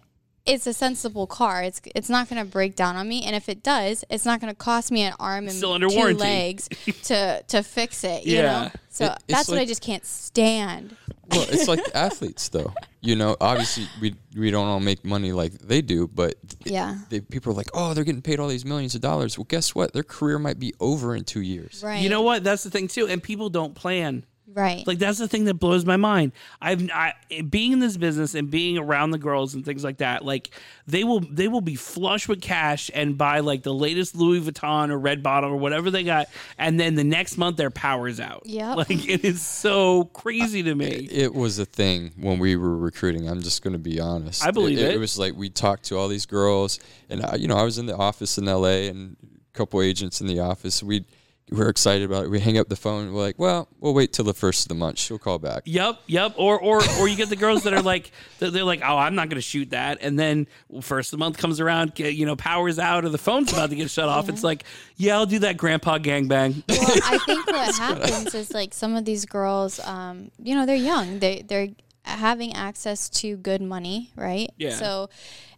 it's 0.47 0.67
a 0.67 0.75
sensible 0.75 1.27
car. 1.27 1.63
It's 1.63 1.81
it's 1.95 2.11
not 2.11 2.29
going 2.29 2.45
to 2.45 2.51
break 2.51 2.77
down 2.77 2.97
on 2.97 3.09
me, 3.09 3.25
and 3.25 3.35
if 3.35 3.49
it 3.49 3.63
does, 3.63 4.05
it's 4.11 4.27
not 4.27 4.41
going 4.43 4.53
to 4.53 4.57
cost 4.57 4.93
me 4.93 5.01
an 5.01 5.15
arm 5.19 5.45
and 5.49 5.53
Still 5.57 5.73
under 5.73 5.89
two 5.89 5.97
warranty. 5.97 6.21
legs 6.21 6.69
to 7.05 7.43
to 7.49 7.63
fix 7.63 8.05
it. 8.05 8.27
You 8.27 8.37
Yeah. 8.37 8.43
know, 8.43 8.71
so 8.91 9.05
It- 9.07 9.13
it's 9.13 9.25
that's 9.29 9.49
what 9.49 9.59
I 9.59 9.65
just 9.65 9.81
can't 9.83 10.05
stand. 10.05 10.95
Well, 11.31 11.47
it's 11.49 11.67
like 11.67 11.81
athletes, 11.95 12.51
though. 12.51 12.75
You 13.01 13.17
know, 13.17 13.37
obviously 13.41 13.87
we 14.03 14.15
we 14.37 14.51
don't 14.51 14.67
all 14.67 14.81
make 14.81 15.03
money 15.03 15.33
like 15.33 15.53
they 15.53 15.81
do, 15.81 16.09
but 16.09 16.33
it- 16.43 16.57
Yeah. 16.67 16.99
they, 17.09 17.21
people 17.23 17.53
are 17.53 17.57
like, 17.57 17.71
oh, 17.73 17.95
they're 17.95 18.05
getting 18.05 18.21
paid 18.21 18.39
all 18.41 18.49
these 18.49 18.67
millions 18.67 18.95
of 18.95 19.01
dollars. 19.01 19.39
Well, 19.39 19.47
guess 19.49 19.75
what? 19.75 19.95
Their 19.95 20.03
career 20.03 20.39
might 20.39 20.59
be 20.59 20.75
over 20.79 21.17
in 21.17 21.25
two 21.25 21.41
years. 21.41 21.83
Right. 21.83 22.03
You 22.03 22.11
know 22.11 22.21
what? 22.21 22.45
That's 22.45 22.65
the 22.65 22.71
thing 22.71 22.89
too, 22.89 23.07
and 23.09 23.23
people 23.23 23.49
don't 23.49 23.75
plan. 23.75 24.27
Right. 24.55 24.87
Like 24.87 24.99
that's 24.99 25.19
the 25.19 25.27
thing 25.27 25.45
that 25.47 25.55
blows 25.55 25.85
my 25.85 25.97
mind. 25.97 26.31
I've 26.61 26.89
I, 26.91 27.15
being 27.51 27.73
in 27.73 27.81
this 27.81 27.97
business 27.97 28.37
and 28.37 28.49
being 28.49 28.79
around 28.79 29.11
the 29.11 29.19
girls 29.19 29.55
and 29.55 29.65
things 29.65 29.83
like 29.83 29.99
that. 29.99 30.25
Like 30.25 30.51
they 30.87 31.03
will 31.03 31.21
they 31.21 31.49
will 31.49 31.61
be 31.61 31.75
flush 31.75 32.29
with 32.29 32.41
cash 32.41 32.89
and 32.95 33.19
buy 33.19 33.41
like 33.41 33.65
the 33.65 33.75
latest 33.75 34.15
Louis 34.15 34.41
Vuitton 34.41 34.91
or 34.91 34.99
Red 34.99 35.25
Bottle 35.25 35.51
or 35.51 35.57
whatever 35.57 35.91
they 35.91 36.05
got, 36.05 36.29
and 36.57 36.79
then 36.79 36.95
the 36.95 37.03
next 37.03 37.37
month 37.37 37.57
their 37.57 37.71
power's 37.71 38.21
out. 38.21 38.43
Yeah. 38.45 38.75
Like 38.85 39.09
it 39.09 39.25
is 39.25 39.41
so 39.41 40.05
crazy 40.13 40.63
to 40.65 40.75
me. 40.75 41.09
It 41.11 41.33
was 41.33 41.59
a 41.59 41.65
thing 41.65 42.13
when 42.19 42.39
we 42.39 42.55
were 42.57 42.77
recruiting. 42.77 43.29
I'm 43.29 43.41
just 43.41 43.63
going 43.63 43.73
to 43.73 43.79
be 43.79 43.99
honest. 43.99 44.45
I 44.45 44.51
believe 44.51 44.79
it, 44.79 44.91
it. 44.91 44.95
It 44.97 44.99
was 44.99 45.19
like 45.19 45.35
we 45.35 45.49
talked 45.49 45.85
to 45.85 45.97
all 45.97 46.09
these 46.09 46.27
girls, 46.27 46.81
and 47.09 47.25
I, 47.25 47.37
you 47.37 47.49
know, 47.49 47.57
I 47.57 47.63
was 47.63 47.79
in 47.79 47.87
the 47.87 47.97
office 47.97 48.37
in 48.37 48.47
L.A. 48.47 48.89
and 48.89 49.17
a 49.23 49.57
couple 49.57 49.81
agents 49.81 50.21
in 50.21 50.27
the 50.27 50.41
office. 50.41 50.83
We 50.83 50.95
we 50.95 51.07
were 51.51 51.69
excited 51.69 52.05
about 52.05 52.25
it. 52.25 52.31
We 52.31 52.41
hang 52.41 52.59
up 52.59 52.69
the 52.69 52.77
phone. 52.77 53.13
We're 53.13 53.21
like, 53.21 53.39
well, 53.39 53.69
we'll 53.81 53.95
wait 53.95 54.13
till 54.13 54.25
the 54.25 54.35
first 54.35 54.65
of 54.65 54.69
the 54.69 54.75
month. 54.75 54.99
She'll 54.99 55.19
call 55.19 55.39
back. 55.39 55.63
Yep, 55.67 56.01
yep. 56.07 56.35
Or 56.37 56.59
or 56.59 56.83
or 56.99 57.09
you 57.09 57.17
get 57.17 57.29
the 57.29 57.37
girls 57.37 57.65
that 57.65 57.75
are 57.75 57.83
like 57.83 58.11
they're 58.39 58.51
they're 58.51 58.65
like, 58.65 58.81
oh, 58.83 58.97
I'm 58.97 59.15
not 59.15 59.29
going 59.29 59.37
to 59.37 59.43
shoot 59.43 59.71
that, 59.71 59.99
and 60.01 60.19
then 60.19 60.47
first 60.81 61.13
of 61.13 61.19
the 61.19 61.25
month 61.25 61.39
comes 61.39 61.61
around, 61.61 61.99
you 61.99 62.27
know, 62.27 62.37
power's 62.37 62.79
out 62.79 63.05
or 63.05 63.11
the 63.11 63.19
phone's 63.19 63.53
about 63.53 63.71
to 63.71 63.77
get 63.77 63.91
shut 63.91 64.09
off. 64.09 64.29
It's 64.29 64.43
like, 64.43 64.65
yeah, 64.97 65.17
I'll 65.17 65.27
do 65.27 65.41
that, 65.41 65.57
Grandpa 65.57 65.99
gangbang. 65.99 66.63
well, 66.69 67.01
I 67.05 67.19
think 67.27 67.47
what 67.47 67.77
happens 67.77 68.35
is 68.35 68.53
like 68.53 68.73
some 68.73 68.97
of 68.97 69.05
these 69.05 69.27
girls, 69.27 69.81
um, 69.81 70.31
you 70.43 70.55
know, 70.55 70.67
they're 70.67 70.77
young. 70.77 71.19
They 71.19 71.43
they're 71.47 71.69
having 72.05 72.55
access 72.55 73.09
to 73.09 73.37
good 73.37 73.61
money, 73.61 74.11
right? 74.17 74.51
Yeah. 74.57 74.77
So, 74.77 75.11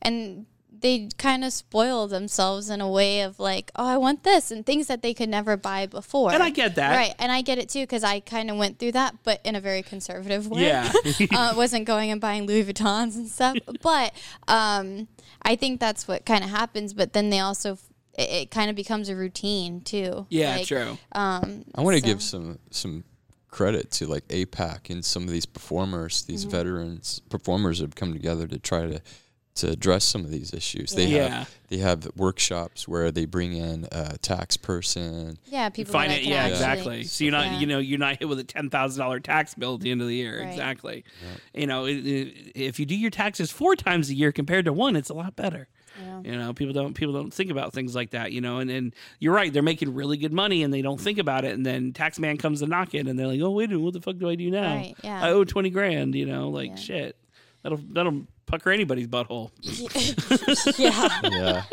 and 0.02 0.46
they 0.86 1.08
kind 1.18 1.44
of 1.44 1.52
spoil 1.52 2.06
themselves 2.06 2.70
in 2.70 2.80
a 2.80 2.88
way 2.88 3.20
of 3.22 3.40
like, 3.40 3.70
oh, 3.76 3.86
I 3.86 3.96
want 3.96 4.22
this 4.22 4.50
and 4.52 4.64
things 4.64 4.86
that 4.86 5.02
they 5.02 5.12
could 5.14 5.28
never 5.28 5.56
buy 5.56 5.86
before. 5.86 6.32
And 6.32 6.42
I 6.42 6.50
get 6.50 6.76
that. 6.76 6.94
right? 6.96 7.14
And 7.18 7.32
I 7.32 7.42
get 7.42 7.58
it 7.58 7.68
too 7.68 7.80
because 7.82 8.04
I 8.04 8.20
kind 8.20 8.50
of 8.50 8.56
went 8.56 8.78
through 8.78 8.92
that, 8.92 9.16
but 9.24 9.40
in 9.44 9.54
a 9.56 9.60
very 9.60 9.82
conservative 9.82 10.46
way. 10.48 10.62
Yeah. 10.66 10.92
uh, 11.34 11.54
wasn't 11.56 11.86
going 11.86 12.10
and 12.12 12.20
buying 12.20 12.46
Louis 12.46 12.64
Vuittons 12.64 13.16
and 13.16 13.28
stuff. 13.28 13.56
But 13.82 14.12
um, 14.48 15.08
I 15.42 15.56
think 15.56 15.80
that's 15.80 16.06
what 16.08 16.24
kind 16.24 16.44
of 16.44 16.50
happens. 16.50 16.94
But 16.94 17.12
then 17.12 17.30
they 17.30 17.40
also. 17.40 17.78
It, 18.18 18.30
it 18.30 18.50
kind 18.50 18.70
of 18.70 18.76
becomes 18.76 19.08
a 19.10 19.14
routine 19.16 19.82
too. 19.82 20.26
Yeah, 20.30 20.56
Like, 20.56 20.66
true. 20.66 20.96
um, 21.12 21.64
I 21.74 21.82
want 21.82 21.96
to 21.96 22.00
so- 22.00 22.06
give 22.06 22.22
some 22.22 22.58
some 22.70 23.04
credit 23.50 23.90
to 23.90 24.06
like 24.06 24.26
APAC 24.28 24.90
and 24.90 25.04
some 25.04 25.22
of 25.24 25.30
these 25.30 25.46
performers, 25.46 26.22
these 26.24 26.42
Mm-hmm. 26.42 26.50
veterans 26.56 27.20
performers 27.28 27.80
have 27.80 27.94
come 27.94 28.12
together 28.12 28.46
to 28.46 28.58
try 28.58 28.86
to 28.86 29.00
to 29.56 29.70
address 29.70 30.04
some 30.04 30.24
of 30.24 30.30
these 30.30 30.52
issues. 30.54 30.92
They 30.92 31.06
Yeah. 31.06 31.28
have 31.28 31.50
they 31.68 31.78
have 31.78 32.08
workshops 32.16 32.86
where 32.86 33.10
they 33.10 33.24
bring 33.24 33.52
in 33.54 33.88
a 33.90 34.16
tax 34.18 34.56
person. 34.56 35.36
Yeah, 35.46 35.68
people 35.68 35.92
Find 35.92 36.12
it, 36.12 36.22
yeah, 36.22 36.36
actually- 36.36 36.52
exactly. 36.52 37.04
So 37.04 37.24
you're 37.24 37.32
not, 37.32 37.46
yeah. 37.46 37.58
you 37.58 37.66
know, 37.66 37.78
you're 37.78 37.98
not 37.98 38.18
hit 38.18 38.28
with 38.28 38.38
a 38.38 38.44
ten 38.44 38.70
thousand 38.70 39.00
dollar 39.02 39.18
tax 39.20 39.54
bill 39.54 39.74
at 39.74 39.80
the 39.80 39.90
end 39.90 40.00
of 40.00 40.06
the 40.06 40.14
year. 40.14 40.40
Right. 40.40 40.48
Exactly. 40.48 41.04
You 41.54 41.66
know, 41.66 41.84
it, 41.86 41.94
it, 42.06 42.52
if 42.54 42.78
you 42.78 42.86
do 42.86 42.94
your 42.96 43.10
taxes 43.10 43.50
four 43.50 43.74
times 43.76 44.10
a 44.10 44.14
year 44.14 44.30
compared 44.32 44.64
to 44.66 44.72
one, 44.72 44.94
it's 44.96 45.10
a 45.10 45.14
lot 45.14 45.34
better. 45.36 45.68
Yeah. 46.00 46.20
You 46.24 46.36
know, 46.38 46.52
people 46.52 46.74
don't 46.74 46.92
people 46.92 47.14
don't 47.14 47.32
think 47.32 47.50
about 47.50 47.72
things 47.72 47.94
like 47.94 48.10
that. 48.10 48.30
You 48.30 48.42
know, 48.42 48.58
and, 48.58 48.70
and 48.70 48.94
you're 49.18 49.32
right, 49.34 49.50
they're 49.52 49.62
making 49.62 49.94
really 49.94 50.18
good 50.18 50.32
money 50.32 50.62
and 50.62 50.72
they 50.72 50.82
don't 50.82 51.00
think 51.00 51.18
about 51.18 51.44
it. 51.46 51.54
And 51.54 51.64
then 51.64 51.92
tax 51.94 52.18
man 52.18 52.36
comes 52.36 52.60
to 52.60 52.66
knock 52.66 52.94
it, 52.94 53.08
and 53.08 53.18
they're 53.18 53.26
like, 53.26 53.40
oh 53.40 53.50
wait 53.50 53.64
a 53.64 53.68
minute, 53.68 53.82
what 53.82 53.94
the 53.94 54.00
fuck 54.02 54.18
do 54.18 54.28
I 54.28 54.34
do 54.34 54.50
now? 54.50 54.74
Right, 54.76 54.94
yeah. 55.02 55.24
I 55.24 55.30
owe 55.30 55.44
twenty 55.44 55.70
grand. 55.70 56.14
You 56.14 56.26
know, 56.26 56.50
like 56.50 56.70
Yeah. 56.70 56.76
shit. 56.76 57.16
That'll 57.66 57.80
that'll 57.90 58.22
pucker 58.46 58.70
anybody's 58.70 59.08
butthole. 59.08 59.50
yeah. 60.78 61.08
Yeah. 61.24 61.64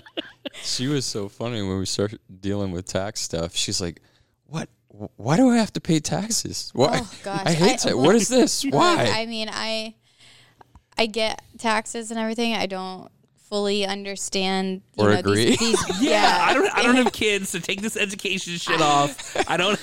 she 0.62 0.86
was 0.86 1.04
so 1.04 1.28
funny 1.28 1.60
when 1.60 1.78
we 1.78 1.84
started 1.84 2.18
dealing 2.40 2.70
with 2.70 2.86
tax 2.86 3.20
stuff. 3.20 3.54
She's 3.54 3.78
like, 3.78 4.00
"What? 4.46 4.70
Why 5.16 5.36
do 5.36 5.50
I 5.50 5.58
have 5.58 5.70
to 5.74 5.82
pay 5.82 6.00
taxes? 6.00 6.70
Why? 6.72 7.02
Oh 7.02 7.42
I 7.44 7.52
hate 7.52 7.84
it. 7.84 7.98
What 7.98 8.14
is 8.14 8.28
this? 8.28 8.62
Why? 8.70 8.94
Like, 8.94 9.14
I 9.14 9.26
mean, 9.26 9.50
I 9.52 9.96
I 10.96 11.04
get 11.04 11.42
taxes 11.58 12.10
and 12.10 12.18
everything. 12.18 12.54
I 12.54 12.64
don't 12.64 13.10
fully 13.36 13.84
understand 13.84 14.80
you 14.96 15.04
Or 15.04 15.12
know, 15.12 15.18
agree. 15.18 15.56
These, 15.56 15.58
these, 15.58 16.00
Yeah, 16.00 16.10
yeah, 16.10 16.38
I 16.40 16.54
don't 16.54 16.74
I 16.78 16.82
don't 16.84 16.96
have 16.96 17.12
kids 17.12 17.52
to 17.52 17.60
take 17.60 17.82
this 17.82 17.98
education 17.98 18.54
shit 18.56 18.80
off. 18.80 19.36
I 19.46 19.58
don't 19.58 19.78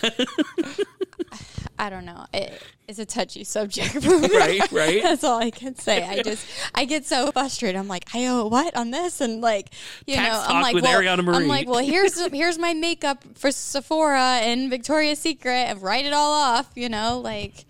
I 1.81 1.89
don't 1.89 2.05
know. 2.05 2.27
It, 2.31 2.61
it's 2.87 2.99
a 2.99 3.07
touchy 3.07 3.43
subject 3.43 3.89
for 4.03 4.19
me. 4.19 4.29
right, 4.37 4.71
right. 4.71 5.01
That's 5.03 5.23
all 5.23 5.39
I 5.39 5.49
can 5.49 5.75
say. 5.75 6.03
I 6.03 6.21
just 6.21 6.45
I 6.75 6.85
get 6.85 7.05
so 7.05 7.31
frustrated. 7.31 7.75
I'm 7.75 7.87
like, 7.87 8.05
I 8.13 8.27
owe 8.27 8.45
what 8.45 8.75
on 8.77 8.91
this, 8.91 9.19
and 9.19 9.41
like, 9.41 9.71
you 10.05 10.13
Tax 10.13 10.31
know, 10.31 10.55
I'm 10.55 10.61
like, 10.61 10.75
with 10.75 10.83
well. 10.83 11.35
I'm 11.35 11.47
like, 11.47 11.67
well, 11.67 11.83
here's 11.83 12.23
here's 12.31 12.59
my 12.59 12.75
makeup 12.75 13.25
for 13.33 13.51
Sephora 13.51 14.41
and 14.43 14.69
Victoria's 14.69 15.17
Secret, 15.17 15.51
and 15.51 15.81
write 15.81 16.05
it 16.05 16.13
all 16.13 16.31
off. 16.31 16.69
You 16.75 16.87
know, 16.87 17.19
like 17.19 17.65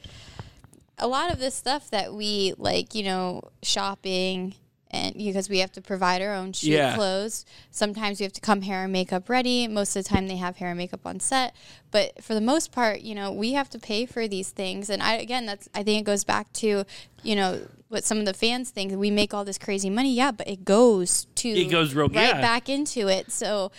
a 0.98 1.08
lot 1.08 1.32
of 1.32 1.40
this 1.40 1.56
stuff 1.56 1.90
that 1.92 2.14
we 2.14 2.54
like, 2.58 2.94
you 2.94 3.04
know, 3.04 3.44
shopping. 3.64 4.56
And 4.94 5.16
because 5.16 5.50
we 5.50 5.60
have 5.60 5.72
to 5.72 5.82
provide 5.82 6.22
our 6.22 6.34
own 6.36 6.52
shoot 6.52 6.72
Yeah. 6.72 6.96
clothes, 6.96 7.46
sometimes 7.72 8.20
we 8.20 8.24
have 8.26 8.34
to 8.34 8.42
come 8.42 8.62
hair 8.64 8.84
and 8.84 8.92
makeup 8.92 9.30
ready. 9.30 9.68
Most 9.68 9.96
of 9.96 10.04
the 10.04 10.10
time, 10.10 10.28
they 10.28 10.36
have 10.36 10.58
hair 10.58 10.68
and 10.70 10.78
makeup 10.78 11.06
on 11.06 11.20
set. 11.22 11.56
But 11.92 12.22
for 12.24 12.34
the 12.34 12.42
most 12.42 12.72
part, 12.74 13.02
you 13.02 13.16
know, 13.16 13.32
we 13.32 13.54
have 13.54 13.70
to 13.70 13.80
pay 13.80 14.06
for 14.06 14.28
these 14.28 14.50
things. 14.50 14.90
And 14.90 15.02
I 15.02 15.14
again, 15.16 15.46
that's 15.46 15.70
I 15.74 15.82
think 15.84 16.02
it 16.02 16.06
goes 16.06 16.24
back 16.26 16.52
to, 16.54 16.84
you 17.24 17.36
know, 17.36 17.62
what 17.88 18.04
some 18.04 18.20
of 18.20 18.26
the 18.26 18.34
fans 18.34 18.70
think. 18.70 18.94
We 18.94 19.12
make 19.12 19.34
all 19.34 19.46
this 19.46 19.58
crazy 19.58 19.90
money, 19.90 20.14
yeah, 20.14 20.32
but 20.32 20.48
it 20.48 20.66
goes 20.66 21.26
to 21.36 21.48
It 21.50 21.72
goes 21.72 21.94
real- 21.94 22.08
right 22.10 22.36
yeah. 22.36 22.42
back 22.42 22.68
into 22.70 23.08
it. 23.08 23.32
So, 23.32 23.72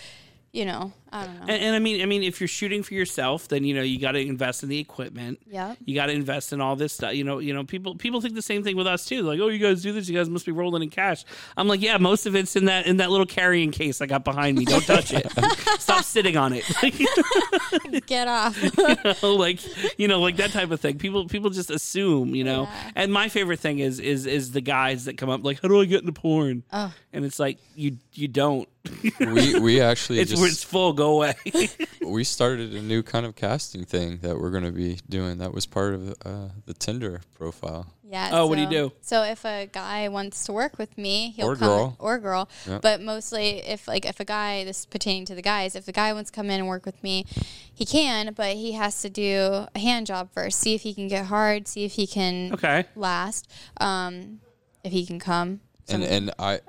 you 0.51 0.65
know, 0.65 0.93
I 1.13 1.27
don't 1.27 1.35
know. 1.35 1.43
And, 1.43 1.63
and 1.63 1.77
I 1.77 1.79
mean, 1.79 2.01
I 2.01 2.07
mean, 2.07 2.23
if 2.23 2.41
you're 2.41 2.49
shooting 2.49 2.83
for 2.83 2.95
yourself, 2.95 3.49
then 3.49 3.65
you 3.65 3.75
know 3.75 3.83
you 3.83 4.01
got 4.01 4.13
to 4.13 4.21
invest 4.21 4.63
in 4.63 4.71
the 4.71 4.79
equipment. 4.79 5.41
Yep. 5.47 5.77
You 5.85 5.95
got 5.95 6.07
to 6.07 6.13
invest 6.13 6.53
in 6.55 6.61
all 6.61 6.75
this 6.75 6.95
stuff. 6.95 7.15
You 7.15 7.25
know, 7.25 7.39
you 7.39 7.53
know, 7.53 7.65
people 7.65 7.95
people 7.95 8.23
think 8.23 8.35
the 8.35 8.43
same 8.43 8.65
thing 8.65 8.77
with 8.77 8.87
us 8.87 9.05
too. 9.05 9.23
Like, 9.23 9.39
oh, 9.39 9.49
you 9.49 9.59
guys 9.59 9.83
do 9.83 9.93
this. 9.93 10.09
You 10.09 10.17
guys 10.19 10.31
must 10.31 10.47
be 10.47 10.53
rolling 10.53 10.83
in 10.83 10.89
cash. 10.89 11.25
I'm 11.57 11.69
like, 11.69 11.83
yeah, 11.83 11.99
most 11.99 12.25
of 12.25 12.35
it's 12.35 12.57
in 12.57 12.65
that 12.65 12.87
in 12.87 12.97
that 12.97 13.11
little 13.11 13.27
carrying 13.27 13.73
case 13.73 14.01
I 14.01 14.07
got 14.07 14.25
behind 14.25 14.57
me. 14.57 14.65
Don't 14.65 14.85
touch 14.85 15.13
it. 15.13 15.31
Stop 15.79 16.05
sitting 16.05 16.37
on 16.37 16.55
it. 16.55 16.65
Get 18.07 18.29
off. 18.29 18.63
you 18.79 18.97
know, 19.23 19.35
like 19.35 19.99
you 19.99 20.09
know, 20.09 20.21
like 20.21 20.37
that 20.37 20.51
type 20.51 20.71
of 20.71 20.81
thing. 20.81 20.99
People 20.99 21.29
people 21.29 21.51
just 21.51 21.71
assume, 21.71 22.35
you 22.35 22.45
know. 22.45 22.69
And 22.95 23.13
my 23.13 23.29
favorite 23.29 23.61
thing 23.61 23.81
is 23.81 24.01
is 24.01 24.25
is 24.25 24.53
the 24.53 24.63
guys 24.63 25.05
that 25.05 25.19
come 25.19 25.29
up 25.29 25.45
like, 25.45 25.61
how 25.61 25.69
do 25.69 25.81
I 25.81 25.85
get 25.85 26.01
into 26.01 26.13
porn? 26.13 26.65
Oh. 26.73 26.93
And 27.15 27.25
it's 27.25 27.39
like 27.39 27.59
you 27.77 27.99
you 28.15 28.27
don't. 28.29 28.69
we 29.21 29.59
we 29.61 29.81
actually 29.91 30.21
it's 30.21 30.31
just 30.31 30.43
it's 30.43 30.65
full. 30.65 30.93
Go 30.95 31.17
away. 31.17 31.35
we 32.05 32.25
started 32.25 32.73
a 32.75 32.81
new 32.81 33.03
kind 33.03 33.27
of 33.27 33.37
casting 33.37 33.85
thing 33.85 34.19
that 34.23 34.39
we're 34.39 34.51
going 34.51 34.65
to 34.65 34.73
be 34.73 34.99
doing. 35.09 35.39
That 35.39 35.53
was 35.53 35.67
part 35.67 35.95
of 35.95 36.11
uh, 36.25 36.49
the 36.67 36.73
Tinder 36.75 37.21
profile. 37.35 37.87
Yeah. 38.03 38.31
Oh, 38.33 38.47
what 38.47 38.57
do 38.57 38.63
you 38.63 38.69
do? 38.69 38.93
So 39.01 39.23
if 39.23 39.45
a 39.47 39.67
guy 39.73 40.09
wants 40.09 40.45
to 40.45 40.53
work 40.53 40.77
with 40.79 40.97
me, 40.99 41.31
he'll 41.37 41.49
Or 41.51 41.57
come 41.57 41.69
girl. 41.69 41.97
or 41.99 42.19
girl. 42.19 42.49
Yeah. 42.69 42.79
But 42.83 43.01
mostly, 43.01 43.59
if 43.61 43.87
like 43.89 44.05
if 44.07 44.19
a 44.21 44.25
guy, 44.25 44.65
this 44.65 44.81
is 44.81 44.87
pertaining 44.87 45.25
to 45.27 45.35
the 45.35 45.43
guys, 45.43 45.75
if 45.75 45.85
the 45.87 45.93
guy 45.93 46.13
wants 46.15 46.31
to 46.31 46.35
come 46.35 46.51
in 46.51 46.61
and 46.61 46.69
work 46.69 46.85
with 46.87 47.03
me, 47.03 47.25
he 47.75 47.85
can, 47.87 48.33
but 48.35 48.57
he 48.57 48.73
has 48.73 49.01
to 49.03 49.11
do 49.11 49.67
a 49.75 49.79
hand 49.79 50.07
job 50.07 50.31
first. 50.33 50.61
See 50.61 50.75
if 50.75 50.83
he 50.83 50.93
can 50.95 51.09
get 51.09 51.27
hard. 51.27 51.69
See 51.69 51.85
if 51.85 51.93
he 51.93 52.07
can 52.07 52.53
Okay. 52.55 52.85
last. 52.97 53.51
Um, 53.79 54.41
if 54.85 54.93
he 54.93 55.05
can 55.07 55.19
come. 55.19 55.61
And 55.89 56.03
and 56.03 56.31
I 56.39 56.61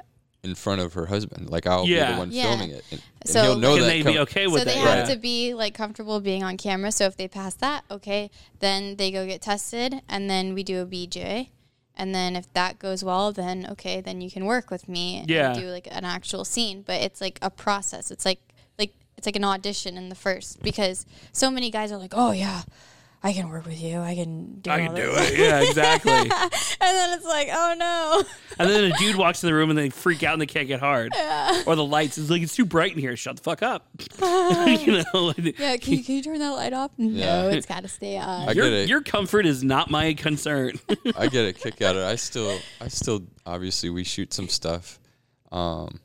in 0.43 0.55
front 0.55 0.81
of 0.81 0.93
her 0.93 1.05
husband, 1.05 1.49
like 1.49 1.65
I'll 1.65 1.85
be 1.85 1.95
the 1.95 2.15
one 2.15 2.31
Yeah. 2.31 2.43
filming 2.49 2.71
it, 2.71 2.83
and, 2.91 3.01
and 3.21 3.29
So- 3.29 3.41
he'll 3.43 3.57
know 3.57 3.75
Can 3.75 3.83
that. 3.83 3.87
they 3.87 4.01
be 4.03 4.19
okay 4.19 4.47
with 4.47 4.61
so 4.63 4.65
they 4.65 4.77
have 4.77 5.07
yeah. 5.07 5.13
to 5.13 5.19
be 5.19 5.53
like 5.53 5.73
comfortable 5.73 6.19
being 6.19 6.43
on 6.43 6.57
camera. 6.57 6.91
So 6.91 7.05
if 7.05 7.15
they 7.15 7.27
pass 7.29 7.53
that, 7.55 7.85
okay, 7.89 8.29
then 8.59 8.97
they 8.97 9.09
go 9.09 9.25
get 9.25 9.41
tested, 9.41 10.01
and 10.09 10.29
then 10.29 10.53
we 10.53 10.63
do 10.63 10.81
a 10.81 10.85
BJ, 10.85 11.49
and 11.95 12.13
then 12.13 12.35
if 12.35 12.51
that 12.53 12.77
goes 12.77 13.03
well, 13.05 13.31
then 13.31 13.65
okay, 13.71 14.01
then 14.01 14.19
you 14.19 14.29
can 14.29 14.43
work 14.45 14.69
with 14.69 14.89
me 14.89 15.23
Yeah. 15.27 15.51
and 15.53 15.59
do 15.61 15.67
like 15.69 15.87
an 15.89 16.03
actual 16.03 16.43
scene. 16.43 16.81
But 16.81 16.99
it's 17.01 17.21
like 17.21 17.39
a 17.41 17.49
process. 17.49 18.11
It's 18.11 18.25
like 18.25 18.41
like 18.77 18.93
it's 19.17 19.25
like 19.25 19.37
an 19.37 19.45
audition 19.45 19.95
in 19.97 20.09
the 20.09 20.15
first 20.15 20.61
because 20.61 21.05
so 21.31 21.49
many 21.49 21.69
guys 21.71 21.89
are 21.91 21.97
like, 21.97 22.13
oh 22.15 22.31
yeah. 22.31 22.63
I 23.25 23.31
can 23.31 23.49
work 23.49 23.65
with 23.65 23.81
you. 23.81 23.99
I 23.99 24.15
can 24.15 24.59
do 24.59 24.69
it. 24.69 24.73
I 24.73 24.81
all 24.81 24.87
can 24.87 24.95
do 24.95 25.11
it. 25.15 25.37
Yeah, 25.37 25.61
exactly. 25.61 26.11
and 26.11 26.29
then 26.29 27.17
it's 27.17 27.25
like, 27.25 27.47
oh 27.53 27.73
no. 27.77 28.23
and 28.59 28.69
then 28.69 28.91
a 28.91 28.97
dude 28.97 29.15
walks 29.15 29.41
in 29.43 29.47
the 29.47 29.53
room 29.53 29.69
and 29.69 29.79
they 29.79 29.89
freak 29.89 30.23
out 30.23 30.33
and 30.33 30.41
they 30.41 30.45
can't 30.45 30.67
get 30.67 30.81
hard. 30.81 31.13
Or 31.65 31.77
the 31.77 31.85
lights 31.85 32.17
is 32.17 32.29
like 32.29 32.41
it's 32.41 32.53
too 32.53 32.65
bright 32.65 32.91
in 32.91 32.99
here. 32.99 33.15
Shut 33.15 33.37
the 33.37 33.41
fuck 33.41 33.63
up. 33.63 33.87
you 34.21 35.03
know. 35.13 35.33
Yeah, 35.37 35.77
can 35.77 35.93
you, 35.93 36.03
can 36.03 36.15
you 36.15 36.21
turn 36.21 36.39
that 36.39 36.51
light 36.51 36.73
off? 36.73 36.91
Yeah. 36.97 37.43
No, 37.43 37.49
it's 37.49 37.65
got 37.65 37.83
to 37.83 37.87
stay 37.87 38.17
on. 38.17 38.49
I 38.49 38.51
Your, 38.51 38.65
get 38.65 38.73
it. 38.73 38.89
your 38.89 39.01
comfort 39.01 39.45
is 39.45 39.63
not 39.63 39.89
my 39.89 40.13
concern. 40.15 40.73
I 41.15 41.27
get 41.27 41.47
a 41.47 41.53
kick 41.53 41.81
out 41.81 41.95
of 41.95 42.01
it. 42.01 42.05
I 42.05 42.15
still, 42.15 42.59
I 42.81 42.89
still, 42.89 43.23
obviously, 43.45 43.89
we 43.89 44.03
shoot 44.03 44.33
some 44.33 44.49
stuff, 44.49 44.99
um, 45.53 46.01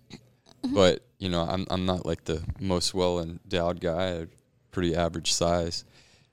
but 0.62 1.02
you 1.18 1.28
know, 1.28 1.42
I'm 1.42 1.66
I'm 1.68 1.84
not 1.84 2.06
like 2.06 2.24
the 2.24 2.44
most 2.60 2.94
well 2.94 3.18
endowed 3.18 3.80
guy. 3.80 4.20
I'm 4.20 4.30
pretty 4.70 4.94
average 4.94 5.32
size, 5.32 5.84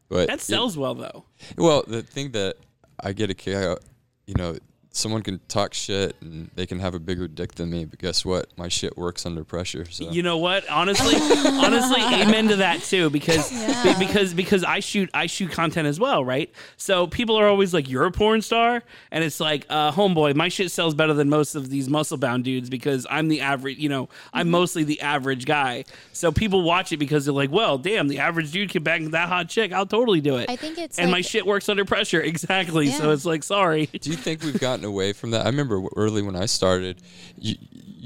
but 0.09 0.27
that 0.27 0.39
it- 0.39 0.41
sells 0.41 0.77
well 0.77 0.95
though. 0.95 1.25
well, 1.57 1.83
the 1.87 2.01
thing 2.03 2.31
that 2.31 2.55
I 2.99 3.13
get 3.13 3.29
a 3.29 3.33
kick 3.33 3.55
out, 3.55 3.81
you 4.27 4.35
know, 4.35 4.57
someone 4.95 5.21
can 5.21 5.39
talk 5.49 5.73
shit 5.73 6.15
and 6.21 6.49
they 6.55 6.65
can 6.65 6.79
have 6.79 6.95
a 6.95 6.99
bigger 6.99 7.27
dick 7.27 7.55
than 7.55 7.69
me, 7.69 7.83
but 7.83 7.99
guess 7.99 8.23
what? 8.23 8.47
My 8.57 8.69
shit 8.69 8.97
works 8.97 9.25
under 9.25 9.43
pressure. 9.43 9.85
So 9.89 10.09
You 10.09 10.23
know 10.23 10.37
what? 10.37 10.67
Honestly, 10.69 11.15
honestly, 11.15 12.01
amen 12.21 12.47
to 12.47 12.55
that 12.57 12.81
too. 12.81 13.09
Because 13.09 13.49
be- 13.83 14.05
because 14.05 14.33
because 14.33 14.63
I 14.63 14.79
shoot 14.79 15.09
I 15.13 15.25
shoot 15.27 15.51
content 15.51 15.87
as 15.87 15.99
well, 15.99 16.23
right? 16.23 16.49
So 16.77 17.07
people 17.07 17.35
are 17.35 17.47
always 17.47 17.73
like, 17.73 17.89
"You're 17.89 18.05
a 18.05 18.11
porn 18.11 18.41
star," 18.41 18.83
and 19.11 19.23
it's 19.23 19.39
like, 19.39 19.65
uh, 19.69 19.91
"Homeboy, 19.91 20.35
my 20.35 20.47
shit 20.47 20.71
sells 20.71 20.95
better 20.95 21.13
than 21.13 21.29
most 21.29 21.55
of 21.55 21.69
these 21.69 21.89
muscle 21.89 22.17
bound 22.17 22.45
dudes 22.45 22.69
because 22.69 23.05
I'm 23.09 23.27
the 23.27 23.41
average. 23.41 23.77
You 23.77 23.89
know, 23.89 24.09
I'm 24.33 24.49
mostly 24.49 24.83
the 24.83 25.01
average 25.01 25.45
guy. 25.45 25.83
So 26.13 26.31
people 26.31 26.63
watch 26.63 26.91
it 26.93 26.97
because 26.97 27.25
they're 27.25 27.33
like, 27.33 27.51
"Well, 27.51 27.77
damn, 27.77 28.07
the 28.07 28.19
average 28.19 28.51
dude 28.51 28.69
can 28.69 28.83
bang 28.83 29.11
that 29.11 29.27
hot 29.27 29.49
chick. 29.49 29.73
I'll 29.73 29.85
totally 29.85 30.21
do 30.21 30.37
it." 30.37 30.49
I 30.49 30.55
think 30.55 30.77
it's 30.77 30.97
and 30.97 31.11
my 31.11 31.21
shit 31.21 31.45
works 31.45 31.67
under 31.67 31.83
pressure 31.83 32.21
exactly. 32.35 32.87
So 32.91 33.11
it's 33.11 33.25
like, 33.25 33.43
sorry. 33.43 33.87
Do 33.87 34.09
you 34.09 34.15
think 34.15 34.41
we've 34.41 34.59
gotten 34.59 34.84
away 34.85 35.13
from 35.13 35.31
that? 35.31 35.45
I 35.45 35.49
remember 35.49 35.81
early 35.95 36.21
when 36.21 36.35
I 36.35 36.45
started, 36.45 37.01
you, 37.37 37.55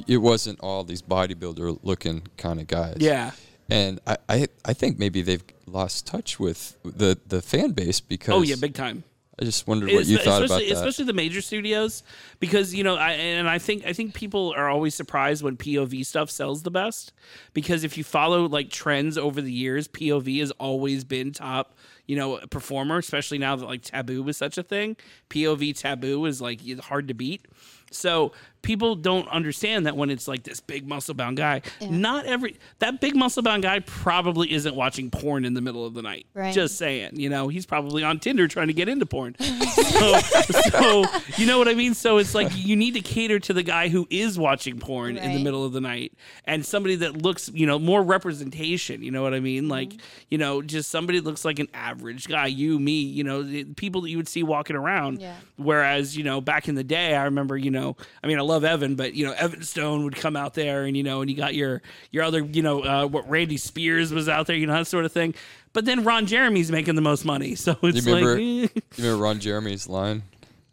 it 0.07 0.17
wasn't 0.17 0.59
all 0.61 0.84
these 0.84 1.01
bodybuilder 1.01 1.80
looking 1.84 2.23
kind 2.38 2.59
of 2.59 2.67
guys. 2.67 2.97
Yeah. 2.99 3.32
And 3.69 3.99
I, 4.07 4.17
I, 4.27 4.47
I 4.65 4.73
think 4.73 4.97
maybe 4.97 5.21
they've 5.21 5.43
lost 5.67 6.07
touch 6.07 6.39
with 6.39 6.77
the, 6.84 7.19
the 7.27 7.41
fan 7.41 7.71
base 7.71 7.99
because 7.99 8.34
Oh 8.34 8.41
yeah, 8.41 8.55
big 8.59 8.73
time. 8.73 9.03
I 9.41 9.45
just 9.45 9.67
wondered 9.67 9.91
what 9.93 10.05
you 10.05 10.17
thought 10.17 10.43
about 10.43 10.59
especially, 10.59 10.69
that. 10.69 10.75
especially 10.75 11.05
the 11.05 11.13
major 11.13 11.41
studios, 11.41 12.03
because 12.41 12.75
you 12.75 12.84
know, 12.84 12.95
I, 12.95 13.11
and 13.11 13.47
I 13.47 13.57
think 13.57 13.86
I 13.86 13.93
think 13.93 14.13
people 14.13 14.53
are 14.57 14.67
always 14.67 14.95
surprised 14.95 15.43
when 15.43 15.55
POV 15.55 16.05
stuff 16.05 16.30
sells 16.30 16.63
the 16.63 16.71
best, 16.71 17.13
because 17.53 17.86
if 17.86 17.97
you 17.97 18.03
follow 18.03 18.49
like 18.49 18.69
trends 18.69 19.17
over 19.17 19.39
the 19.39 19.51
years, 19.51 19.88
POV 19.88 20.41
has 20.41 20.51
always 20.51 21.05
been 21.05 21.32
top, 21.32 21.77
you 22.10 22.16
know, 22.16 22.39
performer. 22.49 22.97
Especially 22.97 23.38
now 23.38 23.55
that 23.55 23.66
like 23.68 23.84
Taboo 23.84 24.28
is 24.28 24.36
such 24.36 24.57
a 24.57 24.64
thing, 24.64 24.97
POV 25.30 25.78
Taboo 25.78 26.26
is 26.26 26.41
like 26.41 26.60
hard 26.80 27.07
to 27.07 27.14
beat. 27.14 27.45
So 27.91 28.32
people 28.62 28.95
don't 28.95 29.28
understand 29.30 29.86
that 29.86 29.95
when 29.95 30.10
it's 30.10 30.28
like 30.28 30.43
this 30.43 30.60
big 30.60 30.88
muscle 30.88 31.14
bound 31.14 31.38
guy, 31.38 31.62
not 31.82 32.26
every 32.26 32.57
that 32.80 33.01
big 33.01 33.16
muscle 33.16 33.43
bound 33.43 33.64
guy 33.64 33.80
probably 33.80 34.51
isn't 34.51 34.76
watching 34.76 35.10
porn 35.10 35.45
in 35.45 35.53
the 35.53 35.62
middle 35.62 35.86
of 35.86 35.93
the 35.93 36.01
night. 36.01 36.26
Right. 36.34 36.53
Just 36.53 36.78
saying, 36.78 37.12
you 37.14 37.30
know, 37.30 37.47
he's 37.47 37.66
probably 37.66 38.03
on 38.03 38.20
Tinder 38.20 38.47
trying 38.47 38.68
to 38.68 38.74
get 38.74 38.89
into 38.89 39.05
porn. 39.05 39.36
so, 39.39 40.20
so 40.20 41.05
you 41.38 41.45
know 41.45 41.57
what 41.57 41.68
I 41.68 41.74
mean. 41.74 41.93
So 41.93 42.18
it's 42.18 42.36
like 42.36 42.49
you 42.55 42.76
need 42.76 42.93
to 42.95 43.01
cater 43.01 43.39
to 43.39 43.53
the 43.53 43.64
guy 43.64 43.89
who 43.89 44.07
is 44.10 44.38
watching 44.38 44.80
porn 44.80 45.18
in 45.18 45.34
the 45.34 45.43
middle 45.43 45.66
of 45.66 45.74
the 45.74 45.82
night, 45.82 46.14
and 46.45 46.66
somebody 46.66 46.95
that 46.97 47.22
looks, 47.22 47.49
you 47.53 47.66
know, 47.66 47.80
more 47.80 48.03
representation. 48.03 49.01
You 49.03 49.12
know 49.12 49.24
what 49.24 49.34
I 49.34 49.39
mean? 49.39 49.64
Mm-hmm. 49.64 49.72
Like, 49.72 49.93
you 50.30 50.38
know, 50.38 50.62
just 50.62 50.89
somebody 50.89 51.20
that 51.20 51.26
looks 51.26 51.45
like 51.45 51.60
an 51.60 51.70
average 51.74 52.28
guy. 52.28 52.47
You, 52.47 52.80
me, 52.80 53.01
you 53.01 53.24
know, 53.24 53.43
the 53.43 53.64
people 53.64 54.01
that 54.01 54.10
you 54.10 54.18
would 54.18 54.28
see 54.28 54.43
walking 54.43 54.76
around. 54.76 55.22
Yeah. 55.22 55.36
Whereas, 55.57 56.16
you 56.18 56.24
know, 56.24 56.41
back 56.41 56.68
in 56.68 56.76
the 56.76 56.84
day, 56.84 57.16
I 57.16 57.26
remember, 57.26 57.57
you 57.57 57.72
know, 57.72 57.95
I 58.24 58.28
mean, 58.28 58.39
I 58.39 58.41
love 58.50 58.64
Evan, 58.66 58.95
but 58.95 59.14
you 59.14 59.26
know, 59.26 59.32
Evan 59.34 59.64
Stone 59.64 60.04
would 60.04 60.16
come 60.16 60.36
out 60.36 60.54
there, 60.56 60.84
and 60.84 60.97
you 60.97 61.04
know, 61.04 61.22
and 61.22 61.30
you 61.30 61.38
got 61.38 61.56
your 61.56 61.82
your 62.12 62.24
other, 62.24 62.39
you 62.39 62.62
know, 62.62 62.84
uh, 62.84 63.06
what 63.08 63.30
Randy 63.30 63.58
Spears 63.58 64.12
was 64.12 64.28
out 64.28 64.47
there, 64.47 64.56
you 64.56 64.68
know, 64.68 64.74
that 64.74 64.88
sort 64.88 65.06
of 65.06 65.12
thing. 65.12 65.34
But 65.72 65.86
then 65.86 66.04
Ron 66.04 66.26
Jeremy's 66.26 66.72
making 66.72 66.95
the 66.95 67.02
most 67.02 67.24
money, 67.26 67.56
so 67.66 67.78
it's 67.84 68.06
you 68.06 68.14
remember, 68.16 68.34
like, 68.34 68.72
eh. 68.76 68.82
you 68.97 69.04
remember 69.04 69.24
Ron 69.24 69.39
Jeremy's 69.39 69.88
line? 69.88 70.24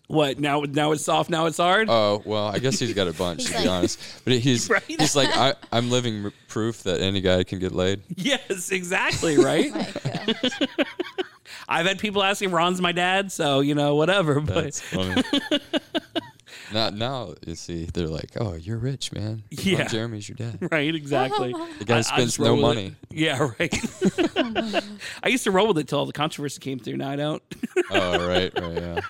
what 0.08 0.38
now? 0.38 0.60
Now 0.60 0.92
it's 0.92 1.04
soft, 1.04 1.30
now 1.30 1.46
it's 1.46 1.56
hard. 1.58 1.88
Oh 1.90 2.22
well, 2.24 2.46
I 2.46 2.58
guess 2.60 2.78
he's 2.78 2.94
got 2.94 3.08
a 3.08 3.12
bunch 3.12 3.48
He's 3.48 3.56
to 3.56 3.62
be 3.62 3.68
honest. 3.68 4.00
But 4.24 4.34
he's 4.34 4.70
Right? 4.70 4.82
he's 4.86 5.16
like 5.16 5.36
I, 5.36 5.54
I'm 5.72 5.90
living 5.90 6.26
r- 6.26 6.32
proof 6.48 6.84
that 6.84 7.00
any 7.00 7.20
guy 7.20 7.42
can 7.44 7.58
get 7.58 7.72
laid. 7.72 8.02
yes, 8.16 8.70
exactly, 8.70 9.36
right. 9.44 9.74
My 9.74 9.88
gosh. 10.42 10.58
I've 11.68 11.86
had 11.86 11.98
people 11.98 12.22
asking, 12.22 12.52
"Ron's 12.52 12.80
my 12.80 12.92
dad," 12.92 13.32
so 13.32 13.58
you 13.60 13.74
know, 13.74 13.96
whatever. 13.96 14.40
But 14.40 14.64
That's 14.64 14.80
funny. 14.80 15.22
Now, 16.72 16.90
now 16.90 17.34
you 17.46 17.54
see, 17.54 17.84
they're 17.86 18.08
like, 18.08 18.30
"Oh, 18.40 18.54
you're 18.54 18.78
rich, 18.78 19.12
man. 19.12 19.42
Yeah. 19.50 19.80
Ron 19.80 19.88
Jeremy's 19.88 20.28
your 20.28 20.36
dad." 20.36 20.58
right, 20.70 20.94
exactly. 20.94 21.52
The 21.78 21.84
guy 21.84 21.96
I- 21.96 21.98
I 21.98 22.02
spends 22.02 22.36
just 22.36 22.40
no 22.40 22.56
money. 22.56 22.94
it. 23.10 23.16
Yeah, 23.16 23.50
right. 23.58 23.74
I 25.22 25.28
used 25.28 25.44
to 25.44 25.50
roll 25.50 25.68
with 25.68 25.78
it 25.78 25.88
till 25.88 25.98
all 26.00 26.06
the 26.06 26.12
controversy 26.12 26.60
came 26.60 26.78
through. 26.78 26.96
Now 26.98 27.10
I 27.10 27.16
don't. 27.16 27.42
oh, 27.90 28.26
right, 28.28 28.52
right, 28.60 28.72
yeah. 28.74 29.00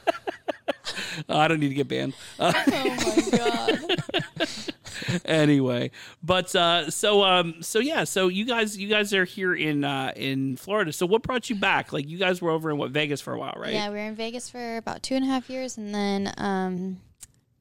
Oh, 1.29 1.39
I 1.39 1.49
don't 1.49 1.61
need 1.61 1.69
to 1.71 1.75
get 1.75 1.89
banned. 1.89 2.15
Uh, 2.39 2.53
oh 2.55 3.31
my 3.31 3.39
god. 3.39 5.23
anyway, 5.25 5.91
but 6.23 6.55
uh, 6.55 6.91
so 6.91 7.23
um, 7.25 7.57
so 7.61 7.79
yeah, 7.79 8.05
so 8.05 8.29
you 8.29 8.45
guys 8.45 8.77
you 8.79 8.89
guys 8.89 9.13
are 9.13 9.25
here 9.25 9.55
in 9.55 9.85
uh, 9.85 10.13
in 10.17 10.57
Florida. 10.57 10.93
So 10.93 11.07
what 11.07 11.23
brought 11.23 11.51
you 11.51 11.57
back? 11.57 11.93
Like 11.93 12.09
you 12.09 12.19
guys 12.19 12.41
were 12.41 12.51
over 12.51 12.71
in 12.71 12.79
what 12.79 12.91
Vegas 12.91 13.21
for 13.21 13.33
a 13.33 13.39
while, 13.39 13.55
right? 13.57 13.73
Yeah, 13.73 13.89
we 13.89 13.95
were 13.95 14.05
in 14.05 14.15
Vegas 14.15 14.49
for 14.49 14.77
about 14.77 15.03
two 15.03 15.15
and 15.15 15.25
a 15.25 15.29
half 15.29 15.51
years, 15.51 15.77
and 15.77 15.95
then 15.95 16.33
um, 16.39 17.01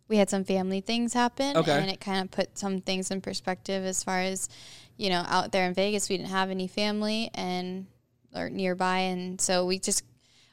we 0.07 0.17
had 0.17 0.29
some 0.29 0.43
family 0.43 0.81
things 0.81 1.13
happen, 1.13 1.57
Okay. 1.57 1.71
and 1.71 1.89
it 1.89 1.99
kind 1.99 2.23
of 2.23 2.31
put 2.31 2.57
some 2.57 2.81
things 2.81 3.09
in 3.11 3.21
perspective 3.21 3.83
as 3.85 4.03
far 4.03 4.19
as 4.21 4.49
you 4.97 5.09
know, 5.09 5.25
out 5.27 5.51
there 5.51 5.67
in 5.67 5.73
Vegas, 5.73 6.07
we 6.07 6.15
didn't 6.15 6.29
have 6.29 6.49
any 6.49 6.67
family 6.67 7.29
and 7.33 7.85
or 8.33 8.49
nearby, 8.49 8.99
and 8.99 9.41
so 9.41 9.65
we 9.65 9.77
just, 9.77 10.03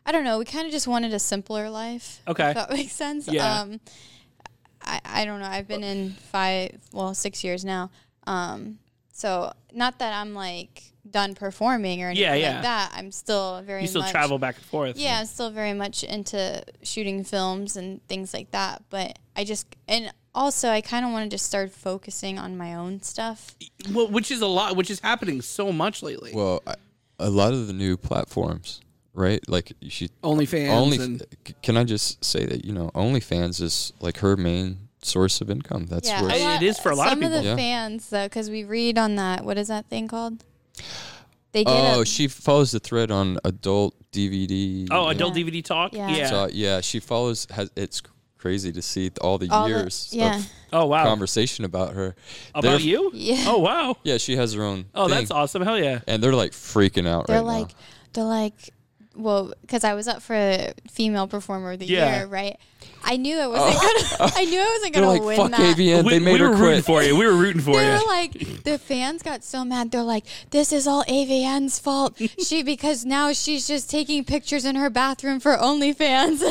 I 0.05 0.11
don't 0.11 0.25
know, 0.25 0.39
we 0.39 0.45
kind 0.45 0.67
of 0.67 0.73
just 0.73 0.89
wanted 0.89 1.13
a 1.15 1.19
simpler 1.21 1.71
life. 1.71 2.21
Okay. 2.27 2.49
if 2.51 2.55
that 2.57 2.71
makes 2.79 2.93
sense. 2.93 3.29
Yeah. 3.29 3.61
Um, 3.61 3.81
I 4.83 5.01
I 5.05 5.25
don't 5.25 5.39
know. 5.41 5.47
I've 5.47 5.69
been 5.69 5.85
in 5.85 6.11
five, 6.33 6.77
well, 6.93 7.15
six 7.15 7.45
years 7.45 7.65
now. 7.65 7.91
Um, 8.27 8.79
so 9.13 9.53
not 9.73 9.99
that 10.01 10.13
I'm 10.13 10.35
like 10.35 10.83
done 11.09 11.35
performing 11.35 12.03
or 12.03 12.07
anything 12.09 12.23
Yeah, 12.25 12.35
yeah. 12.35 12.55
like 12.55 12.63
that. 12.63 12.93
I'm 12.97 13.13
still 13.13 13.63
very 13.63 13.83
You 13.83 13.89
still 13.89 14.03
much 14.03 14.11
travel 14.11 14.39
back 14.39 14.57
and 14.57 14.65
forth. 14.65 14.97
yeah, 14.97 15.21
I'm 15.21 15.27
still 15.27 15.51
very 15.51 15.73
much 15.73 16.03
into 16.03 16.65
shooting 16.83 17.23
films 17.23 17.77
and 17.77 18.05
things 18.09 18.33
like 18.35 18.51
that. 18.53 18.83
But 18.91 19.19
I 19.37 19.45
just 19.45 19.67
and 19.89 20.13
also 20.35 20.69
I 20.69 20.81
kind 20.81 21.05
of 21.07 21.13
want 21.13 21.31
to 21.31 21.35
just 21.35 21.47
start 21.47 21.71
focusing 21.73 22.39
on 22.39 22.57
my 22.57 22.75
own 22.75 23.03
stuff. 23.03 23.55
Well, 23.93 24.09
which 24.09 24.31
is 24.31 24.41
a 24.43 24.47
lot, 24.47 24.77
which 24.77 24.91
is 24.91 25.01
happening 25.01 25.41
so 25.43 25.73
much 25.73 26.03
lately. 26.03 26.33
Well, 26.35 26.63
I, 26.67 26.75
a 27.19 27.31
lot 27.31 27.53
of 27.53 27.67
the 27.67 27.73
new 27.73 27.97
platforms, 27.97 28.81
right? 29.15 29.41
Like 29.49 29.73
she 29.89 30.09
OnlyFans 30.23 30.69
Only, 30.71 30.99
and- 30.99 31.23
can 31.63 31.77
I 31.77 31.85
just 31.85 32.25
say 32.25 32.45
that 32.47 32.65
you 32.65 32.73
know 32.73 32.91
OnlyFans 32.95 33.61
is 33.61 33.93
like 34.01 34.19
her 34.19 34.37
main 34.37 34.89
source 35.03 35.41
of 35.41 35.51
income. 35.51 35.87
That's 35.87 36.09
yeah, 36.09 36.23
where 36.23 36.39
lot- 36.39 36.63
It 36.63 36.67
is 36.67 36.79
for 36.79 36.91
a 36.91 36.95
lot 36.95 37.07
of 37.09 37.11
some 37.13 37.21
people. 37.21 37.39
the 37.39 37.45
Yeah. 37.49 37.57
fans 37.57 38.09
though, 38.11 38.27
because 38.27 38.51
we 38.51 38.65
read 38.65 38.99
on 38.99 39.17
that. 39.17 39.45
What 39.45 39.59
is 39.59 39.69
that 39.69 39.87
thing 39.89 40.09
called? 40.09 40.45
They 41.53 41.65
get 41.65 41.73
Oh, 41.97 42.01
a, 42.01 42.07
she 42.07 42.29
follows 42.29 42.71
the 42.71 42.81
thread 42.81 43.11
on 43.11 43.39
adult 43.45 43.95
DVD. 44.13 44.87
oh, 44.91 45.09
adult 45.09 45.37
Yeah. 45.37 45.45
DVD 45.45 45.63
talk. 45.65 45.93
Yeah. 45.93 46.09
Yeah. 46.17 46.31
So, 46.31 46.49
yeah, 46.53 46.81
she 46.81 46.99
follows. 46.99 47.47
Has 47.51 47.71
it's 47.77 48.01
crazy 48.43 48.73
to 48.73 48.83
see 48.83 49.11
all 49.21 49.39
the 49.39 49.49
all 49.51 49.65
the- 49.65 49.71
years 49.71 50.09
yeah, 50.13 50.39
of 50.39 50.53
oh 50.73 50.87
wow. 50.87 51.05
conversation 51.05 51.65
about 51.65 51.95
her. 51.95 52.17
About 52.55 52.63
They're- 52.63 52.81
you? 52.81 53.11
yeah. 53.15 53.45
Oh 53.47 53.59
wow. 53.59 53.97
Yeah, 54.03 54.19
she 54.19 54.37
has 54.37 54.53
her 54.55 54.65
own. 54.65 54.87
Oh, 54.95 55.07
thing. 55.09 55.17
that's 55.17 55.31
awesome. 55.31 55.63
Hell 55.63 55.79
yeah. 55.79 56.01
And 56.09 56.21
they're 56.23 56.35
like 56.35 56.51
freaking 56.53 57.07
out 57.07 57.29
they're 57.29 57.37
right 57.39 57.61
like, 57.61 57.69
now. 57.69 57.75
they're 58.15 58.25
like, 58.25 58.71
well, 59.15 59.53
because 59.61 59.85
I 59.85 59.95
was 59.95 60.09
up 60.09 60.23
for 60.23 60.73
female 60.91 61.27
performer 61.27 61.73
of 61.73 61.79
the 61.79 61.87
Yeah. 61.87 62.19
year, 62.19 62.27
right? 62.27 62.59
I 63.05 63.17
knew 63.17 63.39
I 63.39 63.47
wasn't 63.47 63.77
oh. 63.77 64.17
gonna. 64.19 64.33
I 64.37 64.45
knew 64.45 64.61
I 64.61 64.71
wasn't 64.77 64.95
gonna 64.95 65.09
like, 65.09 65.23
win 65.23 65.37
fuck 65.37 65.51
that. 65.53 65.77
AVN. 65.77 66.05
we, 66.05 66.11
they 66.11 66.19
made 66.19 66.33
we 66.35 66.39
her 66.39 66.51
were 66.51 66.57
rooting 66.57 66.83
quit. 66.83 66.85
for 66.85 67.03
you. 67.03 67.17
We 67.17 67.27
were 67.27 67.35
rooting 67.35 67.61
for 67.63 67.77
they 67.77 67.87
you. 67.87 67.93
were 67.93 68.07
like 68.07 68.63
the 68.65 68.79
fans 68.79 69.23
got 69.23 69.45
so 69.45 69.65
mad 69.65 69.91
they're 69.91 70.03
like 70.03 70.25
this 70.51 70.73
is 70.73 70.87
all 70.87 71.05
avn's 71.05 71.79
fault 71.79 72.17
she 72.39 72.63
because 72.63 73.05
now 73.05 73.33
she's 73.33 73.67
just 73.67 73.91
taking 73.91 74.25
pictures 74.25 74.65
in 74.65 74.77
her 74.77 74.89
bathroom 74.91 75.41
for 75.41 75.57
onlyfans 75.57 76.43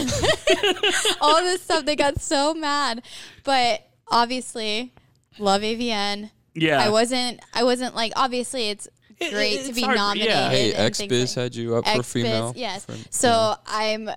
all 1.21 1.41
this 1.41 1.61
stuff 1.61 1.85
they 1.85 1.95
got 1.95 2.19
so 2.21 2.53
mad 2.53 3.01
but 3.43 3.87
obviously 4.09 4.93
love 5.39 5.61
avn 5.61 6.31
yeah. 6.53 6.79
i 6.79 6.89
wasn't 6.89 7.39
i 7.53 7.63
wasn't 7.63 7.95
like 7.95 8.11
obviously 8.15 8.69
it's 8.69 8.87
It- 9.21 9.31
great 9.33 9.53
it's 9.59 9.67
to 9.69 9.73
be 9.73 9.81
hard- 9.81 9.97
yeah. 9.97 10.03
nominated 10.03 10.33
Hey, 10.51 10.73
and 10.73 10.95
things 10.95 11.11
XBiz 11.11 11.37
like- 11.37 11.43
had 11.43 11.55
you 11.55 11.75
up 11.75 11.87
for 11.87 12.03
female. 12.03 12.53
yes 12.55 12.85
for- 12.85 12.95
so 13.09 13.55
i'm 13.67 14.09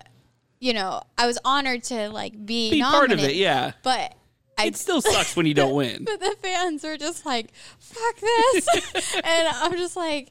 you 0.61 0.73
know 0.73 1.03
i 1.19 1.27
was 1.27 1.39
honored 1.45 1.83
to 1.85 2.09
like 2.11 2.33
be, 2.47 2.71
Be 2.71 2.81
part 2.83 3.13
of 3.13 3.19
it. 3.21 3.35
Yeah. 3.35 3.73
but 3.83 4.15
I 4.57 4.67
It 4.67 4.77
still 4.77 5.03
sucks 5.03 5.35
when 5.35 5.47
you 5.47 5.55
don't 5.55 5.75
win. 5.83 6.05
but 6.05 6.21
the 6.21 6.37
fans 6.41 6.85
were 6.85 6.97
just 6.97 7.27
like, 7.27 7.53
"Fuck 7.81 8.21
this," 8.21 8.69
and 9.25 9.49
I'm 9.49 9.73
just 9.77 9.97
like, 9.97 10.29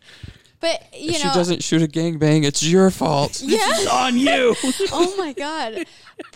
"But 0.61 0.81
you 0.97 1.09
if 1.09 1.21
know, 1.21 1.29
she 1.31 1.35
doesn't 1.37 1.61
shoot 1.61 1.81
a 1.81 1.87
gangbang, 1.89 2.45
it's 2.45 2.63
your 2.63 2.89
fault. 2.89 3.41
yeah, 3.41 3.57
It's 3.61 3.85
on 3.87 4.17
you. 4.17 4.55
oh 4.93 5.13
my 5.17 5.33
god." 5.33 5.85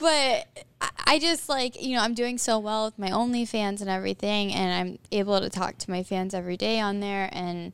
But 0.02 0.48
I- 0.82 0.90
I 1.06 1.20
just 1.20 1.48
like 1.48 1.82
you 1.82 1.96
know 1.96 2.02
I'm 2.02 2.14
doing 2.14 2.38
so 2.38 2.60
well 2.60 2.84
with 2.88 3.00
my 3.00 3.10
OnlyFans 3.10 3.80
and 3.80 3.90
everything, 3.90 4.54
and 4.54 4.74
I'm 4.74 5.00
able 5.14 5.40
to 5.40 5.50
talk 5.50 5.78
to 5.78 5.90
my 5.90 6.04
fans 6.04 6.34
every 6.34 6.58
day 6.58 6.82
on 6.82 7.00
there, 7.00 7.30
and 7.32 7.74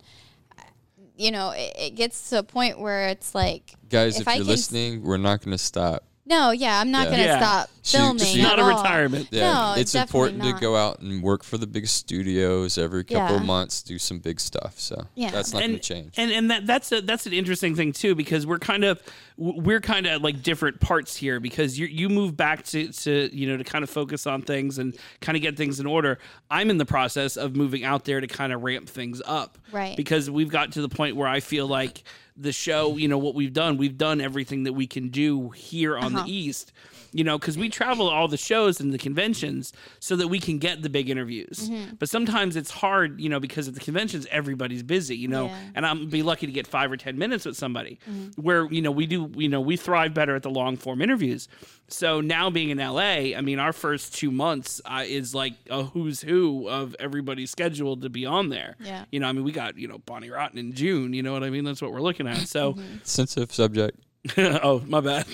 you 1.16 1.32
know 1.32 1.52
it, 1.52 1.74
it 1.78 1.96
gets 1.96 2.30
to 2.30 2.40
a 2.40 2.44
point 2.44 2.80
where 2.80 3.10
it's 3.10 3.34
like, 3.36 3.74
Guys, 3.90 4.16
If 4.16 4.22
if, 4.22 4.28
you're 4.28 4.38
can 4.38 4.48
listening, 4.48 5.04
we're 5.04 5.18
not 5.18 5.42
going 5.42 5.52
to 5.52 5.58
stop. 5.58 6.04
No, 6.26 6.52
yeah, 6.52 6.80
I'm 6.80 6.90
not 6.92 7.06
Yeah. 7.06 7.12
gonna 7.12 7.24
Yeah. 7.24 7.38
stop 7.40 7.70
She- 7.84 7.98
filming. 7.98 8.18
she's 8.26 8.36
It's 8.36 8.44
not 8.44 8.54
at 8.54 8.60
a 8.60 8.62
all. 8.64 8.78
retirement. 8.82 9.28
Yeah, 9.32 9.52
No, 9.54 9.74
it's 9.78 9.92
definitely 9.92 10.20
important 10.30 10.38
not. 10.40 10.56
to 10.56 10.62
go 10.62 10.76
out 10.78 11.00
and 11.00 11.22
work 11.22 11.44
for 11.44 11.58
the 11.58 11.68
big 11.68 11.88
studios 11.88 12.78
every 12.78 13.04
couple 13.04 13.36
of 13.36 13.42
Yeah. 13.42 13.48
months, 13.48 13.82
do 13.82 14.00
some 14.00 14.20
big 14.20 14.40
stuff. 14.40 14.80
So 14.80 15.08
Yeah. 15.16 15.32
that's 15.32 15.52
not 15.54 15.60
going 15.60 15.74
to 15.74 15.80
change. 15.80 16.14
And 16.18 16.32
and 16.32 16.50
that 16.52 16.66
that's 16.66 16.92
a 16.92 17.02
that's 17.02 17.26
an 17.26 17.34
interesting 17.34 17.76
thing 17.76 17.92
too 17.92 18.16
because 18.16 18.46
we're 18.48 18.60
kind 18.60 18.84
of 18.86 19.02
we're 19.38 19.82
kind 19.82 20.06
of 20.06 20.22
like 20.22 20.44
different 20.44 20.80
parts 20.80 21.16
here 21.18 21.40
because 21.40 21.78
you 21.80 21.88
you 21.88 22.08
move 22.08 22.38
back 22.38 22.64
to 22.68 22.88
to 22.94 23.30
you 23.36 23.48
know 23.48 23.58
to 23.58 23.64
kind 23.64 23.84
of 23.84 23.90
focus 23.90 24.26
on 24.28 24.42
things 24.44 24.78
and 24.78 24.96
kind 25.22 25.36
of 25.36 25.42
get 25.42 25.58
things 25.58 25.80
in 25.80 25.86
order. 25.86 26.20
I'm 26.50 26.70
in 26.70 26.78
the 26.78 26.86
process 26.86 27.36
of 27.36 27.56
moving 27.56 27.84
out 27.84 28.06
there 28.06 28.22
to 28.22 28.28
kind 28.28 28.54
of 28.54 28.62
ramp 28.64 28.88
things 28.88 29.22
up. 29.26 29.58
Right. 29.72 29.98
Because 29.98 30.30
we've 30.30 30.50
got 30.50 30.72
to 30.74 30.82
the 30.82 30.90
point 30.90 31.16
where 31.16 31.28
I 31.28 31.40
feel 31.40 31.68
like 31.68 32.04
the 32.36 32.52
show, 32.52 32.98
you 32.98 33.08
know, 33.08 33.18
what 33.18 33.36
we've 33.36 33.54
done, 33.54 33.78
we've 33.78 33.98
done 33.98 34.20
everything 34.22 34.64
that 34.64 34.74
we 34.74 34.88
can 34.88 35.10
do 35.10 35.50
here 35.52 35.98
on 35.98 36.16
Uh-huh. 36.16 36.26
the 36.26 36.32
East. 36.34 36.72
You 37.14 37.24
know, 37.24 37.38
because 37.38 37.58
we 37.58 37.70
travel 37.70 38.10
all 38.10 38.28
the 38.28 38.38
shows 38.38 38.80
and 38.82 38.92
the 38.94 38.98
conventions 38.98 39.72
so 40.00 40.16
that 40.16 40.28
we 40.28 40.40
can 40.40 40.58
get 40.58 40.82
the 40.82 40.90
big 40.90 41.10
interviews. 41.10 41.70
Mm-hmm. 41.70 41.96
But 42.00 42.10
sometimes 42.10 42.56
it's 42.56 42.72
hard, 42.72 43.22
you 43.22 43.30
know, 43.30 43.40
because 43.40 43.68
at 43.68 43.76
the 43.76 43.80
conventions 43.80 44.26
everybody's 44.32 44.84
busy, 44.84 45.16
you 45.16 45.28
know, 45.28 45.46
Yeah. 45.46 45.52
Mm-hmm. 45.52 45.72
and 45.76 45.86
I'm 45.86 46.10
be 46.10 46.24
lucky 46.24 46.46
to 46.48 46.52
get 46.52 46.68
five 46.68 46.92
or 46.92 46.98
ten 46.98 47.18
minutes 47.18 47.46
with 47.46 47.56
somebody. 47.58 48.00
Where 48.36 48.66
you 48.72 48.82
know 48.82 48.92
we 48.92 49.06
do, 49.06 49.32
you 49.36 49.48
know, 49.50 49.62
we 49.62 49.78
thrive 49.78 50.14
better 50.14 50.36
at 50.36 50.44
the 50.44 50.50
long 50.50 50.76
form 50.78 51.02
interviews. 51.02 51.48
So 51.90 52.22
now 52.22 52.50
being 52.50 52.70
in 52.70 52.80
LA, 52.80 53.36
I 53.38 53.42
mean, 53.42 53.60
our 53.60 53.74
first 53.74 54.16
two 54.16 54.32
months 54.32 54.82
uh, 54.86 55.04
is 55.06 55.36
like 55.36 55.54
a 55.70 55.84
who's 55.84 56.22
who 56.22 56.68
of 56.68 56.96
everybody's 57.00 57.52
scheduled 57.52 58.02
to 58.02 58.10
be 58.10 58.26
on 58.26 58.50
there. 58.50 58.76
Yeah. 58.80 59.06
You 59.12 59.20
know, 59.20 59.28
I 59.28 59.32
mean, 59.34 59.44
we 59.44 59.52
got 59.52 59.78
you 59.78 59.88
know 59.88 60.00
Bonnie 60.00 60.30
Rotten 60.32 60.58
in 60.58 60.74
June. 60.74 61.14
You 61.14 61.22
know 61.22 61.34
what 61.34 61.44
I 61.44 61.50
mean? 61.52 61.64
That's 61.64 61.82
what 61.82 61.92
we're 61.92 62.02
looking 62.02 62.28
at. 62.28 62.48
So, 62.48 62.74
Mm-hmm. 62.74 62.98
Sensitive 63.04 63.54
subject. 63.54 64.00
oh 64.38 64.82
my 64.88 65.02
bad. 65.02 65.26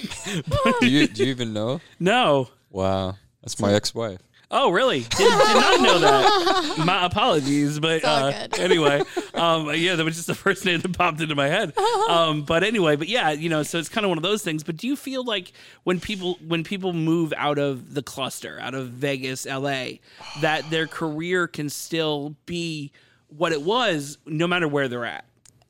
do 0.80 0.90
you 0.90 1.08
do 1.08 1.24
you 1.24 1.30
even 1.30 1.54
know? 1.54 1.82
no. 2.00 2.50
Wow, 2.72 3.16
that's 3.42 3.60
my 3.60 3.74
ex-wife. 3.74 4.20
Oh, 4.52 4.72
really? 4.72 5.02
Did, 5.02 5.18
did 5.18 5.30
not 5.30 5.82
know 5.82 6.00
that. 6.00 6.84
My 6.84 7.06
apologies, 7.06 7.80
but 7.80 8.04
all 8.04 8.26
uh, 8.26 8.32
good. 8.32 8.60
anyway, 8.60 9.04
um, 9.36 9.72
yeah, 9.76 9.96
that 9.96 10.04
was 10.04 10.16
just 10.16 10.26
the 10.26 10.34
first 10.34 10.66
name 10.66 10.82
that 10.82 10.98
popped 10.98 11.22
into 11.22 11.36
my 11.36 11.48
head. 11.48 11.78
Um, 12.10 12.42
but 12.42 12.64
anyway, 12.64 12.96
but 12.96 13.08
yeah, 13.08 13.30
you 13.30 13.48
know, 13.48 13.62
so 13.62 13.78
it's 13.78 13.90
kind 13.90 14.06
of 14.06 14.10
one 14.10 14.18
of 14.18 14.24
those 14.24 14.42
things. 14.42 14.64
But 14.64 14.78
do 14.78 14.88
you 14.88 14.96
feel 14.96 15.24
like 15.24 15.52
when 15.84 16.00
people 16.00 16.40
when 16.46 16.64
people 16.64 16.94
move 16.94 17.32
out 17.38 17.60
of 17.60 17.94
the 17.94 18.02
cluster, 18.02 18.60
out 18.60 18.74
of 18.74 18.90
Vegas, 18.90 19.46
LA, 19.46 20.00
that 20.42 20.68
their 20.72 20.88
career 20.88 21.48
can 21.48 21.70
still 21.70 22.36
be 22.48 22.92
what 23.28 23.52
it 23.52 23.62
was, 23.62 24.18
no 24.26 24.48
matter 24.48 24.68
where 24.68 24.88
they're 24.88 25.06
at? 25.06 25.26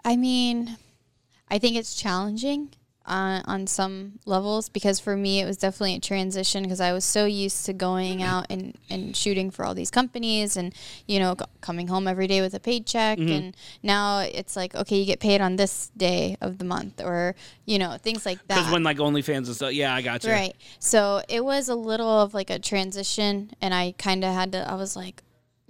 I 0.05 0.15
mean, 0.15 0.77
I 1.51 1.59
think 1.59 1.75
it's 1.75 1.95
challenging 1.95 2.69
on 3.09 3.41
on 3.45 3.67
some 3.67 4.19
levels 4.25 4.69
because 4.69 4.99
for 4.99 5.17
me 5.17 5.41
it 5.41 5.45
was 5.45 5.57
definitely 5.57 5.95
a 5.95 5.99
transition 5.99 6.63
because 6.63 6.79
I 6.79 6.93
was 6.93 7.03
so 7.03 7.25
used 7.25 7.65
to 7.65 7.73
going 7.73 8.23
out 8.23 8.45
and, 8.49 8.77
and 8.89 9.15
shooting 9.15 9.51
for 9.51 9.65
all 9.65 9.73
these 9.73 9.91
companies 9.91 10.55
and 10.55 10.73
you 11.07 11.19
know 11.19 11.35
c- 11.37 11.45
coming 11.61 11.87
home 11.87 12.07
every 12.07 12.27
day 12.27 12.41
with 12.41 12.53
a 12.53 12.59
paycheck 12.59 13.17
and 13.17 13.57
now 13.83 14.19
it's 14.19 14.55
like 14.55 14.75
okay 14.75 14.97
you 14.97 15.05
get 15.05 15.19
paid 15.19 15.41
on 15.41 15.55
this 15.55 15.91
day 15.97 16.37
of 16.39 16.57
the 16.59 16.65
month 16.65 17.01
or 17.01 17.35
you 17.65 17.79
know 17.79 17.97
things 18.01 18.25
like 18.25 18.39
that. 18.47 18.55
Because 18.55 18.71
when 18.71 18.83
like 18.83 18.97
OnlyFans 18.97 19.47
and 19.47 19.55
stuff, 19.55 19.73
yeah, 19.73 19.93
I 19.93 20.01
got 20.01 20.23
you. 20.23 20.31
Right. 20.31 20.55
So 20.79 21.21
it 21.27 21.43
was 21.43 21.69
a 21.69 21.75
little 21.75 22.21
of 22.21 22.33
like 22.33 22.49
a 22.49 22.59
transition, 22.59 23.51
and 23.61 23.73
I 23.73 23.93
kind 23.97 24.23
of 24.23 24.33
had 24.33 24.51
to. 24.53 24.69
I 24.69 24.75
was 24.75 24.95
like, 24.95 25.23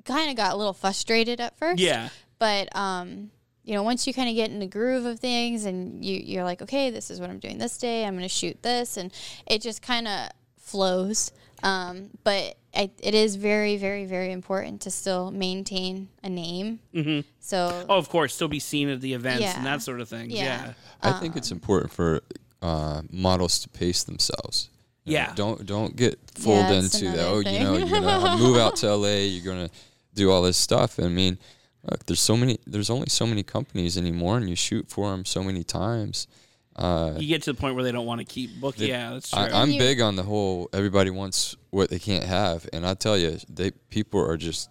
kind 0.05 0.29
of 0.29 0.35
got 0.35 0.53
a 0.53 0.57
little 0.57 0.73
frustrated 0.73 1.39
at 1.39 1.57
first. 1.57 1.79
Yeah. 1.79 2.09
But 2.37 2.73
um, 2.75 3.31
you 3.70 3.76
know, 3.76 3.84
once 3.84 4.07
you 4.07 4.15
kind 4.15 4.28
of 4.28 4.36
get 4.36 4.49
in 4.49 4.57
the 4.57 4.65
groove 4.65 5.05
of 5.05 5.20
things, 5.20 5.65
and 5.65 6.03
you 6.03 6.20
you're 6.20 6.43
like, 6.43 6.59
okay, 6.63 6.89
this 6.89 7.11
is 7.11 7.20
what 7.22 7.30
I'm 7.30 7.38
doing 7.38 7.59
this 7.59 7.78
day. 7.78 8.03
I'm 8.03 8.15
going 8.15 8.24
to 8.24 8.28
shoot 8.28 8.63
this, 8.63 8.97
and 8.97 9.11
it 9.45 9.61
just 9.61 9.84
kind 9.84 10.07
of 10.07 10.30
flows. 10.57 11.32
Um, 11.61 12.09
but 12.24 12.57
I, 12.74 12.89
it 12.99 13.13
is 13.13 13.36
very, 13.36 13.78
very, 13.78 14.05
very 14.05 14.32
important 14.32 14.82
to 14.82 14.89
still 14.91 15.30
maintain 15.30 16.07
a 16.24 16.30
name. 16.30 16.80
Mm-hmm. 16.95 17.28
So 17.39 17.86
Oh, 17.88 17.97
of 17.97 18.09
course, 18.09 18.34
still 18.34 18.47
be 18.47 18.59
seen 18.59 18.89
at 18.89 19.01
the 19.01 19.13
events 19.13 19.41
Yeah. 19.43 19.57
and 19.57 19.65
that 19.67 19.84
sort 19.84 20.01
of 20.01 20.09
thing. 20.09 20.32
Yeah. 20.32 20.43
yeah. 20.43 20.74
I 21.03 21.20
think 21.20 21.36
it's 21.36 21.51
important 21.51 21.91
for 21.91 22.22
uh, 22.63 23.03
models 23.11 23.59
to 23.59 23.70
pace 23.70 24.03
themselves. 24.03 24.70
You 25.03 25.13
know, 25.13 25.20
Yeah. 25.20 25.34
don't 25.36 25.65
don't 25.65 25.95
get 25.95 26.17
fooled 26.34 26.57
Yeah, 26.70 26.72
into 26.80 27.05
that. 27.05 27.13
another 27.13 27.30
Oh, 27.30 27.39
you 27.39 27.59
know, 27.59 27.78
you're 27.78 27.89
gonna 28.01 28.38
move 28.38 28.57
out 28.57 28.78
to 28.78 28.95
LA. 28.95 29.26
You're 29.28 29.45
gonna 29.45 29.70
do 30.15 30.32
all 30.32 30.41
this 30.41 30.57
stuff. 30.57 30.97
I 30.99 31.07
mean, 31.09 31.38
look, 31.84 32.05
there's 32.05 32.19
so 32.19 32.36
many. 32.38 32.59
There's 32.65 32.89
only 32.89 33.07
so 33.09 33.25
many 33.27 33.43
companies 33.43 33.97
anymore, 33.97 34.38
and 34.38 34.49
you 34.49 34.55
shoot 34.55 34.89
for 34.89 35.11
them 35.11 35.25
so 35.25 35.43
many 35.43 35.63
times. 35.63 36.27
Uh, 36.75 37.15
You 37.17 37.27
get 37.27 37.43
to 37.43 37.51
the 37.53 37.59
point 37.59 37.75
where 37.75 37.84
they 37.84 37.91
don't 37.91 38.05
want 38.05 38.19
to 38.19 38.25
keep 38.25 38.59
book. 38.61 38.75
Yeah, 38.77 39.11
that's 39.13 39.30
true. 39.32 39.39
I, 39.39 39.49
I'm 39.61 39.69
big 39.69 39.99
on 40.01 40.15
the 40.15 40.23
whole. 40.23 40.69
Everybody 40.73 41.09
wants 41.09 41.55
what 41.71 41.89
they 41.89 41.99
can't 41.99 42.23
have, 42.23 42.67
and 42.71 42.86
I 42.86 42.93
tell 42.93 43.17
you, 43.17 43.38
they 43.49 43.71
people 43.89 44.21
are 44.21 44.38
just 44.38 44.69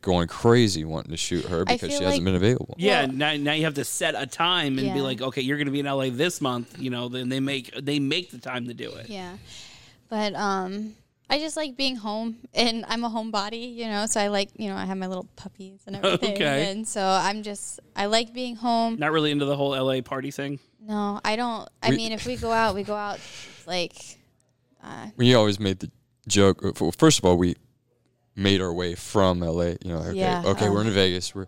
going 0.00 0.28
crazy 0.28 0.84
wanting 0.84 1.10
to 1.10 1.16
shoot 1.16 1.46
her 1.46 1.64
because 1.64 1.80
feel 1.88 1.98
she 1.98 2.04
hasn't 2.04 2.24
been 2.24 2.34
available. 2.34 2.74
Yeah, 2.78 3.06
Well- 3.06 3.12
now, 3.12 3.36
now 3.36 3.52
you 3.52 3.64
have 3.64 3.74
to 3.74 3.84
set 3.84 4.14
a 4.14 4.26
time 4.26 4.78
and 4.78 4.92
be 4.92 5.00
like, 5.00 5.22
okay, 5.22 5.40
you're 5.40 5.56
going 5.56 5.64
to 5.66 5.72
be 5.72 5.80
in 5.80 5.86
LA 5.86 6.10
this 6.10 6.42
month. 6.42 6.78
You 6.78 6.90
know, 6.90 7.08
then 7.08 7.30
they 7.30 7.40
make 7.40 7.74
they 7.74 7.98
make 7.98 8.30
the 8.30 8.38
time 8.38 8.66
to 8.68 8.74
do 8.74 8.92
it. 8.92 9.08
Yeah. 9.08 9.36
But 10.10 10.34
um 10.34 10.94
I 11.30 11.38
just 11.38 11.56
like 11.56 11.76
being 11.76 11.96
home 11.96 12.36
and 12.52 12.84
I'm 12.86 13.02
a 13.04 13.08
homebody, 13.08 13.74
you 13.74 13.86
know, 13.86 14.06
so 14.06 14.20
I 14.20 14.28
like, 14.28 14.50
you 14.56 14.68
know, 14.68 14.76
I 14.76 14.84
have 14.84 14.98
my 14.98 15.06
little 15.06 15.26
puppies 15.36 15.80
and 15.86 15.96
everything. 16.02 16.34
Okay. 16.34 16.70
And 16.70 16.86
so 16.86 17.02
I'm 17.02 17.42
just 17.42 17.80
I 17.96 18.06
like 18.06 18.32
being 18.34 18.56
home. 18.56 18.96
Not 18.98 19.12
really 19.12 19.30
into 19.30 19.44
the 19.46 19.56
whole 19.56 19.70
LA 19.70 20.00
party 20.02 20.30
thing. 20.30 20.58
No, 20.80 21.20
I 21.24 21.36
don't 21.36 21.68
I 21.82 21.90
We- 21.90 21.96
mean 21.96 22.12
if 22.12 22.26
we 22.26 22.36
go 22.36 22.52
out, 22.52 22.74
we 22.74 22.82
go 22.82 22.94
out 22.94 23.18
like 23.66 23.94
uh, 24.82 25.08
we 25.16 25.34
always 25.34 25.58
made 25.58 25.78
the 25.80 25.90
joke. 26.28 26.62
uh, 26.64 26.90
First 26.96 27.18
of 27.18 27.24
all, 27.24 27.38
we 27.38 27.56
made 28.36 28.60
our 28.60 28.72
way 28.72 28.94
from 28.94 29.40
LA. 29.40 29.64
You 29.64 29.78
know, 29.86 29.96
okay, 29.98 30.18
Yeah, 30.18 30.42
okay, 30.44 30.68
oh. 30.68 30.72
we're 30.72 30.82
in 30.82 30.90
Vegas. 30.90 31.34
We're, 31.34 31.46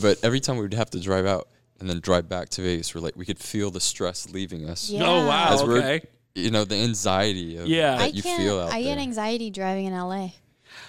but 0.00 0.18
every 0.22 0.40
time 0.40 0.56
we 0.56 0.62
would 0.62 0.72
have 0.74 0.88
to 0.90 1.00
drive 1.00 1.26
out 1.26 1.48
and 1.78 1.90
then 1.90 2.00
drive 2.00 2.26
back 2.28 2.48
to 2.50 2.62
Vegas, 2.62 2.94
we're 2.94 3.00
like, 3.02 3.16
we 3.16 3.26
could 3.26 3.38
feel 3.38 3.70
the 3.70 3.80
stress 3.80 4.30
leaving 4.30 4.68
us. 4.68 4.88
Yeah. 4.88 5.06
Oh 5.06 5.26
wow, 5.26 5.52
As 5.52 5.62
we're 5.62 5.78
okay. 5.78 6.02
You 6.34 6.50
know 6.50 6.64
the 6.64 6.76
anxiety 6.76 7.56
of 7.56 7.66
Yeah. 7.66 7.96
that 7.96 8.00
I 8.00 8.06
you 8.08 8.22
can't. 8.22 8.40
feel 8.40 8.60
out 8.60 8.72
I 8.72 8.82
there. 8.82 8.94
get 8.94 8.98
anxiety 9.02 9.50
driving 9.50 9.86
in 9.86 9.92
LA. 9.94 10.30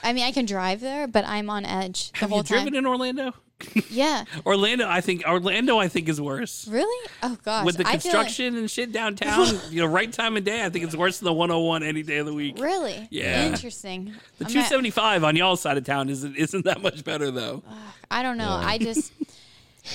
I 0.03 0.13
mean, 0.13 0.23
I 0.23 0.31
can 0.31 0.45
drive 0.45 0.79
there, 0.81 1.07
but 1.07 1.25
I'm 1.25 1.49
on 1.49 1.65
edge 1.65 2.11
the 2.13 2.19
Have 2.19 2.29
whole 2.29 2.39
you 2.39 2.43
driven 2.43 2.65
time. 2.73 2.75
in 2.75 2.85
Orlando? 2.85 3.33
yeah, 3.91 4.23
Orlando, 4.43 4.87
I 4.87 5.01
think 5.01 5.23
Orlando, 5.27 5.77
I 5.77 5.87
think 5.87 6.09
is 6.09 6.19
worse. 6.19 6.67
really? 6.67 7.09
Oh 7.21 7.37
gosh, 7.43 7.63
With 7.63 7.77
the 7.77 7.83
I 7.87 7.97
feel 7.99 8.11
like- 8.13 8.25
construction 8.25 8.55
and 8.55 8.69
shit 8.71 8.91
downtown, 8.91 9.47
you 9.69 9.81
know, 9.81 9.85
right 9.85 10.11
time 10.11 10.35
of 10.35 10.43
day, 10.43 10.65
I 10.65 10.69
think 10.71 10.83
it's 10.85 10.95
worse 10.95 11.19
than 11.19 11.25
the 11.27 11.33
101 11.33 11.83
any 11.83 12.01
day 12.01 12.17
of 12.17 12.25
the 12.25 12.33
week. 12.33 12.57
really? 12.59 13.07
Yeah. 13.11 13.45
Interesting. 13.45 14.05
The 14.39 14.45
I'm 14.45 14.53
not- 14.53 14.67
275 14.69 15.23
on 15.23 15.35
y'all 15.35 15.55
side 15.55 15.77
of 15.77 15.83
town 15.83 16.09
isn't 16.09 16.35
isn't 16.37 16.65
that 16.65 16.81
much 16.81 17.03
better 17.03 17.29
though. 17.29 17.61
I 18.09 18.23
don't 18.23 18.37
know. 18.39 18.45
Yeah. 18.59 18.67
I 18.67 18.77
just. 18.79 19.11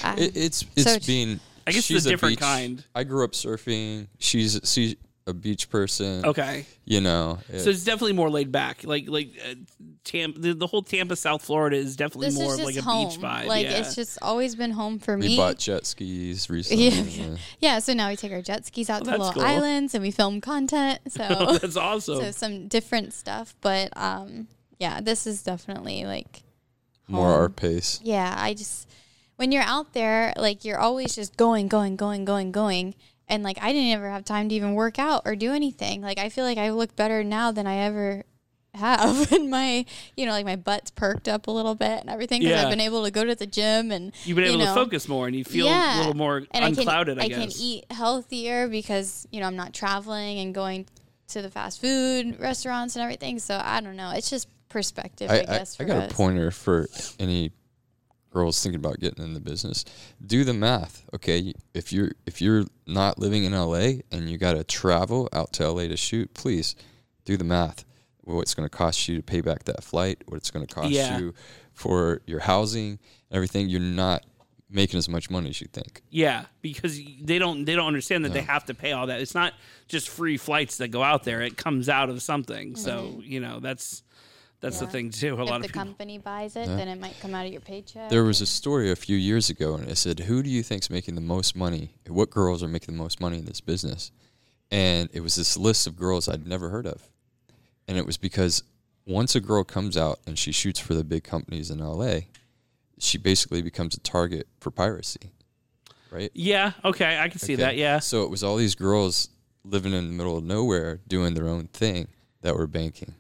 I, 0.04 0.14
It, 0.18 0.36
it's 0.36 0.64
it's 0.76 0.92
So- 0.92 0.98
being. 1.04 1.40
I 1.66 1.72
guess 1.72 1.90
it's 1.90 2.06
a 2.06 2.08
different 2.08 2.34
beach- 2.36 2.40
kind. 2.46 2.84
I 2.94 3.02
grew 3.02 3.24
up 3.24 3.32
surfing. 3.32 4.06
She's 4.20 4.60
she's 4.62 4.94
a 5.26 5.34
beach 5.34 5.68
person. 5.70 6.24
Okay. 6.24 6.66
You 6.84 7.00
know. 7.00 7.38
So 7.56 7.70
it's 7.70 7.84
definitely 7.84 8.12
more 8.12 8.30
laid 8.30 8.52
back. 8.52 8.84
Like 8.84 9.08
like 9.08 9.30
uh, 9.44 9.54
Tampa, 10.04 10.38
the, 10.38 10.54
the 10.54 10.66
whole 10.66 10.82
Tampa, 10.82 11.16
South 11.16 11.42
Florida 11.42 11.76
is 11.76 11.96
definitely 11.96 12.28
this 12.28 12.36
more 12.36 12.46
is 12.46 12.52
of 12.52 12.58
just 12.60 12.66
like 12.66 12.76
a 12.76 12.82
home. 12.82 13.08
beach 13.08 13.18
vibe. 13.18 13.46
Like 13.46 13.64
yeah. 13.66 13.78
it's 13.78 13.94
just 13.96 14.18
always 14.22 14.54
been 14.54 14.70
home 14.70 14.98
for 15.00 15.16
we 15.16 15.22
me. 15.22 15.28
We 15.30 15.36
bought 15.36 15.58
jet 15.58 15.84
skis 15.86 16.48
recently. 16.48 16.88
Yeah. 16.88 17.02
yeah. 17.02 17.36
Yeah, 17.60 17.78
so 17.80 17.92
now 17.92 18.08
we 18.08 18.16
take 18.16 18.32
our 18.32 18.42
jet 18.42 18.66
skis 18.66 18.88
out 18.88 19.02
Oh, 19.02 19.04
to 19.04 19.10
little 19.10 19.32
cool. 19.32 19.42
islands 19.42 19.94
and 19.94 20.02
we 20.02 20.10
film 20.12 20.40
content. 20.40 21.00
So 21.08 21.26
Oh, 21.28 21.58
that's 21.58 21.76
awesome. 21.76 22.20
so 22.20 22.30
some 22.30 22.68
different 22.68 23.12
stuff, 23.12 23.54
but 23.60 23.90
um 23.96 24.46
yeah, 24.78 25.00
this 25.00 25.26
is 25.26 25.42
definitely 25.42 26.04
like 26.04 26.42
More 27.08 27.30
home. 27.30 27.40
our 27.40 27.48
pace. 27.48 27.98
Yeah, 28.04 28.32
I 28.38 28.54
just 28.54 28.88
when 29.36 29.50
you're 29.52 29.62
out 29.62 29.92
there, 29.92 30.32
like 30.36 30.64
you're 30.64 30.78
always 30.78 31.14
just 31.14 31.36
going, 31.36 31.66
going, 31.68 31.96
going, 31.96 32.24
going, 32.24 32.52
going. 32.52 32.94
And 33.28 33.42
like 33.42 33.58
I 33.60 33.72
didn't 33.72 33.90
ever 33.90 34.08
have 34.10 34.24
time 34.24 34.48
to 34.48 34.54
even 34.54 34.74
work 34.74 34.98
out 34.98 35.22
or 35.24 35.34
do 35.34 35.52
anything. 35.52 36.00
Like 36.00 36.18
I 36.18 36.28
feel 36.28 36.44
like 36.44 36.58
I 36.58 36.70
look 36.70 36.94
better 36.96 37.24
now 37.24 37.50
than 37.50 37.66
I 37.66 37.76
ever 37.78 38.24
have 38.74 39.32
and 39.32 39.50
my 39.50 39.86
you 40.16 40.26
know 40.26 40.32
like 40.32 40.44
my 40.44 40.54
butt's 40.54 40.90
perked 40.90 41.28
up 41.28 41.46
a 41.46 41.50
little 41.50 41.74
bit 41.74 42.00
and 42.00 42.10
everything 42.10 42.40
because 42.42 42.56
Yeah. 42.56 42.64
I've 42.64 42.70
been 42.70 42.80
able 42.80 43.04
to 43.04 43.10
go 43.10 43.24
to 43.24 43.34
the 43.34 43.46
gym 43.46 43.90
and 43.90 44.12
You've 44.24 44.36
been 44.36 44.44
able 44.44 44.56
you 44.56 44.60
to 44.60 44.64
know, 44.66 44.74
focus 44.74 45.08
more 45.08 45.26
and 45.26 45.34
you 45.34 45.44
feel 45.44 45.64
yeah. 45.66 45.96
a 45.96 46.00
little 46.00 46.14
more 46.14 46.42
and 46.50 46.64
unclouded, 46.76 47.18
I, 47.18 47.22
I 47.22 47.28
can, 47.28 47.40
guess. 47.40 47.56
can 47.56 47.62
eat 47.62 47.84
healthier 47.90 48.68
because 48.68 49.26
you 49.32 49.40
know 49.40 49.46
I'm 49.46 49.56
not 49.56 49.72
traveling 49.72 50.38
and 50.40 50.54
going 50.54 50.86
to 51.28 51.42
the 51.42 51.50
fast 51.50 51.80
food 51.80 52.38
restaurants 52.38 52.96
and 52.96 53.02
everything. 53.02 53.38
So 53.38 53.60
I 53.60 53.80
don't 53.80 53.96
know. 53.96 54.10
It's 54.14 54.30
just 54.30 54.46
perspective, 54.68 55.30
I, 55.30 55.36
I, 55.36 55.38
I, 55.38 55.44
guess. 55.44 55.74
I 55.74 55.76
for 55.78 55.84
got 55.86 55.96
us. 56.02 56.12
a 56.12 56.14
pointer 56.14 56.50
for 56.50 56.86
any 57.18 57.52
girls 58.36 58.62
thinking 58.62 58.78
about 58.78 59.00
getting 59.00 59.24
in 59.24 59.32
the 59.34 59.40
business. 59.40 59.84
Do 60.24 60.44
the 60.44 60.52
math, 60.52 61.04
okay? 61.14 61.54
If 61.74 61.92
you're 61.92 62.12
if 62.26 62.40
you're 62.42 62.64
not 62.86 63.18
living 63.18 63.44
in 63.44 63.52
LA 63.52 64.02
and 64.12 64.28
you 64.30 64.36
got 64.38 64.52
to 64.52 64.62
travel 64.64 65.28
out 65.32 65.52
to 65.54 65.68
LA 65.70 65.88
to 65.88 65.96
shoot, 65.96 66.34
please 66.34 66.76
do 67.24 67.36
the 67.36 67.44
math. 67.44 67.84
What 68.22 68.40
it's 68.42 68.54
going 68.54 68.68
to 68.68 68.76
cost 68.76 69.08
you 69.08 69.16
to 69.16 69.22
pay 69.22 69.40
back 69.40 69.64
that 69.64 69.82
flight, 69.84 70.22
what 70.26 70.36
it's 70.36 70.50
going 70.50 70.66
to 70.66 70.74
cost 70.74 70.90
Yeah. 70.90 71.18
you 71.18 71.32
for 71.72 72.20
your 72.26 72.40
housing, 72.40 72.98
everything. 73.30 73.68
You're 73.68 73.80
not 73.80 74.24
making 74.68 74.98
as 74.98 75.08
much 75.08 75.30
money 75.30 75.48
as 75.48 75.60
you 75.60 75.68
think. 75.72 76.02
Yeah, 76.10 76.46
because 76.60 77.00
they 77.22 77.38
don't 77.38 77.64
they 77.64 77.74
don't 77.74 77.86
understand 77.86 78.24
that 78.24 78.32
they 78.32 78.42
have 78.42 78.64
to 78.66 78.74
pay 78.74 78.92
all 78.92 79.06
that. 79.06 79.20
It's 79.20 79.34
not 79.34 79.54
just 79.88 80.08
free 80.08 80.36
flights 80.36 80.76
that 80.78 80.88
go 80.88 81.02
out 81.02 81.24
there. 81.24 81.40
It 81.40 81.56
comes 81.56 81.88
out 81.88 82.10
of 82.10 82.20
something. 82.20 82.76
So 82.76 83.20
you 83.24 83.40
know 83.40 83.60
that's 83.60 84.02
that's 84.60 84.80
the 84.80 84.86
thing 84.86 85.10
too. 85.10 85.36
A 85.36 85.42
If 85.42 85.48
lot 85.48 85.58
the 85.60 85.66
of 85.66 85.72
people. 85.72 85.82
company 85.82 86.18
buys 86.18 86.56
it, 86.56 86.66
Yeah. 86.68 86.76
then 86.76 86.88
it 86.88 87.00
might 87.00 87.18
come 87.20 87.34
out 87.34 87.46
of 87.46 87.52
your 87.52 87.60
paycheck. 87.60 88.10
There 88.10 88.24
was 88.24 88.40
a 88.40 88.46
story 88.46 88.90
a 88.90 88.96
few 88.96 89.16
years 89.16 89.50
ago, 89.50 89.74
and 89.74 89.88
it 89.88 89.96
said, 89.96 90.20
"Who 90.20 90.42
do 90.42 90.50
you 90.50 90.62
think's 90.62 90.90
making 90.90 91.14
the 91.14 91.20
most 91.20 91.54
money? 91.56 91.94
What 92.08 92.30
girls 92.30 92.62
are 92.62 92.68
making 92.68 92.94
the 92.96 93.02
most 93.02 93.20
money 93.20 93.38
in 93.38 93.44
this 93.44 93.60
business?" 93.60 94.10
And 94.70 95.08
it 95.12 95.20
was 95.20 95.36
this 95.36 95.56
list 95.56 95.86
of 95.86 95.96
girls 95.96 96.28
I'd 96.28 96.46
never 96.46 96.70
heard 96.70 96.86
of, 96.86 97.10
and 97.86 97.96
it 97.96 98.04
was 98.06 98.16
because 98.16 98.62
once 99.06 99.36
a 99.36 99.40
girl 99.40 99.62
comes 99.62 99.96
out 99.96 100.18
and 100.26 100.36
she 100.38 100.50
shoots 100.50 100.80
for 100.80 100.94
the 100.94 101.04
big 101.04 101.22
companies 101.22 101.70
in 101.70 101.80
LA, 101.80 102.22
she 102.98 103.16
basically 103.18 103.62
becomes 103.62 103.94
a 103.96 104.00
target 104.00 104.48
for 104.58 104.72
piracy, 104.72 105.30
right? 106.10 106.32
Yeah. 106.34 106.72
Okay, 106.84 107.18
I 107.20 107.28
can 107.28 107.38
see 107.38 107.52
Okay. 107.54 107.62
that. 107.62 107.76
Yeah. 107.76 108.00
So 108.00 108.24
it 108.24 108.30
was 108.30 108.42
all 108.42 108.56
these 108.56 108.74
girls 108.74 109.28
living 109.64 109.92
in 109.92 110.06
the 110.08 110.12
middle 110.12 110.36
of 110.36 110.42
nowhere 110.42 111.00
doing 111.06 111.34
their 111.34 111.46
own 111.48 111.68
thing 111.68 112.08
that 112.42 112.56
were 112.56 112.66
banking. 112.66 113.14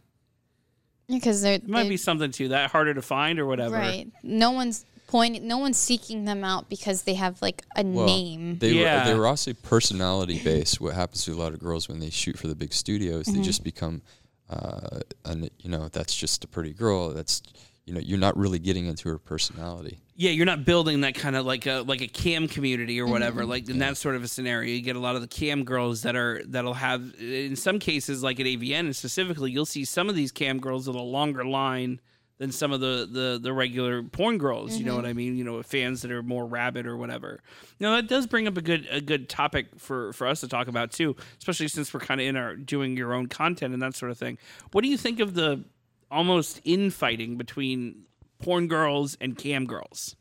Because 1.08 1.42
they're 1.42 1.60
might 1.66 1.88
be 1.88 1.96
something 1.96 2.30
to 2.32 2.48
that 2.48 2.70
harder 2.70 2.94
to 2.94 3.02
find 3.02 3.38
or 3.38 3.46
whatever. 3.46 3.74
right. 3.76 4.08
No 4.22 4.50
one's 4.52 4.84
pointing. 5.06 5.46
No 5.46 5.58
one's 5.58 5.76
seeking 5.76 6.24
them 6.24 6.42
out 6.44 6.68
because 6.68 7.02
they 7.02 7.14
have 7.14 7.40
like 7.40 7.62
a 7.76 7.84
Well, 7.84 8.06
name. 8.06 8.58
They 8.58 8.72
Yeah. 8.72 9.04
were 9.04 9.10
they 9.12 9.18
were 9.18 9.26
also 9.26 9.52
personality 9.52 10.40
based. 10.42 10.80
What 10.80 10.94
happens 10.94 11.24
to 11.24 11.32
a 11.32 11.36
lot 11.36 11.52
of 11.52 11.60
girls 11.60 11.88
when 11.88 12.00
they 12.00 12.10
shoot 12.10 12.38
for 12.38 12.48
the 12.48 12.54
big 12.56 12.72
studios? 12.72 13.26
Mm-hmm. 13.26 13.36
They 13.38 13.42
just 13.44 13.62
become, 13.62 14.02
uh, 14.50 15.00
an, 15.24 15.48
you 15.58 15.70
know, 15.70 15.88
that's 15.88 16.14
just 16.14 16.42
a 16.44 16.48
pretty 16.48 16.72
girl. 16.72 17.10
That's 17.10 17.42
you 17.84 17.94
know, 17.94 18.00
you're 18.00 18.18
not 18.18 18.36
really 18.36 18.58
getting 18.58 18.86
into 18.86 19.08
her 19.08 19.16
personality. 19.18 20.00
Yeah, 20.18 20.30
you're 20.30 20.46
not 20.46 20.64
building 20.64 21.02
that 21.02 21.14
kind 21.14 21.36
of 21.36 21.44
like 21.44 21.66
a 21.66 21.82
like 21.82 22.00
a 22.00 22.08
cam 22.08 22.48
community 22.48 22.98
or 23.00 23.06
whatever. 23.06 23.42
Mm-hmm. 23.42 23.50
Like 23.50 23.68
in 23.68 23.78
that 23.80 23.98
sort 23.98 24.16
of 24.16 24.24
a 24.24 24.28
scenario, 24.28 24.70
you 24.72 24.80
get 24.80 24.96
a 24.96 25.00
lot 25.00 25.14
of 25.14 25.20
the 25.20 25.28
cam 25.28 25.62
girls 25.64 26.02
that 26.02 26.16
are 26.16 26.42
that'll 26.46 26.74
have 26.74 27.14
in 27.20 27.54
some 27.54 27.78
cases 27.78 28.22
like 28.22 28.40
at 28.40 28.46
AVN 28.46 28.80
and 28.80 28.96
specifically, 28.96 29.50
you'll 29.50 29.66
see 29.66 29.84
some 29.84 30.08
of 30.08 30.14
these 30.14 30.32
cam 30.32 30.58
girls 30.58 30.86
with 30.86 30.96
a 30.96 31.02
longer 31.02 31.44
line 31.44 32.00
than 32.38 32.50
some 32.50 32.72
of 32.72 32.80
the 32.80 33.06
the, 33.10 33.38
the 33.42 33.52
regular 33.52 34.02
porn 34.02 34.38
girls. 34.38 34.78
You 34.78 34.86
know 34.86 34.92
Mm-hmm. 34.92 35.02
what 35.02 35.08
I 35.10 35.12
mean? 35.12 35.36
You 35.36 35.44
know, 35.44 35.62
fans 35.62 36.00
that 36.00 36.10
are 36.10 36.22
more 36.22 36.46
rabid 36.46 36.86
or 36.86 36.96
whatever. 36.96 37.40
Now 37.78 37.96
that 37.96 38.08
does 38.08 38.26
bring 38.26 38.46
up 38.48 38.56
a 38.56 38.62
good 38.62 38.88
a 38.90 39.02
good 39.02 39.28
topic 39.28 39.66
for 39.76 40.14
for 40.14 40.26
us 40.26 40.40
to 40.40 40.48
talk 40.48 40.66
about 40.66 40.92
too, 40.92 41.14
especially 41.38 41.68
since 41.68 41.92
we're 41.92 42.00
kind 42.00 42.22
of 42.22 42.26
in 42.26 42.36
our 42.36 42.56
doing 42.56 42.96
your 42.96 43.12
own 43.12 43.26
content 43.26 43.74
and 43.74 43.82
that 43.82 43.94
sort 43.94 44.10
of 44.10 44.16
thing. 44.16 44.38
What 44.72 44.80
do 44.82 44.88
you 44.88 44.96
think 44.96 45.20
of 45.20 45.34
the 45.34 45.64
almost 46.10 46.60
infighting 46.64 47.36
between 47.36 48.05
porn 48.38 48.68
girls 48.68 49.16
and 49.20 49.36
cam 49.36 49.66
girls? 49.66 50.16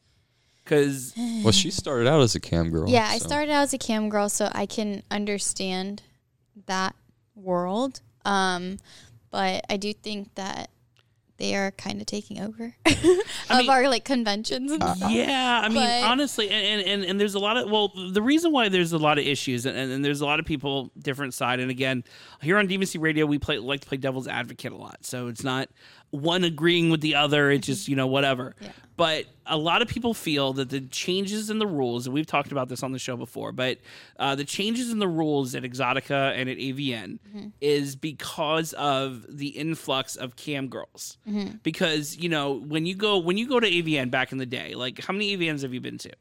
Because 0.63 1.13
Well, 1.43 1.51
she 1.51 1.69
started 1.69 2.07
out 2.07 2.21
as 2.21 2.33
a 2.35 2.39
cam 2.39 2.71
girl. 2.71 2.89
Yeah, 2.89 3.07
I 3.07 3.19
so- 3.19 3.27
started 3.27 3.51
out 3.51 3.63
as 3.63 3.73
a 3.73 3.77
cam 3.77 4.09
girl, 4.09 4.29
so 4.29 4.49
I 4.51 4.65
can 4.65 5.03
understand 5.11 6.01
that 6.65 6.95
world. 7.35 8.01
Um, 8.23 8.77
but 9.29 9.63
I 9.69 9.77
do 9.77 9.93
think 9.93 10.33
that 10.35 10.71
they 11.37 11.53
are 11.53 11.69
kind 11.71 11.99
of 11.99 12.07
taking 12.07 12.39
over 12.39 12.73
of 12.85 13.57
mean- 13.57 13.69
our 13.69 13.89
like 13.89 14.05
conventions 14.05 14.71
and 14.71 14.81
stuff. 14.81 15.11
Yeah, 15.11 15.61
I 15.63 15.67
mean, 15.67 15.77
But- 15.83 16.03
honestly, 16.09 16.49
and, 16.49 16.81
and 16.81 17.03
and 17.03 17.19
there's 17.19 17.35
a 17.35 17.39
lot 17.39 17.57
of 17.57 17.69
well, 17.69 17.89
the 18.11 18.21
reason 18.21 18.51
why 18.53 18.69
there's 18.69 18.93
a 18.93 18.97
lot 18.97 19.19
of 19.19 19.25
issues, 19.27 19.65
and, 19.65 19.77
and 19.77 20.03
there's 20.03 20.21
a 20.21 20.25
lot 20.25 20.39
of 20.39 20.45
people 20.45 20.91
different 20.97 21.33
side, 21.33 21.59
and 21.59 21.69
again, 21.69 22.03
here 22.41 22.57
on 22.57 22.67
DMC 22.67 22.99
Radio, 23.01 23.25
we 23.25 23.37
play 23.37 23.59
like 23.59 23.81
to 23.81 23.87
play 23.87 23.97
devil's 23.97 24.27
advocate 24.29 24.71
a 24.71 24.77
lot, 24.77 25.05
so 25.05 25.27
it's 25.27 25.43
not 25.43 25.69
one 26.11 26.43
agreeing 26.43 26.89
with 26.89 27.01
the 27.01 27.15
other, 27.15 27.51
it's 27.51 27.67
just 27.67 27.87
you 27.87 27.95
know 27.95 28.07
whatever. 28.07 28.55
Yeah. 28.61 28.71
But 28.97 29.25
a 29.45 29.57
lot 29.57 29.81
of 29.81 29.89
people 29.89 30.13
feel 30.13 30.53
that 30.53 30.69
the 30.69 30.79
changes 30.79 31.49
in 31.49 31.59
the 31.59 31.67
rules, 31.67 32.07
and 32.07 32.13
we've 32.13 32.25
talked 32.25 32.53
about 32.53 32.69
this 32.69 32.81
on 32.81 32.93
the 32.93 32.99
show 32.99 33.17
before, 33.17 33.51
but 33.51 33.77
uh, 34.17 34.35
the 34.35 34.45
changes 34.45 34.89
in 34.89 34.99
the 34.99 35.07
rules 35.07 35.53
at 35.53 35.63
Exxxotica 35.63 36.33
and 36.33 36.49
at 36.49 36.57
AVN 36.57 37.19
is 37.59 37.97
because 37.97 38.71
of 38.73 39.25
the 39.29 39.49
influx 39.49 40.15
of 40.15 40.37
cam 40.37 40.67
girls. 40.69 41.17
Because 41.61 42.17
you 42.17 42.29
know 42.29 42.53
when 42.53 42.85
you 42.85 42.95
go 42.95 43.17
when 43.17 43.37
you 43.37 43.47
go 43.47 43.59
to 43.59 43.69
AVN 43.69 44.09
back 44.11 44.31
in 44.31 44.37
the 44.37 44.45
day, 44.45 44.75
like 44.75 45.03
how 45.03 45.11
many 45.13 45.35
AVNs 45.35 45.61
have 45.63 45.73
you 45.73 45.81
been 45.81 45.97
to? 45.97 46.11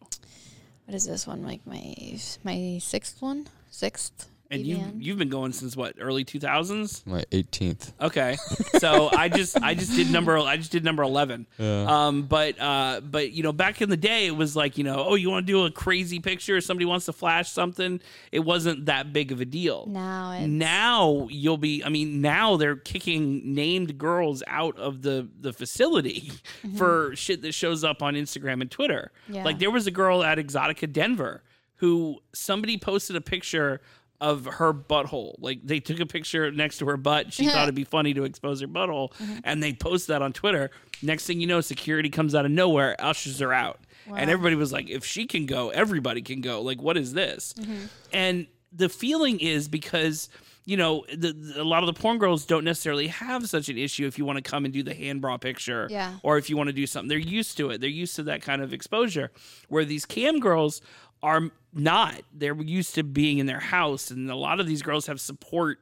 What 0.86 0.94
is 0.94 1.06
this 1.06 1.26
one? 1.26 1.44
Like 1.44 1.64
my 1.66 2.18
my 2.42 2.78
sixth 2.80 3.22
one, 3.22 3.46
sixth. 3.70 4.28
And 4.50 4.64
you 4.64 4.76
EVN. 4.76 5.02
you've 5.02 5.18
been 5.18 5.30
going 5.30 5.52
since 5.52 5.76
what 5.76 5.96
early 6.00 6.22
two 6.22 6.38
thousands? 6.38 7.02
my 7.06 7.24
18th. 7.32 7.92
Okay, 8.00 8.36
so 8.78 9.08
I 9.10 9.28
just 9.28 9.60
I 9.62 9.74
just 9.74 9.96
did 9.96 10.10
number 10.12 10.36
I 10.38 10.56
just 10.56 10.70
did 10.70 10.84
number 10.84 11.02
eleven. 11.02 11.46
Um, 11.58 12.22
but 12.22 12.60
uh, 12.60 13.00
but 13.02 13.32
you 13.32 13.42
know 13.42 13.52
back 13.52 13.80
in 13.80 13.88
the 13.88 13.96
day 13.96 14.26
it 14.26 14.36
was 14.36 14.54
like 14.54 14.76
you 14.78 14.84
know 14.84 15.04
oh 15.08 15.14
you 15.14 15.30
want 15.30 15.46
to 15.46 15.52
do 15.52 15.64
a 15.64 15.70
crazy 15.70 16.20
picture 16.20 16.60
somebody 16.60 16.84
wants 16.84 17.06
to 17.06 17.12
flash 17.12 17.50
something 17.50 18.00
it 18.32 18.40
wasn't 18.40 18.86
that 18.86 19.12
big 19.12 19.32
of 19.32 19.40
a 19.40 19.44
deal. 19.44 19.86
now 19.88 20.32
it's 20.32 20.46
Now 20.46 21.26
you'll 21.30 21.56
be 21.58 21.82
I 21.82 21.88
mean 21.88 22.20
now 22.20 22.56
they're 22.56 22.76
kicking 22.76 23.54
named 23.54 23.98
girls 23.98 24.42
out 24.46 24.78
of 24.78 25.02
the 25.02 25.28
the 25.40 25.52
facility 25.52 26.32
for 26.76 27.16
shit 27.16 27.42
that 27.42 27.52
shows 27.52 27.82
up 27.82 28.02
on 28.02 28.14
Instagram 28.14 28.60
and 28.60 28.70
Twitter. 28.70 29.10
Yeah. 29.28 29.44
Like 29.44 29.58
there 29.58 29.70
was 29.70 29.86
a 29.86 29.90
girl 29.90 30.22
at 30.22 30.38
Exxxotica 30.38 30.92
Denver 30.92 31.42
who 31.76 32.18
somebody 32.32 32.78
posted 32.78 33.16
a 33.16 33.20
picture 33.20 33.80
of 34.20 34.46
her 34.46 34.72
butthole. 34.72 35.34
Like 35.38 35.60
they 35.64 35.80
took 35.80 36.00
a 36.00 36.06
picture 36.06 36.50
next 36.50 36.78
to 36.78 36.86
her 36.86 36.96
butt. 36.96 37.32
She 37.32 37.46
thought 37.46 37.62
it'd 37.64 37.74
be 37.74 37.84
funny 37.84 38.14
to 38.14 38.24
expose 38.24 38.60
her 38.60 38.68
butthole, 38.68 39.12
mm-hmm. 39.14 39.38
and 39.44 39.62
they 39.62 39.72
post 39.72 40.08
that 40.08 40.22
on 40.22 40.32
Twitter. 40.32 40.70
Next 41.02 41.26
thing 41.26 41.40
you 41.40 41.46
know, 41.46 41.60
security 41.60 42.10
comes 42.10 42.34
out 42.34 42.44
of 42.44 42.50
nowhere, 42.50 42.96
ushers 42.98 43.38
her 43.40 43.52
out, 43.52 43.80
and 44.06 44.30
everybody 44.30 44.56
was 44.56 44.72
like, 44.72 44.88
"If 44.88 45.04
she 45.04 45.26
can 45.26 45.46
go, 45.46 45.70
everybody 45.70 46.22
can 46.22 46.40
go." 46.40 46.62
Like, 46.62 46.80
what 46.80 46.96
is 46.96 47.12
this? 47.12 47.54
Mm-hmm. 47.54 47.84
And 48.12 48.46
the 48.72 48.88
feeling 48.88 49.40
is 49.40 49.68
because 49.68 50.28
you 50.66 50.76
know 50.76 51.04
the, 51.14 51.32
the- 51.32 51.62
a 51.62 51.64
lot 51.64 51.82
of 51.82 51.86
the 51.94 52.00
porn 52.00 52.18
girls 52.18 52.46
don't 52.46 52.64
necessarily 52.64 53.08
have 53.08 53.46
such 53.48 53.68
an 53.68 53.76
issue 53.76 54.06
if 54.06 54.18
you 54.18 54.24
want 54.24 54.42
to 54.42 54.50
come 54.50 54.64
and 54.64 54.72
do 54.72 54.82
the 54.82 54.94
hand 54.94 55.20
bra 55.20 55.36
picture 55.36 55.86
Yeah. 55.90 56.14
or 56.22 56.38
if 56.38 56.48
you 56.48 56.56
want 56.56 56.68
to 56.68 56.72
do 56.72 56.86
something 56.86 57.08
they're 57.08 57.18
used 57.18 57.56
to 57.58 57.70
it 57.70 57.80
they're 57.82 57.90
used 57.90 58.16
to 58.16 58.22
that 58.24 58.40
kind 58.42 58.62
of 58.62 58.72
exposure 58.72 59.30
where 59.68 59.84
these 59.84 60.06
cam 60.06 60.40
girls 60.40 60.80
are 61.24 61.50
not. 61.72 62.20
They're 62.32 62.54
used 62.54 62.94
to 62.96 63.02
being 63.02 63.38
in 63.38 63.46
their 63.46 63.60
house, 63.60 64.10
and 64.10 64.30
a 64.30 64.36
lot 64.36 64.60
of 64.60 64.66
these 64.66 64.82
girls 64.82 65.06
have 65.06 65.20
support 65.20 65.78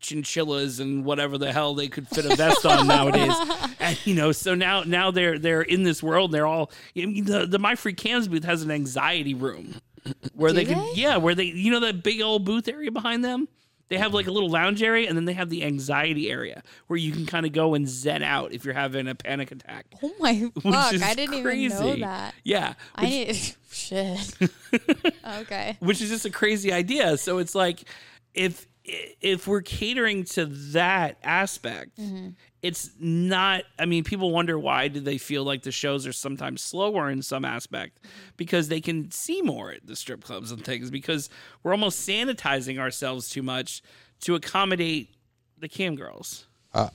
chinchillas 0.00 0.80
and 0.80 1.04
whatever 1.04 1.38
the 1.38 1.52
hell 1.52 1.74
they 1.74 1.86
could 1.88 2.08
fit 2.08 2.26
a 2.26 2.36
vest 2.36 2.66
on 2.66 2.86
nowadays. 2.86 3.34
And 3.80 3.98
you 4.06 4.14
know, 4.14 4.30
so 4.30 4.54
now 4.54 4.84
now 4.84 5.10
they're 5.10 5.40
they're 5.40 5.62
in 5.62 5.82
this 5.82 6.04
world. 6.04 6.30
They're 6.30 6.46
all 6.46 6.70
I 6.96 7.04
mean, 7.04 7.24
the 7.24 7.46
the 7.46 7.58
My 7.58 7.74
Free 7.74 7.94
Cams 7.94 8.28
booth 8.28 8.44
has 8.44 8.62
an 8.62 8.70
anxiety 8.70 9.34
room 9.34 9.74
where 10.34 10.50
Do 10.50 10.56
they 10.56 10.64
can 10.66 10.86
yeah 10.94 11.16
where 11.16 11.34
they 11.34 11.44
you 11.44 11.72
know 11.72 11.80
that 11.80 12.04
big 12.04 12.20
old 12.20 12.44
booth 12.44 12.68
area 12.68 12.92
behind 12.92 13.24
them. 13.24 13.48
They 13.92 13.98
have 13.98 14.14
like 14.14 14.26
a 14.26 14.30
little 14.30 14.48
lounge 14.48 14.82
area, 14.82 15.06
and 15.06 15.18
then 15.18 15.26
they 15.26 15.34
have 15.34 15.50
the 15.50 15.64
anxiety 15.64 16.30
area 16.30 16.62
where 16.86 16.96
you 16.96 17.12
can 17.12 17.26
kind 17.26 17.44
of 17.44 17.52
go 17.52 17.74
and 17.74 17.86
zen 17.86 18.22
out 18.22 18.54
if 18.54 18.64
you're 18.64 18.72
having 18.72 19.06
a 19.06 19.14
panic 19.14 19.52
attack. 19.52 19.84
Oh 20.02 20.10
my 20.18 20.32
Which 20.54 20.64
fuck! 20.64 21.02
I 21.02 21.12
didn't 21.12 21.34
even 21.34 21.68
know 21.68 21.78
crazy. 21.78 22.00
that. 22.00 22.34
Yeah, 22.42 22.72
I 22.94 23.04
need 23.04 23.54
shit. 23.70 24.34
okay. 25.40 25.76
which 25.80 26.00
is 26.00 26.08
just 26.08 26.24
a 26.24 26.30
crazy 26.30 26.72
idea. 26.72 27.18
So 27.18 27.36
it's 27.36 27.54
like 27.54 27.80
if 28.32 28.66
if 28.84 29.46
we're 29.46 29.60
catering 29.60 30.24
to 30.24 30.46
that 30.46 31.18
aspect, 31.22 31.98
mm-hmm. 31.98 32.30
It's 32.62 32.90
not. 33.00 33.64
I 33.78 33.86
mean, 33.86 34.04
people 34.04 34.30
wonder 34.30 34.58
why 34.58 34.88
do 34.88 35.00
they 35.00 35.18
feel 35.18 35.42
like 35.42 35.62
the 35.62 35.72
shows 35.72 36.06
are 36.06 36.12
sometimes 36.12 36.62
slower 36.62 37.10
in 37.10 37.20
some 37.22 37.44
aspect 37.44 37.98
because 38.36 38.68
they 38.68 38.80
can 38.80 39.10
see 39.10 39.42
more 39.42 39.72
at 39.72 39.86
the 39.86 39.96
strip 39.96 40.22
clubs 40.22 40.52
and 40.52 40.64
things 40.64 40.90
because 40.90 41.28
we're 41.62 41.72
almost 41.72 42.08
sanitizing 42.08 42.78
ourselves 42.78 43.28
too 43.28 43.42
much 43.42 43.82
to 44.20 44.36
accommodate 44.36 45.10
the 45.58 45.68
cam 45.68 45.96
girls. 45.96 46.46
I, 46.72 46.88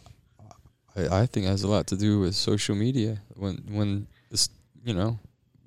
I 0.95 1.25
think 1.25 1.45
it 1.45 1.49
has 1.49 1.63
a 1.63 1.67
lot 1.67 1.85
to 1.87 1.97
do 1.97 2.19
with 2.21 2.35
social 2.35 2.75
media. 2.75 3.21
When 3.35 3.57
when 3.69 4.07
this 4.31 4.49
you 4.85 4.93
know 4.93 5.19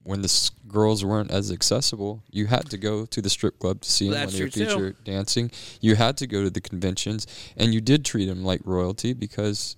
when 0.03 0.23
the 0.23 0.51
girls 0.67 1.05
weren't 1.05 1.31
as 1.31 1.53
accessible, 1.53 2.23
you 2.31 2.47
had 2.47 2.71
to 2.71 2.79
go 2.79 3.05
to 3.05 3.21
the 3.21 3.29
strip 3.29 3.59
club 3.59 3.83
to 3.83 3.91
see 3.91 4.07
them 4.07 4.15
That's 4.15 4.33
when 4.39 4.51
they 4.51 4.75
were 4.75 4.91
too. 4.93 4.97
dancing. 5.05 5.51
You 5.83 5.95
had 5.95 6.17
to 6.17 6.27
go 6.27 6.43
to 6.43 6.51
the 6.51 6.61
conventions, 6.61 7.27
and 7.57 7.75
you 7.75 7.83
did 7.83 8.05
treat 8.05 8.27
them 8.27 8.43
like 8.43 8.63
royalty 8.65 9.13
because 9.13 9.77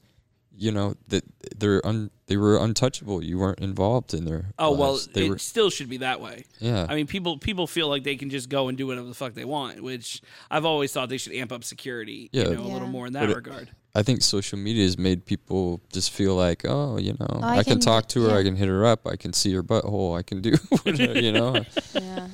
you 0.57 0.71
know 0.73 0.95
that 1.09 1.25
they're 1.57 1.85
un, 1.87 2.11
they 2.27 2.37
were 2.37 2.57
untouchable. 2.59 3.23
You 3.23 3.39
weren't 3.39 3.59
involved 3.61 4.15
in 4.15 4.25
their. 4.25 4.47
Oh 4.59 4.73
well, 4.77 4.99
they 5.13 5.27
it 5.27 5.31
were 5.31 5.39
still 5.39 5.71
should 5.71 5.89
be 5.89 5.99
that 5.99 6.21
way. 6.21 6.45
yeah. 6.61 6.87
I 6.89 6.95
mean, 6.95 7.07
people 7.07 7.39
people 7.39 7.67
feel 7.67 7.89
like 7.89 8.05
they 8.05 8.17
can 8.17 8.31
just 8.31 8.49
go 8.49 8.69
and 8.69 8.77
do 8.79 8.87
whatever 8.87 9.07
the 9.07 9.15
fuck 9.15 9.35
they 9.35 9.45
want, 9.45 9.83
which 9.83 10.21
I've 10.51 10.65
always 10.65 10.93
thought 10.93 11.09
they 11.09 11.19
should 11.19 11.33
amp 11.35 11.53
up 11.53 11.65
security, 11.65 12.29
Yeah. 12.33 12.49
you 12.49 12.55
know, 12.57 12.63
a 12.63 12.73
little 12.73 12.89
more 12.89 13.07
in 13.07 13.13
that 13.15 13.21
But 13.23 13.31
it- 13.31 13.37
regard. 13.37 13.71
I 13.95 14.03
think 14.03 14.23
social 14.23 14.59
media 14.59 14.85
has 14.85 14.97
made 14.97 15.27
people 15.27 15.83
just 15.93 16.13
feel 16.13 16.35
like, 16.35 16.65
oh, 16.67 16.97
you 16.97 17.13
know, 17.21 17.27
oh, 17.29 17.41
I 17.43 17.59
I, 17.59 17.63
can, 17.63 17.73
can- 17.75 17.81
talk 17.81 18.09
to 18.09 18.23
her, 18.23 18.29
yeah. 18.31 18.37
I 18.39 18.43
can 18.43 18.57
hit 18.57 18.67
her 18.69 18.87
up, 18.87 19.07
I 19.07 19.17
can 19.17 19.35
see 19.35 19.53
her 19.53 19.63
butthole, 19.63 20.19
I 20.19 20.23
can 20.23 20.41
do, 20.41 20.53
whatever, 20.85 21.19
you 21.21 21.33
know. 21.33 21.63
Yeah. 21.95 22.29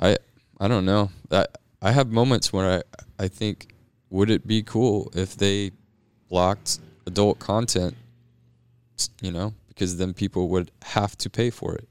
I 0.00 0.16
I 0.58 0.66
don't 0.68 0.84
know. 0.84 1.10
I 1.30 1.46
I 1.80 1.92
have 1.92 2.10
moments 2.10 2.52
where 2.52 2.82
I 3.18 3.24
I 3.24 3.28
think 3.28 3.72
would 4.10 4.30
it 4.30 4.46
be 4.48 4.62
cool 4.64 5.10
if 5.14 5.36
they 5.36 5.70
blocked 6.28 6.80
adult 7.06 7.38
content, 7.38 7.94
you 9.20 9.30
know, 9.30 9.54
because 9.68 9.96
then 9.96 10.12
people 10.14 10.48
would 10.48 10.70
have 10.82 11.16
to 11.18 11.30
pay 11.30 11.50
for 11.50 11.74
it. 11.74 11.88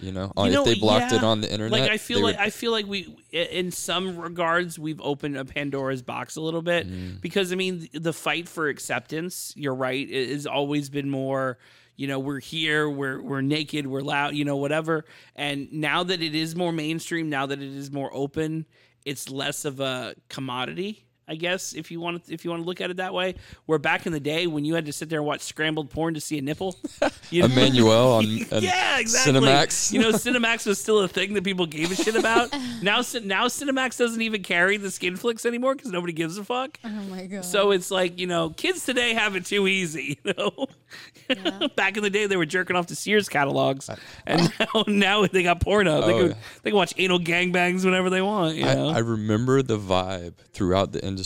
You 0.00 0.10
know, 0.10 0.32
Uh, 0.36 0.44
You 0.44 0.52
know, 0.52 0.62
if 0.62 0.74
they 0.74 0.80
blocked 0.80 1.12
it 1.12 1.22
on 1.22 1.42
the 1.42 1.52
internet, 1.52 1.70
Like 1.80 1.88
I 1.90 1.96
feel 1.96 2.20
like 2.20 2.36
would- 2.36 2.44
I 2.44 2.50
feel 2.50 2.72
like 2.72 2.86
we, 2.86 3.14
in 3.30 3.70
some 3.70 4.16
regards, 4.16 4.76
we've 4.76 5.00
opened 5.00 5.36
a 5.36 5.44
Pandora's 5.44 6.02
box 6.02 6.34
a 6.34 6.40
little 6.40 6.62
bit 6.62 6.88
Mm. 6.88 7.20
because 7.20 7.52
I 7.52 7.54
mean, 7.54 7.88
the 7.92 8.12
fight 8.12 8.48
for 8.48 8.68
acceptance. 8.68 9.52
You're 9.56 9.76
right. 9.76 10.08
It 10.10 10.30
has 10.30 10.44
always 10.46 10.90
been 10.90 11.08
more. 11.08 11.56
You 11.94 12.08
know, 12.08 12.18
we're 12.18 12.40
here. 12.40 12.90
We're 12.90 13.22
we're 13.22 13.42
naked. 13.42 13.86
We're 13.86 14.00
loud. 14.00 14.34
You 14.34 14.44
know, 14.44 14.56
whatever. 14.56 15.04
And 15.36 15.72
now 15.72 16.02
that 16.02 16.20
it 16.20 16.34
is 16.34 16.56
more 16.56 16.72
mainstream, 16.72 17.28
now 17.28 17.46
that 17.46 17.60
it 17.62 17.72
is 17.76 17.92
more 17.92 18.10
open, 18.12 18.66
it's 19.04 19.28
less 19.30 19.64
of 19.64 19.78
a 19.78 20.16
commodity. 20.28 21.04
I 21.32 21.36
guess 21.36 21.72
if 21.72 21.90
you 21.90 21.98
want 21.98 22.26
to, 22.26 22.34
if 22.34 22.44
you 22.44 22.50
want 22.50 22.62
to 22.62 22.66
look 22.66 22.82
at 22.82 22.90
it 22.90 22.98
that 22.98 23.14
way, 23.14 23.36
where 23.64 23.78
back 23.78 24.04
in 24.04 24.12
the 24.12 24.20
day 24.20 24.46
when 24.46 24.66
you 24.66 24.74
had 24.74 24.84
to 24.84 24.92
sit 24.92 25.08
there 25.08 25.20
and 25.20 25.26
watch 25.26 25.40
scrambled 25.40 25.88
porn 25.88 26.12
to 26.12 26.20
see 26.20 26.36
a 26.36 26.42
nipple, 26.42 26.76
you 27.30 27.40
know? 27.40 27.48
Emmanuelle 27.48 28.18
on, 28.18 28.24
on 28.58 28.62
yeah, 28.62 28.98
exactly. 28.98 29.32
Cinemax. 29.32 29.92
You 29.92 30.00
know, 30.00 30.10
Cinemax 30.10 30.66
was 30.66 30.78
still 30.78 30.98
a 30.98 31.08
thing 31.08 31.32
that 31.32 31.42
people 31.42 31.64
gave 31.64 31.90
a 31.90 31.94
shit 31.94 32.16
about. 32.16 32.52
now, 32.82 32.98
now 33.24 33.46
Cinemax 33.46 33.96
doesn't 33.96 34.20
even 34.20 34.42
carry 34.42 34.76
the 34.76 34.90
skin 34.90 35.16
flicks 35.16 35.46
anymore 35.46 35.74
because 35.74 35.90
nobody 35.90 36.12
gives 36.12 36.36
a 36.36 36.44
fuck. 36.44 36.78
Oh 36.84 36.88
my 36.90 37.24
god. 37.26 37.46
So 37.46 37.70
it's 37.70 37.90
like 37.90 38.18
you 38.18 38.26
know, 38.26 38.50
kids 38.50 38.84
today 38.84 39.14
have 39.14 39.34
it 39.34 39.46
too 39.46 39.66
easy. 39.66 40.18
You 40.24 40.34
know, 40.36 41.68
back 41.76 41.96
in 41.96 42.02
the 42.02 42.10
day 42.10 42.26
they 42.26 42.36
were 42.36 42.44
jerking 42.44 42.76
off 42.76 42.88
to 42.88 42.94
Sears 42.94 43.26
catalogs, 43.30 43.88
and 44.26 44.52
now 44.60 44.84
now 44.86 45.26
they 45.26 45.42
got 45.42 45.60
Pornhub. 45.60 46.06
They 46.06 46.12
Oh, 46.12 46.18
can 46.18 46.28
yeah. 46.28 46.34
they 46.62 46.70
can 46.70 46.76
watch 46.76 46.92
anal 46.98 47.18
gangbangs 47.18 47.84
whenever 47.86 48.10
they 48.10 48.20
want. 48.20 48.56
You 48.56 48.66
I, 48.66 48.74
know, 48.74 48.88
I 48.90 48.98
remember 48.98 49.62
the 49.62 49.78
vibe 49.78 50.34
throughout 50.52 50.92
the 50.92 51.02
industry 51.02 51.21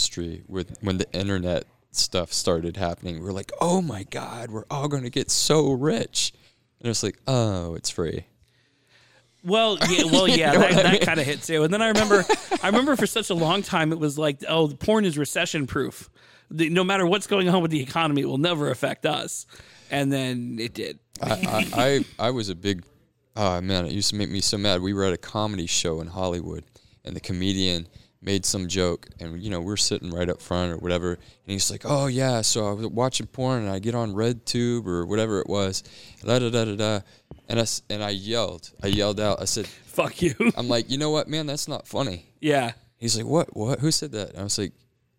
with 0.48 0.76
when 0.80 0.98
the 0.98 1.10
internet 1.12 1.64
stuff 1.90 2.32
started 2.32 2.76
happening. 2.76 3.22
We're 3.22 3.32
like, 3.32 3.52
oh 3.60 3.80
my 3.80 4.04
god, 4.04 4.50
we're 4.50 4.66
all 4.70 4.88
going 4.88 5.04
to 5.04 5.10
get 5.10 5.30
so 5.30 5.72
rich, 5.72 6.32
and 6.80 6.90
it's 6.90 7.02
like, 7.02 7.18
oh, 7.26 7.74
it's 7.74 7.90
free. 7.90 8.26
Well, 9.44 9.78
yeah, 9.88 10.04
well, 10.04 10.28
yeah, 10.28 10.52
know 10.52 10.58
that, 10.60 10.72
I 10.72 10.82
that 10.82 10.92
mean? 10.92 11.00
kind 11.02 11.20
of 11.20 11.26
hit 11.26 11.42
too. 11.42 11.62
And 11.62 11.72
then 11.72 11.80
I 11.80 11.88
remember, 11.88 12.24
I 12.62 12.66
remember 12.66 12.96
for 12.96 13.06
such 13.06 13.30
a 13.30 13.34
long 13.34 13.62
time 13.62 13.92
it 13.92 13.98
was 13.98 14.18
like, 14.18 14.42
oh, 14.48 14.68
porn 14.68 15.04
is 15.04 15.16
recession 15.16 15.66
proof. 15.66 16.10
No 16.50 16.84
matter 16.84 17.06
what's 17.06 17.26
going 17.26 17.48
on 17.48 17.62
with 17.62 17.70
the 17.70 17.80
economy, 17.80 18.22
it 18.22 18.26
will 18.26 18.38
never 18.38 18.70
affect 18.70 19.06
us. 19.06 19.46
And 19.90 20.12
then 20.12 20.58
it 20.60 20.74
did. 20.74 20.98
I, 21.22 21.30
I, 21.30 21.84
I, 22.18 22.26
I 22.26 22.30
was 22.30 22.48
a 22.48 22.54
big, 22.54 22.84
oh 23.36 23.60
man, 23.60 23.86
it 23.86 23.92
used 23.92 24.10
to 24.10 24.16
make 24.16 24.30
me 24.30 24.40
so 24.40 24.58
mad. 24.58 24.80
We 24.82 24.92
were 24.92 25.04
at 25.04 25.12
a 25.12 25.18
comedy 25.18 25.66
show 25.66 26.00
in 26.00 26.08
Hollywood, 26.08 26.64
and 27.04 27.14
the 27.14 27.20
comedian 27.20 27.86
made 28.26 28.44
some 28.44 28.66
joke, 28.68 29.08
and 29.20 29.40
you 29.42 29.48
know 29.48 29.60
we're 29.60 29.76
sitting 29.78 30.10
right 30.10 30.28
up 30.28 30.42
front 30.42 30.72
or 30.72 30.76
whatever, 30.78 31.12
and 31.12 31.20
he's 31.46 31.70
like, 31.70 31.82
"Oh 31.86 32.08
yeah, 32.08 32.42
so 32.42 32.68
I 32.68 32.72
was 32.72 32.86
watching 32.88 33.26
porn, 33.28 33.62
and 33.62 33.70
I 33.70 33.78
get 33.78 33.94
on 33.94 34.12
RedTube 34.12 34.86
or 34.86 35.06
whatever 35.06 35.40
it 35.40 35.46
was, 35.48 35.82
da 36.24 36.38
da 36.40 36.50
da 36.50 36.64
da 36.66 36.76
da," 36.76 37.00
and 37.48 37.58
I 37.58 37.62
s- 37.62 37.82
and 37.88 38.02
I 38.02 38.10
yelled, 38.10 38.70
I 38.82 38.88
yelled 38.88 39.20
out, 39.20 39.40
I 39.40 39.46
said, 39.46 39.66
Fuck 39.96 40.20
you. 40.20 40.34
"I'm 40.58 40.68
like, 40.68 40.90
you 40.90 40.98
know 40.98 41.10
what, 41.10 41.28
man, 41.28 41.46
that's 41.46 41.68
not 41.68 41.86
funny." 41.86 42.26
yeah. 42.40 42.72
He's 42.98 43.16
like, 43.16 43.26
"What? 43.26 43.56
What? 43.56 43.78
Who 43.80 43.90
said 43.90 44.12
that?" 44.12 44.30
And 44.30 44.40
I 44.40 44.42
was 44.42 44.58
like, 44.58 44.72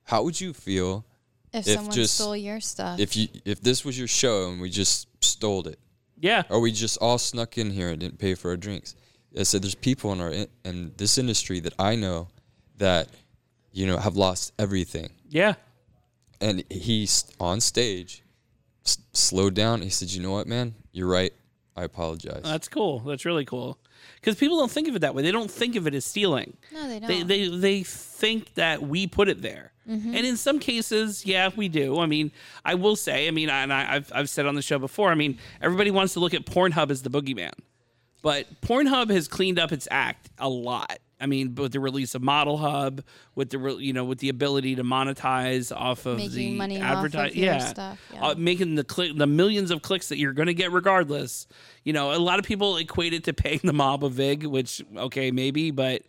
"How 0.04 0.24
would 0.24 0.40
you 0.42 0.52
feel 0.54 1.06
if, 1.54 1.66
if 1.68 1.76
someone 1.76 1.94
just- 1.96 2.16
stole 2.16 2.36
your 2.36 2.60
stuff. 2.60 3.00
if 3.00 3.16
you 3.16 3.28
if 3.46 3.62
this 3.62 3.86
was 3.86 3.98
your 3.98 4.08
show 4.08 4.50
and 4.52 4.60
we 4.62 4.70
just 4.70 5.08
stole 5.24 5.68
it?" 5.68 5.80
Yeah. 6.20 6.44
or 6.50 6.60
we 6.60 6.72
just 6.72 6.98
all 6.98 7.20
snuck 7.20 7.58
in 7.60 7.70
here 7.72 7.90
and 7.90 8.00
didn't 8.00 8.18
pay 8.20 8.34
for 8.36 8.50
our 8.50 8.58
drinks. 8.58 8.96
I 9.40 9.44
said, 9.44 9.62
there's 9.62 9.76
people 9.76 10.12
in 10.14 10.20
our 10.20 10.32
in, 10.32 10.48
in 10.66 10.92
this 10.98 11.20
industry 11.20 11.60
that 11.60 11.74
I 11.78 11.96
know 11.96 12.30
that 12.78 13.10
you 13.72 13.86
know 13.88 13.98
have 13.98 14.16
lost 14.16 14.54
everything, 14.60 15.10
Yeah. 15.30 15.56
and 16.42 16.64
he's 16.70 17.26
on 17.40 17.62
stage, 17.62 18.24
s- 18.86 18.98
slowed 19.14 19.54
down. 19.54 19.82
He 19.82 19.90
said, 19.90 20.12
you 20.12 20.22
know 20.22 20.32
what, 20.32 20.48
man, 20.48 20.76
you're 20.92 21.08
right. 21.08 21.34
I 21.76 21.84
apologize. 21.84 22.42
That's 22.44 22.68
cool. 22.68 23.00
That's 23.02 23.24
really 23.24 23.46
cool. 23.46 23.78
Because 24.16 24.36
people 24.36 24.58
don't 24.58 24.72
think 24.72 24.88
of 24.88 24.96
it 24.96 25.00
that 25.00 25.14
way. 25.14 25.22
They 25.22 25.32
don't 25.32 25.50
think 25.52 25.76
of 25.76 25.86
it 25.86 25.94
as 25.94 26.06
stealing. 26.06 26.58
no, 26.74 26.88
they 26.88 27.00
don't. 27.00 27.08
They, 27.08 27.24
they 27.24 27.48
they 27.50 27.84
think 27.84 28.54
that 28.56 28.82
we 28.82 29.06
put 29.06 29.28
it 29.30 29.42
there, 29.44 29.72
mm-hmm. 29.88 30.16
and 30.16 30.26
in 30.26 30.38
some 30.38 30.58
cases, 30.60 31.24
yeah, 31.26 31.50
we 31.56 31.68
do. 31.70 32.00
I 32.00 32.06
mean, 32.08 32.32
I 32.66 32.74
will 32.76 32.96
say, 32.96 33.28
I 33.28 33.32
mean, 33.32 33.50
and 33.50 33.72
I, 33.72 33.96
I've 33.96 34.12
I've 34.14 34.30
said 34.30 34.46
on 34.48 34.56
the 34.56 34.62
show 34.64 34.80
before. 34.80 35.12
I 35.12 35.16
mean, 35.16 35.38
everybody 35.62 35.92
wants 35.92 36.14
to 36.14 36.20
look 36.20 36.34
at 36.34 36.46
Pornhub 36.46 36.90
as 36.90 37.04
the 37.04 37.10
boogeyman, 37.12 37.52
but 38.24 38.62
Pornhub 38.62 39.10
has 39.12 39.28
cleaned 39.28 39.60
up 39.60 39.72
its 39.72 39.88
act 39.92 40.30
a 40.40 40.50
lot. 40.50 40.98
I 41.20 41.26
mean, 41.26 41.56
with 41.56 41.72
the 41.72 41.80
release 41.80 42.14
of 42.16 42.22
Model 42.22 42.58
Hub, 42.58 43.02
with 43.34 43.50
the 43.50 43.58
re- 43.58 43.76
you 43.78 43.92
know 43.94 44.04
with 44.06 44.20
the 44.20 44.30
ability 44.30 44.76
to 44.76 44.84
monetize 44.84 45.76
off 45.76 46.06
of 46.06 46.18
Making 46.18 46.32
the 46.36 46.56
money 46.58 46.76
off 46.82 46.84
of 46.92 46.98
advertising, 46.98 47.44
yeah, 47.44 47.58
stuff, 47.60 48.00
yeah. 48.14 48.28
Uh, 48.28 48.36
making 48.38 48.76
the 48.76 48.84
click 48.84 49.18
the 49.18 49.26
millions 49.28 49.72
of 49.72 49.82
clicks 49.82 50.10
that 50.10 50.18
you're 50.18 50.34
going 50.34 50.48
to 50.48 50.54
get 50.54 50.72
regardless. 50.72 51.48
You 51.84 51.94
know, 51.94 52.14
a 52.14 52.20
lot 52.20 52.38
of 52.40 52.46
people 52.46 52.78
equate 52.78 53.14
it 53.14 53.24
to 53.24 53.34
paying 53.34 53.62
the 53.64 53.74
mob 53.74 54.04
a 54.04 54.10
vig, 54.10 54.46
which 54.46 54.84
okay 54.96 55.32
maybe, 55.32 55.72
but 55.72 56.04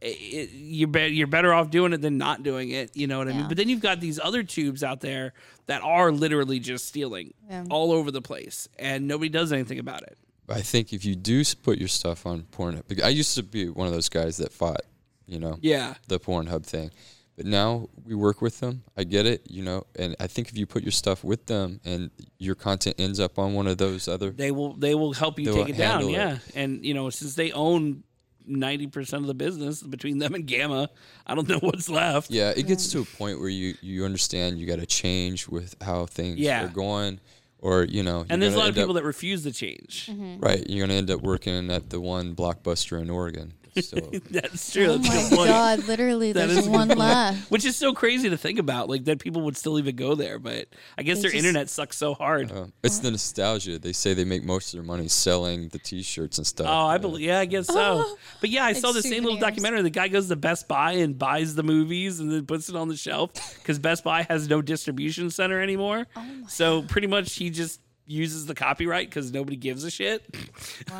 it, 0.00 0.50
you're 0.52 0.88
be- 0.88 1.06
you're 1.08 1.26
better 1.26 1.52
off 1.52 1.70
doing 1.70 1.92
it 1.92 2.00
than 2.00 2.18
not 2.18 2.42
doing 2.42 2.70
it. 2.70 2.96
You 2.96 3.06
know 3.06 3.18
what 3.18 3.28
I 3.28 3.32
mean? 3.32 3.48
But 3.48 3.56
then 3.56 3.68
you've 3.68 3.80
got 3.80 4.00
these 4.00 4.20
other 4.22 4.42
tubes 4.42 4.82
out 4.84 5.00
there 5.00 5.32
that 5.66 5.82
are 5.82 6.12
literally 6.12 6.58
just 6.60 6.86
stealing 6.86 7.34
Yeah. 7.50 7.64
all 7.70 7.92
over 7.92 8.10
the 8.10 8.22
place, 8.22 8.68
and 8.78 9.06
nobody 9.08 9.28
does 9.28 9.52
anything 9.52 9.78
about 9.78 10.02
it. 10.02 10.18
I 10.52 10.60
think 10.60 10.92
if 10.92 11.04
you 11.04 11.14
do 11.14 11.42
put 11.62 11.78
your 11.78 11.88
stuff 11.88 12.26
on 12.26 12.42
Pornhub, 12.52 12.86
because 12.88 13.04
I 13.04 13.08
used 13.08 13.34
to 13.36 13.42
be 13.42 13.68
one 13.68 13.86
of 13.86 13.92
those 13.92 14.08
guys 14.08 14.36
that 14.38 14.52
fought, 14.52 14.82
you 15.26 15.38
know, 15.38 15.58
Yeah, 15.60 15.94
the 16.08 16.18
Pornhub 16.20 16.64
thing. 16.64 16.90
But 17.36 17.46
now 17.46 17.88
we 18.04 18.14
work 18.14 18.42
with 18.42 18.60
them. 18.60 18.82
I 18.94 19.04
get 19.04 19.24
it, 19.24 19.50
you 19.50 19.62
know, 19.62 19.86
and 19.98 20.14
I 20.20 20.26
think 20.26 20.48
if 20.50 20.58
you 20.58 20.66
put 20.66 20.82
your 20.82 20.92
stuff 20.92 21.24
with 21.24 21.46
them 21.46 21.80
and 21.84 22.10
your 22.38 22.54
content 22.54 22.96
ends 22.98 23.18
up 23.18 23.38
on 23.38 23.54
one 23.54 23.66
of 23.66 23.78
those 23.78 24.06
other 24.06 24.30
they 24.30 24.50
will 24.50 24.74
they 24.74 24.94
will 24.94 25.14
help 25.14 25.38
you 25.38 25.50
take 25.52 25.70
it 25.70 25.76
down. 25.78 26.00
handle 26.02 26.08
it. 26.10 26.12
Yeah, 26.12 26.38
and 26.54 26.84
you 26.84 26.92
know 26.94 27.08
since 27.10 27.34
they 27.34 27.50
own. 27.52 28.04
Ninety 28.44 28.88
percent 28.88 29.22
of 29.22 29.28
the 29.28 29.34
business 29.34 29.84
between 29.84 30.18
them 30.18 30.34
and 30.34 30.44
Gamma, 30.44 30.90
I 31.24 31.36
don't 31.36 31.48
know 31.52 31.60
what's 31.60 31.88
left. 31.88 32.28
Yeah, 32.28 32.50
it 32.50 32.66
gets 32.66 32.90
to 32.90 32.98
a 32.98 33.04
point 33.04 33.38
where 33.38 33.48
you 33.48 33.76
you 33.82 34.04
understand 34.04 34.58
you 34.58 34.66
got 34.66 34.80
to 34.80 34.84
change 34.86 35.46
with 35.46 35.76
how 35.80 36.06
things 36.06 36.40
Yeah. 36.40 36.64
are 36.64 36.68
going, 36.68 37.20
or 37.62 37.84
you 37.84 38.02
know, 38.02 38.26
And 38.28 38.42
there's 38.42 38.54
a 38.54 38.58
lot 38.58 38.68
of 38.68 38.74
people 38.74 38.90
up- 38.90 38.96
that 38.96 39.04
refuse 39.04 39.42
to 39.44 39.52
change. 39.52 40.08
Mm-hmm. 40.12 40.40
right. 40.40 40.68
You're 40.68 40.86
gonna 40.86 40.98
end 40.98 41.10
up 41.10 41.22
working 41.22 41.70
at 41.70 41.88
the 41.88 42.00
one 42.00 42.34
blockbuster 42.34 43.00
in 43.00 43.08
Oregon. 43.08 43.54
So 43.80 43.96
That's 44.30 44.72
true. 44.72 44.86
Oh 44.86 44.96
That's 44.98 45.08
my 45.08 45.28
good 45.30 45.36
point. 45.36 45.48
god, 45.48 45.84
literally 45.88 46.32
That 46.32 46.46
there's 46.48 46.58
is 46.58 46.66
a 46.66 46.70
good 46.70 46.76
one 46.76 46.88
point. 46.88 46.98
left. 47.00 47.50
Which 47.50 47.64
is 47.64 47.76
so 47.76 47.92
crazy 47.94 48.28
to 48.30 48.36
think 48.36 48.58
about, 48.58 48.88
like 48.90 49.04
that 49.04 49.18
people 49.18 49.42
would 49.42 49.56
still 49.56 49.78
even 49.78 49.96
go 49.96 50.14
there. 50.14 50.38
But 50.38 50.68
I 50.98 51.02
guess 51.02 51.18
They 51.18 51.22
their 51.22 51.30
just- 51.32 51.44
internet 51.44 51.70
sucks 51.70 51.96
so 51.96 52.14
hard. 52.14 52.52
uh, 52.52 52.66
it's 52.82 52.98
the 52.98 53.10
nostalgia. 53.10 53.78
They 53.78 53.92
say 53.92 54.12
they 54.14 54.24
make 54.24 54.44
most 54.44 54.74
of 54.74 54.78
their 54.78 54.86
money 54.86 55.08
selling 55.08 55.68
the 55.68 55.78
T-shirts 55.78 56.38
and 56.38 56.46
stuff. 56.46 56.66
Oh, 56.68 56.86
I 56.86 56.94
Yeah. 56.94 56.98
believe. 56.98 57.26
Yeah, 57.26 57.38
I 57.40 57.44
guess 57.46 57.66
so. 57.66 58.16
But 58.40 58.50
yeah, 58.50 58.64
I 58.64 58.72
Like 58.72 58.76
saw 58.76 58.92
the 58.92 59.02
same 59.02 59.24
little 59.24 59.38
documentary. 59.38 59.82
The 59.82 59.90
guy 59.90 60.08
goes 60.08 60.28
to 60.28 60.36
Best 60.36 60.68
Buy 60.68 60.92
and 60.92 61.18
buys 61.18 61.54
the 61.54 61.62
movies 61.62 62.20
and 62.20 62.30
then 62.30 62.44
puts 62.46 62.68
it 62.68 62.76
on 62.76 62.88
the 62.88 62.96
shelf 62.96 63.32
because 63.58 63.78
Best 63.78 64.04
Buy 64.04 64.22
has 64.28 64.48
no 64.48 64.60
distribution 64.62 65.30
center 65.30 65.60
anymore. 65.60 66.06
Oh 66.16 66.24
so 66.48 66.82
pretty 66.82 67.06
much 67.06 67.34
he 67.34 67.48
just 67.50 67.80
uses 68.12 68.46
the 68.46 68.54
copyright 68.54 69.08
because 69.08 69.32
nobody 69.32 69.56
gives 69.56 69.84
a 69.84 69.90
shit. 69.90 70.22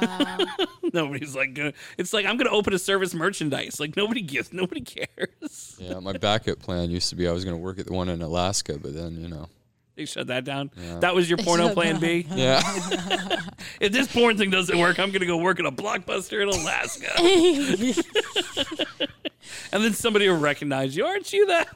Wow. 0.00 0.38
Nobody's 0.92 1.36
like, 1.36 1.54
gonna, 1.54 1.72
it's 1.98 2.12
like 2.12 2.26
I'm 2.26 2.36
gonna 2.36 2.50
open 2.50 2.72
a 2.72 2.78
service 2.78 3.14
merchandise. 3.14 3.78
Like 3.78 3.96
nobody 3.96 4.22
gives, 4.22 4.52
nobody 4.52 4.80
cares. 4.80 5.76
Yeah, 5.78 6.00
my 6.00 6.14
backup 6.14 6.58
plan 6.58 6.90
used 6.90 7.10
to 7.10 7.16
be 7.16 7.28
I 7.28 7.32
was 7.32 7.44
going 7.44 7.56
to 7.56 7.62
work 7.62 7.78
at 7.78 7.86
the 7.86 7.92
one 7.92 8.08
in 8.08 8.22
Alaska, 8.22 8.78
but 8.78 8.94
then 8.94 9.20
you 9.20 9.28
know, 9.28 9.48
They 9.94 10.06
shut 10.06 10.28
that 10.28 10.44
down. 10.44 10.70
Yeah. 10.76 10.98
That 11.00 11.14
was 11.14 11.28
your 11.28 11.38
porno 11.38 11.72
plan 11.74 12.00
B. 12.00 12.26
yeah, 12.30 12.60
If 13.80 13.92
this 13.92 14.12
porn 14.12 14.38
thing 14.38 14.50
doesn't 14.50 14.78
work, 14.78 14.98
I'm 14.98 15.10
gonna 15.10 15.26
go 15.26 15.36
work 15.36 15.60
at 15.60 15.66
a 15.66 15.72
blockbuster 15.72 16.42
in 16.42 16.48
Alaska. 16.48 17.12
and 19.72 19.84
then 19.84 19.92
somebody 19.92 20.28
will 20.28 20.38
recognize 20.38 20.96
you. 20.96 21.04
Aren't 21.04 21.32
you 21.32 21.46
that? 21.46 21.68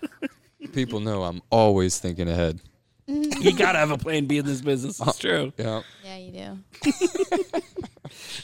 people 0.72 1.00
know 1.00 1.24
I'm 1.24 1.42
always 1.50 1.98
thinking 1.98 2.28
ahead. 2.28 2.60
You 3.06 3.52
gotta 3.56 3.78
have 3.78 3.90
a 3.90 3.98
plan 3.98 4.26
B 4.26 4.38
in 4.38 4.46
this 4.46 4.60
business. 4.60 5.00
It's 5.00 5.18
true. 5.18 5.52
Yeah, 5.58 5.82
yeah, 6.04 6.16
you 6.16 6.32
do. 6.32 7.60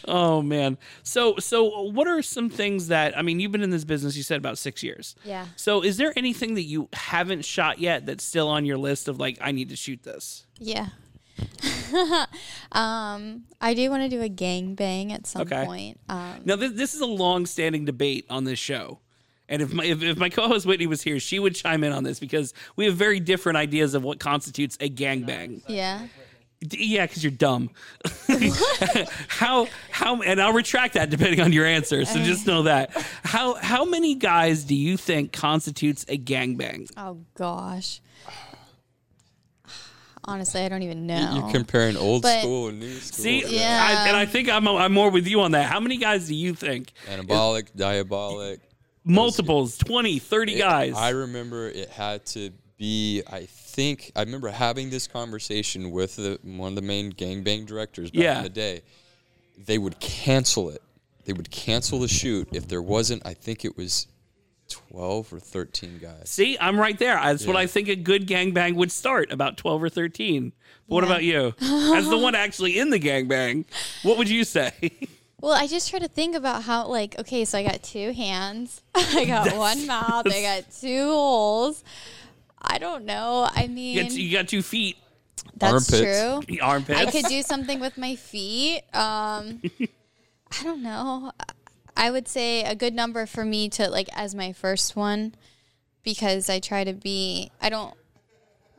Oh 0.06 0.42
man. 0.42 0.76
So 1.04 1.36
so 1.38 1.82
what 1.90 2.06
are 2.08 2.20
some 2.22 2.50
things 2.50 2.88
that 2.88 3.16
I 3.16 3.22
mean 3.22 3.38
you've 3.40 3.52
been 3.52 3.62
in 3.62 3.70
this 3.70 3.84
business 3.84 4.16
you 4.16 4.22
said 4.22 4.38
about 4.38 4.58
6 4.58 4.82
years. 4.82 5.14
Yeah. 5.24 5.46
So 5.56 5.82
is 5.82 5.96
there 5.96 6.12
anything 6.16 6.54
that 6.54 6.62
you 6.64 6.88
haven't 6.92 7.44
shot 7.44 7.78
yet 7.78 8.04
that's 8.06 8.24
still 8.24 8.48
on 8.48 8.64
your 8.64 8.76
list 8.76 9.08
of 9.08 9.18
like 9.18 9.38
I 9.40 9.52
need 9.52 9.68
to 9.70 9.76
shoot 9.76 10.02
this? 10.02 10.46
Yeah. 10.58 10.88
um, 12.72 13.44
I 13.60 13.74
do 13.74 13.88
want 13.90 14.02
to 14.02 14.08
do 14.08 14.20
a 14.22 14.28
gang 14.28 14.74
bang 14.74 15.12
at 15.12 15.26
some 15.26 15.42
Okay. 15.42 15.64
point. 15.64 16.00
Um, 16.08 16.40
Now 16.44 16.56
this, 16.56 16.72
this 16.72 16.94
is 16.94 17.00
a 17.00 17.06
long-standing 17.06 17.84
debate 17.84 18.26
on 18.28 18.44
this 18.44 18.58
show. 18.58 18.98
And 19.52 19.60
if 19.60 19.72
my 19.72 19.84
if, 19.84 20.02
if 20.02 20.16
my 20.16 20.30
co-host 20.30 20.64
Whitney 20.64 20.86
was 20.86 21.02
here, 21.02 21.20
she 21.20 21.38
would 21.38 21.54
chime 21.54 21.84
in 21.84 21.92
on 21.92 22.04
this 22.04 22.18
because 22.18 22.54
we 22.74 22.86
have 22.86 22.94
very 22.96 23.20
different 23.20 23.58
ideas 23.58 23.92
of 23.94 24.02
what 24.02 24.18
constitutes 24.18 24.78
a 24.80 24.88
gangbang. 24.88 25.62
yeah. 25.68 26.06
Yeah, 26.70 27.06
because 27.06 27.24
you're 27.24 27.32
dumb. 27.32 27.70
how 29.28 29.66
how 29.90 30.22
and 30.22 30.40
I'll 30.40 30.52
retract 30.52 30.94
that 30.94 31.10
depending 31.10 31.40
on 31.40 31.52
your 31.52 31.66
answer. 31.66 32.04
So 32.04 32.22
just 32.22 32.46
know 32.46 32.62
that. 32.62 32.92
How 33.24 33.54
how 33.56 33.84
many 33.84 34.14
guys 34.14 34.62
do 34.64 34.76
you 34.76 34.96
think 34.96 35.32
constitutes 35.32 36.04
a 36.08 36.16
gangbang? 36.16 36.88
Oh 36.96 37.18
gosh. 37.34 38.00
Honestly, 40.24 40.60
I 40.62 40.68
don't 40.68 40.82
even 40.82 41.04
know. 41.06 41.32
You- 41.34 41.40
you're 41.42 41.50
comparing 41.50 41.96
old 41.96 42.22
But- 42.22 42.40
school 42.42 42.68
and 42.68 42.78
new 42.78 42.94
school. 42.94 43.24
See, 43.24 43.44
Yeah. 43.44 43.84
I, 44.04 44.08
and 44.08 44.16
I 44.16 44.24
think 44.26 44.48
I'm 44.48 44.66
I'm 44.68 44.92
more 44.92 45.10
with 45.10 45.26
you 45.26 45.40
on 45.40 45.50
that. 45.52 45.66
How 45.66 45.80
many 45.80 45.96
guys 45.96 46.28
do 46.28 46.34
you 46.34 46.54
think? 46.54 46.92
anabolic, 47.10 47.74
diabolic. 47.76 48.60
Multiples, 49.04 49.76
20, 49.78 50.18
30 50.18 50.54
It- 50.54 50.58
guys. 50.58 50.94
I 50.94 51.10
remember 51.10 51.68
it 51.68 51.88
had 51.90 52.24
to 52.26 52.50
be. 52.78 53.22
I 53.30 53.46
think 53.46 54.12
I 54.14 54.20
remember 54.20 54.48
having 54.48 54.90
this 54.90 55.06
conversation 55.08 55.90
with 55.90 56.16
the, 56.16 56.38
one 56.42 56.70
of 56.70 56.74
the 56.76 56.82
main 56.82 57.12
gangbang 57.12 57.66
directors 57.66 58.10
back 58.10 58.22
Yeah. 58.22 58.36
in 58.38 58.42
the 58.44 58.48
day. 58.48 58.82
They 59.58 59.78
would 59.78 59.98
cancel 60.00 60.70
it. 60.70 60.82
They 61.24 61.32
would 61.32 61.50
cancel 61.50 62.00
the 62.00 62.08
shoot 62.08 62.48
if 62.52 62.66
there 62.68 62.82
wasn't. 62.82 63.24
I 63.26 63.34
think 63.34 63.64
it 63.64 63.76
was 63.76 64.06
twelve 64.68 65.32
or 65.32 65.38
thirteen 65.38 65.98
guys. 65.98 66.30
See, 66.30 66.56
I'm 66.60 66.78
right 66.80 66.98
there. 66.98 67.14
That's 67.16 67.46
what 67.46 67.56
I 67.56 67.66
think 67.66 67.88
a 67.88 67.96
good 67.96 68.26
gangbang 68.26 68.74
would 68.76 68.90
start 68.90 69.30
about 69.30 69.56
12 69.56 69.82
or 69.82 69.88
13. 69.88 70.52
But 70.88 70.94
what 70.94 71.04
Yeah. 71.04 71.10
about 71.10 71.22
you? 71.24 71.54
As 71.94 72.08
the 72.08 72.18
one 72.18 72.34
actually 72.34 72.78
in 72.78 72.90
the 72.90 72.98
gangbang, 72.98 73.66
what 74.02 74.16
would 74.18 74.28
you 74.30 74.44
say? 74.44 74.72
Well, 75.42 75.52
I 75.52 75.66
just 75.66 75.90
try 75.90 75.98
to 75.98 76.08
think 76.08 76.34
about 76.36 76.62
how, 76.62 76.86
like, 76.86 77.18
okay, 77.18 77.44
so 77.44 77.58
I 77.58 77.64
got 77.64 77.82
two 77.82 78.12
hands, 78.12 78.80
I 78.94 79.24
got 79.26 79.54
one 79.56 79.86
mouth, 79.86 80.26
I 80.26 80.40
got 80.40 80.72
two 80.80 81.06
holes. 81.08 81.82
I 82.62 82.78
don't 82.78 83.04
know. 83.04 83.48
I 83.52 83.66
mean, 83.66 83.96
You 83.96 84.02
got, 84.04 84.12
you 84.12 84.32
got 84.32 84.48
two 84.48 84.62
feet, 84.62 84.96
that's 85.56 85.92
Armpits. 85.92 85.98
true. 85.98 86.42
the 86.46 86.60
armpits. 86.60 86.98
I 87.00 87.10
could 87.10 87.24
do 87.24 87.42
something 87.42 87.80
with 87.80 87.98
my 87.98 88.14
feet. 88.14 88.82
Um, 88.94 89.60
I 89.80 90.62
don't 90.62 90.82
know. 90.82 91.32
I 91.96 92.10
would 92.10 92.28
say 92.28 92.62
a 92.62 92.74
good 92.76 92.94
number 92.94 93.26
for 93.26 93.44
me 93.44 93.68
to 93.70 93.90
like 93.90 94.08
as 94.14 94.34
my 94.34 94.52
first 94.52 94.94
one 94.96 95.34
because 96.04 96.48
I 96.48 96.60
try 96.60 96.84
to 96.84 96.92
be. 96.92 97.50
I 97.60 97.68
don't. 97.68 97.94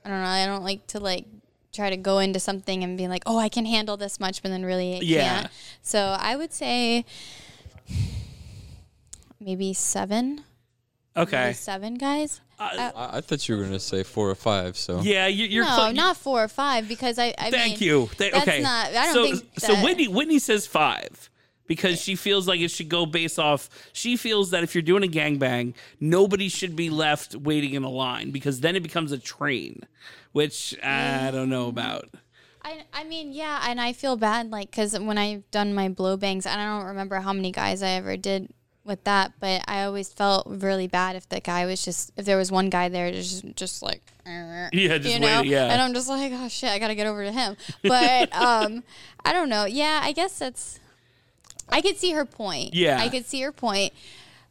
I 0.06 0.10
don't 0.10 0.22
know. 0.22 0.28
I 0.28 0.46
don't 0.46 0.64
like 0.64 0.88
to 0.88 1.00
like 1.00 1.26
try 1.74 1.90
to 1.90 1.98
go 1.98 2.20
into 2.20 2.40
something 2.40 2.84
and 2.84 2.98
be 2.98 3.08
like, 3.08 3.24
oh, 3.26 3.38
I 3.40 3.50
can 3.50 3.66
handle 3.66 3.98
this 3.98 4.20
much, 4.20 4.42
but 4.42 4.50
then 4.50 4.64
really 4.64 4.96
I 4.96 5.00
Yeah. 5.02 5.34
can't. 5.42 5.52
So 5.82 6.16
I 6.20 6.36
would 6.36 6.54
say 6.54 7.04
maybe 9.40 9.74
seven. 9.74 10.44
Maybe 11.16 11.28
okay. 11.28 11.54
seven 11.54 11.96
guys. 11.96 12.42
Uh, 12.60 12.92
I, 12.96 13.18
I 13.18 13.22
thought 13.22 13.48
you 13.48 13.56
were 13.56 13.62
going 13.62 13.74
to 13.74 13.80
say 13.80 14.04
four 14.04 14.30
or 14.30 14.36
five. 14.36 14.78
So 14.78 15.02
yeah, 15.02 15.28
you, 15.28 15.46
you're 15.46 15.66
no, 15.66 15.76
clo- 15.76 15.92
not 15.92 16.18
four 16.18 16.44
or 16.44 16.48
five 16.48 16.88
because 16.88 17.20
I. 17.20 17.34
I 17.38 17.52
Thank 17.52 17.80
mean, 17.80 17.90
you. 17.90 18.10
Th- 18.18 18.32
that's 18.32 18.48
okay. 18.48 18.62
not- 18.62 18.88
I 18.88 19.14
don't 19.14 19.14
so, 19.14 19.24
think 19.24 19.60
so. 19.60 19.74
that- 19.74 19.84
Whitney 19.84 20.08
Whitney 20.08 20.40
says 20.40 20.66
five 20.66 21.30
because 21.68 22.02
she 22.02 22.16
feels 22.16 22.48
like 22.48 22.60
it 22.60 22.70
should 22.72 22.90
go 22.90 23.06
based 23.06 23.38
off. 23.40 23.70
She 23.94 24.18
feels 24.18 24.52
that 24.52 24.64
if 24.64 24.76
you're 24.76 24.82
doing 24.82 25.04
a 25.04 25.08
gangbang, 25.08 25.74
nobody 26.00 26.50
should 26.50 26.76
be 26.76 26.90
left 26.90 27.36
waiting 27.36 27.74
in 27.74 27.84
a 27.84 27.90
line 27.90 28.32
because 28.32 28.60
then 28.62 28.76
it 28.76 28.84
becomes 28.84 29.12
a 29.12 29.18
train, 29.18 29.84
which 30.34 30.76
I 30.84 31.32
don't 31.32 31.50
know 31.50 31.68
about. 31.68 32.10
I, 32.66 32.84
I 32.94 33.04
mean, 33.04 33.34
yeah, 33.34 33.64
and 33.68 33.80
I 33.80 33.94
feel 33.94 34.16
bad, 34.16 34.50
like, 34.50 34.72
because 34.72 34.98
when 34.98 35.18
I've 35.18 35.50
done 35.52 35.74
my 35.74 35.90
blow 35.90 36.18
bangs, 36.18 36.46
I 36.46 36.56
don't 36.56 36.86
remember 36.86 37.20
how 37.20 37.34
many 37.34 37.52
guys 37.52 37.84
I 37.84 37.90
ever 37.90 38.16
did 38.16 38.54
with 38.86 39.04
that, 39.04 39.34
but 39.40 39.64
I 39.68 39.84
always 39.84 40.12
felt 40.12 40.48
really 40.48 40.88
bad 40.88 41.16
if 41.16 41.28
the 41.28 41.40
guy 41.40 41.66
was 41.66 41.84
just, 41.84 42.12
if 42.18 42.26
there 42.26 42.38
was 42.38 42.52
one 42.52 42.70
guy 42.70 42.90
there 42.90 43.12
just, 43.12 43.46
just 43.56 43.82
like, 43.82 44.02
Yeah, 44.26 44.70
just 44.72 45.14
you 45.14 45.20
know, 45.20 45.38
waiting, 45.38 45.52
yeah. 45.52 45.72
and 45.72 45.82
I'm 45.82 45.94
just 45.94 46.08
like, 46.08 46.32
oh 46.34 46.48
shit, 46.48 46.70
I 46.70 46.80
gotta 46.80 46.96
get 46.96 47.08
over 47.08 47.24
to 47.24 47.32
him. 47.32 47.58
But 47.82 48.34
um, 48.36 48.84
I 49.26 49.34
don't 49.34 49.50
know. 49.50 49.66
Yeah, 49.66 50.00
I 50.02 50.14
guess 50.14 50.40
that's, 50.40 50.80
I 51.70 51.82
could 51.82 51.98
see 51.98 52.12
her 52.12 52.26
point. 52.26 52.74
Yeah. 52.74 52.98
I 53.00 53.10
could 53.10 53.26
see 53.26 53.42
her 53.42 53.52
point. 53.52 53.94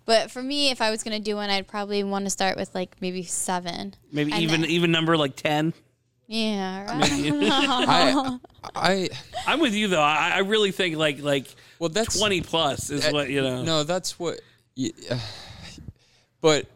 But 0.04 0.30
for 0.30 0.42
me, 0.42 0.70
if 0.70 0.80
I 0.80 0.90
was 0.90 1.02
gonna 1.02 1.20
do 1.20 1.36
one, 1.36 1.48
I'd 1.50 1.66
probably 1.68 2.02
want 2.04 2.24
to 2.26 2.30
start 2.30 2.56
with 2.56 2.74
like 2.74 2.96
maybe 3.00 3.22
seven. 3.22 3.94
Maybe 4.10 4.32
And 4.32 4.42
even 4.42 4.60
then- 4.62 4.70
even 4.70 4.90
number 4.90 5.16
like 5.16 5.36
ten. 5.36 5.72
Yeah. 6.28 6.98
Right? 6.98 7.10
I, 7.52 8.38
I, 8.74 9.08
I'm 9.46 9.60
with 9.60 9.74
you 9.74 9.88
though. 9.88 10.00
I, 10.00 10.30
I 10.34 10.38
really 10.40 10.70
think 10.72 10.96
like 10.96 11.20
like 11.22 11.46
well, 11.78 11.88
that's 11.90 12.18
twenty 12.18 12.40
plus 12.40 12.90
is 12.90 13.06
Uh, 13.06 13.10
what 13.10 13.28
you 13.28 13.42
know. 13.42 13.62
No, 13.62 13.82
that's 13.84 14.18
what. 14.18 14.40
y- 14.76 14.92
uh, 15.10 15.18
but 16.40 16.66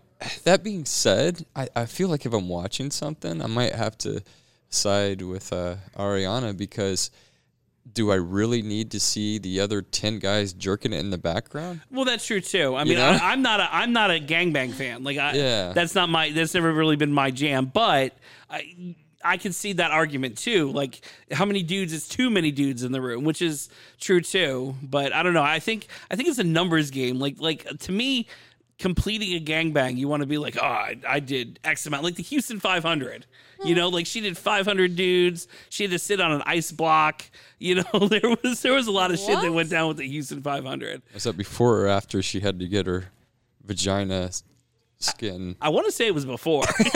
that 0.44 0.62
being 0.62 0.84
said, 0.84 1.44
I, 1.54 1.68
I 1.74 1.86
feel 1.86 2.08
like 2.08 2.26
if 2.26 2.32
I'm 2.32 2.48
watching 2.48 2.90
something, 2.90 3.42
I 3.42 3.46
might 3.46 3.74
have 3.74 3.96
to 3.98 4.22
side 4.68 5.22
with 5.22 5.52
uh, 5.52 5.76
Ariana 5.96 6.56
because 6.56 7.10
do 7.92 8.10
I 8.10 8.16
really 8.16 8.62
need 8.62 8.90
to 8.92 9.00
see 9.00 9.38
the 9.38 9.60
other 9.60 9.80
ten 9.82 10.18
guys 10.18 10.52
jerking 10.52 10.92
it 10.92 10.98
in 11.00 11.10
the 11.10 11.18
background? 11.18 11.80
Well, 11.90 12.04
that's 12.04 12.26
true 12.26 12.40
too. 12.40 12.74
I 12.76 12.84
mean, 12.84 12.98
know? 12.98 13.08
I, 13.08 13.32
I'm 13.32 13.42
not 13.42 13.60
a 13.60 13.68
I'm 13.74 13.92
not 13.92 14.10
a 14.10 14.20
gangbang 14.20 14.72
fan. 14.72 15.04
Like, 15.04 15.18
I, 15.18 15.32
Yeah. 15.32 15.72
that's 15.72 15.94
not 15.94 16.08
my 16.08 16.30
that's 16.30 16.54
never 16.54 16.72
really 16.72 16.96
been 16.96 17.12
my 17.12 17.30
jam. 17.30 17.66
But 17.66 18.16
I 18.50 18.94
I 19.24 19.36
can 19.38 19.52
see 19.52 19.72
that 19.74 19.90
argument 19.90 20.38
too. 20.38 20.70
Like, 20.70 21.00
how 21.32 21.44
many 21.44 21.62
dudes 21.62 21.92
is 21.92 22.06
too 22.08 22.30
many 22.30 22.50
dudes 22.52 22.82
in 22.82 22.92
the 22.92 23.00
room, 23.00 23.24
which 23.24 23.40
is 23.42 23.68
true 24.00 24.20
too. 24.20 24.74
But 24.82 25.12
I 25.12 25.22
don't 25.22 25.34
know. 25.34 25.42
I 25.42 25.58
think 25.58 25.86
I 26.10 26.16
think 26.16 26.28
it's 26.28 26.38
a 26.38 26.44
numbers 26.44 26.90
game. 26.90 27.18
Like 27.18 27.40
like 27.40 27.66
to 27.80 27.92
me. 27.92 28.26
Completing 28.78 29.32
a 29.34 29.40
gangbang, 29.40 29.96
you 29.96 30.06
want 30.06 30.20
to 30.20 30.26
be 30.26 30.36
like, 30.36 30.58
oh, 30.60 30.66
I, 30.66 30.96
I 31.08 31.18
did 31.18 31.58
X 31.64 31.86
amount, 31.86 32.04
like 32.04 32.16
the 32.16 32.22
Houston 32.22 32.60
500. 32.60 33.24
You 33.64 33.74
know, 33.74 33.88
like 33.88 34.06
she 34.06 34.20
did 34.20 34.36
500 34.36 34.96
dudes. 34.96 35.48
She 35.70 35.84
had 35.84 35.90
to 35.92 35.98
sit 35.98 36.20
on 36.20 36.32
an 36.32 36.42
ice 36.46 36.72
block. 36.72 37.24
You 37.58 37.76
know, 37.76 38.08
there 38.08 38.36
was 38.42 38.62
there 38.62 38.72
was 38.74 38.86
a 38.86 38.92
lot 38.92 39.10
of 39.10 39.18
shit 39.18 39.40
that 39.40 39.52
went 39.52 39.70
down 39.70 39.88
with 39.88 39.96
the 39.96 40.06
Houston 40.08 40.42
500. 40.42 41.02
Was 41.14 41.24
that 41.24 41.36
before 41.36 41.80
or 41.80 41.86
after 41.86 42.22
she 42.22 42.40
had 42.40 42.58
to 42.60 42.68
get 42.68 42.86
her 42.86 43.06
vagina 43.64 44.30
skin. 44.98 45.56
I 45.60 45.68
want 45.68 45.86
to 45.86 45.93
say 45.93 46.06
it 46.06 46.14
was 46.14 46.24
before, 46.24 46.64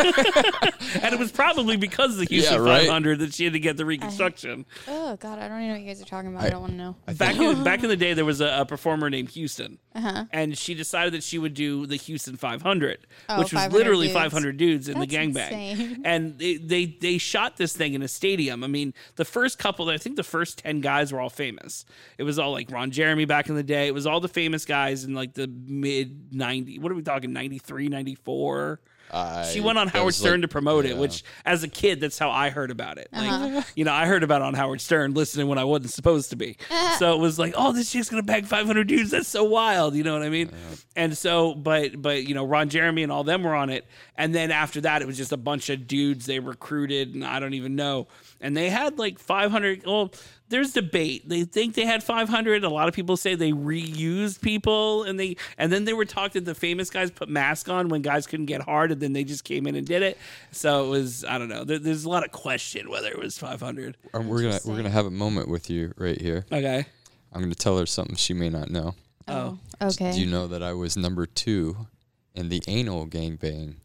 and 1.02 1.12
it 1.14 1.18
was 1.18 1.30
probably 1.32 1.76
because 1.76 2.12
of 2.12 2.18
the 2.18 2.24
Houston 2.26 2.54
Yeah, 2.64 2.68
right. 2.70 2.80
500 2.86 3.18
that 3.20 3.34
she 3.34 3.44
had 3.44 3.52
to 3.52 3.60
get 3.60 3.76
the 3.76 3.84
reconstruction. 3.84 4.64
Oh 4.88 5.16
God, 5.16 5.38
I 5.38 5.48
don't 5.48 5.58
even 5.58 5.68
know 5.68 5.74
what 5.74 5.80
you 5.82 5.86
guys 5.86 6.02
are 6.02 6.06
talking 6.06 6.30
about. 6.30 6.44
I, 6.44 6.46
I- 6.46 6.50
don't 6.50 6.60
want 6.60 6.72
to 6.72 6.78
know. 6.78 6.96
back 7.14 7.36
in, 7.36 7.62
back 7.64 7.82
in 7.82 7.88
the 7.88 7.96
day, 7.96 8.14
there 8.14 8.24
was 8.24 8.40
a, 8.40 8.60
a 8.60 8.64
performer 8.66 9.10
named 9.10 9.30
Houston, 9.30 9.78
Uh-huh. 9.94 10.24
and 10.32 10.56
she 10.56 10.74
decided 10.74 11.12
that 11.14 11.22
she 11.22 11.38
would 11.38 11.54
do 11.54 11.86
the 11.86 11.96
Houston 11.96 12.36
500, 12.36 13.06
Oh, 13.28 13.38
which 13.38 13.52
was 13.52 13.62
500 13.62 13.76
literally 13.78 14.06
dudes. 14.08 14.18
500 14.18 14.56
dudes 14.56 14.88
in 14.88 14.98
the 14.98 15.06
That's 15.06 15.14
gangbang. 15.36 15.70
insane. 15.70 16.02
And 16.04 16.38
they, 16.38 16.56
they 16.56 16.86
they 16.86 17.18
shot 17.18 17.56
this 17.56 17.74
thing 17.76 17.94
in 17.94 18.02
a 18.02 18.08
stadium. 18.08 18.64
I 18.64 18.66
mean, 18.66 18.94
the 19.16 19.24
first 19.24 19.58
couple, 19.58 19.88
I 19.90 19.98
think 19.98 20.16
the 20.16 20.22
first 20.22 20.58
10 20.58 20.80
guys 20.80 21.12
were 21.12 21.20
all 21.20 21.30
famous. 21.30 21.84
It 22.18 22.22
was 22.24 22.38
all 22.38 22.52
like 22.52 22.70
Ron 22.70 22.90
Jeremy 22.90 23.24
back 23.24 23.48
in 23.48 23.54
the 23.56 23.62
day. 23.62 23.86
It 23.86 23.94
was 23.94 24.06
all 24.06 24.20
the 24.20 24.28
famous 24.28 24.64
guys 24.64 25.04
in 25.04 25.14
like 25.14 25.34
the 25.34 25.46
mid 25.46 26.32
90. 26.32 26.78
What 26.78 26.90
are 26.90 26.94
we 26.94 27.02
talking? 27.02 27.32
93, 27.32 27.88
94. 27.90 28.80
I, 29.12 29.44
She 29.52 29.60
went 29.60 29.76
on 29.76 29.88
Howard 29.88 30.14
Stern 30.14 30.34
like- 30.34 30.42
to 30.42 30.48
promote 30.48 30.84
it, 30.86 30.96
which 30.96 31.24
as 31.44 31.64
a 31.64 31.68
kid, 31.68 32.00
that's 32.00 32.16
how 32.16 32.30
I 32.30 32.50
heard 32.50 32.70
about 32.70 32.96
it. 32.96 33.08
Like, 33.12 33.28
Uh-huh. 33.28 33.62
you 33.74 33.84
know, 33.84 33.92
I 33.92 34.06
heard 34.06 34.22
about 34.22 34.40
it 34.40 34.44
on 34.44 34.54
Howard 34.54 34.80
Stern 34.80 35.14
listening 35.14 35.48
when 35.48 35.58
I 35.58 35.64
wasn't 35.64 35.90
supposed 35.90 36.30
to 36.30 36.36
be. 36.36 36.56
so 37.00 37.12
it 37.12 37.18
was 37.18 37.36
like, 37.36 37.52
oh, 37.56 37.72
this 37.72 37.90
chick's 37.90 38.08
gonna 38.08 38.22
bag 38.22 38.46
500 38.46 38.86
dudes. 38.86 39.10
That's 39.10 39.26
so 39.26 39.42
wild. 39.42 39.96
You 39.96 40.04
know 40.04 40.12
what 40.12 40.22
I 40.22 40.28
mean? 40.28 40.50
And 40.94 41.18
so, 41.18 41.56
but 41.56 42.00
but 42.00 42.22
you 42.24 42.34
know, 42.34 42.44
Ron 42.44 42.68
Jeremy 42.68 43.02
and 43.02 43.10
all 43.10 43.24
them 43.24 43.42
were 43.42 43.54
on 43.56 43.68
it. 43.68 43.84
And 44.16 44.32
then 44.32 44.52
after 44.52 44.80
that, 44.82 45.02
it 45.02 45.06
was 45.06 45.16
just 45.16 45.32
a 45.32 45.36
bunch 45.36 45.70
of 45.70 45.88
dudes 45.88 46.26
they 46.26 46.38
recruited, 46.38 47.12
and 47.14 47.24
I 47.24 47.40
don't 47.40 47.54
even 47.54 47.74
know. 47.74 48.06
And 48.40 48.56
they 48.56 48.70
had 48.70 48.98
like 48.98 49.18
500. 49.18 49.84
Well, 49.84 50.12
there's 50.48 50.72
debate. 50.72 51.28
They 51.28 51.44
think 51.44 51.74
they 51.74 51.84
had 51.84 52.02
500. 52.02 52.64
A 52.64 52.68
lot 52.70 52.88
of 52.88 52.94
people 52.94 53.16
say 53.16 53.34
they 53.34 53.52
reused 53.52 54.40
people, 54.40 55.04
and 55.04 55.20
they 55.20 55.36
and 55.58 55.70
then 55.70 55.84
they 55.84 55.92
were 55.92 56.04
talked 56.06 56.34
that 56.34 56.44
the 56.44 56.54
famous 56.54 56.90
guys 56.90 57.10
put 57.10 57.28
masks 57.28 57.68
on 57.68 57.88
when 57.88 58.02
guys 58.02 58.26
couldn't 58.26 58.46
get 58.46 58.62
hard, 58.62 58.92
and 58.92 59.00
then 59.00 59.12
they 59.12 59.24
just 59.24 59.44
came 59.44 59.66
in 59.66 59.76
and 59.76 59.86
did 59.86 60.02
it. 60.02 60.18
So 60.52 60.86
it 60.86 60.88
was 60.88 61.24
I 61.24 61.38
don't 61.38 61.48
know. 61.48 61.64
There, 61.64 61.78
there's 61.78 62.04
a 62.04 62.08
lot 62.08 62.24
of 62.24 62.32
question 62.32 62.90
whether 62.90 63.08
it 63.08 63.18
was 63.18 63.38
500. 63.38 63.96
Um, 64.14 64.26
we're 64.28 64.42
gonna 64.42 64.58
we're 64.64 64.76
gonna 64.76 64.90
have 64.90 65.06
a 65.06 65.10
moment 65.10 65.48
with 65.48 65.68
you 65.70 65.92
right 65.96 66.20
here. 66.20 66.46
Okay. 66.50 66.86
I'm 67.32 67.42
gonna 67.42 67.54
tell 67.54 67.78
her 67.78 67.86
something 67.86 68.16
she 68.16 68.34
may 68.34 68.48
not 68.48 68.70
know. 68.70 68.94
Oh. 69.28 69.58
Okay. 69.80 70.12
Do 70.12 70.20
you 70.20 70.26
know 70.26 70.46
that 70.48 70.62
I 70.62 70.72
was 70.72 70.96
number 70.96 71.26
two 71.26 71.86
in 72.34 72.48
the 72.48 72.62
anal 72.66 73.06
gangbang 73.06 73.76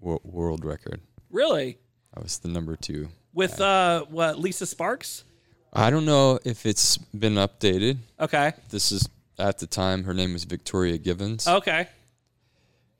wo- 0.00 0.20
world 0.22 0.64
record? 0.64 1.00
Really? 1.30 1.78
I 2.14 2.20
was 2.20 2.38
the 2.38 2.48
number 2.48 2.76
two. 2.76 3.08
With 3.32 3.60
uh 3.60 4.04
what 4.06 4.38
Lisa 4.38 4.66
Sparks? 4.66 5.24
I 5.72 5.90
don't 5.90 6.04
know 6.04 6.38
if 6.44 6.66
it's 6.66 6.98
been 6.98 7.34
updated. 7.34 7.98
Okay. 8.18 8.52
This 8.70 8.90
is 8.92 9.08
at 9.38 9.58
the 9.58 9.66
time 9.66 10.04
her 10.04 10.14
name 10.14 10.32
was 10.32 10.44
Victoria 10.44 10.98
Givens. 10.98 11.46
Okay. 11.46 11.86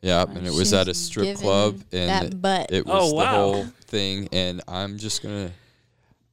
Yeah, 0.03 0.23
and 0.23 0.39
it 0.47 0.51
was 0.51 0.59
She's 0.61 0.73
at 0.73 0.89
a 0.89 0.95
strip 0.95 1.25
giving 1.27 1.43
club, 1.43 1.75
and 1.93 2.09
that 2.09 2.25
it, 2.27 2.41
butt. 2.41 2.73
it 2.73 2.87
was 2.87 3.13
Oh, 3.13 3.15
wow. 3.15 3.23
the 3.25 3.29
whole 3.39 3.65
thing. 3.83 4.29
And 4.33 4.63
I'm 4.67 4.97
just 4.97 5.23
gonna, 5.23 5.51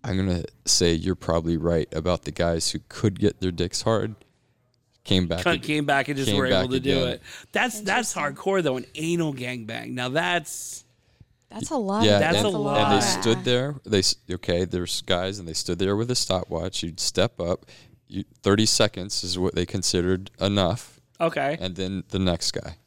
I'm 0.06 0.16
gonna 0.16 0.44
say 0.64 0.94
you're 0.94 1.16
probably 1.16 1.58
right 1.58 1.90
about 1.94 2.24
the 2.24 2.32
guys 2.32 2.72
who 2.72 2.80
could 2.88 3.20
get 3.20 3.42
their 3.42 3.52
dicks 3.52 3.82
hard, 3.82 4.16
came 5.04 5.28
back. 5.28 5.44
Cut- 5.44 5.56
ag- 5.56 5.64
came 5.64 5.86
back 5.86 6.08
and 6.08 6.16
just 6.16 6.30
came 6.30 6.38
were 6.38 6.46
able 6.46 6.62
back 6.62 6.70
to 6.70 6.80
do 6.80 6.92
again. 6.98 7.08
it. 7.16 7.22
That's 7.52 7.82
that's 7.82 8.14
hardcore 8.14 8.64
though. 8.64 8.78
An 8.78 8.86
anal 8.96 9.34
gangbang. 9.34 9.90
Now 9.90 10.08
that's 10.10 10.86
That's 11.50 11.70
a 11.70 11.78
lot. 11.78 12.04
Yeah, 12.04 12.20
That's 12.20 12.38
and, 12.40 12.46
a 12.46 12.50
lot. 12.50 12.92
and 12.92 13.02
they 13.02 13.06
stood 13.06 13.44
there. 13.46 13.76
They 13.86 14.02
okay. 14.32 14.66
There's 14.66 15.02
guys, 15.04 15.40
and 15.40 15.48
they 15.48 15.54
stood 15.54 15.80
there 15.80 15.96
with 15.96 16.12
a 16.12 16.16
stopwatch. 16.16 16.84
You'd 16.84 17.00
step 17.00 17.40
up. 17.40 17.66
You, 18.08 18.26
Thirty 18.42 18.66
seconds 18.66 19.24
is 19.24 19.40
what 19.40 19.56
they 19.56 19.66
considered 19.66 20.30
enough, 20.40 21.00
okay. 21.20 21.58
and 21.60 21.76
then 21.76 22.04
the 22.10 22.20
next 22.20 22.52
guy. 22.52 22.78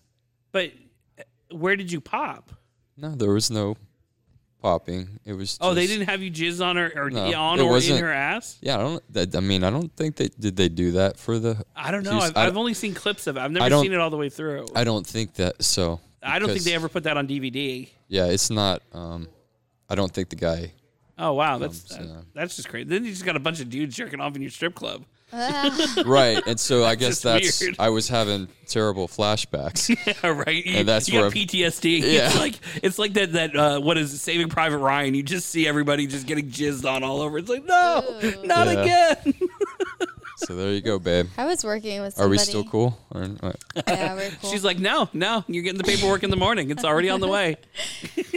But 0.53 0.73
uh, 1.19 1.23
where 1.57 1.77
did 1.77 1.91
you 1.91 2.01
pop? 2.01 2.53
No, 2.97 3.15
there 3.15 3.31
was 3.31 3.51
no 3.51 3.77
popping. 4.61 5.21
It 5.25 5.33
was. 5.33 5.59
Oh, 5.61 5.75
they 5.75 5.87
didn't 5.87 6.09
have 6.09 6.23
you 6.23 6.31
jizz 6.31 6.65
on 6.65 6.77
her 6.77 6.93
or 6.95 7.11
No, 7.11 7.33
on 7.35 7.61
or 7.61 7.79
in 7.79 7.97
her 7.99 8.13
ass? 8.13 8.59
Yeah, 8.61 8.77
I 8.77 8.83
don't. 8.83 9.13
That, 9.13 9.35
I 9.37 9.41
mean, 9.41 9.65
I 9.65 9.71
don't 9.71 9.95
think 9.97 10.17
they 10.17 10.29
did. 10.29 10.57
They 10.57 10.69
do 10.69 10.93
that 10.93 11.19
for 11.19 11.39
the. 11.39 11.65
I 11.75 11.91
don't 11.91 12.03
know. 12.03 12.13
Houston- 12.13 12.37
I've, 12.37 12.45
I 12.45 12.47
I've 12.47 12.57
only 12.57 12.75
seen 12.75 12.95
clips 12.95 13.27
of 13.27 13.37
it. 13.37 13.41
I've 13.41 13.53
never 13.53 13.81
seen 13.81 13.93
it 13.93 13.99
all 13.99 14.11
the 14.11 14.19
way 14.19 14.29
through. 14.29 14.67
I 14.75 14.85
don't 14.85 15.07
think 15.07 15.35
that. 15.35 15.63
So. 15.63 16.01
I 16.23 16.39
don't 16.39 16.49
think 16.51 16.63
they 16.63 16.75
ever 16.75 16.89
put 16.89 17.05
that 17.05 17.17
on 17.17 17.27
DVD. 17.27 17.89
Yeah, 18.09 18.27
it's 18.27 18.51
not. 18.51 18.83
Um, 18.93 19.29
I 19.89 19.95
don't 19.95 20.13
think 20.13 20.29
the 20.29 20.37
guy. 20.37 20.73
Oh 21.19 21.35
wow, 21.35 21.59
that's 21.59 21.83
Comes, 21.95 22.09
yeah. 22.11 22.17
that's 22.35 22.57
just 22.57 22.69
crazy. 22.69 22.89
Then 22.89 23.05
you 23.05 23.11
just 23.13 23.25
got 23.25 23.37
a 23.37 23.41
bunch 23.41 23.61
of 23.61 23.69
dudes 23.69 23.95
jerking 23.97 24.21
off 24.21 24.35
in 24.37 24.43
your 24.43 24.51
strip 24.51 24.75
club. 24.75 25.05
right, 26.05 26.43
and 26.47 26.59
so 26.59 26.85
I 26.85 26.95
guess 26.97 27.09
just 27.11 27.23
that's. 27.23 27.61
weird. 27.61 27.77
I 27.79 27.91
was 27.91 28.09
having 28.09 28.49
terrible 28.67 29.07
flashbacks. 29.07 29.89
Yeah, 30.23 30.31
right. 30.31 30.65
You, 30.65 30.79
And 30.79 30.89
that's 30.89 31.09
you 31.09 31.15
got 31.15 31.21
where- 31.23 31.31
PTSD. 31.31 32.01
Yeah. 32.03 32.27
It's 32.27 32.39
like 32.39 32.55
it's 32.83 32.99
like 32.99 33.13
that 33.15 33.33
that 33.35 33.55
uh, 33.57 33.81
what 33.81 33.97
is 33.99 34.13
it, 34.13 34.19
Saving 34.19 34.49
Private 34.49 34.79
Ryan? 34.79 35.15
You 35.15 35.23
just 35.23 35.49
see 35.49 35.69
everybody 35.69 36.07
just 36.07 36.27
getting 36.27 36.51
jizzed 36.51 36.85
on 36.91 37.03
all 37.05 37.21
over. 37.21 37.39
It's 37.39 37.49
like 37.49 37.65
no, 37.65 38.03
not 38.45 38.67
Yeah. 38.67 39.13
again. 39.23 39.35
So 40.41 40.55
there 40.55 40.73
you 40.73 40.81
go, 40.81 40.99
babe. 40.99 41.27
I 41.39 41.47
was 41.47 41.65
working 41.65 42.01
with. 42.01 42.19
Are 42.21 42.29
we 42.29 42.39
still 42.39 42.65
cool? 42.65 42.99
Or 43.13 43.23
what? 43.25 43.57
Yeah, 43.87 44.15
we're 44.15 44.31
cool. 44.41 44.51
She's 44.51 44.65
like, 44.65 44.79
no, 44.79 45.09
no, 45.13 45.45
you're 45.49 45.63
getting 45.63 45.79
the 45.79 45.85
paperwork 45.85 46.23
in 46.23 46.31
the 46.31 46.37
morning. 46.37 46.71
It's 46.71 46.85
already 46.85 47.11
on 47.11 47.21
the 47.21 47.29
way. 47.29 47.57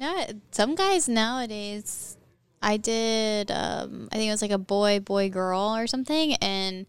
No, 0.00 0.26
some 0.52 0.76
guys 0.76 1.08
nowadays. 1.08 2.16
I 2.62 2.76
did. 2.76 3.50
Um, 3.50 4.08
I 4.12 4.16
think 4.16 4.28
it 4.28 4.30
was 4.30 4.42
like 4.42 4.52
a 4.52 4.58
boy, 4.58 5.00
boy, 5.00 5.28
girl, 5.28 5.74
or 5.74 5.88
something, 5.88 6.34
and 6.34 6.86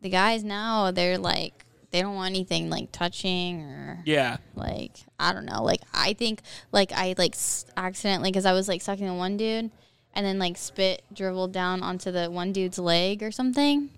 the 0.00 0.10
guys 0.10 0.44
now 0.44 0.90
they're 0.90 1.16
like 1.16 1.64
they 1.90 2.02
don't 2.02 2.14
want 2.14 2.34
anything 2.34 2.68
like 2.68 2.92
touching 2.92 3.62
or 3.62 4.02
Yeah. 4.04 4.36
like 4.54 4.98
I 5.18 5.32
don't 5.32 5.46
know. 5.46 5.62
Like 5.64 5.80
I 5.94 6.12
think 6.12 6.42
like 6.70 6.92
I 6.92 7.14
like 7.16 7.32
s- 7.34 7.64
accidentally 7.78 8.30
because 8.30 8.44
I 8.44 8.52
was 8.52 8.68
like 8.68 8.82
sucking 8.82 9.06
the 9.06 9.14
one 9.14 9.38
dude, 9.38 9.70
and 10.14 10.24
then 10.26 10.38
like 10.38 10.56
spit 10.56 11.02
dribbled 11.12 11.52
down 11.52 11.82
onto 11.82 12.10
the 12.10 12.30
one 12.30 12.52
dude's 12.52 12.78
leg 12.78 13.22
or 13.22 13.30
something, 13.30 13.90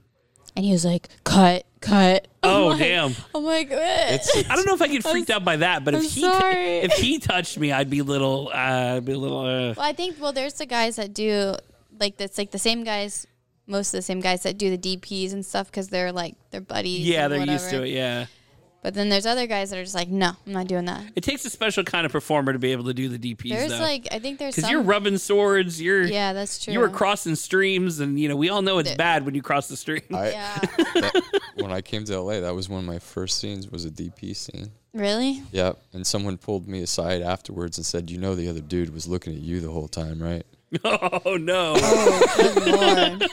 and 0.57 0.65
he 0.65 0.73
was 0.73 0.85
like, 0.85 1.09
"Cut, 1.25 1.65
cut." 1.81 2.27
Oh 2.43 2.65
I'm 2.65 2.69
like- 2.71 2.79
damn. 2.79 3.15
I'm 3.35 3.45
like, 3.45 3.69
"What?" 3.71 3.81
I 4.51 4.57
don't 4.57 4.67
know 4.67 4.75
if 4.75 4.81
I 4.83 4.89
get 4.89 5.03
freaked 5.11 5.29
out 5.31 5.45
by 5.45 5.57
that, 5.59 5.85
but 5.85 5.95
if 5.95 6.03
he 6.03 6.23
sorry. 6.23 6.79
if 6.79 6.93
he 6.95 7.19
touched 7.19 7.59
me, 7.59 7.71
I'd 7.71 7.91
be 7.91 7.99
a 7.99 8.05
little 8.05 8.49
uh, 8.49 8.97
I'd 8.97 9.05
be 9.05 9.13
a 9.13 9.19
little. 9.19 9.41
Uh, 9.41 9.75
Well, 9.77 9.81
I 9.81 9.93
think 9.93 10.17
well, 10.21 10.33
there's 10.33 10.55
the 10.55 10.65
guys 10.67 10.97
that 10.97 11.13
do 11.13 11.55
like 11.99 12.17
that's 12.17 12.39
like 12.39 12.51
the 12.51 12.59
same 12.59 12.83
guys, 12.83 13.27
most 13.67 13.93
of 13.93 13.99
the 13.99 14.03
same 14.03 14.21
guys 14.21 14.43
that 14.45 14.57
do 14.57 14.75
the 14.75 14.79
DPS 14.97 15.35
and 15.35 15.45
stuff 15.45 15.71
because 15.71 15.89
they're 15.89 16.13
like 16.13 16.35
they're 16.51 16.63
buddies. 16.63 17.07
yeah, 17.07 17.29
they're 17.29 17.45
used 17.45 17.69
to 17.71 17.83
it. 17.83 17.91
Yeah. 17.91 18.25
But 18.83 18.95
then 18.95 19.11
there's 19.11 19.27
other 19.27 19.47
guys 19.47 19.69
that 19.71 19.79
are 19.79 19.83
just 19.83 19.95
like, 19.95 20.09
no, 20.09 20.33
I'm 20.47 20.53
not 20.55 20.67
doing 20.67 20.87
that. 20.87 21.05
It 21.15 21.23
takes 21.23 21.45
a 21.45 21.51
special 21.51 21.85
kind 21.85 22.07
of 22.07 22.13
performer 22.13 22.55
to 22.55 22.59
be 22.59 22.73
able 22.73 22.85
to 22.85 22.95
do 22.95 23.11
the 23.11 23.19
DPs. 23.19 23.51
There's 23.51 23.73
though. 23.73 23.79
like 23.79 24.09
I 24.11 24.19
think 24.19 24.39
there's 24.39 24.55
because 24.55 24.65
some. 24.69 24.73
you're 24.73 24.83
rubbing 24.83 25.19
swords. 25.19 25.81
You're 25.83 26.03
yeah, 26.05 26.33
that's 26.33 26.65
true. 26.65 26.73
you 26.73 26.81
were 26.81 26.89
crossing 26.89 27.35
streams, 27.35 28.01
and 28.01 28.19
you 28.19 28.29
know 28.29 28.37
we 28.37 28.49
all 28.49 28.63
know 28.63 28.79
it's 28.79 28.89
There- 28.89 28.97
bad 28.97 29.27
when 29.27 29.35
you 29.35 29.43
cross 29.43 29.69
the 29.69 29.77
stream. 29.77 30.01
I, 30.15 30.31
Yeah. 30.31 30.59
that- 30.77 31.41
when 31.57 31.71
I 31.73 31.83
came 31.83 32.05
to 32.05 32.19
LA, 32.21 32.41
that 32.41 32.55
was 32.55 32.71
one 32.71 32.81
of 32.81 32.87
my 32.87 32.99
first 32.99 33.39
scenes. 33.39 33.69
Was 33.71 33.85
a 33.85 33.91
DP 33.91 34.35
scene. 34.35 34.71
really? 34.95 35.43
Yeah, 35.53 35.73
and 35.93 36.07
someone 36.07 36.39
pulled 36.39 36.67
me 36.67 36.81
aside 36.83 37.21
afterwards 37.21 37.77
and 37.77 37.85
said, 37.85 38.11
"You 38.11 38.17
know, 38.17 38.35
the 38.35 38.49
other 38.49 38.61
dude 38.63 38.95
was 38.95 39.07
looking 39.07 39.35
at 39.35 39.41
you 39.41 39.61
the 39.61 39.71
whole 39.71 39.89
time, 39.89 40.23
right?" 40.23 40.47
oh 40.85 41.37
no! 41.37 41.75
Oh, 41.77 42.23
good 42.37 43.21
lord. 43.21 43.31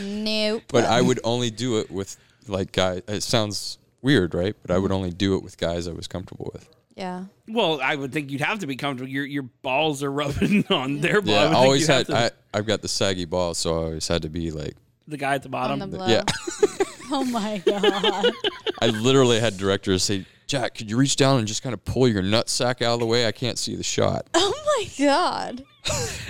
nope. 0.00 0.62
But 0.68 0.84
I 0.84 1.00
would 1.00 1.20
only 1.24 1.50
do 1.50 1.78
it 1.78 1.90
with 1.90 2.16
like 2.48 2.72
guys. 2.72 3.02
It 3.08 3.22
sounds 3.22 3.78
weird, 4.02 4.34
right? 4.34 4.54
But 4.62 4.70
I 4.70 4.78
would 4.78 4.90
mm-hmm. 4.90 4.96
only 4.96 5.10
do 5.10 5.36
it 5.36 5.42
with 5.42 5.58
guys 5.58 5.86
I 5.88 5.92
was 5.92 6.06
comfortable 6.06 6.50
with. 6.52 6.68
yeah. 6.96 7.24
Well, 7.48 7.80
I 7.82 7.96
would 7.96 8.12
think 8.12 8.30
you'd 8.30 8.40
have 8.40 8.60
to 8.60 8.66
be 8.66 8.76
comfortable. 8.76 9.10
Your 9.10 9.24
your 9.24 9.42
balls 9.42 10.02
are 10.02 10.12
rubbing 10.12 10.64
on 10.70 11.00
their 11.00 11.20
balls. 11.20 11.28
Yeah, 11.36 11.48
I, 11.48 11.52
I 11.52 11.54
always 11.54 11.86
had. 11.86 12.06
to- 12.06 12.16
I, 12.16 12.30
I've 12.52 12.66
got 12.66 12.82
the 12.82 12.88
saggy 12.88 13.24
balls, 13.24 13.58
so 13.58 13.74
I 13.74 13.84
always 13.84 14.08
had 14.08 14.22
to 14.22 14.28
be 14.28 14.50
like. 14.50 14.74
the 15.08 15.16
guy 15.16 15.34
at 15.34 15.42
the 15.42 15.48
On 15.48 15.52
bottom. 15.52 15.78
the 15.78 15.86
blow. 15.86 16.06
Yeah, 16.06 16.24
Oh 17.12 17.24
my 17.24 17.58
god. 17.66 18.32
I 18.82 18.86
literally 18.88 19.40
had 19.40 19.56
directors 19.56 20.04
say, 20.04 20.26
"Jack, 20.46 20.74
could 20.76 20.88
you 20.90 20.96
reach 20.96 21.16
down 21.16 21.38
and 21.38 21.48
just 21.48 21.62
kind 21.62 21.74
of 21.74 21.84
pull 21.84 22.06
your 22.08 22.22
nut 22.22 22.48
sack 22.48 22.82
out 22.82 22.94
of 22.94 23.00
the 23.00 23.06
way? 23.06 23.26
I 23.26 23.32
can't 23.32 23.58
see 23.58 23.74
the 23.74 23.82
shot." 23.82 24.26
oh 24.34 24.54
my 24.78 25.04
god. 25.04 25.64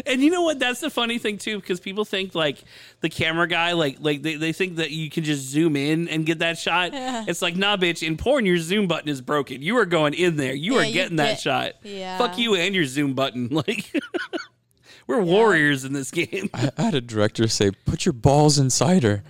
And 0.07 0.23
you 0.23 0.31
know 0.31 0.43
what? 0.43 0.59
That's 0.59 0.81
the 0.81 0.91
funny 0.91 1.19
thing 1.19 1.37
too, 1.39 1.61
because 1.61 1.81
people 1.81 2.05
think 2.05 2.35
like 2.35 2.63
the 3.01 3.09
camera 3.09 3.47
guy, 3.49 3.73
like 3.73 3.97
like 4.01 4.23
they, 4.23 4.37
they 4.37 4.53
think 4.53 4.77
that 4.77 4.91
you 4.91 5.11
can 5.11 5.25
just 5.25 5.43
zoom 5.43 5.77
in 5.77 6.09
and 6.09 6.25
get 6.25 6.39
that 6.39 6.57
shot. 6.59 6.91
It's 6.95 7.43
like, 7.43 7.57
nah, 7.57 7.77
bitch. 7.77 8.07
In 8.07 8.17
porn, 8.17 8.47
your 8.47 8.59
zoom 8.59 8.87
button 8.87 9.09
is 9.09 9.21
broken. 9.21 9.61
You 9.63 9.77
are 9.79 9.85
going 9.85 10.15
in 10.15 10.37
there. 10.37 10.55
You 10.55 10.75
Yeah, 10.75 10.81
are 10.81 10.85
you 10.85 10.93
getting 10.93 11.17
that 11.17 11.33
get- 11.33 11.41
shot. 11.41 11.73
yeah. 11.83 12.17
Fuck 12.19 12.39
you 12.39 12.55
and 12.55 12.75
your 12.75 12.85
zoom 12.87 13.15
button. 13.15 13.49
Like 13.67 13.93
we're 15.07 15.21
warriors 15.23 15.85
in 15.85 15.93
this 15.93 16.11
game. 16.11 16.49
I 16.55 16.71
had 16.77 16.95
a 16.95 17.01
director 17.01 17.49
say, 17.49 17.73
"Put 17.73 18.07
your 18.07 18.13
balls 18.13 18.59
inside 18.59 19.03
her." 19.03 19.23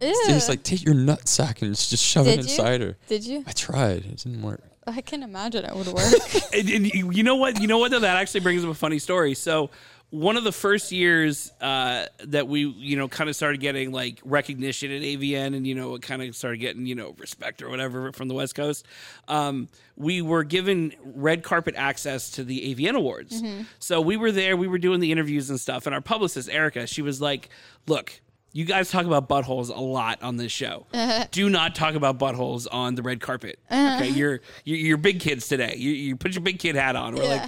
Ew. 0.00 0.24
He's 0.26 0.48
like, 0.48 0.62
"Take 0.62 0.84
your 0.84 0.94
nut 0.94 1.28
sack 1.28 1.60
and 1.62 1.74
just 1.76 2.02
shove 2.02 2.24
Did 2.26 2.40
it 2.40 2.44
you? 2.46 2.50
inside 2.50 2.80
her." 2.80 2.96
Did 3.08 3.24
you? 3.26 3.44
I 3.46 3.52
tried. 3.52 4.04
It 4.06 4.16
didn't 4.24 4.42
work. 4.42 4.62
I 4.88 5.00
can 5.00 5.22
imagine 5.22 5.64
it 5.64 5.74
would 5.74 5.86
work. 5.88 6.12
and, 6.54 6.68
and 6.68 7.14
you 7.14 7.22
know 7.22 7.36
what? 7.36 7.60
You 7.60 7.68
know 7.68 7.78
what? 7.78 7.90
Though 7.90 8.00
that 8.00 8.16
actually 8.16 8.40
brings 8.40 8.64
up 8.64 8.70
a 8.70 8.74
funny 8.74 8.98
story. 8.98 9.34
So 9.34 9.70
one 10.10 10.38
of 10.38 10.44
the 10.44 10.52
first 10.52 10.90
years 10.90 11.52
uh, 11.60 12.06
that 12.24 12.48
we, 12.48 12.66
you 12.66 12.96
know, 12.96 13.08
kind 13.08 13.28
of 13.28 13.36
started 13.36 13.60
getting 13.60 13.92
like 13.92 14.20
recognition 14.24 14.90
at 14.90 15.02
AVN 15.02 15.54
and, 15.54 15.66
you 15.66 15.74
know, 15.74 15.94
it 15.96 16.02
kind 16.02 16.22
of 16.22 16.34
started 16.34 16.58
getting, 16.58 16.86
you 16.86 16.94
know, 16.94 17.14
respect 17.18 17.62
or 17.62 17.68
whatever 17.68 18.10
from 18.12 18.28
the 18.28 18.34
West 18.34 18.54
Coast, 18.54 18.86
um, 19.28 19.68
we 19.96 20.22
were 20.22 20.44
given 20.44 20.94
red 21.04 21.42
carpet 21.42 21.74
access 21.76 22.30
to 22.30 22.44
the 22.44 22.74
AVN 22.74 22.94
Awards. 22.94 23.42
So 23.80 24.00
we 24.00 24.16
were 24.16 24.32
there, 24.32 24.56
we 24.56 24.66
were 24.66 24.78
doing 24.78 25.00
the 25.00 25.12
interviews 25.12 25.50
and 25.50 25.60
stuff. 25.60 25.84
And 25.84 25.94
our 25.94 26.00
publicist, 26.00 26.48
Erica, 26.48 26.86
she 26.86 27.02
was 27.02 27.20
like, 27.20 27.50
look, 27.86 28.18
you 28.58 28.64
guys 28.64 28.90
talk 28.90 29.06
about 29.06 29.28
buttholes 29.28 29.68
a 29.68 29.80
lot 29.80 30.20
on 30.20 30.36
this 30.36 30.50
show. 30.50 30.86
Uh-huh. 30.98 31.26
Do 31.30 31.48
not 31.48 31.76
talk 31.76 31.94
about 31.94 32.18
buttholes 32.18 32.66
on 32.72 32.96
the 32.96 33.02
red 33.02 33.20
carpet. 33.20 33.60
Uh-huh. 33.70 33.96
Okay, 33.96 34.08
you're, 34.08 34.40
you're 34.64 34.78
you're 34.78 34.96
big 34.96 35.20
kids 35.20 35.46
today. 35.46 35.74
You, 35.76 35.92
you 35.92 36.16
put 36.16 36.32
your 36.32 36.42
big 36.42 36.58
kid 36.58 36.74
hat 36.74 36.96
on. 36.96 37.14
We're 37.14 37.28
like, 37.28 37.42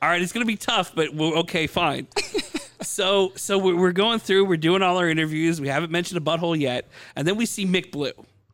all 0.00 0.08
right, 0.08 0.22
it's 0.22 0.32
gonna 0.32 0.46
be 0.46 0.54
tough, 0.56 0.94
but 0.94 1.12
we're, 1.12 1.34
okay, 1.38 1.66
fine. 1.66 2.06
so 2.80 3.32
so 3.34 3.58
we're 3.58 3.76
we're 3.76 3.92
going 3.92 4.20
through. 4.20 4.44
We're 4.44 4.56
doing 4.56 4.82
all 4.82 4.98
our 4.98 5.08
interviews. 5.08 5.60
We 5.60 5.66
haven't 5.66 5.90
mentioned 5.90 6.16
a 6.16 6.24
butthole 6.24 6.58
yet, 6.58 6.86
and 7.16 7.26
then 7.26 7.36
we 7.36 7.44
see 7.44 7.66
Mick 7.66 7.90
Blue. 7.90 8.12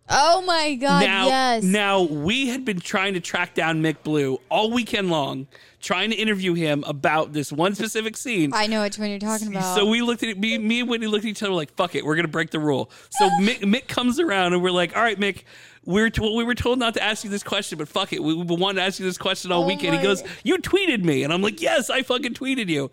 Oh 0.08 0.40
my 0.42 0.76
god, 0.76 1.04
now, 1.04 1.26
yes. 1.26 1.62
now 1.62 2.02
we 2.02 2.48
had 2.48 2.64
been 2.64 2.80
trying 2.80 3.14
to 3.14 3.20
track 3.20 3.54
down 3.54 3.82
Mick 3.82 4.02
Blue 4.02 4.40
all 4.48 4.70
weekend 4.70 5.10
long, 5.10 5.46
trying 5.80 6.10
to 6.10 6.16
interview 6.16 6.54
him 6.54 6.84
about 6.86 7.32
this 7.32 7.52
one 7.52 7.74
specific 7.74 8.16
scene. 8.16 8.52
I 8.54 8.66
know 8.66 8.82
which 8.82 8.98
one 8.98 9.10
you're 9.10 9.18
talking 9.18 9.48
about. 9.48 9.74
So 9.74 9.86
we 9.86 10.02
looked 10.02 10.22
at 10.22 10.30
it, 10.30 10.38
me, 10.38 10.58
me 10.58 10.80
and 10.80 10.88
Whitney 10.88 11.06
looked 11.06 11.24
at 11.24 11.30
each 11.30 11.42
other 11.42 11.52
like, 11.52 11.74
"Fuck 11.74 11.94
it, 11.94 12.04
we're 12.04 12.16
gonna 12.16 12.28
break 12.28 12.50
the 12.50 12.60
rule." 12.60 12.90
So 13.10 13.28
Mick, 13.40 13.60
Mick 13.60 13.88
comes 13.88 14.18
around 14.18 14.52
and 14.52 14.62
we're 14.62 14.70
like, 14.70 14.96
"All 14.96 15.02
right, 15.02 15.18
Mick." 15.18 15.44
We're 15.84 16.10
told, 16.10 16.36
we 16.36 16.44
were 16.44 16.56
told 16.56 16.78
not 16.78 16.92
to 16.94 17.02
ask 17.02 17.24
you 17.24 17.30
this 17.30 17.42
question, 17.42 17.78
but 17.78 17.88
fuck 17.88 18.12
it. 18.12 18.22
We, 18.22 18.34
we 18.34 18.56
wanted 18.56 18.80
to 18.80 18.86
ask 18.86 18.98
you 18.98 19.06
this 19.06 19.16
question 19.16 19.50
all 19.50 19.64
Oh 19.64 19.66
weekend. 19.66 19.96
He 19.96 20.02
goes, 20.02 20.22
You 20.44 20.58
tweeted 20.58 21.02
me. 21.02 21.22
And 21.22 21.32
I'm 21.32 21.40
like, 21.40 21.62
Yes, 21.62 21.88
I 21.88 22.02
fucking 22.02 22.34
tweeted 22.34 22.68
you. 22.68 22.90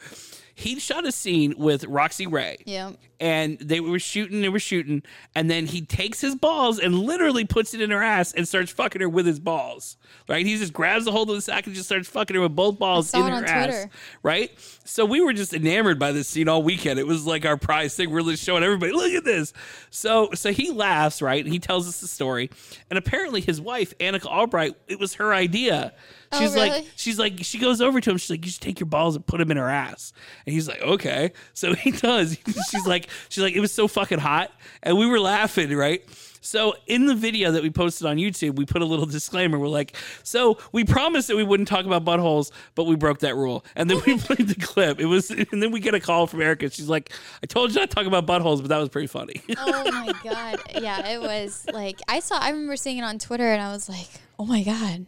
He 0.58 0.80
shot 0.80 1.06
a 1.06 1.12
scene 1.12 1.54
with 1.58 1.84
Roxy 1.84 2.28
Raye 2.28 2.58
yeah. 2.66 2.94
and 3.20 3.60
they 3.60 3.82
were 3.82 4.00
shooting, 4.00 4.42
they 4.42 4.48
were 4.48 4.58
shooting, 4.58 5.04
and 5.36 5.52
then 5.52 5.66
he 5.66 5.82
takes 5.82 6.22
his 6.22 6.34
balls 6.34 6.80
and 6.80 6.98
literally 6.98 7.44
puts 7.44 7.74
it 7.74 7.82
in 7.82 7.92
her 7.92 8.02
ass 8.02 8.32
and 8.32 8.48
starts 8.48 8.72
fucking 8.72 9.02
her 9.02 9.10
with 9.10 9.26
his 9.26 9.38
balls. 9.38 9.98
Right? 10.30 10.46
He 10.46 10.58
just 10.58 10.72
grabs 10.72 11.08
a 11.08 11.12
hold 11.12 11.30
of 11.30 11.36
the 11.36 11.42
sack 11.42 11.66
and 11.68 11.76
just 11.76 11.88
starts 11.88 12.08
fucking 12.08 12.36
her 12.36 12.42
with 12.42 12.56
both 12.56 12.80
balls 12.80 13.14
in 13.14 13.22
her 13.22 13.46
ass. 13.46 13.66
Twitter. 13.66 13.90
Right? 14.24 14.52
So 14.86 15.04
we 15.04 15.20
were 15.20 15.34
just 15.34 15.54
enamored 15.54 16.00
by 16.00 16.14
this 16.14 16.30
scene 16.30 16.48
all 16.48 16.64
weekend. 16.64 17.00
It 17.00 17.06
was 17.06 17.28
like 17.28 17.46
our 17.46 17.58
prize 17.58 17.94
thing. 17.94 18.10
We're 18.10 18.22
just 18.22 18.44
showing 18.44 18.64
everybody, 18.64 18.94
look 18.94 19.12
at 19.12 19.26
this. 19.26 19.52
So 19.90 20.30
so 20.34 20.54
he 20.54 20.72
laughs, 20.72 21.22
right? 21.22 21.44
And 21.44 21.52
he 21.52 21.60
tells 21.60 21.86
us 21.88 22.00
the 22.00 22.08
story. 22.08 22.50
And 22.90 22.98
apparently 22.98 23.42
his 23.42 23.60
wife, 23.60 23.94
Anikka 23.98 24.32
Albrite, 24.32 24.76
it 24.88 25.00
was 25.00 25.16
her 25.16 25.34
idea. 25.34 25.94
Oh, 26.36 26.40
She's 26.42 26.56
like, 26.56 26.86
she's 26.96 27.20
like, 27.20 27.44
she 27.44 27.60
goes 27.60 27.82
over 27.82 28.00
to 28.02 28.12
him. 28.12 28.18
She's 28.18 28.30
like, 28.30 28.46
you 28.46 28.52
should 28.52 28.62
take 28.62 28.80
your 28.80 28.88
balls 28.88 29.16
and 29.16 29.26
put 29.26 29.38
them 29.40 29.52
in 29.52 29.58
her 29.58 29.70
ass. 29.70 30.14
And 30.46 30.54
he's 30.54 30.68
like, 30.68 30.82
okay. 30.82 31.32
So 31.54 31.74
he 31.74 31.92
does. 31.92 32.38
she's 32.72 32.86
like, 32.86 33.08
she's 33.30 33.44
like, 33.44 33.56
it 33.56 33.60
was 33.62 33.72
so 33.72 33.88
fucking 33.88 34.20
hot, 34.20 34.52
and 34.84 34.98
we 34.98 35.06
were 35.08 35.20
laughing, 35.20 35.76
right? 35.76 36.04
So 36.42 36.76
in 36.86 37.08
the 37.08 37.16
video 37.16 37.54
that 37.54 37.64
we 37.64 37.72
posted 37.72 38.06
on 38.06 38.18
YouTube, 38.18 38.56
we 38.56 38.66
put 38.68 38.84
a 38.84 38.86
little 38.86 39.08
disclaimer. 39.08 39.58
We're 39.58 39.68
like, 39.68 39.96
so 40.22 40.60
we 40.72 40.84
promised 40.84 41.28
that 41.30 41.36
we 41.36 41.44
wouldn't 41.44 41.68
talk 41.68 41.88
about 41.88 42.06
buttholes, 42.06 42.52
but 42.76 42.84
we 42.84 42.96
broke 42.96 43.18
that 43.22 43.36
rule. 43.36 43.66
And 43.76 43.90
then 43.90 44.00
we 44.06 44.18
played 44.20 44.48
the 44.48 44.54
clip. 44.54 45.00
It 45.00 45.08
was, 45.08 45.32
and 45.32 45.48
then 45.64 45.72
we 45.72 45.80
get 45.80 45.96
a 45.96 46.00
call 46.00 46.28
from 46.28 46.44
Erica. 46.44 46.70
She's 46.70 46.88
like, 46.88 47.12
I 47.42 47.48
told 47.48 47.72
you 47.74 47.80
not 47.80 47.90
to 47.90 47.96
talk 47.96 48.06
about 48.06 48.28
buttholes, 48.28 48.60
but 48.62 48.68
that 48.70 48.78
was 48.78 48.90
pretty 48.90 49.08
funny. 49.08 49.42
Oh 49.58 49.92
my 49.92 50.14
god. 50.24 50.60
Yeah, 50.80 51.08
it 51.10 51.20
was 51.20 51.66
like 51.74 52.00
I 52.08 52.20
saw 52.20 52.38
I 52.38 52.50
remember 52.52 52.76
seeing 52.76 53.00
it 53.00 53.04
on 53.04 53.18
Twitter 53.18 53.52
and 53.52 53.60
I 53.60 53.72
was 53.72 53.90
like, 53.90 54.10
"Oh 54.38 54.46
my 54.46 54.62
god. 54.62 55.08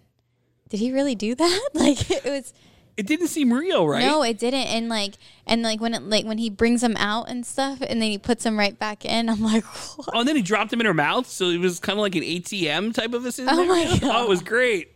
Did 0.69 0.79
he 0.79 0.91
really 0.91 1.15
do 1.15 1.35
that?" 1.43 1.69
Like 1.73 2.09
it 2.11 2.23
was 2.25 2.53
it 2.95 3.05
didn't 3.05 3.27
seem 3.27 3.53
real, 3.53 3.87
right? 3.87 4.03
No, 4.03 4.23
it 4.23 4.39
didn't. 4.39 4.65
And 4.67 4.89
like 4.89 5.13
and 5.45 5.61
like 5.61 5.79
when 5.79 5.93
it 5.93 6.01
like 6.03 6.25
when 6.25 6.37
he 6.39 6.49
brings 6.49 6.81
them 6.81 6.95
out 6.97 7.29
and 7.29 7.45
stuff 7.45 7.79
and 7.81 8.01
then 8.01 8.09
he 8.09 8.17
puts 8.17 8.43
them 8.43 8.57
right 8.57 8.77
back 8.77 9.05
in, 9.05 9.29
I'm 9.29 9.41
like, 9.41 9.63
what? 9.97 10.09
Oh, 10.13 10.19
and 10.21 10.27
then 10.27 10.35
he 10.35 10.41
dropped 10.41 10.71
them 10.71 10.79
in 10.79 10.85
her 10.87 10.93
mouth, 10.95 11.27
so 11.27 11.45
it 11.49 11.59
was 11.59 11.79
kind 11.79 11.99
of 11.99 12.01
like 12.01 12.15
an 12.15 12.23
ATM 12.23 12.93
type 12.95 13.13
of 13.13 13.23
a 13.25 13.31
scenario. 13.31 13.61
Oh 13.61 13.65
my 13.67 13.83
god, 13.99 14.03
Oh, 14.03 14.23
it 14.23 14.29
was 14.29 14.41
great. 14.41 14.89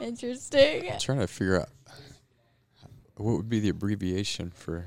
interesting. 0.00 0.92
I'm 0.92 0.98
trying 0.98 1.20
to 1.20 1.26
figure 1.26 1.60
out 1.60 1.68
what 3.16 3.36
would 3.36 3.48
be 3.48 3.60
the 3.60 3.68
abbreviation 3.70 4.50
for 4.50 4.86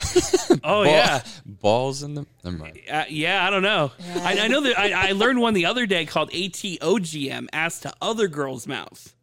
Oh 0.64 0.84
ball- 0.84 0.86
yeah. 0.86 1.22
balls 1.44 2.02
in 2.02 2.14
the. 2.14 2.26
Never 2.44 2.56
mind. 2.56 2.78
Uh, 2.90 3.04
yeah, 3.08 3.46
I 3.46 3.50
don't 3.50 3.62
know. 3.62 3.92
I, 4.16 4.40
I 4.40 4.48
know 4.48 4.60
that 4.62 4.78
I, 4.78 5.08
I 5.10 5.12
learned 5.12 5.40
one 5.40 5.54
the 5.54 5.66
other 5.66 5.86
day 5.86 6.04
called 6.06 6.30
ATOGM, 6.30 7.48
ass 7.52 7.80
to 7.80 7.92
other 8.00 8.28
girl's 8.28 8.66
mouth. 8.66 9.14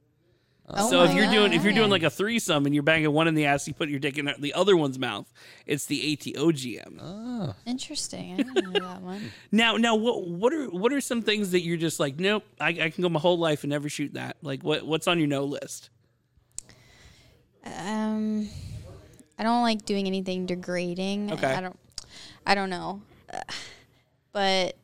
Oh 0.68 0.89
so 0.89 1.03
if 1.03 1.14
you're 1.14 1.30
doing 1.30 1.53
if 1.53 1.64
you're 1.64 1.73
doing 1.73 1.91
like 1.91 2.02
a 2.02 2.10
threesome 2.10 2.65
and 2.65 2.73
you're 2.73 2.84
banging 2.84 3.11
one 3.11 3.27
in 3.27 3.35
the 3.35 3.45
ass, 3.45 3.68
you 3.68 3.73
put 3.76 3.89
your 3.89 3.99
dick 3.99 4.18
in 4.18 4.34
the 4.39 4.53
other 4.56 4.76
one's 4.76 4.97
mouth. 4.97 5.31
It's 5.68 5.85
the 5.85 6.15
ATOGM. 6.18 7.53
Interesting. 7.68 8.34
I 8.34 8.38
didn't 8.38 8.72
know 8.72 8.80
that 8.80 9.02
one. 9.02 9.31
Now, 9.52 9.77
now, 9.77 9.95
what 9.95 10.27
what 10.27 10.53
are 10.53 10.65
what 10.69 10.91
are 10.91 11.02
some 11.02 11.22
things 11.22 11.52
that 11.52 11.61
you're 11.61 11.77
just 11.77 11.99
like, 11.99 12.19
nope, 12.19 12.43
I, 12.60 12.69
I 12.69 12.89
can 12.89 13.03
go 13.03 13.10
my 13.10 13.19
whole 13.19 13.38
life 13.38 13.64
and 13.64 13.69
never 13.72 13.89
shoot 13.89 14.14
that. 14.14 14.38
Like, 14.41 14.64
what 14.64 14.85
what's 14.85 15.07
on 15.07 15.19
your 15.19 15.27
no 15.27 15.43
list? 15.43 15.89
Um 17.65 18.49
I 19.38 19.44
don't 19.44 19.62
like 19.64 19.86
doing 19.86 20.07
anything 20.07 20.45
degrading. 20.45 21.32
Okay. 21.34 21.53
I 21.53 21.62
don't 21.62 21.78
I 22.45 22.56
don't 22.56 22.70
know. 22.70 23.02
Uh, 23.34 23.40
but 24.32 24.76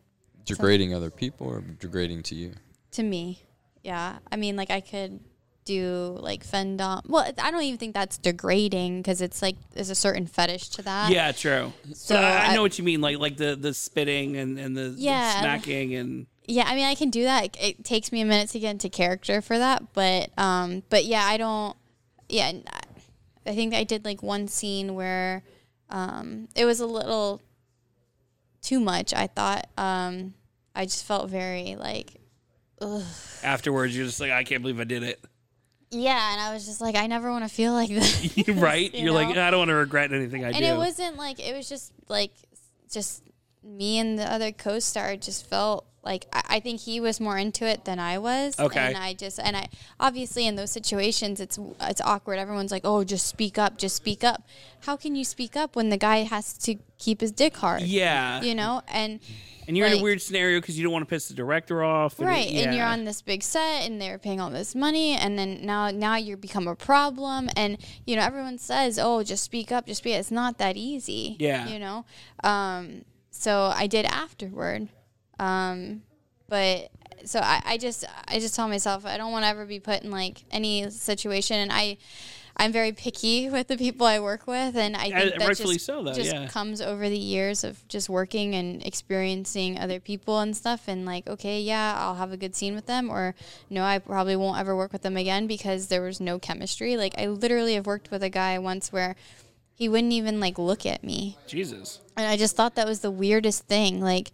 Degrading 0.46 0.94
other 0.94 1.10
people 1.12 1.48
or 1.48 1.62
degrading 1.62 2.24
to 2.24 2.36
you? 2.36 2.54
to 2.92 3.04
me, 3.04 3.40
yeah. 3.84 4.18
I 4.32 4.36
mean 4.36 4.56
like 4.58 4.70
I 4.72 4.82
could 4.82 5.20
do 5.64 6.18
like 6.20 6.46
femdom. 6.46 7.08
Well, 7.08 7.32
I 7.42 7.52
don't 7.52 7.62
even 7.64 7.78
think 7.78 7.94
that's 7.94 8.18
degrading 8.18 8.98
because 9.02 9.22
it's 9.22 9.42
like 9.42 9.56
there's 9.74 9.90
a 9.92 9.96
certain 9.96 10.26
fetish 10.28 10.70
to 10.70 10.82
that. 10.82 11.12
yeah, 11.12 11.32
true. 11.32 11.72
So 11.90 11.94
So 11.94 12.16
I, 12.16 12.22
I 12.22 12.46
I- 12.48 12.56
know 12.56 12.64
what 12.64 12.78
you 12.78 12.84
mean, 12.84 13.00
like 13.00 13.18
like 13.20 13.38
the 13.38 13.56
the 13.56 13.74
spitting 13.74 14.36
and 14.38 14.58
and 14.60 14.76
the, 14.76 14.90
the 14.90 14.96
Yeah. 15.02 15.40
smacking 15.40 15.94
and 15.96 16.26
Yeah, 16.48 16.64
I 16.68 16.76
mean, 16.76 16.86
I 16.86 16.96
can 16.96 17.12
do 17.12 17.24
that. 17.24 17.46
It, 17.46 17.58
it 17.62 17.84
takes 17.86 18.12
me 18.12 18.20
a 18.22 18.26
minute 18.26 18.50
to 18.50 18.60
get 18.60 18.72
into 18.72 18.90
character 18.90 19.40
for 19.42 19.58
that, 19.58 19.94
but 19.94 20.32
um, 20.38 20.84
but 20.90 21.06
yeah, 21.06 21.24
I 21.24 21.38
don't. 21.38 21.78
Yeah, 22.28 22.48
n- 22.48 22.64
I 23.46 23.56
think 23.56 23.74
I 23.74 23.84
did 23.84 24.06
like 24.06 24.22
one 24.22 24.48
scene 24.48 24.96
where 24.96 25.44
um, 25.90 26.48
it 26.56 26.66
was 26.66 26.80
a 26.80 26.86
little 26.86 27.42
too 28.62 28.80
much. 28.80 29.14
I 29.14 29.28
thought 29.28 29.68
um, 29.78 30.34
I 30.76 30.86
just 30.86 31.06
felt 31.06 31.30
very 31.30 31.76
like, 31.76 32.22
ugh. 32.82 33.04
afterwards 33.44 33.96
you're 33.96 34.06
just 34.06 34.20
like, 34.20 34.32
I 34.32 34.44
can't 34.44 34.62
believe 34.62 34.80
I 34.80 34.86
did 34.86 35.04
it. 35.04 35.24
yeah, 35.90 36.34
and 36.34 36.42
I 36.42 36.54
was 36.54 36.66
just 36.66 36.82
like, 36.82 36.96
I 36.96 37.08
never 37.08 37.32
want 37.32 37.44
to 37.44 37.50
feel 37.50 37.74
like 37.74 37.90
this. 37.90 38.48
right? 38.50 38.94
you 38.94 39.06
You're 39.06 39.14
like. 39.14 39.36
I 39.36 39.52
don't 39.52 39.60
want 39.60 39.70
to 39.70 39.76
regret 39.76 40.14
anything 40.14 40.46
I 40.46 40.52
did. 40.52 40.58
and 40.58 40.66
do. 40.66 40.74
it 40.74 40.78
wasn't 40.78 41.18
like 41.18 41.40
it 41.40 41.56
was 41.56 41.68
just 41.68 41.92
like 42.08 42.32
just 42.92 43.24
me 43.64 44.00
and 44.00 44.18
the 44.18 44.32
other 44.32 44.52
co-star 44.52 45.16
just 45.16 45.48
felt 45.50 45.86
like 46.04 46.26
I, 46.34 46.44
I 46.56 46.60
think 46.60 46.82
he 46.82 47.00
was 47.00 47.20
more 47.20 47.38
into 47.38 47.66
it 47.68 47.86
than 47.86 48.00
I 48.00 48.18
was. 48.18 48.60
Okay. 48.60 48.80
And 48.80 48.98
I 48.98 49.14
just 49.14 49.40
and 49.40 49.56
I 49.56 49.68
obviously 50.00 50.48
in 50.48 50.56
those 50.56 50.72
situations 50.72 51.40
it's 51.40 51.60
it's 51.82 52.02
awkward. 52.02 52.40
Everyone's 52.40 52.72
like, 52.72 52.82
"Oh, 52.86 53.04
just 53.04 53.28
speak 53.28 53.60
up, 53.60 53.78
just 53.78 53.96
speak 53.98 54.24
up." 54.24 54.44
How 54.86 54.96
can 54.98 55.16
you 55.16 55.24
speak 55.24 55.56
up 55.56 55.76
when 55.76 55.90
the 55.90 55.98
guy 55.98 56.24
has 56.24 56.58
to 56.60 56.76
keep 56.98 57.22
his 57.22 57.32
dick 57.32 57.56
hard? 57.58 57.84
yeah. 57.84 58.42
You 58.42 58.56
know, 58.56 58.82
and 58.88 59.20
and 59.68 59.78
you're 59.78 59.86
in 59.86 60.00
a 60.00 60.02
weird 60.02 60.24
scenario 60.24 60.60
because 60.60 60.76
you 60.76 60.84
don't 60.84 60.92
want 60.92 61.08
to 61.08 61.10
piss 61.10 61.28
the 61.28 61.36
director 61.36 61.84
off. 61.84 62.18
and 62.18 62.28
it- 62.28 62.32
right 62.32 62.48
and 62.52 62.76
you're 62.76 62.84
on 62.86 63.06
this 63.06 63.22
big 63.22 63.44
set 63.44 63.86
and 63.86 64.02
they're 64.02 64.18
paying 64.18 64.42
all 64.42 64.50
this 64.50 64.74
money 64.74 65.12
and 65.14 65.38
then 65.38 65.64
now 65.64 65.92
now 65.92 66.16
you 66.16 66.36
become 66.36 66.68
a 66.68 66.76
problem 66.76 67.48
and 67.56 67.78
you 68.08 68.16
know 68.16 68.24
everyone 68.24 68.58
says 68.58 68.98
oh 69.00 69.22
just 69.22 69.44
speak 69.44 69.72
up 69.72 69.86
just 69.86 70.00
speak 70.00 70.16
it's 70.16 70.32
not 70.32 70.58
that 70.58 70.76
easy 70.78 71.38
Yeah. 71.40 71.68
you 71.70 71.78
know 71.78 72.06
um 72.44 73.04
so 73.42 73.72
i 73.76 73.88
did 73.88 74.06
afterward 74.06 74.88
um 75.40 76.02
but 76.48 76.90
so 77.26 77.40
I, 77.40 77.62
I 77.66 77.78
just 77.78 78.06
i 78.28 78.40
just 78.40 78.56
tell 78.56 78.68
myself 78.68 79.06
i 79.06 79.18
don't 79.18 79.32
want 79.32 79.44
to 79.44 79.50
ever 79.50 79.66
be 79.66 79.80
put 79.80 80.04
in 80.04 80.12
like 80.12 80.44
any 80.52 80.90
situation 80.90 81.58
and 81.58 81.72
i 81.72 81.98
I'm 82.58 82.72
very 82.72 82.92
picky 82.92 83.50
with 83.52 83.68
the 83.68 83.78
people 83.78 84.06
I 84.06 84.20
work 84.20 84.48
with, 84.48 84.76
and 84.76 84.96
I 84.96 85.10
think 85.10 85.38
that 85.38 85.48
rightfully 85.48 85.76
just, 85.76 85.86
so, 85.86 86.04
though, 86.04 86.14
just 86.14 86.34
yeah. 86.34 86.48
comes 86.48 86.82
over 86.82 87.10
the 87.10 87.18
years 87.18 87.64
of 87.64 87.88
just 87.88 88.10
working 88.10 88.56
and 88.56 88.86
experiencing 88.86 89.80
other 89.80 90.00
people 90.00 90.40
and 90.40 90.56
stuff. 90.56 90.88
And 90.88 91.06
like, 91.06 91.28
okay, 91.28 91.62
yeah, 91.62 91.96
I'll 91.98 92.16
have 92.16 92.32
a 92.32 92.38
good 92.38 92.56
scene 92.56 92.76
with 92.76 92.86
them, 92.86 93.10
or 93.10 93.36
no, 93.70 93.84
I 93.84 94.00
probably 94.00 94.36
won't 94.36 94.60
ever 94.60 94.76
work 94.76 94.92
with 94.92 95.02
them 95.02 95.18
again 95.18 95.48
because 95.48 95.88
there 95.88 96.02
was 96.02 96.20
no 96.20 96.40
chemistry. 96.40 96.98
Like, 96.98 97.16
I 97.18 97.28
literally 97.28 97.76
have 97.76 97.86
worked 97.86 98.12
with 98.12 98.24
a 98.24 98.30
guy 98.30 98.60
once 98.60 98.92
where 98.92 99.16
he 99.74 99.90
wouldn't 99.90 100.14
even 100.14 100.40
like 100.40 100.60
look 100.60 100.86
at 100.86 101.04
me, 101.04 101.38
Jesus. 101.48 102.01
And 102.18 102.28
I 102.28 102.38
just 102.38 102.56
thought 102.56 102.76
that 102.76 102.88
was 102.88 103.00
the 103.02 103.12
weirdest 103.12 103.64
thing. 103.68 104.02
Like, 104.02 104.32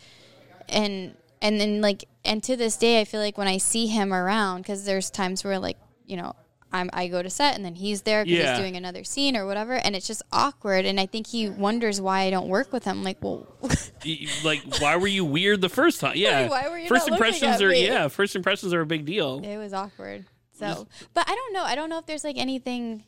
and 0.69 1.15
and 1.41 1.59
then 1.59 1.81
like, 1.81 2.05
and 2.25 2.43
to 2.43 2.55
this 2.55 2.77
day, 2.77 2.99
I 3.01 3.05
feel 3.05 3.19
like 3.21 3.37
when 3.37 3.47
I 3.47 3.57
see 3.57 3.87
him 3.87 4.13
around, 4.13 4.61
because 4.61 4.85
there's 4.85 5.09
times 5.09 5.43
where 5.43 5.59
like, 5.59 5.77
you 6.05 6.17
know. 6.17 6.33
I'm, 6.69 6.89
I 6.91 7.07
go 7.07 7.23
to 7.23 7.29
set 7.29 7.55
and 7.55 7.63
then 7.63 7.75
he's 7.75 8.01
there 8.01 8.25
because 8.25 8.39
Yeah. 8.39 8.49
he's 8.51 8.59
doing 8.59 8.75
another 8.75 9.05
scene 9.05 9.37
or 9.37 9.45
whatever, 9.45 9.75
and 9.75 9.95
it's 9.95 10.05
just 10.05 10.21
awkward. 10.33 10.83
And 10.85 10.99
I 10.99 11.05
think 11.05 11.27
he 11.27 11.47
wonders 11.49 12.01
why 12.01 12.23
I 12.23 12.29
don't 12.29 12.49
work 12.49 12.73
with 12.73 12.83
him. 12.83 13.05
Like, 13.05 13.23
well, 13.23 13.47
like, 14.43 14.63
why 14.81 14.97
were 14.97 15.07
you 15.07 15.23
weird 15.23 15.61
the 15.61 15.69
first 15.69 16.01
time? 16.01 16.17
Yeah. 16.17 16.49
Why 16.49 16.67
were 16.67 16.77
you 16.77 16.89
First 16.89 17.07
impressions 17.07 17.61
are 17.61 17.69
me? 17.69 17.85
yeah. 17.87 18.09
First 18.09 18.35
impressions 18.35 18.73
are 18.73 18.81
a 18.81 18.85
big 18.85 19.05
deal. 19.05 19.39
it 19.45 19.55
was 19.57 19.71
awkward. 19.71 20.25
So, 20.59 20.87
but 21.13 21.23
I 21.29 21.33
don't 21.35 21.53
know. 21.53 21.63
I 21.63 21.73
don't 21.75 21.89
know 21.89 21.99
if 21.99 22.05
there's 22.05 22.25
like 22.25 22.37
anything 22.37 23.05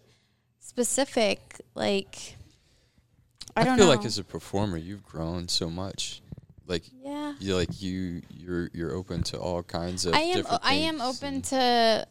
specific. 0.59 1.59
Like 1.75 2.35
I 3.55 3.61
I, 3.61 3.63
don't 3.63 3.77
feel 3.77 3.85
know. 3.87 3.91
like 3.91 4.05
as 4.05 4.17
a 4.17 4.23
performer, 4.23 4.77
you've 4.77 5.05
grown 5.05 5.47
so 5.47 5.69
much. 5.69 6.21
Like 6.67 6.83
yeah. 7.03 7.33
you 7.39 7.55
like 7.55 7.81
you 7.81 8.21
you're 8.29 8.69
you're 8.73 8.93
open 8.93 9.23
to 9.23 9.37
all 9.37 9.63
kinds 9.63 10.05
of. 10.05 10.13
I 10.13 10.19
am 10.19 10.37
different 10.37 10.61
I 10.63 10.73
am 10.75 11.01
open 11.01 11.41
to 11.43 12.07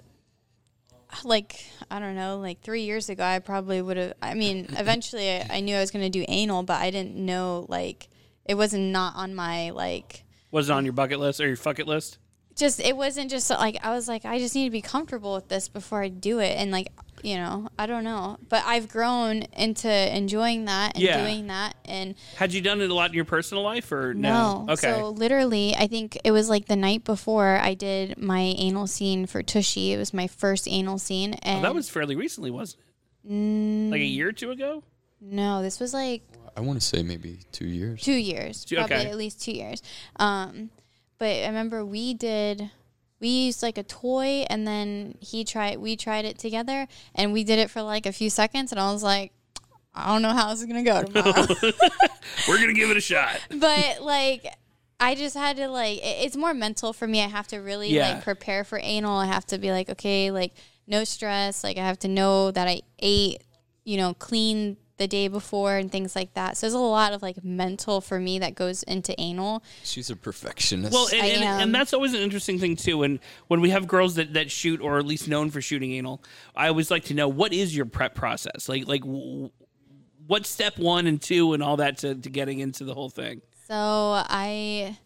like 1.25 1.65
I 1.91 2.01
don't 2.01 2.17
know, 2.17 2.39
like 2.39 2.61
3 2.61 2.83
years 2.83 3.09
ago 3.09 3.25
I 3.25 3.39
probably 3.39 3.81
would 3.81 3.97
have 3.97 4.15
I 4.21 4.35
mean, 4.35 4.67
eventually 4.77 5.31
I, 5.31 5.47
I 5.49 5.61
knew 5.61 5.77
I 5.77 5.81
was 5.81 5.91
going 5.93 6.05
to 6.05 6.11
do 6.11 6.25
anal, 6.29 6.65
but 6.65 6.81
I 6.81 6.91
didn't 6.91 7.15
know 7.15 7.67
like 7.69 8.09
it 8.45 8.57
wasn't 8.57 8.87
not 8.87 9.15
on 9.17 9.35
my 9.35 9.71
like 9.71 10.25
Was 10.51 10.71
it 10.71 10.73
on 10.73 10.85
your 10.85 10.93
bucket 10.93 11.21
list 11.21 11.41
or 11.41 11.47
your 11.47 11.57
fuck 11.57 11.79
it 11.79 11.87
list? 11.87 12.19
just 12.59 12.81
it 12.81 12.97
wasn't 12.97 13.31
just 13.31 13.49
like 13.51 13.79
I 13.85 13.91
was 13.91 14.09
like 14.09 14.25
I 14.25 14.39
just 14.39 14.55
need 14.55 14.65
to 14.65 14.71
be 14.71 14.83
comfortable 14.83 15.35
with 15.35 15.49
this 15.49 15.69
before 15.69 16.03
I 16.03 16.09
do 16.09 16.41
it 16.41 16.57
and 16.59 16.73
like 16.73 16.89
you 17.23 17.37
know 17.37 17.69
I 17.79 17.87
don't 17.87 18.05
know 18.05 18.37
but 18.49 18.63
I've 18.67 18.89
grown 18.89 19.43
into 19.57 19.89
enjoying 20.17 20.67
that 20.67 20.95
and 20.95 21.03
Yeah. 21.03 21.23
doing 21.23 21.47
that 21.49 21.77
and 21.85 22.15
Had 22.37 22.53
you 22.53 22.61
done 22.61 22.81
it 22.81 22.91
a 22.91 22.95
lot 22.95 23.11
in 23.11 23.15
your 23.15 23.25
personal 23.25 23.63
life 23.65 23.91
or 23.93 24.15
no? 24.15 24.65
no 24.67 24.73
Okay. 24.75 24.93
so 24.99 25.11
literally 25.11 25.75
I 25.77 25.87
think 25.87 26.19
it 26.25 26.31
was 26.33 26.49
like 26.49 26.67
the 26.67 26.77
night 26.77 27.05
before 27.05 27.57
I 27.57 27.75
did 27.75 28.19
my 28.19 28.41
anal 28.41 28.87
scene 28.87 29.27
for 29.27 29.43
Tushy 29.43 29.93
it 29.93 29.97
was 29.99 30.13
my 30.15 30.27
first 30.27 30.69
anal 30.69 30.99
scene 30.99 31.35
oh, 31.35 31.39
and 31.43 31.65
that 31.65 31.75
was 31.75 31.89
fairly 31.89 32.17
recently, 32.17 32.51
wasn't 32.51 32.81
it? 33.25 33.31
mm, 33.33 33.91
Like 33.91 34.01
a 34.01 34.05
year 34.05 34.29
or 34.29 34.33
two 34.33 34.51
ago? 34.51 34.83
no 35.21 35.63
this 35.63 35.81
was 35.81 35.93
like 35.93 36.23
I 36.57 36.61
want 36.61 36.81
to 36.81 36.85
say 36.87 37.03
maybe 37.03 37.41
two 37.53 37.67
years. 37.67 38.03
two 38.03 38.13
years 38.13 38.65
Two- 38.65 38.77
probably 38.77 38.97
okay. 38.97 39.11
at 39.11 39.17
least 39.17 39.43
two 39.43 39.53
years 39.53 39.83
um 40.17 40.71
but 41.19 41.27
i 41.27 41.47
remember 41.47 41.85
we 41.85 42.15
did 42.15 42.71
we 43.21 43.29
used 43.29 43.63
like 43.63 43.79
a 43.79 43.83
toy 43.83 44.45
and 44.49 44.67
then 44.67 45.17
he 45.21 45.45
tried 45.45 45.79
we 45.79 45.97
tried 45.97 46.25
it 46.25 46.39
together 46.39 46.87
and 47.15 47.33
we 47.33 47.45
did 47.45 47.59
it 47.59 47.69
for 47.71 47.83
like 47.83 48.07
a 48.07 48.13
few 48.13 48.31
seconds 48.31 48.71
and 48.73 48.81
i 48.81 48.93
was 48.93 49.03
like 49.03 49.33
i 49.95 50.07
don't 50.13 50.23
know 50.23 50.33
how 50.33 50.51
this 50.51 50.61
is 50.61 50.67
gonna 50.67 50.83
go 50.83 51.03
tomorrow 51.03 51.47
We're 52.49 52.59
gonna 52.59 52.73
give 52.75 52.91
it 52.91 52.97
a 52.97 53.01
shot. 53.01 53.41
but 53.51 54.03
like 54.03 54.47
I 55.01 55.15
just 55.15 55.37
had 55.37 55.57
to 55.57 55.69
like 55.69 56.01
it's 56.03 56.37
more 56.37 56.53
mental 56.55 56.93
for 56.93 57.07
me. 57.07 57.23
I 57.23 57.29
have 57.29 57.49
to 57.49 57.59
really 57.59 57.91
Yeah. 57.95 58.15
like 58.15 58.25
prepare 58.25 58.65
for 58.65 58.79
anal. 58.83 59.19
I 59.19 59.27
have 59.27 59.47
to 59.47 59.59
be 59.59 59.71
like 59.71 59.89
okay, 59.91 60.31
like 60.31 60.53
no 60.87 61.05
stress. 61.05 61.63
Like 61.65 61.77
I 61.79 61.85
have 61.87 61.99
to 62.01 62.09
know 62.09 62.51
that 62.51 62.67
I 62.69 62.83
ate, 62.99 63.43
you 63.85 63.97
know, 63.97 64.15
clean 64.15 64.77
the 64.99 65.09
day 65.09 65.29
before 65.29 65.77
and 65.77 65.91
things 65.91 66.15
like 66.15 66.35
that. 66.35 66.57
So 66.57 66.67
there's 66.67 66.75
a 66.75 66.79
lot 66.79 67.13
of 67.13 67.23
like 67.23 67.43
mental 67.43 68.01
for 68.01 68.19
me 68.21 68.39
that 68.41 68.55
goes 68.55 68.83
into 68.83 69.19
anal. 69.19 69.63
She's 69.85 70.11
a 70.11 70.17
perfectionist. 70.17 70.93
Well, 70.93 71.09
and, 71.13 71.23
I 71.23 71.27
and, 71.27 71.45
am. 71.45 71.61
and 71.61 71.75
that's 71.75 71.95
always 71.95 72.15
an 72.15 72.21
interesting 72.21 72.59
thing 72.59 72.77
too. 72.77 73.05
And 73.05 73.21
when 73.47 73.61
we 73.61 73.71
have 73.71 73.87
girls 73.87 74.17
that, 74.17 74.35
that 74.35 74.51
shoot 74.51 74.81
or 74.81 74.99
at 74.99 75.07
least 75.07 75.29
known 75.29 75.51
for 75.51 75.61
shooting 75.63 75.93
anal, 75.93 76.23
I 76.55 76.69
always 76.69 76.91
like 76.91 77.05
to 77.05 77.15
know 77.15 77.29
what 77.29 77.53
is 77.53 77.75
your 77.75 77.87
prep 77.87 78.15
process. 78.15 78.69
Like 78.69 78.87
like 78.87 79.03
w- 79.03 79.51
what 80.27 80.45
step 80.45 80.79
one 80.79 81.07
and 81.07 81.23
two 81.23 81.55
and 81.55 81.63
all 81.63 81.79
that 81.79 81.99
to, 81.99 82.15
to 82.15 82.29
getting 82.29 82.59
into 82.59 82.85
the 82.85 82.93
whole 82.95 83.09
thing. 83.09 83.41
So 83.67 83.75
I 83.77 84.99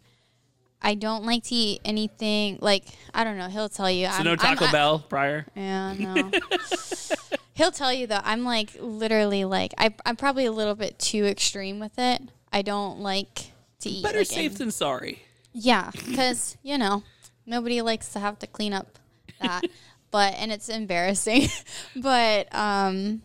I 0.81 0.95
don't 0.95 1.25
like 1.25 1.45
to 1.45 1.55
eat 1.55 1.81
anything 1.85 2.59
like 2.61 2.85
I 3.15 3.25
don't 3.25 3.39
know. 3.39 3.49
He'll 3.49 3.69
tell 3.69 3.91
you. 3.91 4.07
So 4.07 4.13
I'm, 4.13 4.25
no 4.25 4.37
Taco 4.37 4.65
I'm, 4.65 4.69
I- 4.71 4.73
Bell 4.73 4.99
prior. 5.01 5.47
Yeah, 5.55 5.95
no. 5.99 6.31
He'll 7.55 7.71
tell 7.71 7.93
you 7.93 8.07
though. 8.07 8.21
I'm 8.25 8.45
like 8.45 8.71
literally 8.81 9.45
like 9.45 9.75
I, 9.79 9.95
I'm 10.07 10.17
probably 10.17 10.47
a 10.47 10.53
little 10.53 10.75
bit 10.75 10.99
too 10.99 11.25
extreme 11.25 11.79
with 11.81 11.99
it. 11.99 12.23
I 12.53 12.63
don't 12.63 13.01
like 13.01 13.53
to 13.81 13.91
eat. 13.91 14.03
Better 14.03 14.19
like, 14.19 14.27
safe 14.27 14.53
in- 14.53 14.59
than 14.59 14.71
sorry. 14.71 15.23
yeah, 15.53 15.91
because 15.93 16.57
you 16.63 16.79
know 16.79 17.03
nobody 17.47 17.83
likes 17.83 18.09
to 18.11 18.21
have 18.21 18.39
to 18.41 18.47
clean 18.47 18.73
up 18.73 18.99
that, 19.41 19.65
but 20.11 20.35
and 20.35 20.51
it's 20.51 20.69
embarrassing. 20.69 21.49
but 21.97 22.55
um, 22.55 23.23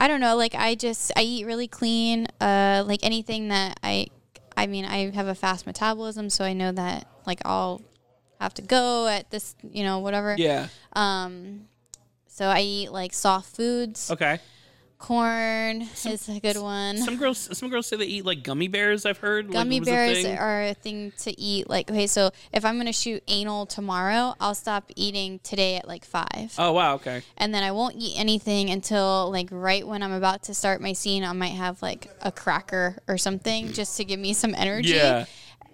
I 0.00 0.08
don't 0.08 0.20
know. 0.20 0.36
Like 0.36 0.54
I 0.54 0.74
just 0.74 1.12
I 1.16 1.22
eat 1.22 1.46
really 1.46 1.68
clean. 1.68 2.26
Uh, 2.40 2.82
like 2.86 3.00
anything 3.04 3.48
that 3.48 3.78
I, 3.82 4.08
I 4.56 4.66
mean 4.66 4.84
I 4.84 5.10
have 5.10 5.28
a 5.28 5.34
fast 5.34 5.66
metabolism, 5.66 6.30
so 6.30 6.44
I 6.44 6.52
know 6.52 6.72
that 6.72 7.06
like 7.26 7.40
I'll 7.44 7.82
have 8.40 8.54
to 8.54 8.62
go 8.62 9.06
at 9.08 9.30
this, 9.30 9.54
you 9.72 9.84
know, 9.84 9.98
whatever. 9.98 10.34
Yeah. 10.38 10.68
Um, 10.92 11.68
so 12.38 12.46
I 12.46 12.60
eat 12.60 12.92
like 12.92 13.12
soft 13.12 13.56
foods. 13.56 14.12
Okay. 14.12 14.38
Corn 14.96 15.82
is 15.82 16.28
a 16.28 16.38
good 16.38 16.56
one. 16.56 16.98
Some 16.98 17.16
girls 17.16 17.56
some 17.58 17.68
girls 17.68 17.88
say 17.88 17.96
they 17.96 18.04
eat 18.04 18.24
like 18.24 18.44
gummy 18.44 18.68
bears. 18.68 19.04
I've 19.04 19.18
heard 19.18 19.46
Like, 19.46 19.54
Gummy 19.54 19.78
a 19.78 19.80
bears 19.80 20.24
are 20.24 20.62
a 20.62 20.74
thing 20.74 21.12
to 21.18 21.40
eat. 21.40 21.68
Like, 21.68 21.90
okay, 21.90 22.06
so 22.06 22.30
if 22.52 22.64
I'm 22.64 22.76
gonna 22.76 22.92
shoot 22.92 23.24
anal 23.26 23.66
tomorrow, 23.66 24.34
I'll 24.40 24.54
stop 24.54 24.90
eating 24.94 25.40
today 25.42 25.76
at 25.76 25.88
like 25.88 26.04
five, 26.04 26.54
Oh 26.58 26.72
wow. 26.72 26.94
Okay. 26.94 27.22
and 27.36 27.52
then 27.52 27.64
I 27.64 27.72
won't 27.72 27.96
eat 27.96 28.14
anything 28.16 28.70
until 28.70 29.30
like 29.32 29.48
right 29.50 29.84
when 29.84 30.04
I'm 30.04 30.12
about 30.12 30.44
to 30.44 30.54
start 30.54 30.80
my 30.80 30.92
scene. 30.92 31.24
I 31.24 31.32
might 31.32 31.56
have 31.56 31.82
like 31.82 32.08
a 32.22 32.30
cracker 32.30 32.98
or 33.08 33.18
something 33.18 33.72
just 33.72 33.96
to 33.96 34.04
give 34.04 34.20
me 34.20 34.32
some 34.32 34.54
energy. 34.54 34.90
Yeah. 34.90 35.24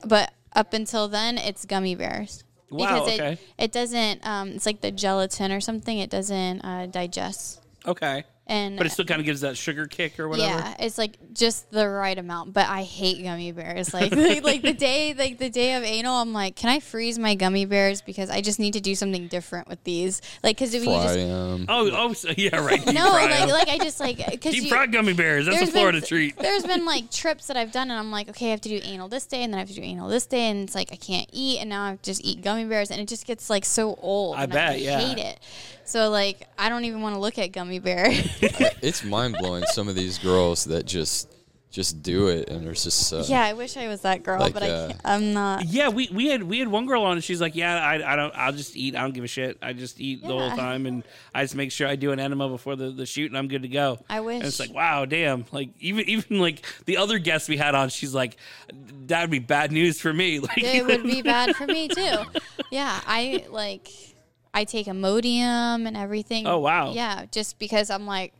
But 0.06 0.32
up 0.54 0.72
until 0.72 1.08
then, 1.08 1.36
it's 1.36 1.66
gummy 1.66 1.94
bears. 1.94 2.42
Wow, 2.74 3.04
Because 3.04 3.14
okay. 3.14 3.32
it, 3.32 3.38
it 3.58 3.72
doesn't, 3.72 4.26
um, 4.26 4.48
it's 4.50 4.66
like 4.66 4.80
the 4.80 4.90
gelatin 4.90 5.52
or 5.52 5.60
something, 5.60 5.98
it 5.98 6.10
doesn't 6.10 6.60
uh, 6.62 6.86
digest. 6.86 7.60
Okay. 7.86 8.24
And 8.46 8.76
But 8.76 8.86
it 8.86 8.90
still 8.90 9.06
kind 9.06 9.20
of 9.20 9.24
gives 9.24 9.40
that 9.40 9.56
sugar 9.56 9.86
kick 9.86 10.20
or 10.20 10.28
whatever. 10.28 10.58
Yeah, 10.58 10.74
it's 10.78 10.98
like 10.98 11.16
just 11.32 11.70
the 11.70 11.88
right 11.88 12.18
amount. 12.18 12.52
But 12.52 12.68
I 12.68 12.82
hate 12.82 13.22
gummy 13.22 13.52
bears. 13.52 13.94
Like, 13.94 14.12
like, 14.16 14.44
like 14.44 14.62
the 14.62 14.74
day, 14.74 15.14
like 15.14 15.38
the 15.38 15.48
day 15.48 15.74
of 15.74 15.82
anal, 15.82 16.16
I'm 16.16 16.34
like, 16.34 16.54
can 16.54 16.68
I 16.68 16.80
freeze 16.80 17.18
my 17.18 17.36
gummy 17.36 17.64
bears 17.64 18.02
because 18.02 18.28
I 18.28 18.42
just 18.42 18.58
need 18.58 18.74
to 18.74 18.80
do 18.80 18.94
something 18.94 19.28
different 19.28 19.66
with 19.66 19.82
these. 19.84 20.20
Like, 20.42 20.56
because 20.56 20.74
if 20.74 20.82
you 20.84 20.90
Fry 20.90 21.02
just 21.04 21.18
'em. 21.18 21.66
Oh, 21.68 21.90
oh, 21.90 22.12
so, 22.12 22.30
yeah, 22.36 22.56
right. 22.64 22.84
No, 22.94 23.10
fry 23.10 23.26
like, 23.26 23.40
'em. 23.40 23.48
like 23.48 23.68
I 23.68 23.78
just 23.78 23.98
like 23.98 24.18
because 24.30 24.52
deep 24.52 24.64
you. 24.64 24.68
fried 24.68 24.92
gummy 24.92 25.14
bears. 25.14 25.46
That's 25.46 25.62
a 25.62 25.66
Florida 25.66 26.00
been, 26.00 26.08
treat. 26.08 26.36
There's 26.36 26.64
been 26.64 26.84
like 26.84 27.10
trips 27.10 27.46
that 27.46 27.56
I've 27.56 27.72
done, 27.72 27.90
and 27.90 27.98
I'm 27.98 28.10
like, 28.10 28.28
okay, 28.28 28.48
I 28.48 28.50
have 28.50 28.60
to 28.60 28.68
do 28.68 28.78
anal 28.84 29.08
this 29.08 29.24
day, 29.26 29.42
and 29.42 29.52
then 29.52 29.58
I 29.58 29.60
have 29.62 29.68
to 29.70 29.74
do 29.74 29.82
anal 29.82 30.08
this 30.08 30.26
day, 30.26 30.50
and 30.50 30.64
it's 30.64 30.74
like 30.74 30.92
I 30.92 30.96
can't 30.96 31.28
eat, 31.32 31.60
and 31.60 31.70
now 31.70 31.82
I 31.82 31.98
just 32.02 32.22
eat 32.24 32.42
gummy 32.42 32.66
bears, 32.66 32.90
and 32.90 33.00
it 33.00 33.08
just 33.08 33.26
gets 33.26 33.48
like 33.48 33.64
so 33.64 33.98
old. 34.02 34.36
I 34.36 34.44
and 34.44 34.52
bet, 34.52 34.72
I 34.72 34.74
yeah. 34.76 35.00
hate 35.00 35.18
it. 35.18 35.40
So 35.84 36.10
like, 36.10 36.48
I 36.58 36.68
don't 36.68 36.84
even 36.84 37.02
want 37.02 37.14
to 37.14 37.20
look 37.20 37.38
at 37.38 37.52
gummy 37.52 37.78
bear. 37.78 38.06
it's 38.10 39.04
mind 39.04 39.36
blowing. 39.38 39.64
Some 39.66 39.88
of 39.88 39.94
these 39.94 40.18
girls 40.18 40.64
that 40.64 40.86
just 40.86 41.34
just 41.74 42.02
do 42.04 42.28
it, 42.28 42.48
and 42.48 42.64
there's 42.64 42.84
just 42.84 43.12
uh, 43.12 43.24
yeah, 43.26 43.42
I 43.42 43.52
wish 43.52 43.76
I 43.76 43.88
was 43.88 44.02
that 44.02 44.22
girl, 44.22 44.38
Like, 44.38 44.54
but 44.54 44.62
I 44.62 44.70
uh, 44.70 44.88
can't, 44.88 45.00
I'm 45.04 45.32
not. 45.32 45.64
Yeah, 45.66 45.88
we, 45.88 46.08
we 46.12 46.28
had 46.28 46.44
we 46.44 46.60
had 46.60 46.68
one 46.68 46.86
girl 46.86 47.02
on 47.02 47.14
and 47.14 47.24
she's 47.24 47.40
like, 47.40 47.56
Yeah, 47.56 47.84
I, 47.84 48.12
I 48.12 48.16
don't 48.16 48.32
I'll 48.36 48.52
just 48.52 48.76
eat. 48.76 48.94
I 48.94 49.02
don't 49.02 49.12
give 49.12 49.24
a 49.24 49.28
shit. 49.28 49.58
I 49.60 49.72
just 49.72 50.00
eat 50.00 50.22
the 50.22 50.28
whole 50.28 50.50
time 50.50 50.86
and 50.86 51.02
I 51.34 51.42
just 51.42 51.56
make 51.56 51.72
sure 51.72 51.88
I 51.88 51.96
do 51.96 52.12
an 52.12 52.20
enema 52.20 52.48
before 52.48 52.76
the, 52.76 52.92
the 52.92 53.06
shoot 53.06 53.30
and 53.30 53.36
I'm 53.36 53.48
good 53.48 53.62
to 53.62 53.68
go. 53.68 53.98
I 54.08 54.20
wish. 54.20 54.36
And 54.36 54.44
it's 54.44 54.60
like, 54.60 54.72
wow, 54.72 55.04
damn. 55.04 55.46
Like 55.50 55.70
even 55.80 56.08
even 56.08 56.38
like 56.38 56.64
the 56.86 56.96
other 56.98 57.18
guests 57.18 57.48
we 57.48 57.56
had 57.56 57.74
on, 57.74 57.88
she's 57.88 58.14
like, 58.14 58.36
That'd 59.06 59.30
be 59.30 59.40
bad 59.40 59.72
news 59.72 60.00
for 60.00 60.12
me. 60.12 60.38
Like 60.44 60.62
it 60.62 60.86
would 60.86 61.02
be 61.02 61.22
bad 61.22 61.56
for 61.56 61.66
me 61.66 61.88
too. 61.88 62.18
Yeah, 62.70 63.00
I 63.06 63.46
like 63.50 63.88
I 64.54 64.64
take 64.64 64.86
Imodium 64.86 65.86
and 65.86 65.96
everything. 65.96 66.46
Oh, 66.46 66.60
wow. 66.60 66.92
Yeah, 66.92 67.26
just 67.30 67.58
because 67.58 67.90
I'm 67.90 68.06
like 68.06 68.32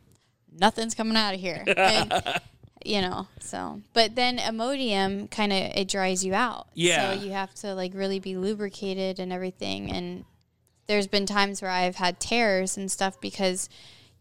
nothing's 0.56 0.94
coming 0.94 1.16
out 1.16 1.34
of 1.34 1.40
here. 1.40 1.64
And, 1.76 2.40
you 2.84 3.00
know, 3.00 3.28
so 3.40 3.80
but 3.94 4.14
then 4.14 4.38
Imodium 4.38 5.30
kind 5.30 5.52
of 5.52 5.58
it 5.74 5.88
dries 5.88 6.24
you 6.24 6.34
out. 6.34 6.68
Yeah. 6.74 7.14
So 7.14 7.24
you 7.24 7.32
have 7.32 7.52
to 7.56 7.74
like 7.74 7.92
really 7.94 8.20
be 8.20 8.36
lubricated 8.36 9.18
and 9.18 9.32
everything 9.32 9.90
and 9.90 10.24
there's 10.86 11.06
been 11.06 11.24
times 11.24 11.62
where 11.62 11.70
I've 11.70 11.96
had 11.96 12.20
tears 12.20 12.76
and 12.76 12.90
stuff 12.90 13.18
because 13.20 13.68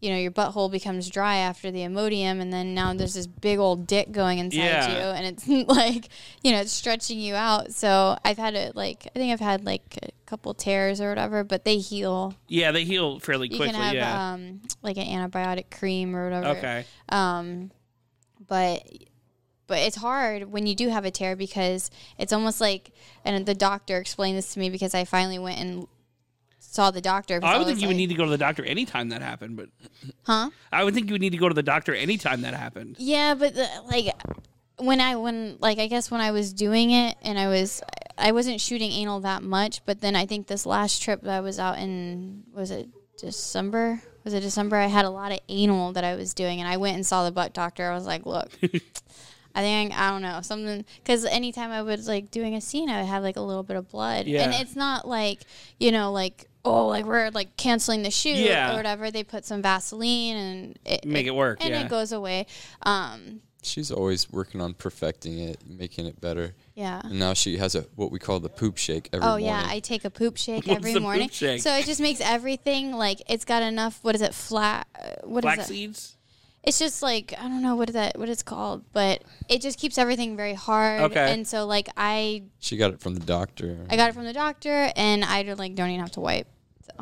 you 0.04 0.10
know 0.10 0.18
your 0.18 0.30
butthole 0.30 0.70
becomes 0.70 1.08
dry 1.08 1.36
after 1.36 1.70
the 1.70 1.80
Imodium 1.80 2.40
and 2.40 2.52
then 2.52 2.74
now 2.74 2.92
there's 2.92 3.14
this 3.14 3.26
big 3.26 3.58
old 3.58 3.86
dick 3.86 4.12
going 4.12 4.38
inside 4.38 4.58
Yeah. 4.58 4.92
you 4.92 4.98
and 4.98 5.26
it's 5.26 5.48
like 5.68 6.08
you 6.42 6.52
know 6.52 6.60
it's 6.60 6.72
stretching 6.72 7.18
you 7.18 7.34
out 7.34 7.72
so 7.72 8.16
i've 8.22 8.36
had 8.36 8.54
it 8.54 8.76
like 8.76 9.06
i 9.16 9.18
think 9.18 9.32
i've 9.32 9.40
had 9.40 9.64
like 9.64 9.98
a 10.02 10.10
couple 10.26 10.52
tears 10.52 11.00
or 11.00 11.08
whatever 11.08 11.42
but 11.42 11.64
they 11.64 11.78
heal 11.78 12.34
Yeah, 12.48 12.70
they 12.70 12.84
heal 12.84 13.18
fairly 13.18 13.48
quickly 13.48 13.68
you 13.68 13.72
can 13.72 13.80
have 13.80 13.94
yeah. 13.94 14.32
um 14.34 14.60
like 14.82 14.98
an 14.98 15.06
antibiotic 15.06 15.70
cream 15.70 16.14
or 16.14 16.24
whatever 16.24 16.58
okay. 16.58 16.84
um 17.08 17.70
but 18.46 18.86
but 19.66 19.78
it's 19.78 19.96
hard 19.96 20.52
when 20.52 20.66
you 20.66 20.74
do 20.74 20.90
have 20.90 21.06
a 21.06 21.10
tear 21.10 21.34
because 21.34 21.90
it's 22.18 22.32
almost 22.32 22.60
like 22.60 22.92
and 23.24 23.46
the 23.46 23.54
doctor 23.54 23.96
explained 23.96 24.36
this 24.36 24.52
to 24.52 24.58
me 24.60 24.68
because 24.68 24.94
i 24.94 25.04
finally 25.04 25.38
went 25.38 25.58
and 25.58 25.86
saw 26.74 26.90
the 26.90 27.00
doctor. 27.00 27.40
I 27.42 27.56
would 27.58 27.66
think 27.66 27.80
you 27.80 27.88
would 27.88 27.96
need 27.96 28.08
to 28.08 28.14
go 28.14 28.24
to 28.24 28.30
the 28.30 28.38
doctor 28.38 28.64
anytime 28.64 29.08
that 29.10 29.22
happened, 29.22 29.56
but 29.56 29.68
huh 30.24 30.50
I 30.72 30.84
would 30.84 30.94
think 30.94 31.06
you 31.08 31.12
would 31.14 31.20
need 31.20 31.30
to 31.30 31.38
go 31.38 31.48
to 31.48 31.54
the 31.54 31.62
doctor 31.62 31.94
anytime 31.94 32.42
that 32.42 32.54
happened. 32.54 32.96
Yeah, 32.98 33.34
but 33.34 33.54
the, 33.54 33.68
like 33.90 34.06
when 34.78 35.00
I 35.00 35.16
when 35.16 35.56
like 35.60 35.78
I 35.78 35.86
guess 35.86 36.10
when 36.10 36.20
I 36.20 36.30
was 36.32 36.52
doing 36.52 36.90
it 36.90 37.16
and 37.22 37.38
I 37.38 37.48
was 37.48 37.82
I 38.18 38.32
wasn't 38.32 38.60
shooting 38.60 38.90
anal 38.92 39.20
that 39.20 39.42
much, 39.42 39.84
but 39.86 40.00
then 40.00 40.16
I 40.16 40.26
think 40.26 40.46
this 40.46 40.66
last 40.66 41.02
trip 41.02 41.22
that 41.22 41.30
I 41.36 41.40
was 41.40 41.58
out 41.58 41.78
in 41.78 42.44
was 42.52 42.70
it 42.70 42.88
December? 43.18 44.02
Was 44.24 44.34
it 44.34 44.40
December? 44.40 44.76
I 44.76 44.86
had 44.86 45.04
a 45.04 45.10
lot 45.10 45.32
of 45.32 45.38
anal 45.48 45.92
that 45.92 46.02
I 46.04 46.14
was 46.14 46.32
doing, 46.34 46.58
and 46.60 46.68
I 46.68 46.76
went 46.78 46.96
and 46.96 47.04
saw 47.06 47.24
the 47.24 47.30
butt 47.32 47.52
doctor. 47.52 47.90
I 47.90 47.94
was 47.94 48.06
like, 48.06 48.26
look. 48.26 48.50
I 49.56 49.60
think 49.62 49.96
I 49.96 50.10
don't 50.10 50.22
know 50.22 50.40
something 50.42 50.84
because 50.96 51.24
anytime 51.24 51.70
I 51.70 51.82
was 51.82 52.08
like 52.08 52.32
doing 52.32 52.56
a 52.56 52.60
scene, 52.60 52.90
I 52.90 53.00
would 53.00 53.08
have 53.08 53.22
like 53.22 53.36
a 53.36 53.40
little 53.40 53.62
bit 53.62 53.76
of 53.76 53.88
blood, 53.88 54.26
Yeah. 54.26 54.42
and 54.42 54.52
it's 54.54 54.74
not 54.74 55.06
like 55.06 55.42
you 55.78 55.92
know 55.92 56.10
like 56.10 56.48
oh, 56.64 56.86
like 56.88 57.04
we're 57.04 57.30
like 57.30 57.56
canceling 57.56 58.02
the 58.02 58.10
shoot 58.10 58.36
Yeah. 58.36 58.72
or 58.72 58.76
whatever, 58.76 59.10
they 59.10 59.24
put 59.24 59.44
some 59.44 59.62
Vaseline 59.62 60.36
and 60.36 60.78
it, 60.84 61.04
Make 61.04 61.26
it 61.26 61.34
work, 61.34 61.58
and 61.60 61.70
yeah. 61.70 61.82
it 61.82 61.88
goes 61.88 62.12
away. 62.12 62.46
Um, 62.82 63.40
She's 63.62 63.90
always 63.90 64.30
working 64.30 64.60
on 64.60 64.74
perfecting 64.74 65.38
it, 65.38 65.62
making 65.66 66.04
it 66.04 66.20
better. 66.20 66.54
Yeah. 66.74 67.00
And 67.02 67.18
now 67.18 67.32
she 67.32 67.56
has 67.56 67.74
a 67.74 67.82
what 67.94 68.10
we 68.12 68.18
call 68.18 68.38
the 68.38 68.50
poop 68.50 68.76
shake 68.76 69.08
every 69.12 69.24
oh 69.24 69.30
morning. 69.30 69.46
yeah, 69.46 69.64
I 69.66 69.80
take 69.80 70.04
a 70.04 70.10
poop 70.10 70.36
shake 70.46 70.66
What's 70.66 70.76
every 70.78 70.92
the 70.92 70.98
poop 70.98 71.02
morning. 71.04 71.28
shake? 71.30 71.62
So 71.62 71.74
it 71.74 71.86
just 71.86 72.00
makes 72.00 72.20
everything 72.20 72.92
like 72.92 73.22
it's 73.26 73.46
got 73.46 73.62
enough. 73.62 73.98
What 74.02 74.14
is 74.14 74.20
it? 74.20 74.34
Flat. 74.34 74.86
Uh, 74.94 75.08
what 75.24 75.44
is 75.44 75.54
Flax 75.54 75.64
it? 75.64 75.72
seeds. 75.72 76.16
It's 76.62 76.78
just 76.78 77.02
like 77.02 77.32
I 77.38 77.42
don't 77.42 77.62
know 77.62 77.74
what 77.76 77.88
is 77.88 77.94
that 77.94 78.18
what 78.18 78.28
it's 78.28 78.42
called, 78.42 78.84
but 78.92 79.22
it 79.48 79.60
just 79.62 79.78
keeps 79.78 79.96
everything 79.96 80.36
very 80.36 80.54
hard. 80.54 81.00
Okay. 81.02 81.32
And 81.32 81.46
so 81.48 81.64
like 81.66 81.88
I 81.96 82.42
She 82.58 82.76
got 82.76 82.92
it 82.92 83.00
from 83.00 83.14
the 83.14 83.24
doctor. 83.24 83.78
I 83.88 83.96
got 83.96 84.10
it 84.10 84.14
from 84.14 84.24
the 84.24 84.32
doctor, 84.34 84.90
and 84.94 85.24
I 85.24 85.42
don't, 85.42 85.58
like 85.58 85.74
don't 85.74 85.88
even 85.88 86.00
have 86.00 86.12
to 86.12 86.20
wipe. 86.20 86.48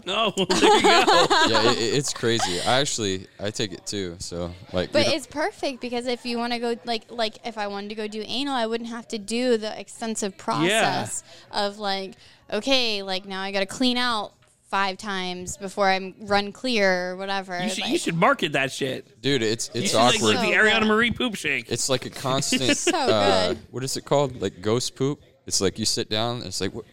No, 0.06 0.32
there 0.36 0.46
you 0.46 0.82
go. 0.82 1.26
yeah, 1.48 1.70
it, 1.72 1.78
it- 1.78 1.94
it's 1.94 2.12
crazy. 2.12 2.60
I 2.60 2.80
actually 2.80 3.26
I 3.38 3.50
take 3.50 3.72
it 3.72 3.86
too. 3.86 4.16
So 4.18 4.52
like, 4.72 4.92
But 4.92 5.06
it's 5.08 5.26
perfect 5.26 5.80
because 5.80 6.06
if 6.06 6.24
you 6.24 6.38
want 6.38 6.52
to 6.52 6.58
go 6.58 6.76
like 6.84 7.04
like 7.10 7.38
if 7.46 7.58
I 7.58 7.66
wanted 7.68 7.88
to 7.90 7.94
go 7.94 8.08
do 8.08 8.22
anal, 8.26 8.54
I 8.54 8.66
wouldn't 8.66 8.90
have 8.90 9.06
to 9.08 9.18
do 9.18 9.56
the 9.58 9.78
extensive 9.78 10.36
process 10.38 11.22
of 11.50 11.78
like 11.78 12.14
okay, 12.52 13.02
like 13.02 13.26
now 13.26 13.40
I 13.42 13.52
got 13.52 13.60
to 13.60 13.66
clean 13.66 13.96
out 13.96 14.32
five 14.70 14.96
times 14.96 15.58
before 15.58 15.88
I'm 15.90 16.14
run 16.22 16.50
clear 16.50 17.10
or 17.10 17.16
whatever. 17.16 17.62
You 17.62 17.68
should, 17.68 17.82
like- 17.84 17.92
you 17.92 17.98
should 17.98 18.14
market 18.16 18.52
that 18.52 18.72
shit. 18.72 19.20
dude, 19.20 19.42
it's 19.42 19.70
it's 19.74 19.90
should, 19.90 19.98
like, 19.98 20.14
awkward. 20.16 20.36
like 20.36 20.48
the 20.48 20.54
Ariana 20.56 20.86
Marie 20.86 21.10
poop 21.10 21.34
shake. 21.34 21.70
It's 21.70 21.88
like 21.90 22.06
a 22.06 22.10
constant. 22.26 22.76
So 22.76 22.96
uh, 22.96 23.48
good. 23.48 23.58
what 23.70 23.84
is 23.84 23.96
it 23.96 24.04
called? 24.06 24.40
Like 24.40 24.62
ghost 24.62 24.96
poop. 24.96 25.20
It's 25.46 25.60
like 25.60 25.78
you 25.78 25.84
sit 25.84 26.08
down. 26.08 26.36
And 26.38 26.46
it's 26.46 26.60
like, 26.60 26.72
what, 26.72 26.84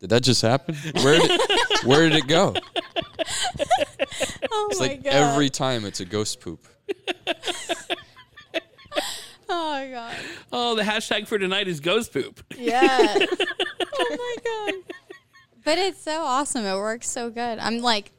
did 0.00 0.10
that 0.10 0.22
just 0.22 0.42
happen? 0.42 0.74
Where 1.02 1.18
did 1.18 1.40
where 1.84 2.08
did 2.08 2.16
it 2.18 2.26
go? 2.26 2.54
oh 4.50 4.68
It's 4.70 4.80
my 4.80 4.86
like 4.86 5.04
god! 5.04 5.12
every 5.12 5.50
time 5.50 5.84
it's 5.84 6.00
a 6.00 6.04
ghost 6.04 6.40
poop. 6.40 6.60
oh 9.48 9.70
my 9.72 9.88
god! 9.90 10.16
Oh, 10.52 10.74
the 10.74 10.82
hashtag 10.82 11.26
for 11.26 11.38
tonight 11.38 11.68
is 11.68 11.80
ghost 11.80 12.12
poop. 12.12 12.40
Yeah. 12.56 12.86
oh 13.98 14.06
my 14.10 14.36
god! 14.44 14.74
But 15.64 15.78
it's 15.78 16.02
so 16.02 16.22
awesome. 16.22 16.64
It 16.64 16.74
works 16.74 17.08
so 17.08 17.30
good. 17.30 17.58
I'm 17.58 17.78
like, 17.80 18.12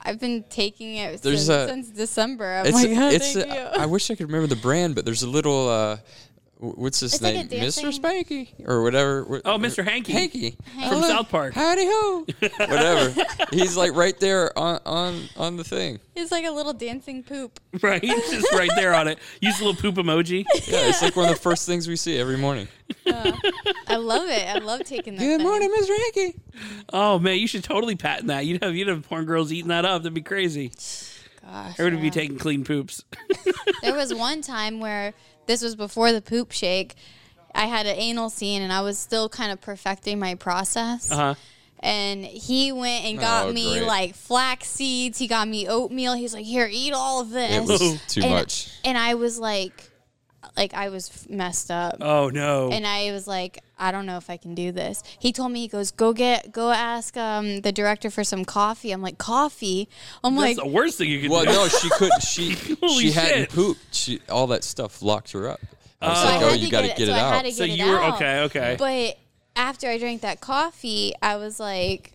I've 0.00 0.20
been 0.20 0.44
taking 0.48 0.96
it 0.96 1.20
There's 1.22 1.46
since, 1.46 1.48
a- 1.48 1.68
since 1.68 1.90
December. 1.90 2.46
I'm 2.58 2.66
it's 2.66 2.74
like, 2.74 2.90
oh, 2.90 3.08
it's. 3.10 3.32
thank 3.34 3.50
a- 3.50 3.54
you. 3.54 3.82
I 3.82 3.86
wish 3.86 4.10
I 4.10 4.14
could 4.14 4.26
remember 4.26 4.46
the 4.46 4.60
brand, 4.60 4.94
but 4.94 5.04
there's 5.04 5.22
a 5.22 5.28
little. 5.28 5.68
Uh, 5.68 5.96
wh- 5.96 6.00
what's 6.60 7.00
his 7.00 7.14
It's 7.14 7.22
like 7.22 7.34
a 7.34 7.38
name? 7.38 7.46
dancing- 7.48 7.86
Mr. 7.86 7.98
Spanky 8.00 8.48
or 8.68 8.82
whatever. 8.82 9.24
Wh- 9.24 9.40
Oh, 9.48 9.58
Mr. 9.58 9.82
Hanky. 9.84 10.12
Hanky 10.12 10.56
From 10.88 11.02
South 11.02 11.28
Park. 11.30 11.54
Howdy 11.54 11.86
ho. 11.86 12.26
whatever. 12.58 13.24
He's 13.50 13.76
like 13.76 13.94
right 13.94 14.18
there 14.20 14.56
on 14.58 14.80
on 14.86 15.22
on 15.36 15.56
the 15.56 15.64
thing. 15.64 15.98
It's 16.14 16.30
like 16.30 16.44
a 16.44 16.50
little 16.50 16.72
dancing 16.74 17.22
poop. 17.22 17.58
Right? 17.82 18.02
he's 18.04 18.30
Just 18.30 18.52
right 18.52 18.70
there 18.76 18.94
on 18.94 19.08
it. 19.08 19.18
Use 19.40 19.60
a 19.60 19.64
little 19.64 19.80
poop 19.80 19.94
emoji. 19.94 20.44
Yeah, 20.66 20.88
it's 20.88 21.00
like 21.02 21.16
one 21.16 21.28
of 21.28 21.34
the 21.34 21.40
first 21.40 21.66
things 21.66 21.86
we 21.88 21.96
see 21.96 22.18
every 22.18 22.36
morning. 22.36 22.68
Oh, 23.06 23.32
I 23.86 23.96
love 23.96 24.28
it. 24.28 24.46
I 24.48 24.58
love 24.58 24.82
taking 24.84 25.14
that. 25.14 25.20
Good 25.20 25.38
thing. 25.38 25.46
morning, 25.46 25.70
Mr. 25.70 25.96
Hanky. 25.96 26.38
Oh 26.92 27.18
man, 27.18 27.38
you 27.38 27.46
should 27.46 27.64
totally 27.64 27.94
patent 27.96 28.26
that. 28.28 28.44
You'd 28.44 28.62
have 28.62 28.74
you'd 28.74 28.88
have 28.88 29.08
porn 29.08 29.24
girls 29.24 29.50
eating 29.52 29.68
that 29.68 29.84
up. 29.84 30.02
That'd 30.02 30.14
be 30.14 30.20
crazy. 30.22 30.72
Gosh, 31.42 31.78
Everybody 31.78 31.96
would 31.96 32.00
be 32.02 32.06
yeah. 32.08 32.10
taking 32.22 32.38
clean 32.38 32.64
poops. 32.64 33.02
There 33.82 33.94
was 33.94 34.12
one 34.12 34.42
time 34.42 34.78
where 34.78 35.14
this 35.50 35.62
was 35.62 35.74
before 35.74 36.12
the 36.12 36.22
poop 36.22 36.52
shake. 36.52 36.94
I 37.52 37.66
had 37.66 37.84
an 37.86 37.96
anal 37.96 38.30
scene 38.30 38.62
and 38.62 38.72
I 38.72 38.82
was 38.82 38.96
still 38.96 39.28
kind 39.28 39.50
of 39.50 39.60
perfecting 39.60 40.20
my 40.20 40.36
process. 40.36 41.10
Uh 41.10 41.16
huh. 41.16 41.34
And 41.80 42.24
he 42.24 42.70
went 42.72 43.04
and 43.06 43.18
got 43.18 43.48
Oh, 43.48 43.52
me 43.52 43.78
great. 43.78 43.86
like 43.86 44.14
flax 44.14 44.68
seeds. 44.68 45.18
He 45.18 45.26
got 45.26 45.48
me 45.48 45.66
oatmeal. 45.66 46.12
He's 46.12 46.32
like, 46.34 46.44
"Here, 46.44 46.68
eat 46.70 46.92
all 46.92 47.20
of 47.20 47.30
this." 47.30 47.50
It 47.50 47.62
was 47.66 48.00
too 48.06 48.20
And- 48.22 48.30
much. 48.30 48.68
And 48.84 48.96
I 48.96 49.14
was 49.14 49.38
like, 49.38 49.90
like 50.56 50.74
I 50.74 50.90
was 50.90 51.08
f- 51.08 51.28
messed 51.30 51.70
up. 51.70 51.96
Oh 52.00 52.28
no. 52.28 52.70
And 52.70 52.86
I 52.86 53.10
was 53.12 53.26
like, 53.26 53.62
I 53.80 53.90
don't 53.92 54.04
know 54.06 54.18
if 54.18 54.28
I 54.30 54.36
can 54.36 54.54
do 54.54 54.70
this. 54.72 55.02
He 55.18 55.32
told 55.32 55.50
me, 55.52 55.60
he 55.60 55.68
goes, 55.68 55.90
go 55.90 56.12
get, 56.12 56.52
go 56.52 56.70
ask 56.70 57.16
um, 57.16 57.62
the 57.62 57.72
director 57.72 58.10
for 58.10 58.22
some 58.24 58.44
coffee. 58.44 58.92
I'm 58.92 59.00
like, 59.02 59.18
coffee? 59.18 59.88
I'm 60.22 60.34
That's 60.36 60.58
like, 60.58 60.64
the 60.64 60.70
worst 60.70 60.98
thing 60.98 61.08
you 61.10 61.20
could 61.22 61.30
Well, 61.30 61.44
do. 61.44 61.50
no, 61.50 61.66
she 61.68 61.88
couldn't. 61.90 62.22
She 62.22 62.52
Holy 62.80 63.04
she 63.04 63.10
hadn't 63.12 63.48
pooped. 63.50 63.94
She 63.94 64.20
all 64.28 64.46
that 64.48 64.62
stuff 64.64 65.00
locked 65.02 65.32
her 65.32 65.48
up. 65.48 65.60
I 66.02 66.08
was 66.08 66.18
Oh. 66.18 66.24
like, 66.24 66.40
So 66.40 66.46
oh, 66.46 66.50
had 66.50 66.60
you 66.60 66.70
got 66.70 66.80
to 66.82 66.86
get 66.88 66.96
get 66.98 67.08
it- 67.08 67.12
it 67.12 67.14
so 67.14 67.14
I 67.14 67.18
had 67.18 67.34
out. 67.36 67.44
to 67.46 67.52
So 67.52 67.64
it 67.64 67.70
you 67.70 67.86
were 67.86 67.98
out. 68.00 68.14
okay. 68.16 68.40
Okay. 68.42 68.76
But 68.78 69.18
after 69.56 69.88
I 69.88 69.98
drank 69.98 70.20
that 70.22 70.40
coffee, 70.40 71.12
I 71.22 71.36
was 71.36 71.58
like, 71.58 72.12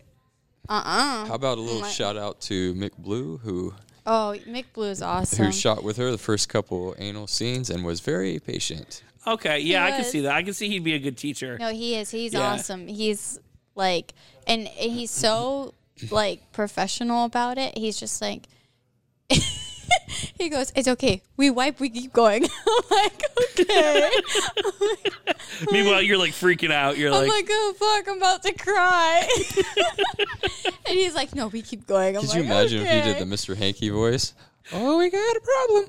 uh 0.68 0.82
uh 0.84 1.26
How 1.26 1.34
about 1.34 1.58
a 1.58 1.60
little 1.60 1.84
shout 1.84 2.16
out 2.16 2.40
to 2.42 2.74
Mick 2.74 2.92
Blue, 2.98 3.38
who 3.38 3.74
Oh, 4.08 4.36
Mick 4.48 4.66
Blue 4.72 4.88
is 4.90 5.02
awesome. 5.02 5.46
who 5.46 5.52
shot 5.52 5.82
with 5.82 5.96
her 5.96 6.10
the 6.12 6.18
first 6.18 6.48
couple 6.48 6.94
anal 6.98 7.26
scenes 7.26 7.70
and 7.70 7.84
was 7.84 7.98
very 8.00 8.38
patient. 8.38 9.02
Okay. 9.26 9.58
Yeah, 9.60 9.84
I 9.84 9.90
can 9.90 9.98
was. 10.00 10.10
see 10.10 10.20
that. 10.20 10.32
I 10.34 10.42
can 10.42 10.52
see 10.54 10.68
he'd 10.68 10.84
be 10.84 10.94
a 10.94 10.98
good 10.98 11.16
teacher. 11.16 11.56
No, 11.58 11.70
he 11.70 11.94
is. 11.96 12.10
He's 12.10 12.32
Yeah. 12.32 12.40
awesome. 12.52 12.86
He's 12.86 13.38
like, 13.74 14.12
and 14.46 14.66
he's 14.68 15.10
so 15.10 15.74
like 16.10 16.52
professional 16.52 17.24
about 17.24 17.58
it. 17.58 17.76
He's 17.78 17.98
just 17.98 18.20
like, 18.20 18.42
he 20.38 20.48
goes, 20.48 20.72
"It's 20.76 20.88
okay. 20.88 21.22
We 21.36 21.50
wipe. 21.50 21.80
We 21.80 21.88
keep 21.90 22.12
going." 22.12 22.44
I'm 22.66 22.82
like, 22.90 23.22
okay. 23.60 24.10
Meanwhile, 25.70 26.02
you're 26.02 26.18
like 26.18 26.32
freaking 26.32 26.70
out. 26.70 26.98
You're 26.98 27.12
I'm 27.12 27.20
like, 27.26 27.30
like, 27.30 27.46
oh 27.50 27.74
fuck, 27.78 28.08
I'm 28.08 28.18
about 28.18 28.42
to 28.44 28.52
cry. 28.52 29.26
and 30.86 30.98
he's 30.98 31.14
like, 31.14 31.34
no, 31.34 31.48
we 31.48 31.62
keep 31.62 31.86
going. 31.86 32.16
I'm 32.16 32.22
Could 32.22 32.30
like, 32.30 32.38
you 32.38 32.44
imagine 32.44 32.82
if 32.82 32.88
he 33.04 33.12
did 33.12 33.18
the 33.18 33.34
Mr. 33.34 33.56
Hanky 33.56 33.88
voice? 33.88 34.34
Oh, 34.72 34.98
we 34.98 35.10
got 35.10 35.36
a 35.36 35.40
problem. 35.40 35.88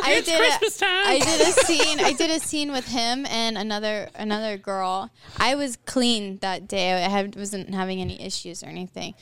I 0.04 0.14
It's 0.14 0.28
did 0.28 0.38
Christmas 0.38 0.76
a, 0.76 0.80
time. 0.80 1.06
I 1.06 1.18
did 1.18 1.40
a 1.40 1.52
scene. 1.66 2.00
I 2.00 2.12
did 2.12 2.30
a 2.30 2.40
scene 2.40 2.72
with 2.72 2.86
him 2.88 3.26
and 3.26 3.56
another 3.58 4.08
another 4.14 4.56
girl. 4.56 5.10
I 5.38 5.54
was 5.54 5.76
clean 5.86 6.38
that 6.38 6.68
day. 6.68 6.92
I 7.04 7.08
had, 7.08 7.36
wasn't 7.36 7.74
having 7.74 8.00
any 8.00 8.20
issues 8.22 8.62
or 8.62 8.66
anything. 8.66 9.14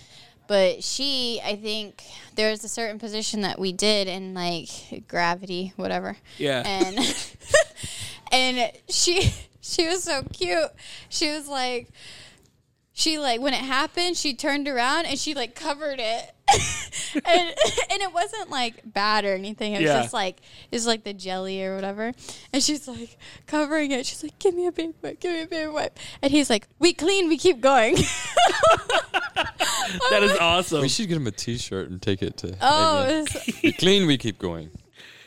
But 0.46 0.82
she, 0.82 1.42
I 1.44 1.56
think 1.56 2.02
there 2.34 2.50
was 2.50 2.64
a 2.64 2.68
certain 2.68 2.98
position 2.98 3.42
that 3.42 3.58
we 3.58 3.70
did 3.70 4.08
in 4.08 4.32
like 4.32 5.04
gravity, 5.06 5.74
whatever. 5.76 6.16
Yeah. 6.38 6.62
And 6.64 6.98
and 8.32 8.72
she 8.88 9.32
she 9.60 9.86
was 9.86 10.02
so 10.02 10.22
cute. 10.32 10.70
She 11.10 11.30
was 11.30 11.48
like 11.48 11.88
she 12.98 13.16
like 13.16 13.40
when 13.40 13.54
it 13.54 13.60
happened, 13.60 14.16
she 14.16 14.34
turned 14.34 14.66
around 14.66 15.06
and 15.06 15.16
she 15.16 15.32
like 15.32 15.54
covered 15.54 16.00
it. 16.00 16.34
and 17.14 17.24
and 17.90 18.02
it 18.02 18.12
wasn't 18.12 18.50
like 18.50 18.82
bad 18.84 19.24
or 19.24 19.34
anything. 19.34 19.74
It 19.74 19.82
was 19.82 19.86
Yeah. 19.86 20.02
just 20.02 20.12
like 20.12 20.40
it's 20.72 20.84
like 20.84 21.04
the 21.04 21.12
jelly 21.14 21.62
or 21.64 21.76
whatever. 21.76 22.12
And 22.52 22.60
she's 22.60 22.88
like 22.88 23.16
covering 23.46 23.92
it. 23.92 24.04
She's 24.04 24.24
like, 24.24 24.36
"Give 24.40 24.52
me 24.52 24.66
a 24.66 24.72
baby 24.72 24.94
wipe. 25.00 25.20
Give 25.20 25.32
me 25.32 25.42
a 25.42 25.46
baby 25.46 25.68
wipe." 25.70 25.96
And 26.22 26.32
he's 26.32 26.50
like, 26.50 26.66
"We 26.80 26.92
clean. 26.92 27.28
We 27.28 27.36
keep 27.38 27.60
going." 27.60 27.94
that 30.10 30.22
is 30.22 30.36
awesome. 30.40 30.80
We 30.80 30.88
should 30.88 31.06
get 31.08 31.18
him 31.18 31.26
a 31.28 31.30
T-shirt 31.30 31.90
and 31.90 32.02
take 32.02 32.20
it 32.22 32.36
to. 32.38 32.56
oh, 32.60 33.04
it 33.06 33.32
was- 33.32 33.60
We 33.62 33.72
clean, 33.72 34.06
we 34.08 34.18
keep 34.18 34.38
going. 34.40 34.70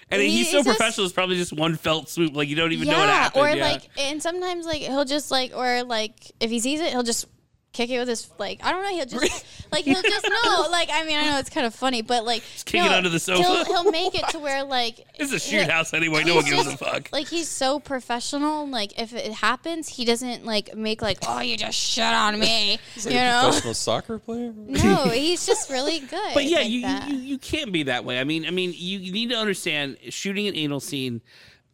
and 0.10 0.22
he- 0.22 0.30
he's 0.30 0.52
so 0.52 0.58
he's 0.58 0.66
just- 0.66 0.78
professional. 0.78 1.06
It's 1.06 1.14
probably 1.14 1.38
just 1.38 1.54
one 1.54 1.76
felt 1.78 2.10
swoop. 2.10 2.36
Like 2.36 2.50
you 2.50 2.56
don't 2.58 2.74
even 2.74 2.88
know 2.88 2.98
what 2.98 3.08
yeah. 3.08 3.14
happened. 3.24 3.46
Or 3.46 3.50
yeah. 3.56 3.64
like, 3.64 3.84
and 3.98 4.22
sometimes 4.22 4.66
like 4.66 4.82
he'll 4.82 5.06
just 5.06 5.32
like, 5.32 5.54
or 5.56 5.84
like 5.84 6.32
if 6.42 6.52
he 6.52 6.60
sees 6.60 6.82
it, 6.82 6.90
he'll 6.90 7.04
just 7.04 7.28
kick 7.74 7.90
it 7.90 8.00
with 8.00 8.08
his 8.08 8.30
like 8.38 8.64
I 8.64 8.72
don't 8.72 8.84
know. 8.84 8.90
He'll 8.90 9.06
just 9.06 9.46
like 9.72 9.86
he'll 9.86 10.02
just 10.02 10.28
no. 10.46 10.68
Like 10.70 10.90
I 10.92 11.06
mean 11.06 11.18
I 11.18 11.26
know 11.30 11.40
it's 11.40 11.50
kind 11.50 11.66
of 11.66 11.74
funny, 11.74 12.02
but 12.02 12.26
like 12.26 12.44
kick 12.66 12.82
it 12.82 12.90
no, 12.90 12.98
under 12.98 13.10
the 13.10 13.20
sofa. 13.20 13.42
He'll, 13.42 13.66
he'll 13.66 13.92
make 13.92 14.16
it 14.16 14.28
to 14.30 14.40
where 14.40 14.64
like 14.64 15.06
it's 15.16 15.32
a 15.32 15.40
shoot 15.40 15.70
house 15.70 15.94
anyway. 15.94 16.24
No 16.24 16.36
one 16.36 16.46
gives 16.46 16.68
a 16.68 16.78
fuck. 16.78 17.10
Like 17.12 17.28
he's 17.28 17.48
so 17.48 17.80
professional. 17.80 18.68
Like 18.68 19.00
if 19.00 19.14
it 19.14 19.34
happens, 19.34 19.88
he 19.88 20.06
doesn't 20.06 20.46
like 20.46 20.76
make 20.76 21.02
like 21.02 21.20
oh 21.28 21.40
you 21.42 21.58
just 21.58 21.78
shit 21.78 22.04
on 22.04 22.40
me. 22.40 22.80
He's 22.94 23.06
you 23.06 23.14
know? 23.14 23.42
professional 23.44 23.74
soccer 23.74 24.20
player. 24.20 24.54
No, 24.56 25.06
he's 25.10 25.46
just 25.46 25.70
really 25.70 26.00
good. 26.00 26.34
But 26.34 26.46
yeah, 26.46 26.60
like 26.60 26.70
you, 26.70 27.18
you 27.18 27.32
you 27.32 27.38
can't 27.38 27.72
be 27.72 27.84
that 27.84 28.06
way. 28.06 28.20
I 28.20 28.24
mean, 28.24 28.46
I 28.46 28.52
mean, 28.52 28.74
you, 28.76 29.00
you 29.00 29.12
need 29.12 29.30
to 29.30 29.38
understand 29.38 29.98
shooting 30.10 30.48
an 30.48 30.56
anal 30.56 30.80
scene, 30.80 31.22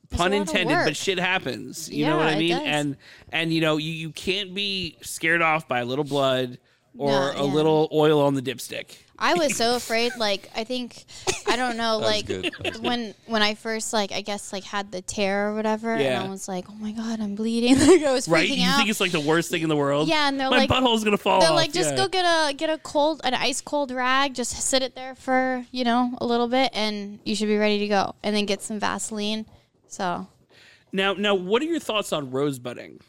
pun 0.10 0.34
a 0.34 0.38
lot 0.40 0.42
of 0.50 0.56
intended, 0.56 0.86
but 0.86 0.96
shit 0.98 1.20
happens. 1.20 1.90
You 1.90 2.06
know 2.06 2.18
what 2.18 2.28
I 2.28 2.38
mean? 2.38 2.54
And 2.54 2.98
and 3.32 3.54
you 3.54 3.62
know, 3.62 3.78
you, 3.78 3.92
you 3.92 4.10
can't 4.12 4.54
be 4.54 4.98
scared 5.02 5.42
off 5.42 5.68
by 5.68 5.80
a 5.80 5.86
little 5.86 6.06
blood 6.06 6.58
or 6.98 7.10
No, 7.12 7.16
a 7.32 7.36
yeah. 7.36 7.42
little 7.54 7.90
oil 7.92 8.22
on 8.22 8.34
the 8.34 8.42
dipstick. 8.42 8.98
I 9.20 9.34
was 9.34 9.56
so 9.58 9.76
afraid. 9.76 10.12
Like 10.18 10.50
I 10.56 10.64
think 10.64 11.06
I 11.48 11.56
don't 11.56 11.76
know. 11.78 11.98
Like 11.98 12.26
good. 12.28 12.52
Good. 12.64 12.84
when 12.84 13.14
when 13.26 13.42
I 13.42 13.56
first 13.56 13.92
like 13.94 14.12
I 14.12 14.22
guess 14.22 14.54
like 14.54 14.64
had 14.64 14.92
the 14.92 15.02
tear 15.02 15.50
or 15.50 15.56
whatever, 15.56 15.96
Yeah. 15.98 16.20
and 16.22 16.28
I 16.28 16.30
was 16.30 16.48
like, 16.48 16.66
oh 16.70 16.76
my 16.76 16.92
god, 16.92 17.20
I'm 17.20 17.34
bleeding. 17.36 17.78
like 17.88 18.04
I 18.04 18.12
was 18.14 18.28
freaking 18.28 18.32
Right? 18.32 18.50
You 18.50 18.68
out. 18.68 18.78
think 18.78 18.90
it's 18.90 19.00
like 19.00 19.12
the 19.12 19.20
worst 19.20 19.50
thing 19.52 19.64
in 19.64 19.70
the 19.70 19.76
world? 19.76 20.08
Yeah, 20.08 20.28
and 20.28 20.40
they're 20.40 20.50
My 20.52 20.58
like- 20.60 20.70
butthole's 20.70 21.04
gonna 21.04 21.18
fall 21.18 21.40
They're 21.40 21.50
off. 21.50 21.56
like, 21.56 21.74
just 21.74 21.92
yeah. 21.92 21.98
go 21.98 22.08
get 22.08 22.26
a 22.26 22.54
get 22.54 22.70
a 22.70 22.78
cold 22.80 23.22
an 23.24 23.34
ice 23.34 23.60
cold 23.62 23.90
rag, 23.92 24.36
just 24.36 24.52
sit 24.62 24.82
it 24.84 24.96
there 24.96 25.16
for 25.16 25.66
you 25.72 25.84
know 25.84 26.16
a 26.22 26.26
little 26.26 26.48
bit, 26.48 26.70
and 26.74 27.20
you 27.26 27.36
should 27.36 27.48
be 27.48 27.58
ready 27.58 27.80
to 27.80 27.88
go. 27.88 28.14
And 28.24 28.36
then 28.36 28.46
get 28.46 28.62
some 28.62 28.80
Vaseline. 28.80 29.46
So 29.98 30.28
Now, 30.92 31.14
now, 31.14 31.34
what 31.34 31.62
are 31.64 31.66
your 31.66 31.80
thoughts 31.80 32.14
on 32.14 32.30
rosebudding? 32.32 33.00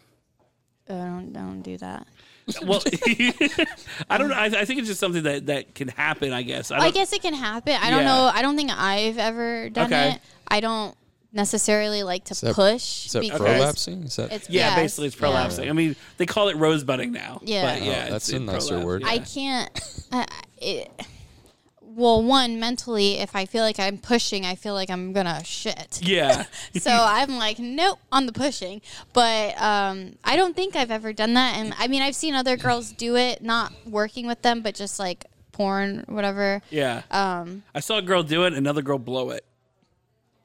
I 0.88 0.92
don't 0.94 1.32
don't 1.34 1.60
do 1.62 1.76
that. 1.78 2.06
Well, 2.64 2.82
I 4.08 4.16
don't 4.16 4.28
know. 4.30 4.34
I, 4.34 4.46
I 4.46 4.64
think 4.64 4.78
it's 4.78 4.88
just 4.88 5.00
something 5.00 5.22
that, 5.24 5.46
that 5.46 5.74
can 5.74 5.88
happen. 5.88 6.32
I 6.32 6.40
guess. 6.42 6.70
I, 6.70 6.76
I, 6.76 6.80
don't, 6.84 6.94
guess 6.94 7.12
it 7.12 7.20
can 7.20 7.34
happen. 7.34 7.74
I 7.74 7.90
don't 7.90 8.00
Yeah. 8.00 8.06
know. 8.06 8.30
I 8.32 8.40
don't 8.40 8.56
think 8.56 8.70
I've 8.74 9.18
ever 9.18 9.68
done 9.68 9.92
Okay. 9.92 10.12
it. 10.12 10.20
I 10.48 10.60
don't 10.60 10.96
necessarily 11.30 12.02
like 12.04 12.24
to 12.24 12.32
Is 12.32 12.40
that- 12.40 12.54
push 12.54 13.04
Is 13.06 13.12
that 13.12 13.20
because 13.20 13.38
prolapsing? 13.42 14.06
Is 14.06 14.16
that? 14.16 14.32
it's 14.32 14.48
Yeah, 14.48 14.68
yes, 14.68 14.76
basically 14.76 15.08
it's 15.08 15.20
yeah. 15.20 15.26
prolapsing. 15.28 15.68
I 15.68 15.72
mean, 15.74 15.94
they 16.16 16.24
call 16.24 16.48
it 16.48 16.56
rosebudding 16.56 17.12
now. 17.12 17.40
Yeah. 17.44 17.62
but 17.76 17.82
oh, 17.82 17.84
yeah, 17.84 18.04
Oh, 18.08 18.12
that's 18.12 18.28
it's- 18.30 18.40
a 18.40 18.42
it 18.42 18.46
nicer 18.46 18.68
prolapse, 18.68 18.86
word. 18.86 19.02
yeah. 19.02 19.08
I 19.08 19.18
can't. 19.18 19.80
I 20.12 20.26
it, 20.56 21.06
well, 21.98 22.22
one 22.22 22.60
mentally, 22.60 23.18
if 23.18 23.34
I 23.34 23.44
feel 23.44 23.64
like 23.64 23.80
I'm 23.80 23.98
pushing, 23.98 24.46
I 24.46 24.54
feel 24.54 24.72
like 24.72 24.88
I'm 24.88 25.12
gonna 25.12 25.42
shit. 25.42 25.98
Yeah. 26.00 26.44
so 26.78 26.92
I'm 26.92 27.36
like, 27.38 27.58
nope, 27.58 27.98
on 28.12 28.26
the 28.26 28.32
pushing. 28.32 28.82
But 29.12 29.60
um, 29.60 30.14
I 30.22 30.36
don't 30.36 30.54
think 30.54 30.76
I've 30.76 30.92
ever 30.92 31.12
done 31.12 31.34
that. 31.34 31.56
And 31.56 31.74
I 31.76 31.88
mean, 31.88 32.00
I've 32.00 32.14
seen 32.14 32.36
other 32.36 32.56
girls 32.56 32.92
do 32.92 33.16
it, 33.16 33.42
not 33.42 33.72
working 33.84 34.28
with 34.28 34.42
them, 34.42 34.62
but 34.62 34.76
just 34.76 35.00
like 35.00 35.26
porn, 35.50 36.04
whatever. 36.06 36.62
Yeah. 36.70 37.02
Um, 37.10 37.64
I 37.74 37.80
saw 37.80 37.98
a 37.98 38.02
girl 38.02 38.22
do 38.22 38.44
it, 38.44 38.54
another 38.54 38.80
girl 38.80 38.98
blow 39.00 39.30
it. 39.30 39.44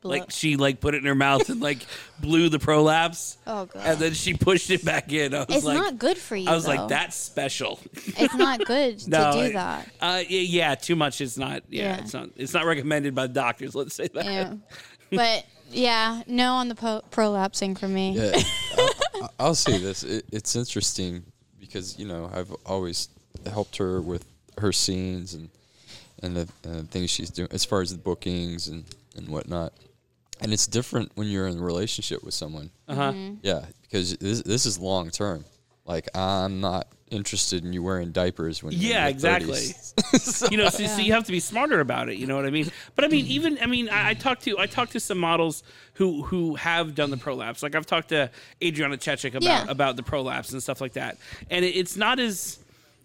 Blow- 0.03 0.11
Like 0.11 0.31
she 0.31 0.55
like 0.57 0.79
put 0.79 0.93
it 0.93 0.99
in 0.99 1.05
her 1.05 1.15
mouth 1.15 1.49
and 1.49 1.59
like 1.61 1.79
blew 2.19 2.49
the 2.49 2.59
prolapse, 2.59 3.37
oh 3.47 3.65
god, 3.65 3.81
and 3.83 3.99
then 3.99 4.13
she 4.13 4.33
pushed 4.35 4.69
it 4.69 4.85
back 4.85 5.11
in. 5.11 5.33
I 5.33 5.39
was 5.39 5.47
it's 5.49 5.65
like, 5.65 5.77
not 5.77 5.97
good 5.97 6.17
for 6.17 6.35
you. 6.35 6.47
I 6.49 6.53
was 6.53 6.65
though. 6.65 6.71
like, 6.75 6.89
that's 6.89 7.15
special. 7.15 7.79
It's 7.93 8.35
not 8.35 8.63
good 8.65 9.01
No, 9.07 9.31
to 9.31 9.47
do 9.47 9.53
that. 9.53 9.89
Uh, 9.99 10.21
yeah, 10.27 10.39
yeah, 10.41 10.75
too 10.75 10.95
much 10.95 11.19
is 11.21 11.37
not. 11.37 11.63
Yeah, 11.69 11.83
Yeah. 11.83 11.97
it's 12.03 12.13
not. 12.13 12.29
It's 12.35 12.53
not 12.53 12.65
recommended 12.65 13.15
by 13.15 13.27
the 13.27 13.33
doctors. 13.33 13.73
Let's 13.75 13.95
say 13.95 14.07
that. 14.13 14.25
Yeah. 14.25 14.53
but 15.11 15.45
yeah, 15.71 16.21
no 16.27 16.53
on 16.53 16.67
the 16.69 16.75
po- 16.75 17.01
prolapsing 17.11 17.77
for 17.77 17.87
me. 17.87 18.11
Yeah, 18.11 18.41
I'll, 18.77 19.33
I'll 19.39 19.55
say 19.55 19.77
this. 19.79 20.03
It, 20.03 20.25
it's 20.31 20.55
interesting 20.55 21.23
because 21.59 21.97
you 21.97 22.05
know 22.07 22.29
I've 22.33 22.51
always 22.65 23.09
helped 23.51 23.77
her 23.77 23.99
with 24.01 24.25
her 24.59 24.71
scenes 24.71 25.33
and 25.33 25.49
and 26.21 26.35
the, 26.37 26.47
and 26.63 26.75
the 26.81 26.83
things 26.83 27.09
she's 27.09 27.29
doing 27.31 27.49
as 27.51 27.65
far 27.65 27.81
as 27.81 27.91
the 27.91 27.97
bookings 27.97 28.67
and 28.67 28.85
and 29.17 29.27
whatnot. 29.27 29.73
And 30.43 30.53
it's 30.53 30.67
different 30.67 31.11
when 31.15 31.27
you're 31.27 31.47
in 31.47 31.57
a 31.57 31.61
relationship 31.63 32.23
with 32.23 32.33
someone. 32.33 32.69
Uh 32.87 32.95
huh. 32.95 33.11
Mm-hmm. 33.13 33.35
Yeah, 33.41 33.65
because 33.81 34.17
this 34.17 34.41
this 34.43 34.65
is 34.65 34.77
long 34.77 35.09
term. 35.09 35.45
Like 35.85 36.07
I'm 36.15 36.61
not 36.61 36.87
interested 37.09 37.63
in 37.63 37.73
you 37.73 37.83
wearing 37.83 38.11
diapers 38.11 38.63
when 38.63 38.73
you're 38.73 38.81
in 38.81 38.87
Yeah, 38.89 39.01
your 39.03 39.09
exactly. 39.11 39.53
30s. 39.53 40.51
you 40.51 40.57
know, 40.57 40.69
so, 40.69 40.85
so 40.87 40.99
you 41.01 41.13
have 41.13 41.25
to 41.25 41.31
be 41.31 41.39
smarter 41.39 41.79
about 41.79 42.09
it. 42.09 42.17
You 42.17 42.25
know 42.25 42.35
what 42.35 42.45
I 42.45 42.49
mean? 42.49 42.71
But 42.95 43.05
I 43.05 43.07
mean, 43.07 43.25
even 43.27 43.59
I 43.61 43.67
mean, 43.67 43.89
I, 43.89 44.09
I 44.09 44.13
talked 44.13 44.43
to 44.43 44.57
I 44.59 44.65
talked 44.65 44.93
to 44.93 44.99
some 44.99 45.17
models 45.17 45.63
who 45.95 46.23
who 46.23 46.55
have 46.55 46.95
done 46.95 47.09
the 47.11 47.17
prolapse. 47.17 47.61
Like 47.63 47.75
I've 47.75 47.85
talked 47.85 48.09
to 48.09 48.29
Adriana 48.63 48.97
Chechik 48.97 49.35
about 49.35 49.43
Yeah. 49.43 49.65
about 49.67 49.95
the 49.95 50.03
prolapse 50.03 50.51
and 50.51 50.61
stuff 50.63 50.81
like 50.81 50.93
that. 50.93 51.17
And 51.49 51.63
it, 51.63 51.69
it's 51.75 51.95
not 51.97 52.19
as 52.19 52.59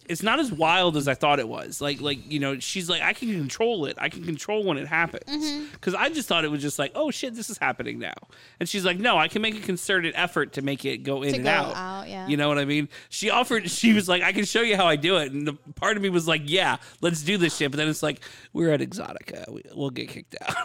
it's 0.09 0.22
not 0.22 0.39
as 0.40 0.51
wild 0.52 0.97
as 0.97 1.09
I 1.09 1.14
thought 1.14 1.39
it 1.39 1.48
was. 1.48 1.80
Like 1.80 2.01
like 2.01 2.30
you 2.30 2.39
know, 2.40 2.59
she's 2.59 2.89
like 2.89 3.02
I 3.02 3.12
can 3.12 3.28
control 3.30 3.86
it. 3.86 3.97
I 4.01 4.09
can 4.09 4.24
control 4.24 4.64
when 4.64 4.78
it 4.78 4.86
happens. 4.89 5.24
Mm-hmm. 5.28 5.66
Because 5.72 5.94
I 5.94 6.09
just 6.09 6.28
thought 6.28 6.44
it 6.44 6.51
was 6.51 6.62
just 6.62 6.78
like 6.78 6.93
oh 6.94 7.10
shit, 7.10 7.35
this 7.35 7.51
is 7.51 7.59
happening 7.59 7.98
now. 7.98 8.14
And 8.60 8.68
she's 8.68 8.85
like 8.85 8.98
no, 8.98 9.16
I 9.18 9.28
can 9.28 9.43
make 9.43 9.56
a 9.56 9.60
concerted 9.60 10.14
effort 10.16 10.55
to 10.55 10.62
make 10.62 10.85
it 10.85 10.98
go 10.98 11.22
in 11.22 11.30
To 11.30 11.35
and 11.36 11.44
go 11.44 11.51
out. 11.51 11.76
out, 11.76 12.09
yeah. 12.09 12.26
You 12.26 12.36
know 12.36 12.48
what 12.48 12.59
I 12.59 12.64
mean? 12.64 12.89
She 13.09 13.30
offered. 13.30 13.70
She 13.78 13.93
was 13.93 14.09
like, 14.09 14.22
I 14.22 14.32
can 14.32 14.44
show 14.44 14.62
you 14.62 14.76
how 14.76 14.86
I 14.86 14.97
do 14.97 15.18
it. 15.18 15.30
And 15.30 15.47
the 15.47 15.52
part 15.76 15.97
of 15.97 16.02
me 16.02 16.09
was 16.09 16.26
like, 16.26 16.43
Yeah, 16.44 16.78
let's 17.01 17.22
do 17.22 17.36
this 17.39 17.56
shit. 17.56 17.70
But 17.70 17.76
then 17.76 17.89
it's 17.89 18.02
like, 18.02 18.20
we're 18.52 18.72
at 18.72 18.80
Exxxotica. 18.80 19.48
We, 19.52 19.62
we'll 19.74 19.90
get 19.90 20.09
kicked 20.09 20.35
out. 20.40 20.55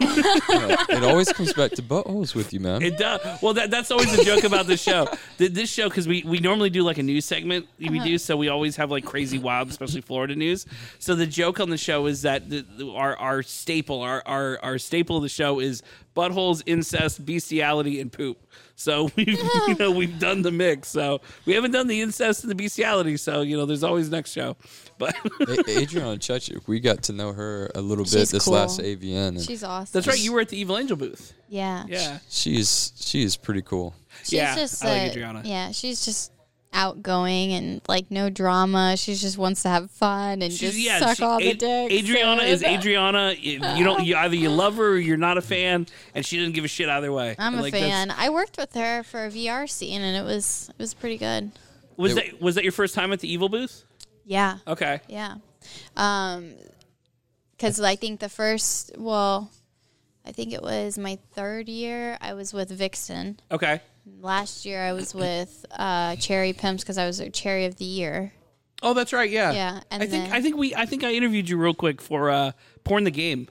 Yeah, 0.54 0.76
it 0.88 1.04
always 1.04 1.32
comes 1.32 1.52
back 1.52 1.72
to 1.72 1.82
buttholes 1.82 2.34
with 2.34 2.52
you, 2.52 2.60
man. 2.60 2.82
It 2.82 2.96
does. 2.98 3.20
Well, 3.42 3.54
that, 3.54 3.70
that's 3.70 3.90
always 3.90 4.16
a 4.18 4.24
joke 4.24 4.44
about 4.44 4.66
this 4.66 4.82
show. 4.82 5.08
This 5.38 5.70
show, 5.70 5.88
because 5.88 6.06
we, 6.08 6.22
we 6.26 6.38
normally 6.38 6.70
do 6.70 6.82
like 6.82 6.98
a 6.98 7.02
news 7.02 7.24
segment, 7.24 7.66
we 7.78 7.98
do, 7.98 8.18
so 8.18 8.36
we 8.36 8.48
always 8.48 8.76
have 8.76 8.90
like 8.90 9.04
crazy, 9.04 9.33
wild, 9.38 9.68
especially 9.70 10.00
Florida 10.00 10.34
news. 10.36 10.66
So 10.98 11.14
the 11.14 11.26
joke 11.26 11.60
on 11.60 11.70
the 11.70 11.78
show 11.78 12.06
is 12.06 12.22
that 12.22 12.48
the, 12.50 12.62
the- 12.76 12.90
our 12.92 13.16
our 13.16 13.42
staple, 13.42 14.00
our, 14.02 14.22
our 14.26 14.58
our 14.62 14.78
staple 14.78 15.16
of 15.16 15.22
the 15.22 15.28
show 15.28 15.60
is 15.60 15.82
buttholes, 16.16 16.62
incest, 16.66 17.24
bestiality, 17.24 18.00
and 18.00 18.12
poop. 18.12 18.38
So 18.76 19.10
we've 19.16 19.28
you 19.28 19.74
know 19.78 19.90
we've 19.90 20.18
done 20.18 20.42
the 20.42 20.50
mix. 20.52 20.88
So 20.88 21.20
we 21.46 21.54
haven't 21.54 21.70
done 21.72 21.86
the 21.86 22.00
incest 22.00 22.42
and 22.44 22.50
the 22.50 22.54
bestiality. 22.54 23.16
So 23.16 23.42
you 23.42 23.56
know 23.56 23.66
there's 23.66 23.84
always 23.84 24.10
next 24.10 24.32
show. 24.32 24.56
But 24.98 25.16
A- 25.48 25.78
Adriana 25.80 26.16
Chechik, 26.18 26.68
we 26.68 26.78
got 26.80 27.02
to 27.04 27.12
know 27.12 27.32
her 27.32 27.68
a 27.74 27.80
little 27.80 28.04
bit 28.04 28.12
She's 28.12 28.30
this 28.30 28.44
cool. 28.44 28.54
last 28.54 28.78
AVN. 28.80 29.28
And 29.28 29.40
She's 29.42 29.64
awesome. 29.64 29.90
that's 29.92 30.06
right. 30.06 30.18
You 30.18 30.32
were 30.32 30.40
at 30.40 30.48
the 30.50 30.56
Evil 30.56 30.78
Angel 30.78 30.96
booth. 30.96 31.32
yeah. 31.48 31.84
Yeah. 31.88 32.18
she's 32.30 32.92
she 32.96 33.22
is 33.24 33.36
pretty 33.36 33.62
cool. 33.62 33.94
She's 34.22 34.34
Yeah, 34.34 34.54
just 34.54 34.84
I 34.84 34.88
like 34.88 35.10
Adriana. 35.10 35.42
Yeah, 35.44 35.72
she's 35.72 36.04
just 36.04 36.30
outgoing 36.74 37.52
and 37.52 37.80
like 37.88 38.10
no 38.10 38.28
drama. 38.28 38.96
She 38.96 39.14
just 39.14 39.38
wants 39.38 39.62
to 39.62 39.68
have 39.68 39.90
fun 39.90 40.42
and 40.42 40.52
She's- 40.52 40.72
just 40.72 40.76
yeah, 40.78 40.98
suck 40.98 41.16
she- 41.16 41.22
all 41.22 41.38
the 41.38 41.50
Ad- 41.52 41.58
dicks. 41.58 41.94
Adriana 41.94 42.42
and- 42.42 42.50
is 42.50 42.62
Adriana. 42.62 43.34
You 43.38 43.52
you 43.76 43.84
don't. 43.84 44.04
You 44.04 44.16
either 44.16 44.36
you 44.36 44.50
love 44.50 44.76
her 44.76 44.90
or 44.90 44.98
you're 44.98 45.16
not 45.16 45.38
a 45.38 45.42
fan, 45.42 45.86
and 46.14 46.26
she 46.26 46.36
doesn't 46.36 46.52
give 46.52 46.64
a 46.64 46.68
shit 46.68 46.88
either 46.88 47.12
way. 47.12 47.36
I'm 47.38 47.54
a 47.58 47.62
Like, 47.62 47.72
that's- 47.72 47.90
fan. 47.90 48.10
I 48.10 48.28
worked 48.30 48.56
with 48.58 48.74
her 48.74 49.02
for 49.04 49.24
a 49.26 49.30
VR 49.30 49.66
scene 49.68 50.02
and 50.02 50.16
it 50.16 50.28
was 50.28 50.68
it 50.70 50.82
was 50.82 50.92
pretty 50.94 51.16
good. 51.16 51.52
Was 51.96 52.14
They- 52.14 52.30
that 52.30 52.42
was 52.42 52.56
that 52.56 52.64
your 52.64 52.72
first 52.72 52.94
time 52.94 53.12
at 53.12 53.20
the 53.20 53.32
Evil 53.32 53.48
booth? 53.48 53.84
Yeah. 54.26 54.58
Okay. 54.66 55.00
Yeah. 55.08 55.36
Um, 55.96 56.54
because 57.56 57.80
I 57.80 57.94
think 57.96 58.20
the 58.20 58.28
first, 58.28 58.92
well, 58.98 59.50
I 60.26 60.32
think 60.32 60.52
it 60.52 60.60
was 60.62 60.98
my 60.98 61.18
third 61.34 61.68
year. 61.68 62.18
I 62.20 62.34
was 62.34 62.52
with 62.52 62.68
Vixen. 62.70 63.38
Okay. 63.50 63.80
Last 64.20 64.64
year 64.64 64.82
I 64.82 64.92
was 64.92 65.14
with 65.14 65.64
uh, 65.70 66.16
Cherry 66.16 66.52
Pimps 66.52 66.82
because 66.82 66.98
I 66.98 67.06
was 67.06 67.20
a 67.20 67.30
Cherry 67.30 67.64
of 67.64 67.76
the 67.76 67.84
Year. 67.84 68.32
Oh, 68.82 68.92
that's 68.92 69.12
right. 69.12 69.30
Yeah. 69.30 69.52
Yeah, 69.52 69.80
and 69.90 70.02
I 70.02 70.06
think 70.06 70.24
then- 70.24 70.32
I 70.32 70.42
think 70.42 70.56
we 70.56 70.74
I 70.74 70.84
think 70.86 71.04
I 71.04 71.12
interviewed 71.12 71.48
you 71.48 71.56
real 71.56 71.74
quick 71.74 72.00
for 72.02 72.30
uh, 72.30 72.52
porn 72.84 73.04
the 73.04 73.10
game. 73.10 73.48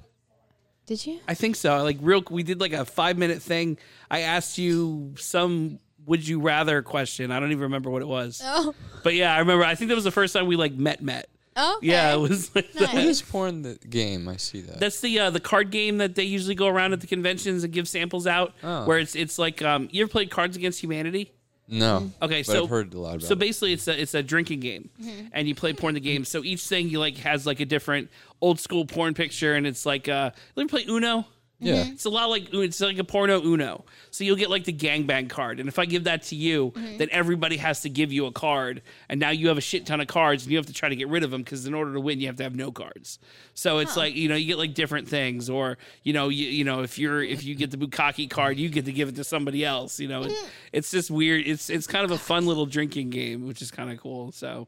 Did 0.86 1.06
you? 1.08 1.20
I 1.28 1.34
think 1.34 1.56
so. 1.56 1.82
Like 1.84 1.98
real, 2.02 2.24
we 2.30 2.44
did 2.44 2.60
like 2.60 2.74
a 2.74 2.86
five 2.86 3.18
minute 3.18 3.42
thing. 3.42 3.78
I 4.12 4.20
asked 4.22 4.58
you 4.58 5.14
some 5.18 5.80
would 6.06 6.28
you 6.28 6.42
rather 6.42 6.82
question. 6.82 7.32
I 7.32 7.40
don't 7.40 7.52
even 7.52 7.64
remember 7.64 7.90
what 7.90 8.02
it 8.02 8.08
was. 8.08 8.42
Oh. 8.44 8.76
But 9.04 9.16
yeah, 9.16 9.34
I 9.34 9.40
remember. 9.40 9.64
I 9.64 9.76
think 9.76 9.90
that 9.90 9.96
was 9.96 10.04
the 10.04 10.12
first 10.12 10.34
time 10.34 10.46
we 10.48 10.56
like 10.58 10.74
met. 10.74 11.02
Met. 11.02 11.30
Oh. 11.56 11.80
Yeah, 11.82 12.14
it 12.14 12.18
was. 12.20 12.54
Like 12.56 12.74
Nice. 12.76 12.94
What 12.94 13.04
is 13.04 13.22
porn 13.22 13.62
the 13.62 13.76
game? 13.90 14.28
I 14.28 14.38
see 14.38 14.62
that. 14.62 14.80
That's 14.80 15.00
the 15.02 15.20
uh, 15.20 15.30
the 15.30 15.40
card 15.40 15.70
game 15.72 15.98
that 16.00 16.16
they 16.16 16.24
usually 16.24 16.56
go 16.56 16.68
around 16.68 16.94
at 16.94 17.02
the 17.02 17.08
conventions 17.08 17.64
and 17.64 17.72
give 17.74 17.88
samples 17.88 18.26
out. 18.28 18.54
Oh. 18.64 18.86
Where 18.86 19.00
it's 19.00 19.16
it's 19.16 19.38
like 19.40 19.62
um, 19.62 19.88
you 19.92 20.04
ever 20.04 20.10
played 20.12 20.30
Cards 20.32 20.56
Against 20.58 20.82
Humanity? 20.82 21.32
no. 21.68 22.12
Okay, 22.22 22.40
but 22.42 22.46
so 22.46 22.64
I've 22.64 22.70
heard 22.70 22.94
a 22.94 23.00
lot 23.00 23.16
about 23.16 23.24
So 23.24 23.34
it. 23.34 23.40
basically, 23.40 23.74
it's 23.74 23.88
a 23.88 24.00
it's 24.02 24.14
a 24.14 24.22
drinking 24.24 24.60
game, 24.60 24.90
Mm-hmm. 25.02 25.28
and 25.32 25.48
you 25.48 25.56
play 25.56 25.74
porn 25.74 25.94
the 25.94 26.00
game. 26.00 26.26
So 26.26 26.44
each 26.44 26.62
thing 26.68 26.90
you 26.90 27.00
like 27.00 27.18
has 27.18 27.46
like 27.46 27.60
a 27.60 27.66
different 27.66 28.10
old 28.42 28.60
school 28.60 28.86
porn 28.86 29.14
picture, 29.14 29.54
and 29.56 29.66
it's 29.66 29.86
like 29.86 30.10
uh, 30.10 30.32
let 30.56 30.64
me 30.64 30.68
play 30.68 30.86
Uno. 30.88 31.26
Yeah. 31.60 31.86
It's 31.88 32.04
a 32.04 32.10
lot 32.10 32.30
like 32.30 32.54
it's 32.54 32.82
like 32.82 32.98
a 32.98 33.06
porno 33.06 33.42
Uno. 33.42 33.86
So 34.12 34.26
you'll 34.26 34.36
get 34.36 34.50
like 34.50 34.66
the 34.66 34.74
gangbang 34.74 35.30
card, 35.30 35.62
and 35.62 35.70
if 35.70 35.80
I 35.80 35.86
give 35.86 36.04
that 36.06 36.24
to 36.24 36.36
you, 36.36 36.72
Mm-hmm. 36.76 36.98
then 36.98 37.08
everybody 37.12 37.56
has 37.58 37.82
to 37.82 37.90
give 37.90 38.12
you 38.12 38.26
a 38.26 38.32
card, 38.32 38.82
and 39.08 39.20
now 39.20 39.30
you 39.30 39.48
have 39.48 39.58
a 39.58 39.62
shit 39.62 39.86
ton 39.86 40.02
of 40.02 40.08
cards, 40.08 40.44
and 40.44 40.52
you 40.52 40.58
have 40.58 40.66
to 40.66 40.74
try 40.74 40.90
to 40.90 40.96
get 40.96 41.08
rid 41.08 41.24
of 41.24 41.32
them 41.32 41.42
because 41.42 41.66
in 41.66 41.74
order 41.74 41.94
to 41.94 42.02
win, 42.02 42.20
you 42.20 42.28
have 42.28 42.36
to 42.38 42.44
have 42.44 42.56
no 42.56 42.72
cards. 42.72 43.18
So 43.54 43.78
it's 43.80 43.96
like 43.96 44.14
you 44.16 44.28
know 44.28 44.36
you 44.36 44.46
get 44.48 44.58
like 44.58 44.74
different 44.74 45.08
things, 45.08 45.50
or 45.50 45.78
you 46.04 46.12
know 46.12 46.28
you 46.30 46.48
you 46.48 46.64
know 46.66 46.82
if 46.82 47.00
you're 47.00 47.24
if 47.24 47.44
you 47.46 47.56
get 47.56 47.72
the 47.72 47.78
bukkake 47.78 48.30
card, 48.30 48.58
you 48.58 48.68
get 48.70 48.84
to 48.86 48.92
give 48.92 49.08
it 49.08 49.16
to 49.16 49.24
somebody 49.24 49.64
else. 49.64 50.00
You 50.02 50.10
know, 50.10 50.24
it, 50.24 50.34
it's 50.74 50.92
just 50.92 51.10
weird. 51.10 51.48
It's 51.48 51.70
it's 51.70 51.88
kind 51.88 52.04
of 52.04 52.12
a 52.12 52.18
fun 52.18 52.46
little 52.46 52.66
drinking 52.66 53.12
game, 53.12 53.48
which 53.48 53.62
is 53.62 53.72
kind 53.72 53.90
of 53.90 54.00
cool. 54.00 54.32
So, 54.34 54.68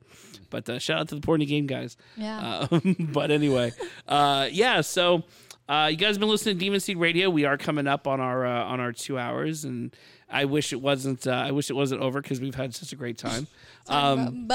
but 0.50 0.70
uh, 0.70 0.80
shout 0.80 1.00
out 1.00 1.10
to 1.10 1.16
the 1.16 1.22
porny 1.22 1.46
game 1.48 1.68
guys. 1.68 1.98
Yeah. 2.16 2.68
Uh, 2.72 2.80
but 3.00 3.32
anyway, 3.32 3.74
uh, 4.08 4.48
yeah. 4.52 4.82
So 4.82 5.24
uh, 5.68 5.88
you 5.90 5.98
guys 5.98 6.16
have 6.16 6.20
been 6.20 6.30
listening 6.30 6.56
to 6.56 6.60
Demon 6.60 6.80
Seed 6.80 6.98
Radio. 6.98 7.30
We 7.30 7.46
are 7.46 7.58
coming 7.58 7.88
up 7.88 8.08
on 8.08 8.20
our 8.20 8.46
uh, 8.46 8.64
on 8.66 8.80
our 8.80 8.92
two 8.92 9.18
hours, 9.18 9.66
and 9.66 9.96
I 10.30 10.46
wish 10.46 10.74
it 10.74 10.82
wasn't. 10.82 11.26
Uh, 11.26 11.32
I 11.32 11.52
wish 11.52 11.70
it 11.72 11.74
wasn't 11.74 12.02
over 12.02 12.22
because 12.22 12.40
we've 12.40 12.54
had 12.56 12.76
such 12.76 12.92
a 12.92 12.96
great 12.96 13.18
time. 13.18 13.48
Um, 13.88 14.48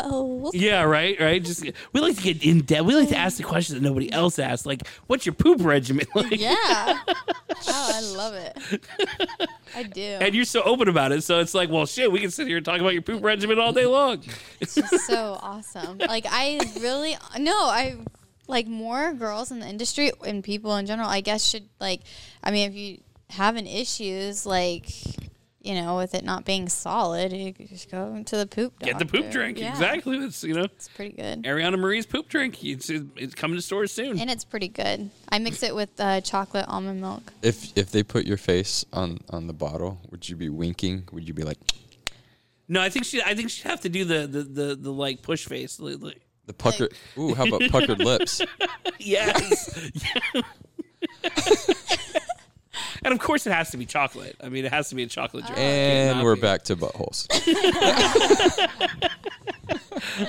yeah, 0.55 0.83
right, 0.83 1.17
right. 1.21 1.41
Just 1.41 1.65
we 1.93 2.01
like 2.01 2.17
to 2.17 2.23
get 2.23 2.45
in 2.45 2.63
depth. 2.63 2.85
We 2.85 2.97
like 2.97 3.11
to 3.11 3.17
ask 3.17 3.37
the 3.37 3.45
questions 3.45 3.81
that 3.81 3.89
nobody 3.89 4.13
else 4.13 4.41
asks, 4.41 4.67
like 4.67 4.85
what's 5.07 5.25
your 5.25 5.37
poop 5.37 5.65
regimen 5.65 6.05
like? 6.17 6.41
Yeah. 6.41 6.55
oh, 7.07 7.13
I 7.69 8.01
love 8.17 8.35
it. 8.35 8.83
I 9.77 9.85
do. 9.85 10.03
And 10.03 10.35
you're 10.35 10.45
so 10.45 10.65
open 10.65 10.89
about 10.89 11.13
it, 11.13 11.23
so 11.23 11.39
it's 11.39 11.55
like, 11.55 11.71
well, 11.71 11.87
shit, 11.87 12.11
we 12.11 12.19
can 12.19 12.33
sit 12.33 12.49
here 12.49 12.57
and 12.57 12.67
talk 12.67 12.81
about 12.81 12.93
your 12.93 13.03
poop 13.03 13.23
regimen 13.23 13.61
all 13.61 13.73
day 13.73 13.87
long. 13.87 14.25
It's 14.59 14.75
just 14.75 15.07
so 15.07 15.39
awesome. 15.41 15.99
Like 15.99 16.27
I 16.29 16.59
really 16.81 17.17
no, 17.39 17.55
I 17.67 17.99
like 18.51 18.67
more 18.67 19.13
girls 19.15 19.51
in 19.51 19.61
the 19.61 19.67
industry 19.69 20.11
and 20.27 20.45
people 20.45 20.77
in 20.77 20.85
general. 20.87 21.09
I 21.09 21.21
guess 21.23 21.45
should 21.45 21.69
like. 21.81 22.01
I 22.45 22.51
mean, 22.51 22.69
if 22.71 22.77
you 22.77 22.99
having 23.31 23.67
issues 23.67 24.45
like. 24.45 24.91
You 25.63 25.75
know, 25.75 25.99
with 25.99 26.15
it 26.15 26.25
not 26.25 26.47
being 26.47 26.71
solid, 26.71 27.35
you 27.35 27.53
could 27.53 27.69
just 27.69 27.91
go 27.91 28.23
to 28.25 28.37
the 28.39 28.47
poop. 28.47 28.79
Get 28.79 28.99
the 28.99 29.05
poop 29.05 29.31
drink, 29.31 29.59
Yeah. 29.59 29.69
exactly. 29.73 30.19
That's 30.19 30.43
you 30.43 30.55
know, 30.55 30.65
It's 30.65 30.89
pretty 30.89 31.15
good, 31.15 31.43
Ariana 31.43 31.79
Marie's 31.79 32.07
poop 32.07 32.31
drink. 32.31 32.65
It's, 32.65 32.89
it's 32.89 33.35
coming 33.35 33.57
to 33.59 33.63
stores 33.63 33.93
soon. 33.93 34.19
and 34.19 34.31
it's 34.31 34.43
pretty 34.43 34.69
good. 34.69 35.11
I 35.29 35.39
mix 35.39 35.63
it 35.63 35.75
with 35.75 35.91
uh, 36.01 36.23
chocolate 36.23 36.65
almond 36.67 37.03
milk. 37.03 37.31
If 37.43 37.77
if 37.77 37.91
they 37.91 38.03
put 38.03 38.25
your 38.25 38.39
face 38.39 38.87
on 38.95 39.19
on 39.29 39.49
the 39.49 39.53
bottle, 39.53 40.01
would 40.11 40.27
you 40.31 40.35
be 40.35 40.49
winking? 40.49 41.07
Would 41.13 41.29
you 41.29 41.35
be 41.35 41.43
like, 41.43 41.59
No, 42.67 42.81
I 42.81 42.89
think 42.89 43.05
she. 43.05 43.21
I 43.23 43.35
think 43.35 43.51
she'd 43.51 43.69
have 43.69 43.83
to 43.83 43.91
do 43.91 44.07
the 44.07 44.27
the 44.27 44.43
the, 44.43 44.77
the 44.77 44.91
like 44.91 45.21
push 45.21 45.45
face. 45.45 45.79
li- 45.79 45.97
li- 45.97 46.17
The 46.51 46.55
pucker. 46.55 46.89
Ooh, 47.17 47.33
how 47.33 47.47
about 47.47 47.63
puckered 47.71 48.01
lips? 48.05 48.43
Yes. 48.99 49.95
and 53.05 53.15
of 53.15 53.21
course, 53.21 53.47
it 53.47 53.53
has 53.53 53.71
to 53.71 53.77
be 53.77 53.87
chocolate. 53.87 54.35
I 54.43 54.49
mean, 54.49 54.65
it 54.65 54.73
has 54.73 54.89
to 54.89 54.97
be 54.97 55.05
a 55.05 55.07
chocolate 55.07 55.47
drink. 55.47 55.61
And 55.61 56.25
we're 56.25 56.35
be. 56.35 56.41
back 56.41 56.65
to 56.65 56.75
buttholes. 56.75 57.29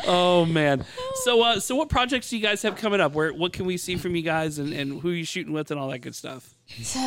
Oh 0.06 0.46
man. 0.46 0.86
So 1.24 1.42
uh, 1.42 1.60
so 1.60 1.76
what 1.76 1.90
projects 1.90 2.30
do 2.30 2.38
you 2.38 2.44
guys 2.44 2.62
have 2.62 2.76
coming 2.76 3.00
up? 3.00 3.14
Where 3.14 3.34
what 3.34 3.54
can 3.54 3.66
we 3.66 3.78
see 3.78 3.96
from 3.96 4.16
you 4.16 4.22
guys, 4.22 4.60
and, 4.60 4.74
and 4.74 5.02
who 5.02 5.10
are 5.10 5.14
you 5.14 5.24
shooting 5.24 5.54
with, 5.54 5.72
and 5.72 5.80
all 5.80 5.90
that 5.90 6.00
good 6.00 6.14
stuff? 6.14 6.54
So, 6.82 7.00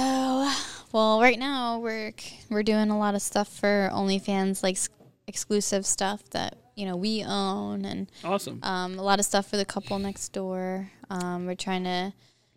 well, 0.92 1.20
right 1.20 1.38
now 1.38 1.78
we're 1.78 2.12
we're 2.50 2.62
doing 2.62 2.90
a 2.90 2.98
lot 2.98 3.14
of 3.14 3.22
stuff 3.22 3.48
for 3.48 3.90
OnlyFans, 3.92 4.62
like 4.62 4.78
exclusive 5.26 5.84
stuff 5.84 6.28
that 6.30 6.56
you 6.74 6.86
know 6.86 6.96
we 6.96 7.22
own, 7.24 7.84
and 7.84 8.10
Awesome. 8.24 8.60
um, 8.62 8.98
a 8.98 9.02
lot 9.02 9.18
of 9.18 9.24
stuff 9.24 9.46
for 9.48 9.56
the 9.56 9.64
couple 9.64 9.98
next 9.98 10.32
door. 10.32 10.90
Um, 11.10 11.46
we're 11.46 11.54
trying 11.54 11.84
to 11.84 12.12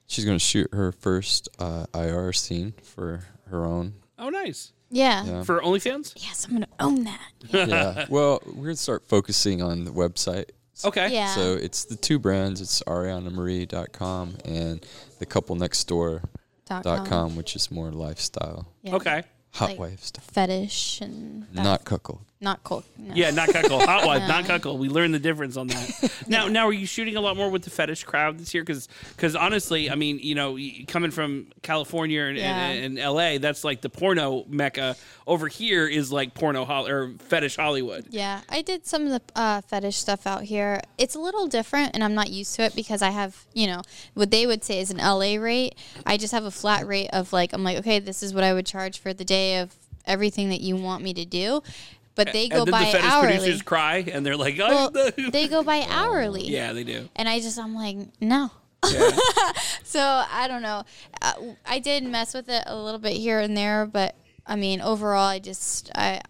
She's 0.08 0.24
gonna 0.26 0.40
shoot 0.40 0.70
her 0.74 0.92
first 0.94 1.50
uh, 1.60 1.86
IR 1.94 2.32
scene 2.34 2.74
for 2.82 3.26
her 3.50 3.66
own. 3.66 3.94
Oh, 4.18 4.30
nice. 4.30 4.72
yeah. 4.90 5.26
Yeah. 5.26 5.44
For 5.44 5.60
OnlyFans. 5.60 6.14
Yes, 6.16 6.46
I'm 6.46 6.54
gonna 6.54 6.68
own 6.80 7.04
that. 7.04 7.32
yeah. 7.50 8.06
Well, 8.10 8.42
we're 8.46 8.64
gonna 8.64 8.76
start 8.78 9.06
focusing 9.08 9.62
on 9.62 9.84
the 9.84 9.92
website. 9.92 10.50
Okay. 10.86 11.12
Yeah. 11.14 11.34
So 11.36 11.54
it's 11.56 11.84
the 11.86 11.96
two 11.98 12.20
brands. 12.20 12.62
It's 12.62 12.82
arianamarie.com 12.84 14.38
and 14.46 14.86
the 15.20 15.26
couple 15.26 15.56
next 15.56 15.84
door 15.88 16.22
Dot 16.66 16.84
dot 16.84 16.98
com. 17.00 17.30
com, 17.30 17.36
which 17.36 17.56
is 17.56 17.72
more 17.72 17.92
lifestyle, 17.92 18.68
Yeah. 18.84 18.96
Okay. 18.96 19.24
hot 19.54 19.70
Like- 19.72 19.80
wife 19.80 20.04
stuff, 20.04 20.24
Fetish 20.26 21.02
and 21.02 21.54
not 21.54 21.84
cuckold. 21.86 22.22
Not 22.40 22.64
cool. 22.64 22.84
No. 22.98 23.14
Yeah, 23.16 23.32
not 23.32 23.50
cuckold. 23.50 23.82
Hot 23.84 24.06
wife, 24.06 24.22
No. 24.22 24.28
not 24.28 24.46
cuckold. 24.46 24.80
We 24.80 24.90
learned 24.90 25.14
the 25.14 25.20
difference 25.20 25.58
on 25.58 25.68
that. 25.68 26.12
Now, 26.28 26.48
now, 26.50 26.68
are 26.68 26.74
you 26.74 26.86
shooting 26.86 27.16
a 27.16 27.22
lot 27.22 27.38
more 27.38 27.50
with 27.50 27.64
the 27.64 27.70
fetish 27.70 28.04
crowd 28.04 28.38
this 28.38 28.54
year? 28.54 28.62
Because, 28.62 28.90
because 29.16 29.34
honestly, 29.34 29.90
I 29.90 29.96
mean, 29.96 30.20
you 30.22 30.36
know, 30.36 30.58
coming 30.88 31.10
from 31.10 31.48
California 31.62 32.24
and, 32.24 32.38
Yeah. 32.38 32.68
and, 32.68 32.84
and 32.86 33.00
L.A., 33.00 33.38
that's 33.38 33.64
like 33.64 33.80
the 33.80 33.90
porno 33.90 34.44
mecca. 34.50 34.98
Over 35.26 35.48
here 35.48 35.88
is 35.88 36.12
like 36.12 36.34
porno 36.34 36.66
hol- 36.66 36.86
or 36.88 37.14
fetish 37.30 37.56
Hollywood. 37.56 38.08
Yeah, 38.10 38.42
I 38.50 38.62
did 38.62 38.86
some 38.86 39.08
of 39.08 39.10
the 39.12 39.22
uh, 39.40 39.62
fetish 39.62 39.96
stuff 39.96 40.28
out 40.28 40.44
here. 40.44 40.82
It's 40.98 41.16
a 41.16 41.20
little 41.20 41.48
different, 41.48 41.92
and 41.94 42.04
I'm 42.04 42.14
not 42.14 42.30
used 42.30 42.56
to 42.58 42.64
it 42.64 42.76
because 42.76 43.02
I 43.02 43.12
have, 43.12 43.46
you 43.54 43.68
know, 43.68 43.82
what 44.14 44.30
they 44.32 44.46
would 44.46 44.66
say 44.66 44.80
is 44.80 44.92
an 44.92 44.98
LA 44.98 45.36
rate. 45.36 45.76
I 46.06 46.18
just 46.18 46.34
have 46.34 46.44
a 46.44 46.52
flat 46.52 46.86
rate 46.86 47.10
of 47.14 47.32
like, 47.32 47.54
I'm 47.54 47.64
like, 47.64 47.78
okay, 47.78 48.00
this 48.00 48.22
is 48.22 48.34
what 48.34 48.44
I 48.44 48.54
would 48.54 48.66
charge 48.66 49.00
for 49.00 49.14
the 49.14 49.26
day 49.26 49.60
of 49.60 49.74
everything 50.06 50.50
that 50.50 50.62
you 50.62 50.76
want 50.76 51.04
me 51.04 51.14
to 51.14 51.26
do. 51.26 51.62
But 52.18 52.34
they 52.34 52.50
go 52.50 52.58
and 52.64 52.68
then 52.68 52.72
by 52.72 52.86
the 52.86 52.92
fetish 52.92 53.10
hourly. 53.10 53.38
producers 53.38 53.62
cry 53.62 53.98
and 54.12 54.26
they're 54.26 54.36
like, 54.36 54.58
Well, 54.58 54.92
oh, 54.94 55.12
they 55.32 55.48
go 55.48 55.64
by 55.64 55.86
hourly. 55.90 56.44
yeah, 56.50 56.74
they 56.74 56.84
do. 56.84 57.08
And 57.16 57.30
I 57.30 57.40
just, 57.40 57.58
I'm 57.58 57.74
like, 57.76 57.98
no. 58.20 58.52
so 59.84 60.00
I 60.02 60.48
don't 60.48 60.62
know. 60.62 60.84
Uh, 61.22 61.34
I 61.66 61.80
did 61.80 62.04
mess 62.04 62.34
with 62.34 62.50
it 62.50 62.64
a 62.66 62.76
little 62.76 63.00
bit 63.00 63.14
here 63.14 63.40
and 63.40 63.56
there, 63.56 63.86
but 63.86 64.16
I 64.46 64.56
mean, 64.56 64.82
overall, 64.82 65.28
I 65.28 65.40
just, 65.40 65.92
I, 65.96 66.22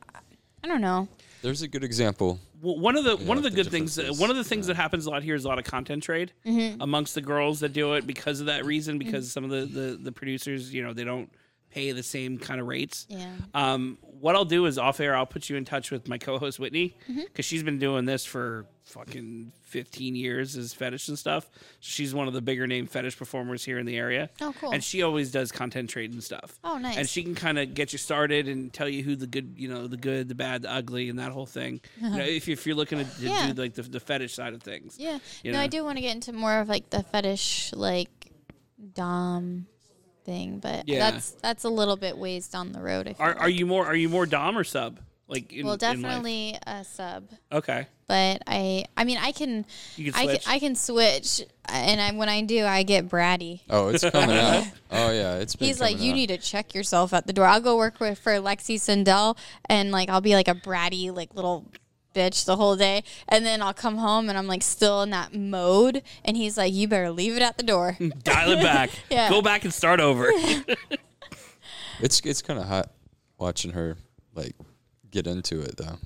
I 0.63 0.67
don't 0.67 0.81
know. 0.81 1.07
There's 1.41 1.61
a 1.61 1.67
good 1.67 1.83
example. 1.83 2.39
Well, 2.61 2.79
one 2.79 2.97
of 2.97 3.03
the 3.03 3.15
one 3.17 3.37
of 3.37 3.43
the 3.43 3.51
the 3.51 3.55
good 3.55 3.69
things, 3.69 3.97
uh, 3.97 4.01
differences, 4.01 4.19
one 4.21 4.29
of 4.31 4.35
the 4.37 4.43
things 4.43 4.65
that 4.67 4.75
happens 4.75 5.05
a 5.05 5.11
lot 5.11 5.21
here 5.21 5.35
is 5.35 5.45
a 5.45 5.47
lot 5.47 5.59
of 5.59 5.65
content 5.65 6.01
trade 6.03 6.33
Mm-hmm. 6.45 6.81
amongst 6.81 7.13
the 7.13 7.21
girls 7.21 7.59
that 7.59 7.73
do 7.73 7.93
it 7.93 8.07
because 8.07 8.39
of 8.39 8.47
that 8.47 8.65
reason. 8.65 8.97
Because 8.97 9.31
some 9.31 9.43
of 9.43 9.51
the, 9.51 9.65
the 9.65 9.97
the 10.01 10.11
producers, 10.11 10.73
you 10.73 10.83
know, 10.83 10.93
they 10.93 11.03
don't 11.03 11.29
pay 11.69 11.91
the 11.91 12.03
same 12.03 12.37
kind 12.39 12.59
of 12.61 12.67
rates. 12.67 13.05
Yeah. 13.09 13.29
Um, 13.53 13.97
what 14.01 14.35
I'll 14.35 14.45
do 14.45 14.65
is 14.65 14.77
off 14.77 14.99
air, 14.99 15.15
I'll 15.15 15.25
put 15.25 15.49
you 15.49 15.57
in 15.57 15.65
touch 15.65 15.91
with 15.91 16.07
my 16.07 16.17
co-host 16.17 16.59
Whitney 16.59 16.95
Mm-hmm. 17.09 17.21
because 17.25 17.45
she's 17.45 17.61
been 17.63 17.77
doing 17.77 18.05
this 18.05 18.25
for 18.25 18.65
fucking 18.85 19.51
15 19.63 20.15
years 20.15 20.55
as 20.55 20.73
fetish 20.73 21.09
and 21.09 21.19
stuff. 21.19 21.49
So 21.53 21.59
she's 21.81 22.15
one 22.15 22.27
of 22.29 22.33
the 22.33 22.41
bigger 22.41 22.65
name 22.67 22.87
fetish 22.87 23.17
performers 23.17 23.63
here 23.65 23.77
in 23.79 23.85
the 23.85 23.97
area. 23.97 24.29
Oh, 24.41 24.53
cool. 24.59 24.71
And 24.71 24.81
she 24.83 25.03
always 25.03 25.29
does 25.29 25.51
content 25.51 25.89
trade 25.89 26.13
and 26.13 26.23
stuff. 26.23 26.57
Oh, 26.63 26.77
nice. 26.77 26.95
And 26.97 27.07
she 27.07 27.21
can 27.21 27.35
kind 27.35 27.59
of 27.59 27.73
get 27.73 27.91
you 27.91 27.99
started 27.99 28.47
and 28.47 28.71
tell 28.71 28.87
you 28.87 29.03
who 29.03 29.15
the 29.17 29.27
good, 29.27 29.55
you 29.57 29.67
know, 29.67 29.87
the 29.87 29.97
good, 29.97 30.29
the 30.29 30.35
bad, 30.35 30.61
the 30.61 30.71
ugly, 30.71 31.09
and 31.09 31.19
that 31.19 31.31
whole 31.33 31.45
thing. 31.45 31.81
You 32.01 32.09
know, 32.09 32.23
if, 32.23 32.47
if 32.47 32.65
you're 32.65 32.75
looking 32.77 32.99
to, 32.99 33.03
to 33.03 33.21
Yeah. 33.21 33.51
do 33.51 33.61
like 33.61 33.73
the, 33.73 33.81
the 33.81 33.99
fetish 33.99 34.33
side 34.33 34.53
of 34.53 34.63
things. 34.63 34.95
Yeah. 34.97 35.19
You 35.43 35.51
no, 35.51 35.57
know? 35.57 35.63
I 35.63 35.67
do 35.67 35.83
want 35.83 35.97
to 35.97 36.01
get 36.01 36.15
into 36.15 36.31
more 36.31 36.59
of 36.59 36.69
like 36.69 36.89
the 36.89 37.03
fetish, 37.03 37.73
like 37.73 38.09
dom 38.93 39.67
thing, 40.27 40.59
but 40.59 40.87
Yeah. 40.87 41.09
that's 41.09 41.31
that's 41.41 41.63
a 41.63 41.69
little 41.69 41.95
bit 41.95 42.17
ways 42.17 42.47
down 42.49 42.73
the 42.73 42.81
road. 42.81 43.07
I 43.07 43.13
feel 43.13 43.25
Are, 43.25 43.35
are 43.39 43.49
you 43.49 43.65
more 43.65 43.85
are 43.87 43.95
you 43.95 44.09
more 44.09 44.27
dom 44.27 44.55
or 44.57 44.63
sub? 44.63 44.99
Like 45.29 45.51
in, 45.51 45.65
well, 45.65 45.73
in 45.73 45.79
definitely 45.79 46.57
a 46.67 46.83
sub, 46.85 47.29
Okay. 47.51 47.87
but 48.07 48.41
I 48.47 48.85
I 48.95 49.03
mean 49.03 49.17
I 49.17 49.31
can 49.31 49.65
You 49.95 50.11
can 50.11 50.21
I 50.21 50.37
can 50.37 50.39
I 50.47 50.59
can 50.59 50.75
switch, 50.75 51.41
and 51.67 51.99
I, 51.99 52.11
when 52.11 52.29
I 52.29 52.41
do, 52.43 52.63
I 52.65 52.83
get 52.83 53.09
bratty. 53.09 53.59
Oh, 53.69 53.89
it's 53.89 54.09
coming 54.09 54.37
out. 54.37 54.63
Oh 54.91 55.11
yeah, 55.11 55.35
it's. 55.35 55.55
Been 55.57 55.67
He's 55.67 55.81
like, 55.81 55.95
coming 55.97 56.05
you 56.05 56.11
out. 56.13 56.15
need 56.15 56.27
to 56.27 56.37
check 56.37 56.73
yourself 56.73 57.11
at 57.13 57.27
the 57.27 57.33
door. 57.33 57.45
I'll 57.45 57.59
go 57.59 57.75
work 57.75 57.99
with 57.99 58.19
for 58.19 58.31
Lexi 58.33 58.75
Sindel, 58.75 59.37
and 59.69 59.91
like 59.91 60.07
I'll 60.09 60.21
be 60.21 60.33
like 60.35 60.47
a 60.47 60.55
bratty 60.55 61.13
like 61.13 61.33
little 61.35 61.65
bitch 62.17 62.45
the 62.45 62.55
whole 62.55 62.75
day, 62.75 63.03
and 63.29 63.45
then 63.45 63.61
I'll 63.61 63.73
come 63.73 63.97
home 63.97 64.29
and 64.29 64.37
I'm 64.37 64.47
like 64.47 64.63
still 64.63 65.03
in 65.03 65.11
that 65.11 65.33
mode, 65.35 66.01
and 66.25 66.35
he's 66.35 66.57
like, 66.57 66.73
you 66.73 66.87
better 66.87 67.11
leave 67.11 67.35
it 67.35 67.41
at 67.41 67.57
the 67.57 67.63
door. 67.63 67.97
Dial 68.23 68.51
it 68.51 68.61
back. 68.63 68.89
Yeah. 69.09 69.29
Go 69.29 69.41
back 69.41 69.63
and 69.63 69.73
start 69.73 69.99
over. 69.99 70.31
It's 71.99 72.19
it's 72.19 72.43
kind 72.43 72.59
of 72.59 72.67
hot 72.67 72.91
watching 73.39 73.71
her 73.71 73.97
like 74.35 74.55
get 75.09 75.25
into 75.25 75.61
it 75.61 75.77
though. 75.77 75.97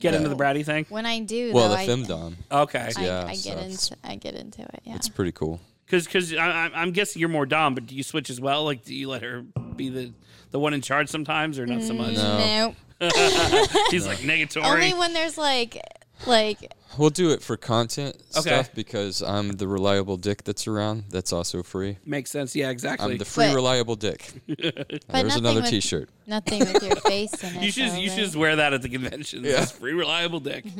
Get 0.00 0.14
into 0.14 0.28
the 0.28 0.36
bratty 0.36 0.64
thing. 0.64 0.86
When 0.88 1.04
I 1.04 1.20
do, 1.20 1.52
Well, 1.52 1.68
though, 1.68 1.74
the 1.74 1.80
I, 1.82 1.86
femdom. 1.86 2.34
Okay. 2.50 2.92
I, 2.96 3.00
Yeah, 3.02 3.24
I 3.26 3.34
so 3.34 3.50
get 3.50 3.58
it's- 3.58 3.90
into 3.90 4.08
I 4.08 4.14
get 4.16 4.34
into 4.34 4.62
it. 4.62 4.80
Yeah. 4.84 4.94
It's 4.94 5.08
pretty 5.08 5.32
cool. 5.32 5.60
Because 5.84 6.04
because 6.06 6.34
I'm 6.38 6.92
guessing 6.92 7.20
you're 7.20 7.28
more 7.28 7.46
dom, 7.46 7.74
but 7.74 7.86
do 7.86 7.94
you 7.94 8.02
switch 8.02 8.30
as 8.30 8.40
well? 8.40 8.64
Like, 8.64 8.84
do 8.84 8.94
you 8.94 9.08
let 9.08 9.22
her 9.22 9.42
be 9.76 9.88
the 9.88 10.12
the 10.50 10.58
one 10.58 10.72
in 10.72 10.80
charge 10.82 11.08
sometimes, 11.08 11.58
or 11.58 11.66
not 11.66 11.82
so 11.82 11.94
mm, 11.94 11.98
much? 11.98 12.14
No. 12.14 12.38
no. 12.38 12.74
She's 13.90 14.06
like 14.06 14.18
negatory. 14.18 14.64
Only 14.64 14.94
when 14.94 15.12
there's 15.12 15.38
like 15.38 15.80
like 16.26 16.72
We'll 16.96 17.10
do 17.10 17.30
it 17.30 17.42
for 17.42 17.56
content 17.56 18.16
Okay. 18.36 18.40
stuff 18.40 18.74
because 18.74 19.22
I'm 19.22 19.52
the 19.52 19.68
reliable 19.68 20.16
dick 20.16 20.42
that's 20.42 20.66
around. 20.66 21.04
That's 21.10 21.32
also 21.32 21.62
free. 21.62 21.98
Makes 22.04 22.30
sense. 22.30 22.56
Yeah, 22.56 22.70
exactly. 22.70 23.12
I'm 23.12 23.18
the 23.18 23.24
free 23.24 23.46
But- 23.48 23.54
reliable 23.54 23.94
dick. 23.94 24.32
but 24.48 24.56
There's 24.56 25.06
nothing 25.08 25.38
another 25.44 25.60
with, 25.60 25.70
T-shirt. 25.70 26.08
Nothing 26.26 26.60
with 26.60 26.82
your 26.82 26.96
face 26.96 27.34
in 27.44 27.56
it. 27.56 27.62
you 27.62 27.70
should 27.70 27.90
though, 27.92 27.96
you 27.96 28.08
should 28.08 28.16
right? 28.16 28.24
just 28.24 28.36
wear 28.36 28.56
that 28.56 28.72
at 28.72 28.82
the 28.82 28.88
convention. 28.88 29.44
Yeah. 29.44 29.62
It's 29.62 29.70
free 29.70 29.92
reliable 29.92 30.40
dick. 30.40 30.64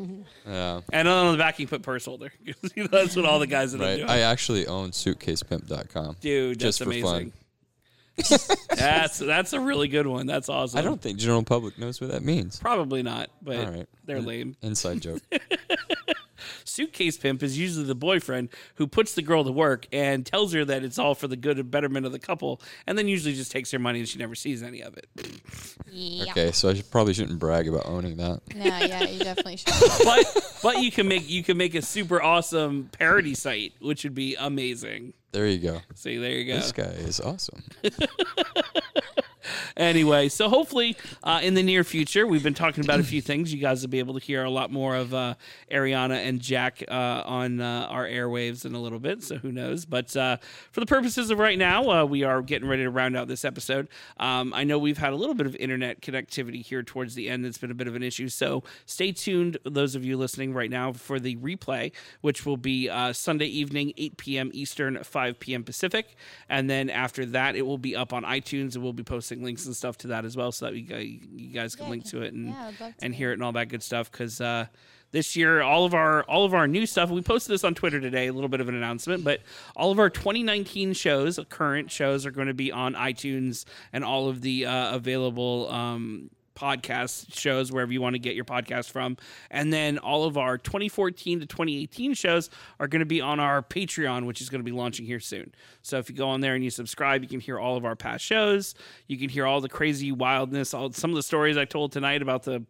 Yeah, 0.47 0.81
and 0.93 1.07
on 1.07 1.32
the 1.32 1.39
back 1.39 1.59
you 1.61 1.66
put 1.69 1.82
purse 1.82 2.07
holder. 2.07 2.32
You 2.43 2.55
know, 2.77 2.86
that's 2.90 3.15
what 3.15 3.27
all 3.27 3.39
the 3.39 3.47
guys 3.47 3.74
end 3.74 3.82
up 3.82 3.89
right. 3.89 3.97
doing. 3.99 4.09
I 4.09 4.20
actually 4.20 4.66
own 4.66 4.90
suitcasepimp.com. 4.90 6.16
Dude, 6.20 6.55
that's 6.59 6.65
just 6.65 6.78
for 6.78 6.85
amazing. 6.86 7.03
fun. 7.05 7.32
that's 8.74 9.19
that's 9.19 9.53
a 9.53 9.61
really 9.61 9.89
good 9.89 10.07
one. 10.07 10.27
That's 10.27 10.49
awesome. 10.49 10.78
I 10.78 10.82
don't 10.82 11.01
think 11.01 11.19
general 11.19 11.43
public 11.43 11.78
knows 11.78 12.01
what 12.01 12.11
that 12.11 12.23
means. 12.23 12.59
probably 12.59 13.03
not, 13.03 13.31
but 13.43 13.57
All 13.59 13.70
right. 13.70 13.86
they're 14.05 14.20
lame. 14.20 14.57
Inside 14.62 15.01
joke. 15.01 15.23
Suitcase 16.65 17.16
pimp 17.19 17.43
is 17.43 17.59
usually 17.59 17.85
the 17.85 17.95
boyfriend 17.95 18.51
who 18.77 18.86
puts 18.86 19.15
the 19.15 19.23
girl 19.23 19.43
to 19.45 19.51
work 19.51 19.86
and 19.93 20.24
tells 20.24 20.53
her 20.53 20.65
that 20.65 20.85
it's 20.85 20.99
all 20.99 21.15
for 21.15 21.27
the 21.27 21.36
good 21.36 21.59
and 21.59 21.70
betterment 21.70 22.07
of 22.07 22.12
the 22.12 22.19
couple, 22.19 22.61
and 22.86 22.97
then 22.97 23.09
usually 23.09 23.35
just 23.35 23.51
takes 23.51 23.70
her 23.73 23.78
money 23.78 23.99
and 23.99 24.09
she 24.09 24.19
never 24.19 24.35
sees 24.36 24.62
any 24.62 24.82
of 24.82 24.97
it. 24.97 25.09
Yeah. 25.90 26.31
Okay, 26.31 26.53
so 26.53 26.69
I 26.69 26.74
should, 26.74 26.90
probably 26.90 27.15
shouldn't 27.15 27.39
brag 27.40 27.66
about 27.69 27.86
owning 27.86 28.16
that. 28.19 28.40
No, 28.55 28.65
yeah, 28.65 29.03
you 29.05 29.19
definitely 29.24 29.57
should. 29.57 29.74
But 30.05 30.59
but 30.62 30.78
you 30.78 30.93
can 30.93 31.09
make 31.09 31.28
you 31.28 31.43
can 31.43 31.57
make 31.57 31.74
a 31.74 31.82
super 31.82 32.23
awesome 32.23 32.89
parody 32.93 33.35
site, 33.35 33.73
which 33.81 34.05
would 34.05 34.15
be 34.15 34.36
amazing. 34.36 35.15
There 35.33 35.47
you 35.47 35.59
go. 35.59 35.81
See, 35.95 36.17
there 36.19 36.33
you 36.33 36.47
go. 36.47 36.57
This 36.57 36.73
guy 36.73 36.85
is 36.85 37.21
awesome. 37.21 37.63
Anyway, 39.77 40.29
so 40.29 40.49
hopefully 40.49 40.97
uh, 41.23 41.41
in 41.43 41.55
the 41.55 41.62
near 41.62 41.85
future, 41.85 42.27
we've 42.27 42.43
been 42.43 42.55
talking 42.55 42.85
about 42.85 43.01
a 43.01 43.05
few 43.05 43.20
things. 43.20 43.53
You 43.53 43.61
guys 43.61 43.83
will 43.83 43.89
be 43.89 43.99
able 43.99 44.15
to 44.15 44.20
hear 44.20 44.45
a 44.45 44.51
lot 44.51 44.70
more 44.70 44.97
of 44.97 45.15
uh, 45.15 45.35
Ariana 45.70 46.27
and 46.27 46.41
Jack 46.41 46.83
uh, 46.89 47.23
on 47.25 47.61
uh, 47.61 47.87
our 47.89 48.07
airwaves 48.07 48.65
in 48.65 48.75
a 48.75 48.81
little 48.81 48.99
bit. 48.99 49.23
So 49.23 49.37
who 49.37 49.53
knows? 49.53 49.85
But 49.85 50.16
uh, 50.16 50.39
for 50.73 50.81
the 50.81 50.87
purposes 50.87 51.31
of 51.31 51.39
right 51.39 51.59
now, 51.59 51.91
uh, 51.91 52.05
we 52.05 52.25
are 52.25 52.43
getting 52.43 52.69
ready 52.69 52.83
to 52.83 52.91
round 52.91 53.16
out 53.16 53.29
this 53.29 53.45
episode. 53.45 53.89
Um, 54.19 54.53
I 54.55 54.65
know 54.65 54.79
we've 54.79 54.99
had 54.99 55.12
a 55.12 55.16
little 55.16 55.35
bit 55.35 55.47
of 55.47 55.57
internet 55.57 56.01
connectivity 56.01 56.65
here 56.65 56.83
towards 56.83 57.15
the 57.15 57.29
end. 57.29 57.45
It's 57.47 57.59
been 57.59 57.70
a 57.70 57.75
bit 57.75 57.89
of 57.89 57.95
an 57.95 58.03
issue. 58.03 58.29
So 58.29 58.62
stay 58.87 59.12
tuned, 59.12 59.59
those 59.65 59.95
of 59.95 60.05
you 60.05 60.16
listening 60.16 60.53
right 60.55 60.70
now, 60.70 60.93
for 60.93 61.20
the 61.20 61.37
replay, 61.37 61.93
which 62.20 62.45
will 62.45 62.57
be 62.57 62.89
Sunday 63.12 63.47
evening, 63.47 63.93
8 63.97 64.16
p.m. 64.16 64.51
Eastern, 64.53 65.03
5 65.03 65.41
p.m. 65.41 65.65
Pacific. 65.65 66.16
And 66.49 66.69
then 66.69 66.91
after 66.91 67.27
that, 67.27 67.57
it 67.57 67.62
will 67.62 67.79
be 67.79 67.95
up 67.97 68.12
on 68.12 68.25
iTunes 68.25 68.75
and 68.75 68.83
we'll 68.83 68.93
be 68.93 69.03
posting 69.03 69.38
links 69.43 69.66
and 69.66 69.74
stuff 69.77 69.97
to 69.98 70.09
that 70.09 70.24
as 70.24 70.36
well 70.36 70.52
so 70.52 70.66
that 70.66 70.74
we, 70.74 71.20
you 71.35 71.52
guys 71.52 71.74
can 71.74 71.86
Yeah, 71.86 71.90
link 71.90 72.05
to 72.06 72.23
it 72.23 72.35
and, 72.35 72.48
yeah, 72.48 72.70
to. 72.78 72.94
and 73.01 73.15
hear 73.15 73.31
it 73.31 73.35
and 73.35 73.43
all 73.43 73.52
that 73.52 73.69
good 73.69 73.82
stuff. 73.82 74.10
Because 74.10 74.40
uh, 74.40 74.66
this 75.10 75.36
year, 75.36 75.62
all 75.62 75.85
of 75.85 75.94
our 75.94 76.23
all 76.24 76.44
of 76.44 76.52
our 76.55 76.66
new 76.69 76.85
stuff, 76.86 77.10
we 77.10 77.23
posted 77.23 77.55
this 77.55 77.65
on 77.65 77.74
Twitter 77.74 78.01
today, 78.01 78.27
a 78.27 78.32
little 78.32 78.48
bit 78.48 78.60
of 78.60 78.69
an 78.69 78.74
announcement, 78.74 79.24
but 79.24 79.40
all 79.74 79.90
of 79.90 79.98
our 79.98 80.10
2019 80.10 80.93
shows, 80.93 81.39
current 81.48 81.90
shows, 81.90 82.27
are 82.27 82.31
going 82.31 82.48
to 82.48 82.55
be 82.55 82.70
on 82.70 82.94
iTunes 82.94 83.65
and 83.93 84.05
all 84.05 84.28
of 84.28 84.43
the 84.43 84.66
uh, 84.66 84.94
available 84.94 85.69
um, 85.70 86.31
podcast 86.59 87.35
shows 87.35 87.70
wherever 87.70 87.93
you 87.93 88.01
want 88.01 88.14
to 88.14 88.18
get 88.18 88.35
your 88.35 88.44
podcast 88.44 88.90
from. 88.90 89.16
And 89.51 89.72
then 89.72 89.98
all 89.98 90.24
of 90.24 90.36
our 90.36 90.59
2014 90.59 91.40
to 91.40 91.47
2018 91.47 92.14
shows 92.14 92.51
are 92.80 92.89
going 92.89 93.01
to 93.01 93.06
be 93.06 93.20
on 93.20 93.39
our 93.39 93.62
Patreon, 93.62 94.26
which 94.26 94.40
is 94.40 94.48
going 94.48 94.60
to 94.60 94.64
be 94.64 94.76
launching 94.76 95.06
here 95.06 95.20
soon. 95.20 95.55
So 95.82 95.98
if 95.98 96.10
you 96.10 96.16
go 96.16 96.28
on 96.28 96.40
there 96.40 96.55
and 96.55 96.64
you 96.64 96.70
subscribe, 96.70 97.22
you 97.22 97.28
can 97.28 97.40
hear 97.40 97.59
all 97.59 97.76
of 97.76 97.85
our 97.85 97.97
past 97.97 98.24
shows. 98.24 98.74
You 99.06 99.16
can 99.18 99.28
hear 99.28 99.47
all 99.47 99.60
the 99.60 99.68
crazy 99.68 100.10
wildness, 100.10 100.74
all 100.74 100.93
some 100.93 101.10
of 101.10 101.16
the 101.16 101.22
stories 101.22 101.56
I 101.56 101.64
told 101.64 101.93
tonight 101.93 102.22
about 102.22 102.43
the 102.43 102.64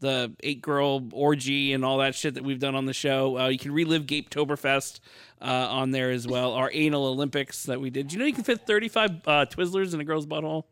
the 0.00 0.34
eight 0.40 0.60
girl 0.60 1.02
orgy 1.12 1.72
and 1.72 1.84
all 1.84 1.98
that 1.98 2.14
shit 2.14 2.34
that 2.34 2.44
we've 2.44 2.58
done 2.58 2.74
on 2.74 2.84
the 2.84 2.92
show. 2.92 3.38
Uh, 3.38 3.48
you 3.48 3.58
can 3.58 3.72
relive 3.72 4.04
Gapetoberfest 4.04 5.00
uh, 5.40 5.44
on 5.44 5.90
there 5.92 6.10
as 6.10 6.26
well. 6.26 6.52
Our 6.52 6.70
anal 6.72 7.06
Olympics 7.06 7.64
that 7.64 7.80
we 7.80 7.90
did. 7.90 8.08
Do 8.08 8.14
you 8.14 8.18
know 8.20 8.26
you 8.26 8.34
can 8.34 8.44
fit 8.44 8.66
35 8.66 9.10
uh, 9.10 9.46
Twizzlers 9.46 9.94
in 9.94 10.00
a 10.00 10.04
girl's 10.04 10.26
butthole? 10.26 10.64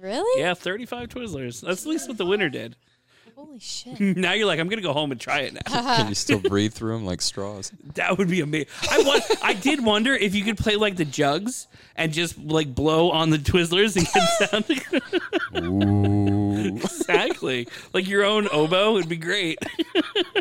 Really? 0.00 0.40
Yeah, 0.40 0.54
35 0.54 1.08
Twizzlers. 1.08 1.60
That's 1.60 1.82
at 1.84 1.88
least 1.88 2.08
what 2.08 2.18
the 2.18 2.26
winner 2.26 2.48
did. 2.48 2.76
Holy 3.36 3.58
shit. 3.58 4.00
now 4.16 4.32
you're 4.32 4.46
like, 4.46 4.58
I'm 4.58 4.68
gonna 4.68 4.80
go 4.80 4.94
home 4.94 5.12
and 5.12 5.20
try 5.20 5.40
it 5.40 5.52
now. 5.52 5.60
Can 5.96 6.08
you 6.08 6.14
still 6.14 6.38
breathe 6.40 6.72
through 6.72 6.94
them 6.94 7.04
like 7.04 7.20
straws? 7.20 7.70
That 7.94 8.16
would 8.16 8.30
be 8.30 8.40
amazing. 8.40 8.68
I 8.90 9.02
want. 9.02 9.24
I 9.42 9.52
did 9.52 9.84
wonder 9.84 10.14
if 10.14 10.34
you 10.34 10.42
could 10.42 10.56
play 10.56 10.76
like 10.76 10.96
the 10.96 11.04
jugs 11.04 11.66
and 11.96 12.14
just 12.14 12.38
like 12.38 12.74
blow 12.74 13.10
on 13.10 13.28
the 13.28 13.36
Twizzlers 13.36 13.94
and 13.96 14.06
get 14.10 14.72
sound. 15.52 15.64
Ooh. 15.66 16.76
exactly, 16.76 17.68
like 17.92 18.08
your 18.08 18.24
own 18.24 18.48
oboe 18.50 18.94
would 18.94 19.08
be 19.08 19.16
great. 19.16 19.58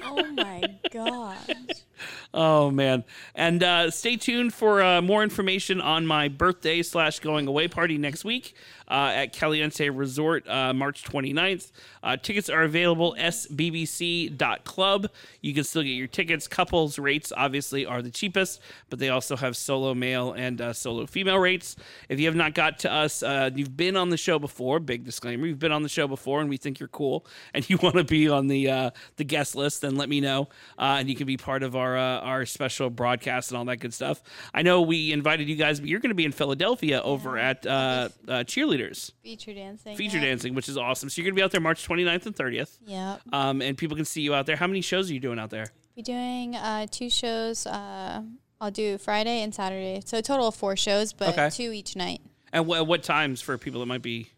oh 0.04 0.26
my 0.32 0.64
gosh. 0.90 1.84
Oh 2.38 2.70
man! 2.70 3.06
And 3.34 3.64
uh, 3.64 3.90
stay 3.92 4.18
tuned 4.18 4.54
for 4.54 4.82
uh, 4.82 5.02
more 5.02 5.24
information 5.24 5.80
on 5.80 6.06
my 6.06 6.28
birthday 6.28 6.82
slash 6.84 7.20
going 7.20 7.48
away 7.48 7.70
party 7.70 7.98
next 7.98 8.26
week 8.26 8.54
uh, 8.90 9.14
at 9.16 9.32
Caliente 9.32 9.88
Resort, 9.90 10.46
uh, 10.50 10.74
March 10.74 11.06
29th. 11.06 11.72
Uh, 12.04 12.18
tickets 12.18 12.50
are 12.50 12.64
available 12.64 13.16
sbbc.club. 13.18 15.10
You 15.40 15.54
can 15.54 15.64
still 15.64 15.84
get 15.84 15.92
your 15.92 16.08
tickets. 16.08 16.46
Couples 16.46 17.00
rates 17.00 17.32
obviously 17.38 17.86
are 17.86 18.02
the 18.02 18.12
cheapest, 18.12 18.60
but 18.90 19.00
they 19.00 19.08
also 19.08 19.38
have 19.38 19.56
solo 19.56 19.94
male 19.94 20.34
and 20.34 20.60
uh, 20.60 20.74
solo 20.74 21.06
female 21.06 21.40
rates. 21.40 21.78
If 22.10 22.20
you 22.20 22.26
have 22.26 22.36
not 22.36 22.54
got 22.54 22.80
to 22.80 22.92
us, 22.92 23.24
you've 23.56 23.78
been 23.78 23.96
on 23.96 24.10
the 24.10 24.18
show 24.18 24.40
before. 24.40 24.82
Big 24.82 25.06
disclaimer: 25.06 25.48
you've 25.48 25.60
been 25.60 25.72
on 25.72 25.84
the 25.84 25.90
show 25.90 26.06
before, 26.06 26.42
and 26.42 26.50
we 26.50 26.58
think 26.58 26.82
you're 26.82 26.90
cool, 26.90 27.26
and 27.54 27.68
you 27.70 27.78
want 27.78 27.96
to 27.96 28.04
be 28.04 28.28
on 28.28 28.48
the 28.48 28.92
the 29.16 29.24
guest 29.24 29.56
list. 29.56 29.82
Then 29.82 29.96
let 29.96 30.10
me 30.10 30.20
know, 30.20 30.50
and 30.78 31.10
you 31.10 31.16
can 31.16 31.28
be 31.28 31.38
part 31.38 31.64
of 31.64 31.78
our 31.78 31.85
uh, 31.98 32.20
our 32.22 32.46
special 32.46 32.90
broadcast 32.90 33.52
and 33.52 33.58
all 33.58 33.66
that 33.66 33.78
good 33.78 33.94
stuff. 33.94 34.22
I 34.54 34.62
know 34.64 34.82
we 34.82 35.12
invited 35.12 35.48
you 35.48 35.56
guys, 35.56 35.80
but 35.80 35.90
you're 35.90 36.00
going 36.00 36.10
to 36.10 36.16
be 36.16 36.26
in 36.26 36.32
Philadelphia 36.32 37.02
over 37.02 37.38
at 37.38 37.66
uh, 37.68 38.10
uh, 38.28 38.32
Cheerleaders 38.46 39.12
Feature 39.24 39.54
dancing. 39.54 39.96
Feature 39.96 40.18
yeah. 40.18 40.26
Dancing, 40.26 40.56
which 40.56 40.68
is 40.70 40.78
awesome. 40.78 41.10
So 41.10 41.22
you're 41.22 41.26
going 41.26 41.36
to 41.36 41.40
be 41.40 41.44
out 41.44 41.52
there 41.52 41.62
March 41.62 41.88
29th 41.88 42.26
and 42.26 42.36
30th. 42.36 42.78
Yeah. 42.86 43.18
Um, 43.32 43.62
and 43.62 43.78
people 43.78 43.96
can 43.96 44.06
see 44.06 44.22
you 44.22 44.34
out 44.34 44.46
there. 44.46 44.56
How 44.56 44.68
many 44.68 44.82
shows 44.82 45.10
are 45.10 45.14
you 45.14 45.20
doing 45.20 45.38
out 45.40 45.50
there? 45.52 45.68
Be 45.96 46.02
doing 46.02 46.56
uh, 46.56 46.88
two 46.90 47.10
shows. 47.10 47.66
Uh, 47.68 48.22
I'll 48.60 48.72
do 48.72 48.98
Friday 48.98 49.42
and 49.42 49.54
Saturday. 49.54 50.02
So 50.06 50.18
a 50.18 50.22
total 50.22 50.48
of 50.48 50.56
four 50.56 50.76
shows, 50.76 51.14
but 51.14 51.30
Okay. 51.30 51.50
two 51.52 51.72
each 51.72 51.96
night. 51.96 52.22
And 52.52 52.66
wh- 52.66 52.88
what 52.88 53.04
times 53.04 53.42
for 53.42 53.58
people 53.58 53.80
that 53.82 53.86
might 53.86 54.02
be? 54.02 54.30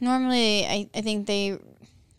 Normally, 0.00 0.66
I, 0.66 0.88
I 0.94 1.00
think 1.02 1.26
they, 1.26 1.58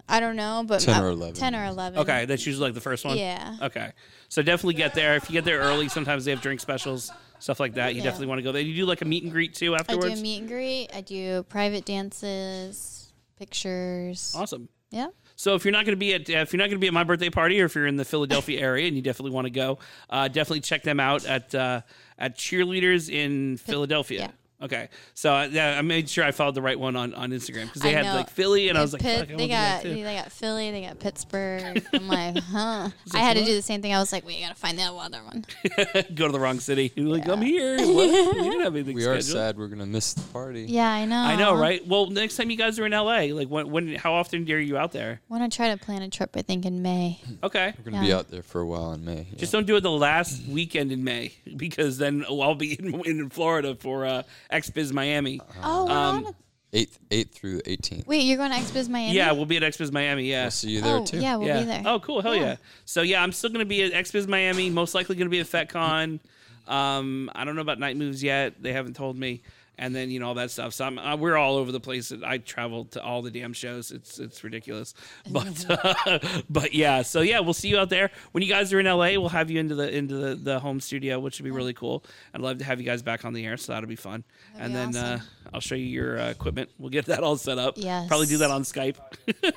I 0.07 0.19
don't 0.19 0.35
know, 0.35 0.63
but 0.67 0.81
10 0.81 1.03
or 1.03 1.07
uh, 1.07 1.11
11. 1.13 1.33
10 1.35 1.55
or 1.55 1.65
11. 1.65 1.99
Okay, 1.99 2.25
that's 2.25 2.45
usually 2.45 2.67
like 2.67 2.73
the 2.75 2.81
first 2.81 3.05
one. 3.05 3.17
Yeah. 3.17 3.57
Okay, 3.61 3.91
so 4.29 4.41
definitely 4.41 4.75
get 4.75 4.93
there. 4.93 5.15
If 5.15 5.29
you 5.29 5.33
get 5.33 5.45
there 5.45 5.59
early, 5.59 5.89
sometimes 5.89 6.25
they 6.25 6.31
have 6.31 6.41
drink 6.41 6.59
specials, 6.59 7.11
stuff 7.39 7.59
like 7.59 7.73
that. 7.73 7.93
You 7.95 7.99
Yeah. 7.99 8.05
definitely 8.05 8.27
want 8.27 8.39
to 8.39 8.43
go 8.43 8.51
there. 8.51 8.61
You 8.61 8.75
do 8.75 8.85
like 8.85 9.01
a 9.01 9.05
meet 9.05 9.23
and 9.23 9.31
greet 9.31 9.55
too 9.55 9.75
afterwards? 9.75 10.05
I 10.05 10.13
do 10.13 10.19
a 10.19 10.21
meet 10.21 10.39
and 10.41 10.47
greet. 10.47 10.89
I 10.93 11.01
do 11.01 11.43
private 11.49 11.85
dances, 11.85 13.11
pictures. 13.37 14.33
Awesome. 14.37 14.69
Yeah. 14.91 15.07
So 15.35 15.55
if 15.55 15.65
you're 15.65 15.71
not 15.73 15.85
going 15.85 15.93
to 15.97 15.99
be 15.99 16.13
at 16.13 16.29
if 16.29 16.53
you're 16.53 16.59
not 16.59 16.65
going 16.65 16.77
to 16.77 16.79
be 16.79 16.87
at 16.87 16.93
my 16.93 17.03
birthday 17.03 17.29
party, 17.29 17.59
or 17.61 17.65
if 17.65 17.75
you're 17.75 17.87
in 17.87 17.97
the 17.97 18.05
Philadelphia 18.05 18.59
area 18.61 18.87
and 18.87 18.95
you 18.95 19.01
definitely 19.01 19.31
want 19.31 19.45
to 19.45 19.51
go, 19.51 19.79
uh, 20.09 20.27
definitely 20.29 20.61
check 20.61 20.83
them 20.83 20.99
out 20.99 21.25
at 21.25 21.53
uh, 21.53 21.81
at 22.17 22.37
cheerleaders 22.37 23.09
in 23.09 23.57
Philadelphia. 23.57 24.19
yeah. 24.19 24.31
Okay, 24.61 24.87
so 25.13 25.41
yeah, 25.43 25.77
I 25.77 25.81
made 25.81 26.07
sure 26.09 26.23
I 26.23 26.31
followed 26.31 26.55
the 26.55 26.61
right 26.61 26.79
one 26.79 26.95
on, 26.95 27.13
on 27.13 27.31
Instagram 27.31 27.65
because 27.65 27.81
they 27.81 27.89
I 27.89 27.97
had 27.97 28.05
know. 28.05 28.15
like 28.15 28.29
Philly, 28.29 28.69
and 28.69 28.77
I 28.77 28.81
was 28.81 28.93
like, 28.93 29.01
Pitt- 29.01 29.19
Fuck, 29.19 29.29
I 29.31 29.35
they 29.35 29.43
do 29.43 29.47
that 29.49 29.83
got 29.83 29.89
too. 29.89 30.03
they 30.03 30.15
got 30.15 30.31
Philly, 30.31 30.71
they 30.71 30.81
got 30.81 30.99
Pittsburgh. 30.99 31.85
I'm 31.93 32.07
like, 32.07 32.37
huh. 32.41 32.89
I 33.13 33.17
had 33.17 33.35
to 33.35 33.43
do 33.43 33.53
the 33.53 33.61
same 33.61 33.81
thing. 33.81 33.93
I 33.93 33.99
was 33.99 34.13
like, 34.13 34.25
we 34.25 34.39
gotta 34.39 34.55
find 34.55 34.79
that 34.79 34.93
other 34.93 35.19
one. 35.23 35.45
go 36.15 36.27
to 36.27 36.31
the 36.31 36.39
wrong 36.39 36.59
city. 36.61 36.91
You're 36.95 37.07
like, 37.09 37.27
I'm 37.27 37.41
here. 37.41 37.77
What? 37.79 38.35
We 38.35 38.41
didn't 38.43 38.61
have 38.61 38.75
anything 38.75 38.95
We 38.95 39.05
are 39.05 39.19
sad 39.19 39.57
we're 39.57 39.67
gonna 39.67 39.85
miss 39.85 40.13
the 40.13 40.21
party. 40.31 40.65
Yeah, 40.69 40.89
I 40.89 41.03
know. 41.03 41.17
I 41.17 41.35
know, 41.35 41.53
right? 41.53 41.85
Well, 41.85 42.07
next 42.09 42.37
time 42.37 42.49
you 42.49 42.57
guys 42.57 42.79
are 42.79 42.85
in 42.85 42.93
LA, 42.93 43.35
like 43.35 43.49
when, 43.49 43.69
when 43.69 43.95
how 43.95 44.13
often 44.13 44.49
are 44.49 44.57
you 44.57 44.77
out 44.77 44.93
there? 44.93 45.19
Want 45.27 45.51
to 45.51 45.55
try 45.55 45.75
to 45.75 45.77
plan 45.77 46.01
a 46.01 46.09
trip? 46.09 46.31
I 46.35 46.41
think 46.41 46.65
in 46.65 46.81
May. 46.81 47.19
Okay. 47.43 47.73
We're 47.77 47.91
gonna 47.91 48.03
be 48.03 48.13
out 48.13 48.31
there 48.31 48.41
for 48.41 48.61
a 48.61 48.65
while 48.65 48.93
in 48.93 49.05
May. 49.05 49.27
yeah. 49.29 49.37
Just 49.37 49.51
don't 49.51 49.67
do 49.67 49.75
it 49.75 49.81
the 49.81 49.91
last 49.91 50.47
weekend 50.47 50.91
in 50.91 51.03
May 51.03 51.33
because 51.57 51.97
then 51.97 52.25
I'll 52.27 52.55
be 52.55 52.73
in, 52.73 52.95
in 53.05 53.29
Florida 53.29 53.75
for 53.75 54.05
uh, 54.05 54.23
XBiz 54.61 54.91
Miami. 54.91 55.39
Oh, 55.63 55.85
we're 55.85 55.91
Um, 55.91 56.15
on 56.15 56.25
a- 56.25 56.35
eighth, 56.73 56.99
eighth 57.11 57.33
through 57.33 57.61
eighteenth. 57.65 58.07
wait, 58.07 58.21
you're 58.23 58.37
going 58.37 58.51
to 58.51 58.57
XBiz 58.57 58.89
Miami? 58.89 59.13
Yeah, 59.13 59.31
we'll 59.31 59.45
be 59.45 59.57
at 59.57 59.63
XBiz 59.63 59.91
Miami. 59.91 60.25
Yeah. 60.25 60.43
We'll 60.45 60.51
see 60.51 60.69
you 60.71 60.81
there 60.81 60.97
oh, 60.97 61.05
too. 61.05 61.19
yeah, 61.19 61.35
we'll 61.35 61.47
yeah. 61.47 61.59
be 61.59 61.65
there. 61.65 61.83
Oh, 61.85 61.99
cool. 61.99 62.21
Hell 62.21 62.35
yeah. 62.35 62.41
Yeah. 62.41 62.55
So 62.85 63.01
yeah, 63.01 63.23
I'm 63.23 63.31
still 63.31 63.49
gonna 63.49 63.65
be 63.65 63.83
at 63.83 63.91
XBiz 63.93 64.27
Miami. 64.27 64.69
Most 64.69 64.95
likely 64.95 65.15
gonna 65.15 65.29
be 65.29 65.39
at 65.39 65.47
FetCon. 65.47 66.19
Um, 66.67 67.29
I 67.35 67.45
don't 67.45 67.55
know 67.55 67.61
about 67.61 67.79
night 67.79 67.95
moves 67.97 68.23
yet. 68.23 68.61
They 68.61 68.73
haven't 68.73 68.95
told 68.95 69.17
me. 69.17 69.41
And 69.77 69.95
then 69.95 70.09
you 70.09 70.19
know 70.19 70.29
all 70.29 70.33
that 70.35 70.51
stuff. 70.51 70.73
So 70.73 70.85
I'm, 70.85 70.97
uh, 70.97 71.15
we're 71.17 71.35
all 71.37 71.57
over 71.57 71.71
the 71.71 71.79
place. 71.79 72.13
I 72.25 72.37
travel 72.37 72.85
to 72.85 73.03
all 73.03 73.21
the 73.21 73.31
damn 73.31 73.53
shows. 73.53 73.91
It's 73.91 74.19
it's 74.19 74.43
ridiculous. 74.43 74.93
But 75.29 75.65
uh, 75.69 76.19
but 76.49 76.73
yeah. 76.73 77.01
So 77.01 77.21
yeah, 77.21 77.39
we'll 77.39 77.53
see 77.53 77.69
you 77.69 77.77
out 77.77 77.89
there 77.89 78.11
when 78.31 78.41
you 78.43 78.49
guys 78.49 78.71
are 78.71 78.79
in 78.79 78.85
LA. 78.85 79.11
We'll 79.19 79.29
have 79.29 79.51
you 79.51 79.59
into 79.59 79.75
the 79.75 79.93
into 79.95 80.15
the, 80.15 80.35
the 80.35 80.59
home 80.59 80.79
studio, 80.79 81.19
which 81.19 81.39
would 81.39 81.43
be 81.45 81.51
really 81.51 81.73
cool. 81.73 82.03
I'd 82.33 82.41
love 82.41 82.59
to 82.59 82.63
have 82.65 82.79
you 82.79 82.85
guys 82.85 83.01
back 83.01 83.25
on 83.25 83.33
the 83.33 83.45
air. 83.45 83.57
So 83.57 83.73
that'll 83.73 83.89
be 83.89 83.95
fun. 83.95 84.23
and 84.57 84.73
be 84.73 84.77
then 84.77 84.95
uh. 84.95 85.19
I'll 85.53 85.61
show 85.61 85.75
you 85.75 85.85
your 85.85 86.19
uh, 86.19 86.29
equipment. 86.29 86.69
We'll 86.79 86.89
get 86.89 87.05
that 87.05 87.21
all 87.23 87.37
set 87.37 87.57
up. 87.57 87.73
Yes. 87.77 88.07
Probably 88.07 88.27
do 88.27 88.37
that 88.37 88.51
on 88.51 88.63
Skype. 88.63 88.97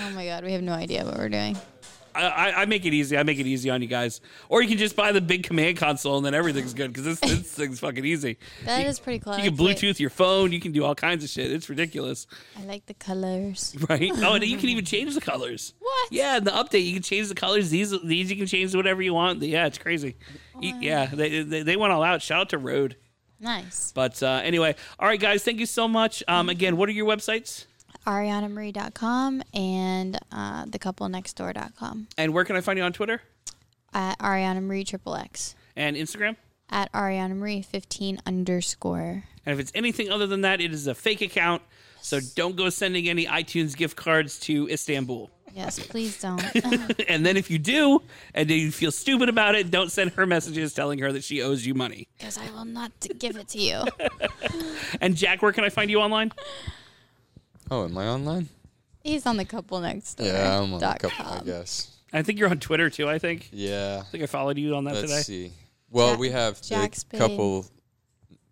Oh 0.00 0.10
my 0.10 0.24
God, 0.26 0.44
we 0.44 0.52
have 0.52 0.62
no 0.62 0.74
idea 0.74 1.04
what 1.04 1.18
we're 1.18 1.28
doing. 1.28 1.56
I, 2.14 2.52
I- 2.62 2.66
make 2.66 2.84
it 2.84 2.92
easy. 2.92 3.16
I 3.16 3.22
make 3.22 3.38
it 3.38 3.46
easy 3.46 3.70
on 3.70 3.82
you 3.82 3.88
guys. 3.88 4.20
Or 4.48 4.62
you 4.62 4.68
can 4.68 4.78
just 4.78 4.96
buy 4.96 5.12
the 5.12 5.20
big 5.20 5.44
command 5.44 5.76
console 5.76 6.16
and 6.16 6.26
then 6.26 6.34
everything's 6.34 6.74
good 6.74 6.92
because 6.92 7.04
this, 7.04 7.20
this 7.20 7.52
thing's 7.54 7.80
fucking 7.80 8.04
easy. 8.04 8.38
That 8.64 8.82
you, 8.82 8.88
is 8.88 9.00
pretty 9.00 9.18
close. 9.18 9.38
You 9.38 9.50
can 9.50 9.56
Bluetooth 9.56 9.98
your 9.98 10.10
phone. 10.10 10.52
You 10.52 10.60
can 10.60 10.72
do 10.72 10.84
all 10.84 10.94
kinds 10.94 11.24
of 11.24 11.30
shit. 11.30 11.50
It's 11.50 11.68
ridiculous, 11.68 12.26
I 12.58 12.64
like 12.64 12.86
the 12.86 12.94
colors. 12.94 13.76
right? 13.88 14.10
Oh, 14.16 14.34
and 14.34 14.44
you 14.44 14.58
can 14.58 14.68
even 14.68 14.84
change 14.86 15.14
the 15.14 15.20
colors. 15.20 15.74
What? 15.78 16.12
Yeah, 16.12 16.38
in 16.38 16.44
the 16.44 16.50
update 16.50 16.84
you 16.84 16.94
can 16.94 17.02
change 17.02 17.28
the 17.28 17.34
colors. 17.34 17.70
These 17.70 17.94
these 18.02 18.30
you 18.30 18.36
can 18.36 18.46
change 18.46 18.72
to 18.72 18.76
whatever 18.76 19.02
you 19.02 19.14
want. 19.14 19.42
Yeah, 19.42 19.66
it's 19.66 19.78
crazy. 19.78 20.16
Yeah, 20.60 21.06
they, 21.06 21.42
they 21.42 21.62
they 21.62 21.76
went 21.76 21.92
all 21.92 22.02
out. 22.02 22.20
Shout 22.22 22.40
out 22.40 22.48
to 22.50 22.58
Rode. 22.58 22.96
Nice. 23.40 23.92
But 23.92 24.20
uh, 24.22 24.40
anyway, 24.42 24.74
all 24.98 25.06
right, 25.06 25.20
guys, 25.20 25.44
thank 25.44 25.60
you 25.60 25.66
so 25.66 25.86
much. 25.86 26.24
Um, 26.26 26.48
again, 26.48 26.76
what 26.76 26.88
are 26.88 26.92
your 26.92 27.06
websites? 27.06 27.66
ArianaMarie.com 28.08 29.42
and 29.52 30.18
uh, 30.32 30.64
thecouplonextdoor.com. 30.66 32.08
And 32.16 32.32
where 32.32 32.44
can 32.44 32.56
I 32.56 32.62
find 32.62 32.78
you 32.78 32.84
on 32.84 32.92
Twitter 32.94 33.20
At 33.92 34.18
Ariana 34.18 34.62
Marie 34.62 34.84
Triple 34.84 35.14
X. 35.14 35.54
and 35.76 35.94
Instagram? 35.94 36.36
At 36.70 36.90
Ariana 36.92 37.36
Marie 37.36 37.62
15 37.62 38.20
underscore. 38.26 39.24
And 39.44 39.52
if 39.52 39.58
it's 39.60 39.72
anything 39.74 40.10
other 40.10 40.26
than 40.26 40.40
that, 40.40 40.60
it 40.60 40.72
is 40.72 40.86
a 40.86 40.94
fake 40.94 41.20
account. 41.20 41.62
So 42.00 42.20
don't 42.34 42.56
go 42.56 42.70
sending 42.70 43.08
any 43.08 43.26
iTunes 43.26 43.76
gift 43.76 43.96
cards 43.96 44.38
to 44.40 44.68
Istanbul. 44.68 45.30
Yes, 45.54 45.78
please 45.78 46.20
don't. 46.20 46.42
and 47.08 47.26
then 47.26 47.36
if 47.36 47.50
you 47.50 47.58
do, 47.58 48.02
and 48.34 48.48
then 48.48 48.58
you 48.58 48.70
feel 48.70 48.92
stupid 48.92 49.28
about 49.28 49.54
it, 49.54 49.70
don't 49.70 49.90
send 49.90 50.12
her 50.12 50.24
messages 50.24 50.72
telling 50.72 50.98
her 51.00 51.10
that 51.12 51.24
she 51.24 51.42
owes 51.42 51.66
you 51.66 51.74
money. 51.74 52.06
Because 52.16 52.38
I 52.38 52.50
will 52.52 52.64
not 52.64 52.92
give 53.18 53.36
it 53.36 53.48
to 53.48 53.58
you. 53.58 53.84
And 55.00 55.16
Jack, 55.16 55.42
where 55.42 55.52
can 55.52 55.64
I 55.64 55.68
find 55.68 55.90
you 55.90 56.00
online? 56.00 56.32
Oh, 57.70 57.84
am 57.84 57.96
I 57.98 58.06
online? 58.08 58.48
He's 59.02 59.26
on 59.26 59.36
the 59.36 59.44
couple 59.44 59.80
next 59.80 60.14
door. 60.14 60.26
Yeah, 60.26 60.58
I'm 60.60 60.72
on 60.72 60.78
a 60.78 60.80
dot 60.80 60.98
couple. 61.00 61.24
I 61.26 61.36
com. 61.38 61.46
guess. 61.46 61.94
I 62.12 62.22
think 62.22 62.38
you're 62.38 62.48
on 62.50 62.58
Twitter 62.58 62.88
too. 62.90 63.08
I 63.08 63.18
think. 63.18 63.48
Yeah. 63.52 64.02
I 64.02 64.04
think 64.10 64.22
I 64.22 64.26
followed 64.26 64.58
you 64.58 64.74
on 64.74 64.84
that 64.84 64.94
today. 64.94 65.06
Let's 65.14 65.26
today. 65.26 65.48
see. 65.48 65.52
Well, 65.90 66.10
Jack- 66.12 66.18
we 66.20 66.30
have 66.30 66.62
Jack 66.62 66.92
the 66.92 67.00
Spade. 67.00 67.20
couple 67.20 67.66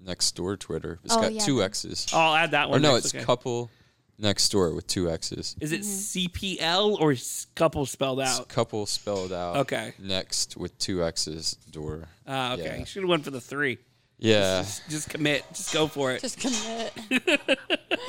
next 0.03 0.35
door 0.37 0.57
Twitter. 0.57 0.99
It's 1.05 1.15
Oh, 1.15 1.21
got 1.23 1.33
yeah. 1.35 1.41
two 1.45 1.63
X's. 1.63 2.07
Oh, 2.13 2.19
I'll 2.19 2.35
add 2.37 2.51
that 2.53 2.67
or 2.69 2.73
one. 2.73 2.83
no, 2.83 2.93
next, 2.95 3.07
it's 3.07 3.15
okay. 3.15 3.25
couple 3.25 3.71
next 4.19 4.49
door 4.51 4.73
with 4.75 4.87
two 4.87 5.11
X's. 5.11 5.57
Is 5.61 5.73
it 5.73 5.81
Mm-hmm. 5.81 6.29
CPL 6.61 7.01
or 7.01 7.13
s- 7.13 7.47
couple 7.55 7.85
spelled 7.87 8.21
It's 8.21 8.39
out? 8.41 8.49
couple 8.49 8.87
spelled 8.87 9.33
out. 9.33 9.57
Okay. 9.59 9.93
Next 9.99 10.57
with 10.57 10.79
two 10.79 11.03
X's 11.05 11.55
door. 11.71 12.09
Ah, 12.27 12.55
okay. 12.55 12.63
Yeah. 12.65 12.77
You 12.77 12.87
should 12.87 13.03
have 13.03 13.11
went 13.11 13.25
for 13.25 13.31
the 13.31 13.41
three. 13.41 13.79
Yeah. 14.19 14.63
Just, 14.63 14.89
just 14.89 15.09
commit. 15.11 15.45
Just 15.53 15.73
go 15.75 15.87
for 15.89 16.13
it. 16.13 16.23
Just 16.23 16.41
commit. 16.41 16.93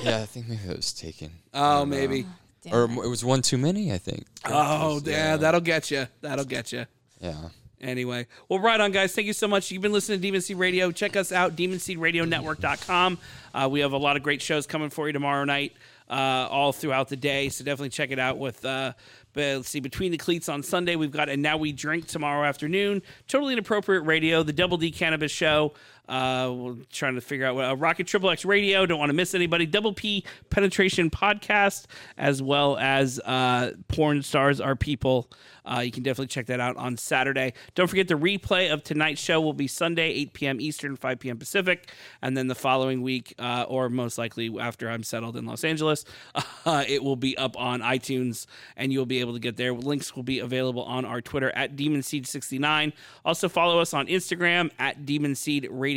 yeah, 0.04 0.22
I 0.22 0.26
think 0.26 0.48
maybe 0.48 0.62
it 0.70 0.76
was 0.78 0.94
taken. 0.94 1.32
oh, 1.54 1.86
maybe. 1.86 2.26
Damn 2.64 2.74
Or 2.74 2.84
it. 2.86 3.06
it 3.06 3.10
was 3.10 3.26
one 3.26 3.42
too 3.42 3.58
many, 3.58 3.92
I 3.94 3.98
think. 3.98 4.26
Oh, 4.46 5.02
yeah. 5.04 5.12
Yeah. 5.32 5.38
That'll 5.38 5.62
get 5.62 5.92
you. 5.92 6.08
That'll 6.22 6.46
get 6.46 6.72
you. 6.72 6.86
Yeah. 7.20 7.50
Anyway, 7.80 8.26
well, 8.50 8.60
right 8.60 8.80
on, 8.82 8.92
guys. 8.92 9.14
Thank 9.14 9.28
you 9.28 9.34
so 9.34 9.48
much. 9.48 9.70
You've 9.70 9.84
been 9.84 9.92
listening 9.94 10.18
to 10.18 10.22
Demon 10.22 10.42
Seed 10.42 10.58
Radio. 10.58 10.92
Check 10.92 11.16
us 11.16 11.32
out, 11.32 11.56
demonseedradionetwork.com. 11.56 13.18
Uh, 13.54 13.68
we 13.70 13.82
have 13.82 13.92
a 13.94 13.98
lot 13.98 14.16
of 14.18 14.24
great 14.24 14.42
shows 14.42 14.66
coming 14.66 14.90
for 14.90 15.08
you 15.08 15.14
tomorrow 15.14 15.44
night. 15.44 15.74
uh, 16.10 16.48
all 16.50 16.72
throughout 16.72 17.10
the 17.10 17.18
day. 17.18 17.50
So 17.50 17.64
definitely 17.66 17.90
check 17.90 18.12
it 18.12 18.18
out 18.20 18.38
with. 18.38 18.64
Uh, 18.66 18.94
but 19.34 19.58
let's 19.58 19.70
see, 19.70 19.82
between 19.82 20.12
the 20.12 20.18
cleats 20.18 20.48
on 20.50 20.64
Sunday, 20.64 20.96
we've 20.96 21.12
got 21.12 21.28
and 21.30 21.44
now 21.44 21.58
we 21.58 21.72
drink 21.74 22.08
tomorrow 22.08 22.48
afternoon. 22.48 23.02
Totally 23.28 23.54
inappropriate 23.54 24.06
radio, 24.06 24.42
the 24.42 24.54
Double 24.54 24.78
D 24.78 24.90
Cannabis 24.90 25.32
Show. 25.32 25.74
Uh, 26.08 26.54
we're 26.56 26.76
trying 26.92 27.16
to 27.16 27.22
figure 27.22 27.46
out 27.46 27.56
what 27.56 27.66
uh, 27.66 27.76
Rocket 27.76 28.08
Triple 28.08 28.30
X 28.30 28.46
Radio. 28.46 28.86
Don't 28.86 29.00
want 29.00 29.10
to 29.10 29.14
miss 29.14 29.34
anybody. 29.34 29.66
Double 29.66 29.94
P 29.94 30.24
Penetration 30.50 31.10
Podcast, 31.10 31.86
as 32.18 32.42
well 32.42 32.78
as 32.78 33.20
uh, 33.20 33.74
Porn 33.88 34.22
Stars 34.24 34.62
Are 34.62 34.76
People. 34.76 35.30
Uh, 35.68 35.82
you 35.82 35.92
can 35.92 36.02
definitely 36.02 36.28
check 36.28 36.46
that 36.46 36.62
out 36.62 36.78
on 36.78 36.96
Saturday. 36.96 37.52
Don't 37.76 37.88
forget 37.88 38.08
the 38.08 38.14
replay 38.16 38.72
of 38.72 38.84
tonight's 38.84 39.20
show 39.20 39.42
will 39.42 39.54
be 39.54 39.68
Sunday, 39.68 40.12
8 40.12 40.34
p.m. 40.34 40.62
Eastern, 40.62 40.96
5 40.96 41.20
p.m. 41.20 41.38
Pacific, 41.38 41.92
and 42.22 42.38
then 42.38 42.48
the 42.48 42.56
following 42.56 43.02
week, 43.02 43.36
uh, 43.38 43.66
or 43.68 43.90
most 43.90 44.18
likely 44.18 44.50
after 44.60 44.90
I'm 44.90 45.04
settled 45.04 45.36
in 45.36 45.46
Los 45.46 45.66
Angeles, 45.66 46.06
uh, 46.66 46.86
it 46.88 47.04
will 47.04 47.18
be 47.18 47.38
up 47.38 47.60
on 47.60 47.82
iTunes, 47.82 48.46
and 48.78 48.94
you'll 48.94 49.06
be 49.06 49.20
able 49.20 49.34
to 49.34 49.40
get 49.40 49.58
there. 49.58 49.74
Links 49.74 50.16
will 50.16 50.24
be 50.24 50.40
available 50.40 50.84
on 50.84 51.04
our 51.04 51.20
Twitter 51.20 51.52
at 51.54 51.76
DemonSeed69. 51.76 52.94
Also 53.26 53.50
follow 53.50 53.80
us 53.80 53.94
on 53.94 54.08
Instagram 54.08 54.72
at 54.80 55.06
DemonSeed 55.06 55.68
Radio. 55.70 55.97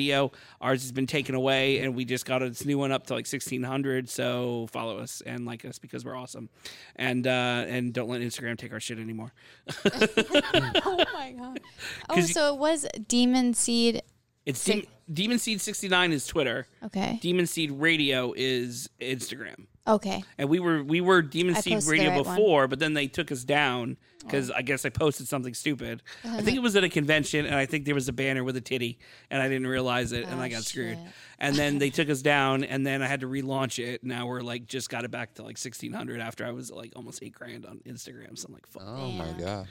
Ours 0.61 0.83
has 0.83 0.93
been 0.93 1.07
taken 1.07 1.35
away, 1.35 1.79
and 1.81 1.95
we 1.95 2.05
just 2.05 2.25
got 2.25 2.41
this 2.41 2.65
new 2.65 2.79
one 2.79 2.93
up 2.93 3.07
to 3.09 3.13
like 3.15 3.27
1600. 3.27 4.09
So 4.09 4.67
follow 4.73 4.99
us 4.99 5.23
and 5.25 5.45
like 5.47 5.65
us 5.65 5.79
because 5.79 6.05
we're 6.05 6.17
awesome, 6.17 6.49
and 6.97 7.27
uh, 7.27 7.65
and 7.69 7.93
don't 7.93 8.09
let 8.09 8.21
Instagram 8.21 8.57
take 8.59 8.73
our 8.73 8.81
shit 8.81 8.99
anymore. 8.99 9.33
oh 9.85 11.05
my 11.15 11.33
god. 11.39 11.61
Oh, 12.09 12.21
so 12.21 12.55
it 12.55 12.59
was 12.59 12.87
Demon 13.09 13.55
Seed. 13.55 14.03
It's 14.47 14.65
Dem- 14.65 14.83
Demon 15.13 15.39
Seed 15.39 15.61
69 15.61 16.13
is 16.13 16.27
Twitter. 16.27 16.67
Okay. 16.85 17.19
Demon 17.23 17.47
Seed 17.47 17.71
Radio 17.73 18.33
is 18.37 18.89
Instagram. 19.01 19.67
Okay. 19.87 20.23
And 20.39 20.49
we 20.49 20.59
were 20.61 20.83
we 20.83 21.01
were 21.01 21.23
Demon 21.23 21.57
I 21.57 21.61
Seed 21.61 21.75
posted 21.75 21.89
the 21.89 21.93
Radio 21.99 22.11
right 22.17 22.25
one. 22.27 22.37
before, 22.37 22.69
but 22.69 22.79
then 22.79 22.95
they 22.95 23.07
took 23.07 23.31
us 23.31 23.45
down 23.45 23.97
because 24.21 24.51
I 24.51 24.63
guess 24.63 24.85
I 24.85 24.89
posted 24.91 25.27
something 25.29 25.55
stupid. 25.55 26.03
I 26.25 26.41
think 26.43 26.57
it 26.57 26.61
was 26.61 26.77
at 26.77 26.85
a 26.85 26.89
convention, 26.89 27.47
and 27.47 27.55
I 27.55 27.67
think 27.67 27.85
there 27.85 27.95
was 27.95 28.09
a 28.09 28.13
banner 28.13 28.45
with 28.45 28.57
a 28.57 28.61
titty, 28.61 28.99
and 29.31 29.43
I 29.43 29.49
didn't 29.49 29.67
realize 29.67 30.13
it, 30.13 30.27
and 30.27 30.39
Oh, 30.41 30.43
I 30.43 30.49
got 30.49 30.63
screwed. 30.65 30.99
And 31.39 31.57
then 31.57 31.79
they 31.79 31.89
took 31.91 32.11
us 32.11 32.21
down, 32.23 32.65
and 32.65 32.87
then 32.87 33.03
I 33.03 33.07
had 33.07 33.21
to 33.21 33.27
relaunch 33.27 33.83
it. 33.83 34.05
Now 34.05 34.27
we're 34.27 34.43
like 34.43 34.67
just 34.67 34.91
got 34.91 35.05
it 35.05 35.11
back 35.11 35.35
to 35.35 35.43
like 35.43 35.57
sixteen 35.59 35.93
hundred 35.93 36.21
after 36.21 36.45
I 36.45 36.51
was 36.53 36.71
like 36.71 36.93
almost 36.97 37.23
eight 37.23 37.33
grand 37.35 37.65
on 37.67 37.81
Instagram. 37.87 38.39
So 38.39 38.47
I'm 38.49 38.53
like, 38.55 38.67
fuck. 38.67 38.83
Oh 38.87 39.11
my 39.13 39.25
Damn. 39.25 39.39
gosh. 39.41 39.69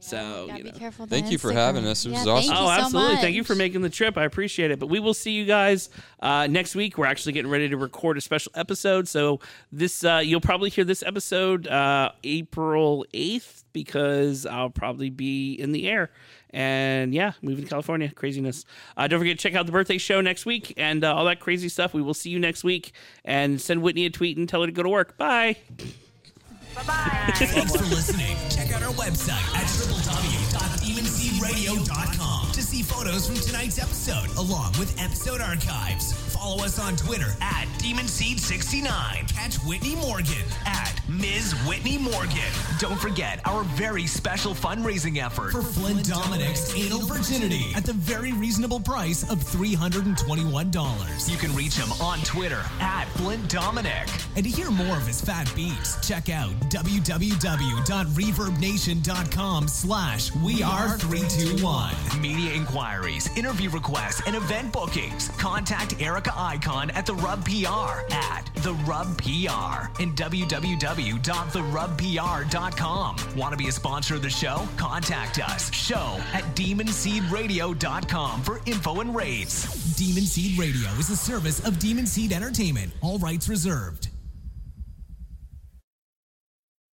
so 0.00 0.46
Gotta 0.46 0.58
you 0.58 0.64
be 0.64 0.70
know. 0.72 0.78
careful. 0.78 1.06
Thank 1.06 1.30
you 1.32 1.38
for 1.38 1.50
Instagram. 1.50 1.54
having 1.54 1.86
us. 1.86 2.06
It 2.06 2.10
was 2.12 2.24
Yeah, 2.24 2.32
awesome. 2.32 2.48
Thank 2.50 2.60
Oh, 2.60 2.62
you 2.70 2.76
so 2.76 2.84
absolutely. 2.84 3.16
Thank 3.16 3.34
you 3.36 3.44
for 3.44 3.54
making 3.56 3.80
the 3.82 3.90
trip. 3.90 4.16
I 4.16 4.24
appreciate 4.24 4.70
it. 4.70 4.78
But 4.78 4.86
we 4.86 5.00
will 5.00 5.14
see 5.14 5.32
you 5.32 5.44
guys 5.44 5.90
uh, 6.20 6.46
next 6.46 6.76
week. 6.76 6.96
We're 6.96 7.06
actually 7.06 7.32
getting 7.32 7.50
ready 7.50 7.68
to 7.68 7.76
record 7.76 8.16
a 8.16 8.20
special 8.20 8.52
episode. 8.54 9.08
So 9.08 9.40
this 9.72 10.04
uh, 10.04 10.20
you'll 10.24 10.40
probably 10.40 10.70
hear 10.70 10.84
this 10.84 11.02
episode 11.02 11.66
uh, 11.66 12.12
April 12.22 13.04
8th 13.12 13.64
because 13.72 14.46
I'll 14.46 14.70
probably 14.70 15.10
be 15.10 15.54
in 15.54 15.72
the 15.72 15.88
air. 15.88 16.10
And 16.50 17.14
yeah, 17.14 17.32
moving 17.42 17.64
to 17.64 17.70
California. 17.70 18.10
Craziness. 18.10 18.64
Uh, 18.96 19.06
don't 19.06 19.20
forget 19.20 19.38
to 19.38 19.42
check 19.42 19.54
out 19.54 19.66
the 19.66 19.72
birthday 19.72 19.98
show 19.98 20.20
next 20.20 20.46
week 20.46 20.74
and 20.76 21.04
uh, 21.04 21.14
all 21.14 21.24
that 21.26 21.40
crazy 21.40 21.68
stuff. 21.68 21.92
We 21.92 22.02
will 22.02 22.14
see 22.14 22.30
you 22.30 22.38
next 22.38 22.64
week. 22.64 22.92
And 23.24 23.60
send 23.60 23.82
Whitney 23.82 24.06
a 24.06 24.10
tweet 24.10 24.38
and 24.38 24.48
tell 24.48 24.62
her 24.62 24.66
to 24.66 24.72
go 24.72 24.82
to 24.82 24.88
work. 24.88 25.18
Bye. 25.18 25.56
Bye. 26.86 27.32
Thanks 27.34 27.76
for 27.76 27.84
listening. 27.84 28.36
Check 28.50 28.72
out 28.72 28.82
our 28.82 28.92
website 28.94 29.54
at 29.54 29.66
www.demonseedradio.com 29.66 32.52
to 32.52 32.62
see 32.62 32.82
photos 32.82 33.26
from 33.26 33.36
tonight's 33.36 33.78
episode, 33.78 34.28
along 34.36 34.72
with 34.78 34.94
episode 35.00 35.40
archives. 35.40 36.27
Follow 36.48 36.64
us 36.64 36.78
on 36.78 36.96
Twitter 36.96 37.34
at 37.42 37.66
DemonSeed69. 37.76 39.34
Catch 39.34 39.56
Whitney 39.66 39.96
Morgan 39.96 40.46
at 40.64 40.98
Ms. 41.06 41.52
Whitney 41.66 41.98
Morgan. 41.98 42.50
Don't 42.78 42.98
forget 42.98 43.46
our 43.46 43.64
very 43.64 44.06
special 44.06 44.54
fundraising 44.54 45.22
effort. 45.22 45.52
For 45.52 45.60
Flint 45.62 46.06
Dominic's 46.06 46.74
anal 46.74 47.00
virginity 47.00 47.66
at 47.74 47.84
the 47.84 47.92
very 47.92 48.32
reasonable 48.32 48.80
price 48.80 49.30
of 49.30 49.38
$321. 49.38 51.30
You 51.30 51.36
can 51.36 51.54
reach 51.54 51.76
him 51.76 51.92
on 52.00 52.20
Twitter 52.20 52.62
at 52.80 53.04
Flint 53.16 53.50
Dominic. 53.50 54.08
And 54.36 54.44
to 54.44 54.50
hear 54.50 54.70
more 54.70 54.96
of 54.96 55.06
his 55.06 55.20
fat 55.20 55.52
beats, 55.54 56.00
check 56.06 56.30
out 56.30 56.52
www.reverbnation.com 56.70 59.68
slash 59.68 60.34
we 60.36 60.62
are 60.62 60.96
321. 60.96 61.94
Media 62.22 62.54
inquiries, 62.54 63.28
interview 63.36 63.68
requests, 63.70 64.22
and 64.26 64.34
event 64.36 64.72
bookings. 64.72 65.28
Contact 65.38 66.00
Erica 66.00 66.32
Icon 66.38 66.90
at 66.90 67.04
The 67.04 67.14
Rub 67.14 67.44
PR 67.44 68.00
at 68.12 68.48
The 68.56 68.74
Rub 68.86 69.18
PR 69.18 69.88
and 70.02 70.16
www.therubpr.com. 70.16 73.16
Want 73.36 73.52
to 73.52 73.56
be 73.56 73.68
a 73.68 73.72
sponsor 73.72 74.14
of 74.14 74.22
the 74.22 74.30
show? 74.30 74.66
Contact 74.76 75.40
us. 75.40 75.72
Show 75.72 76.20
at 76.32 76.44
demonseedradio.com 76.54 78.42
for 78.42 78.60
info 78.66 79.00
and 79.00 79.14
rates. 79.14 79.96
Demon 79.96 80.24
Seed 80.24 80.58
Radio 80.58 80.88
is 80.98 81.10
a 81.10 81.16
service 81.16 81.64
of 81.66 81.78
Demon 81.78 82.06
Seed 82.06 82.32
Entertainment. 82.32 82.92
All 83.02 83.18
rights 83.18 83.48
reserved. 83.48 84.07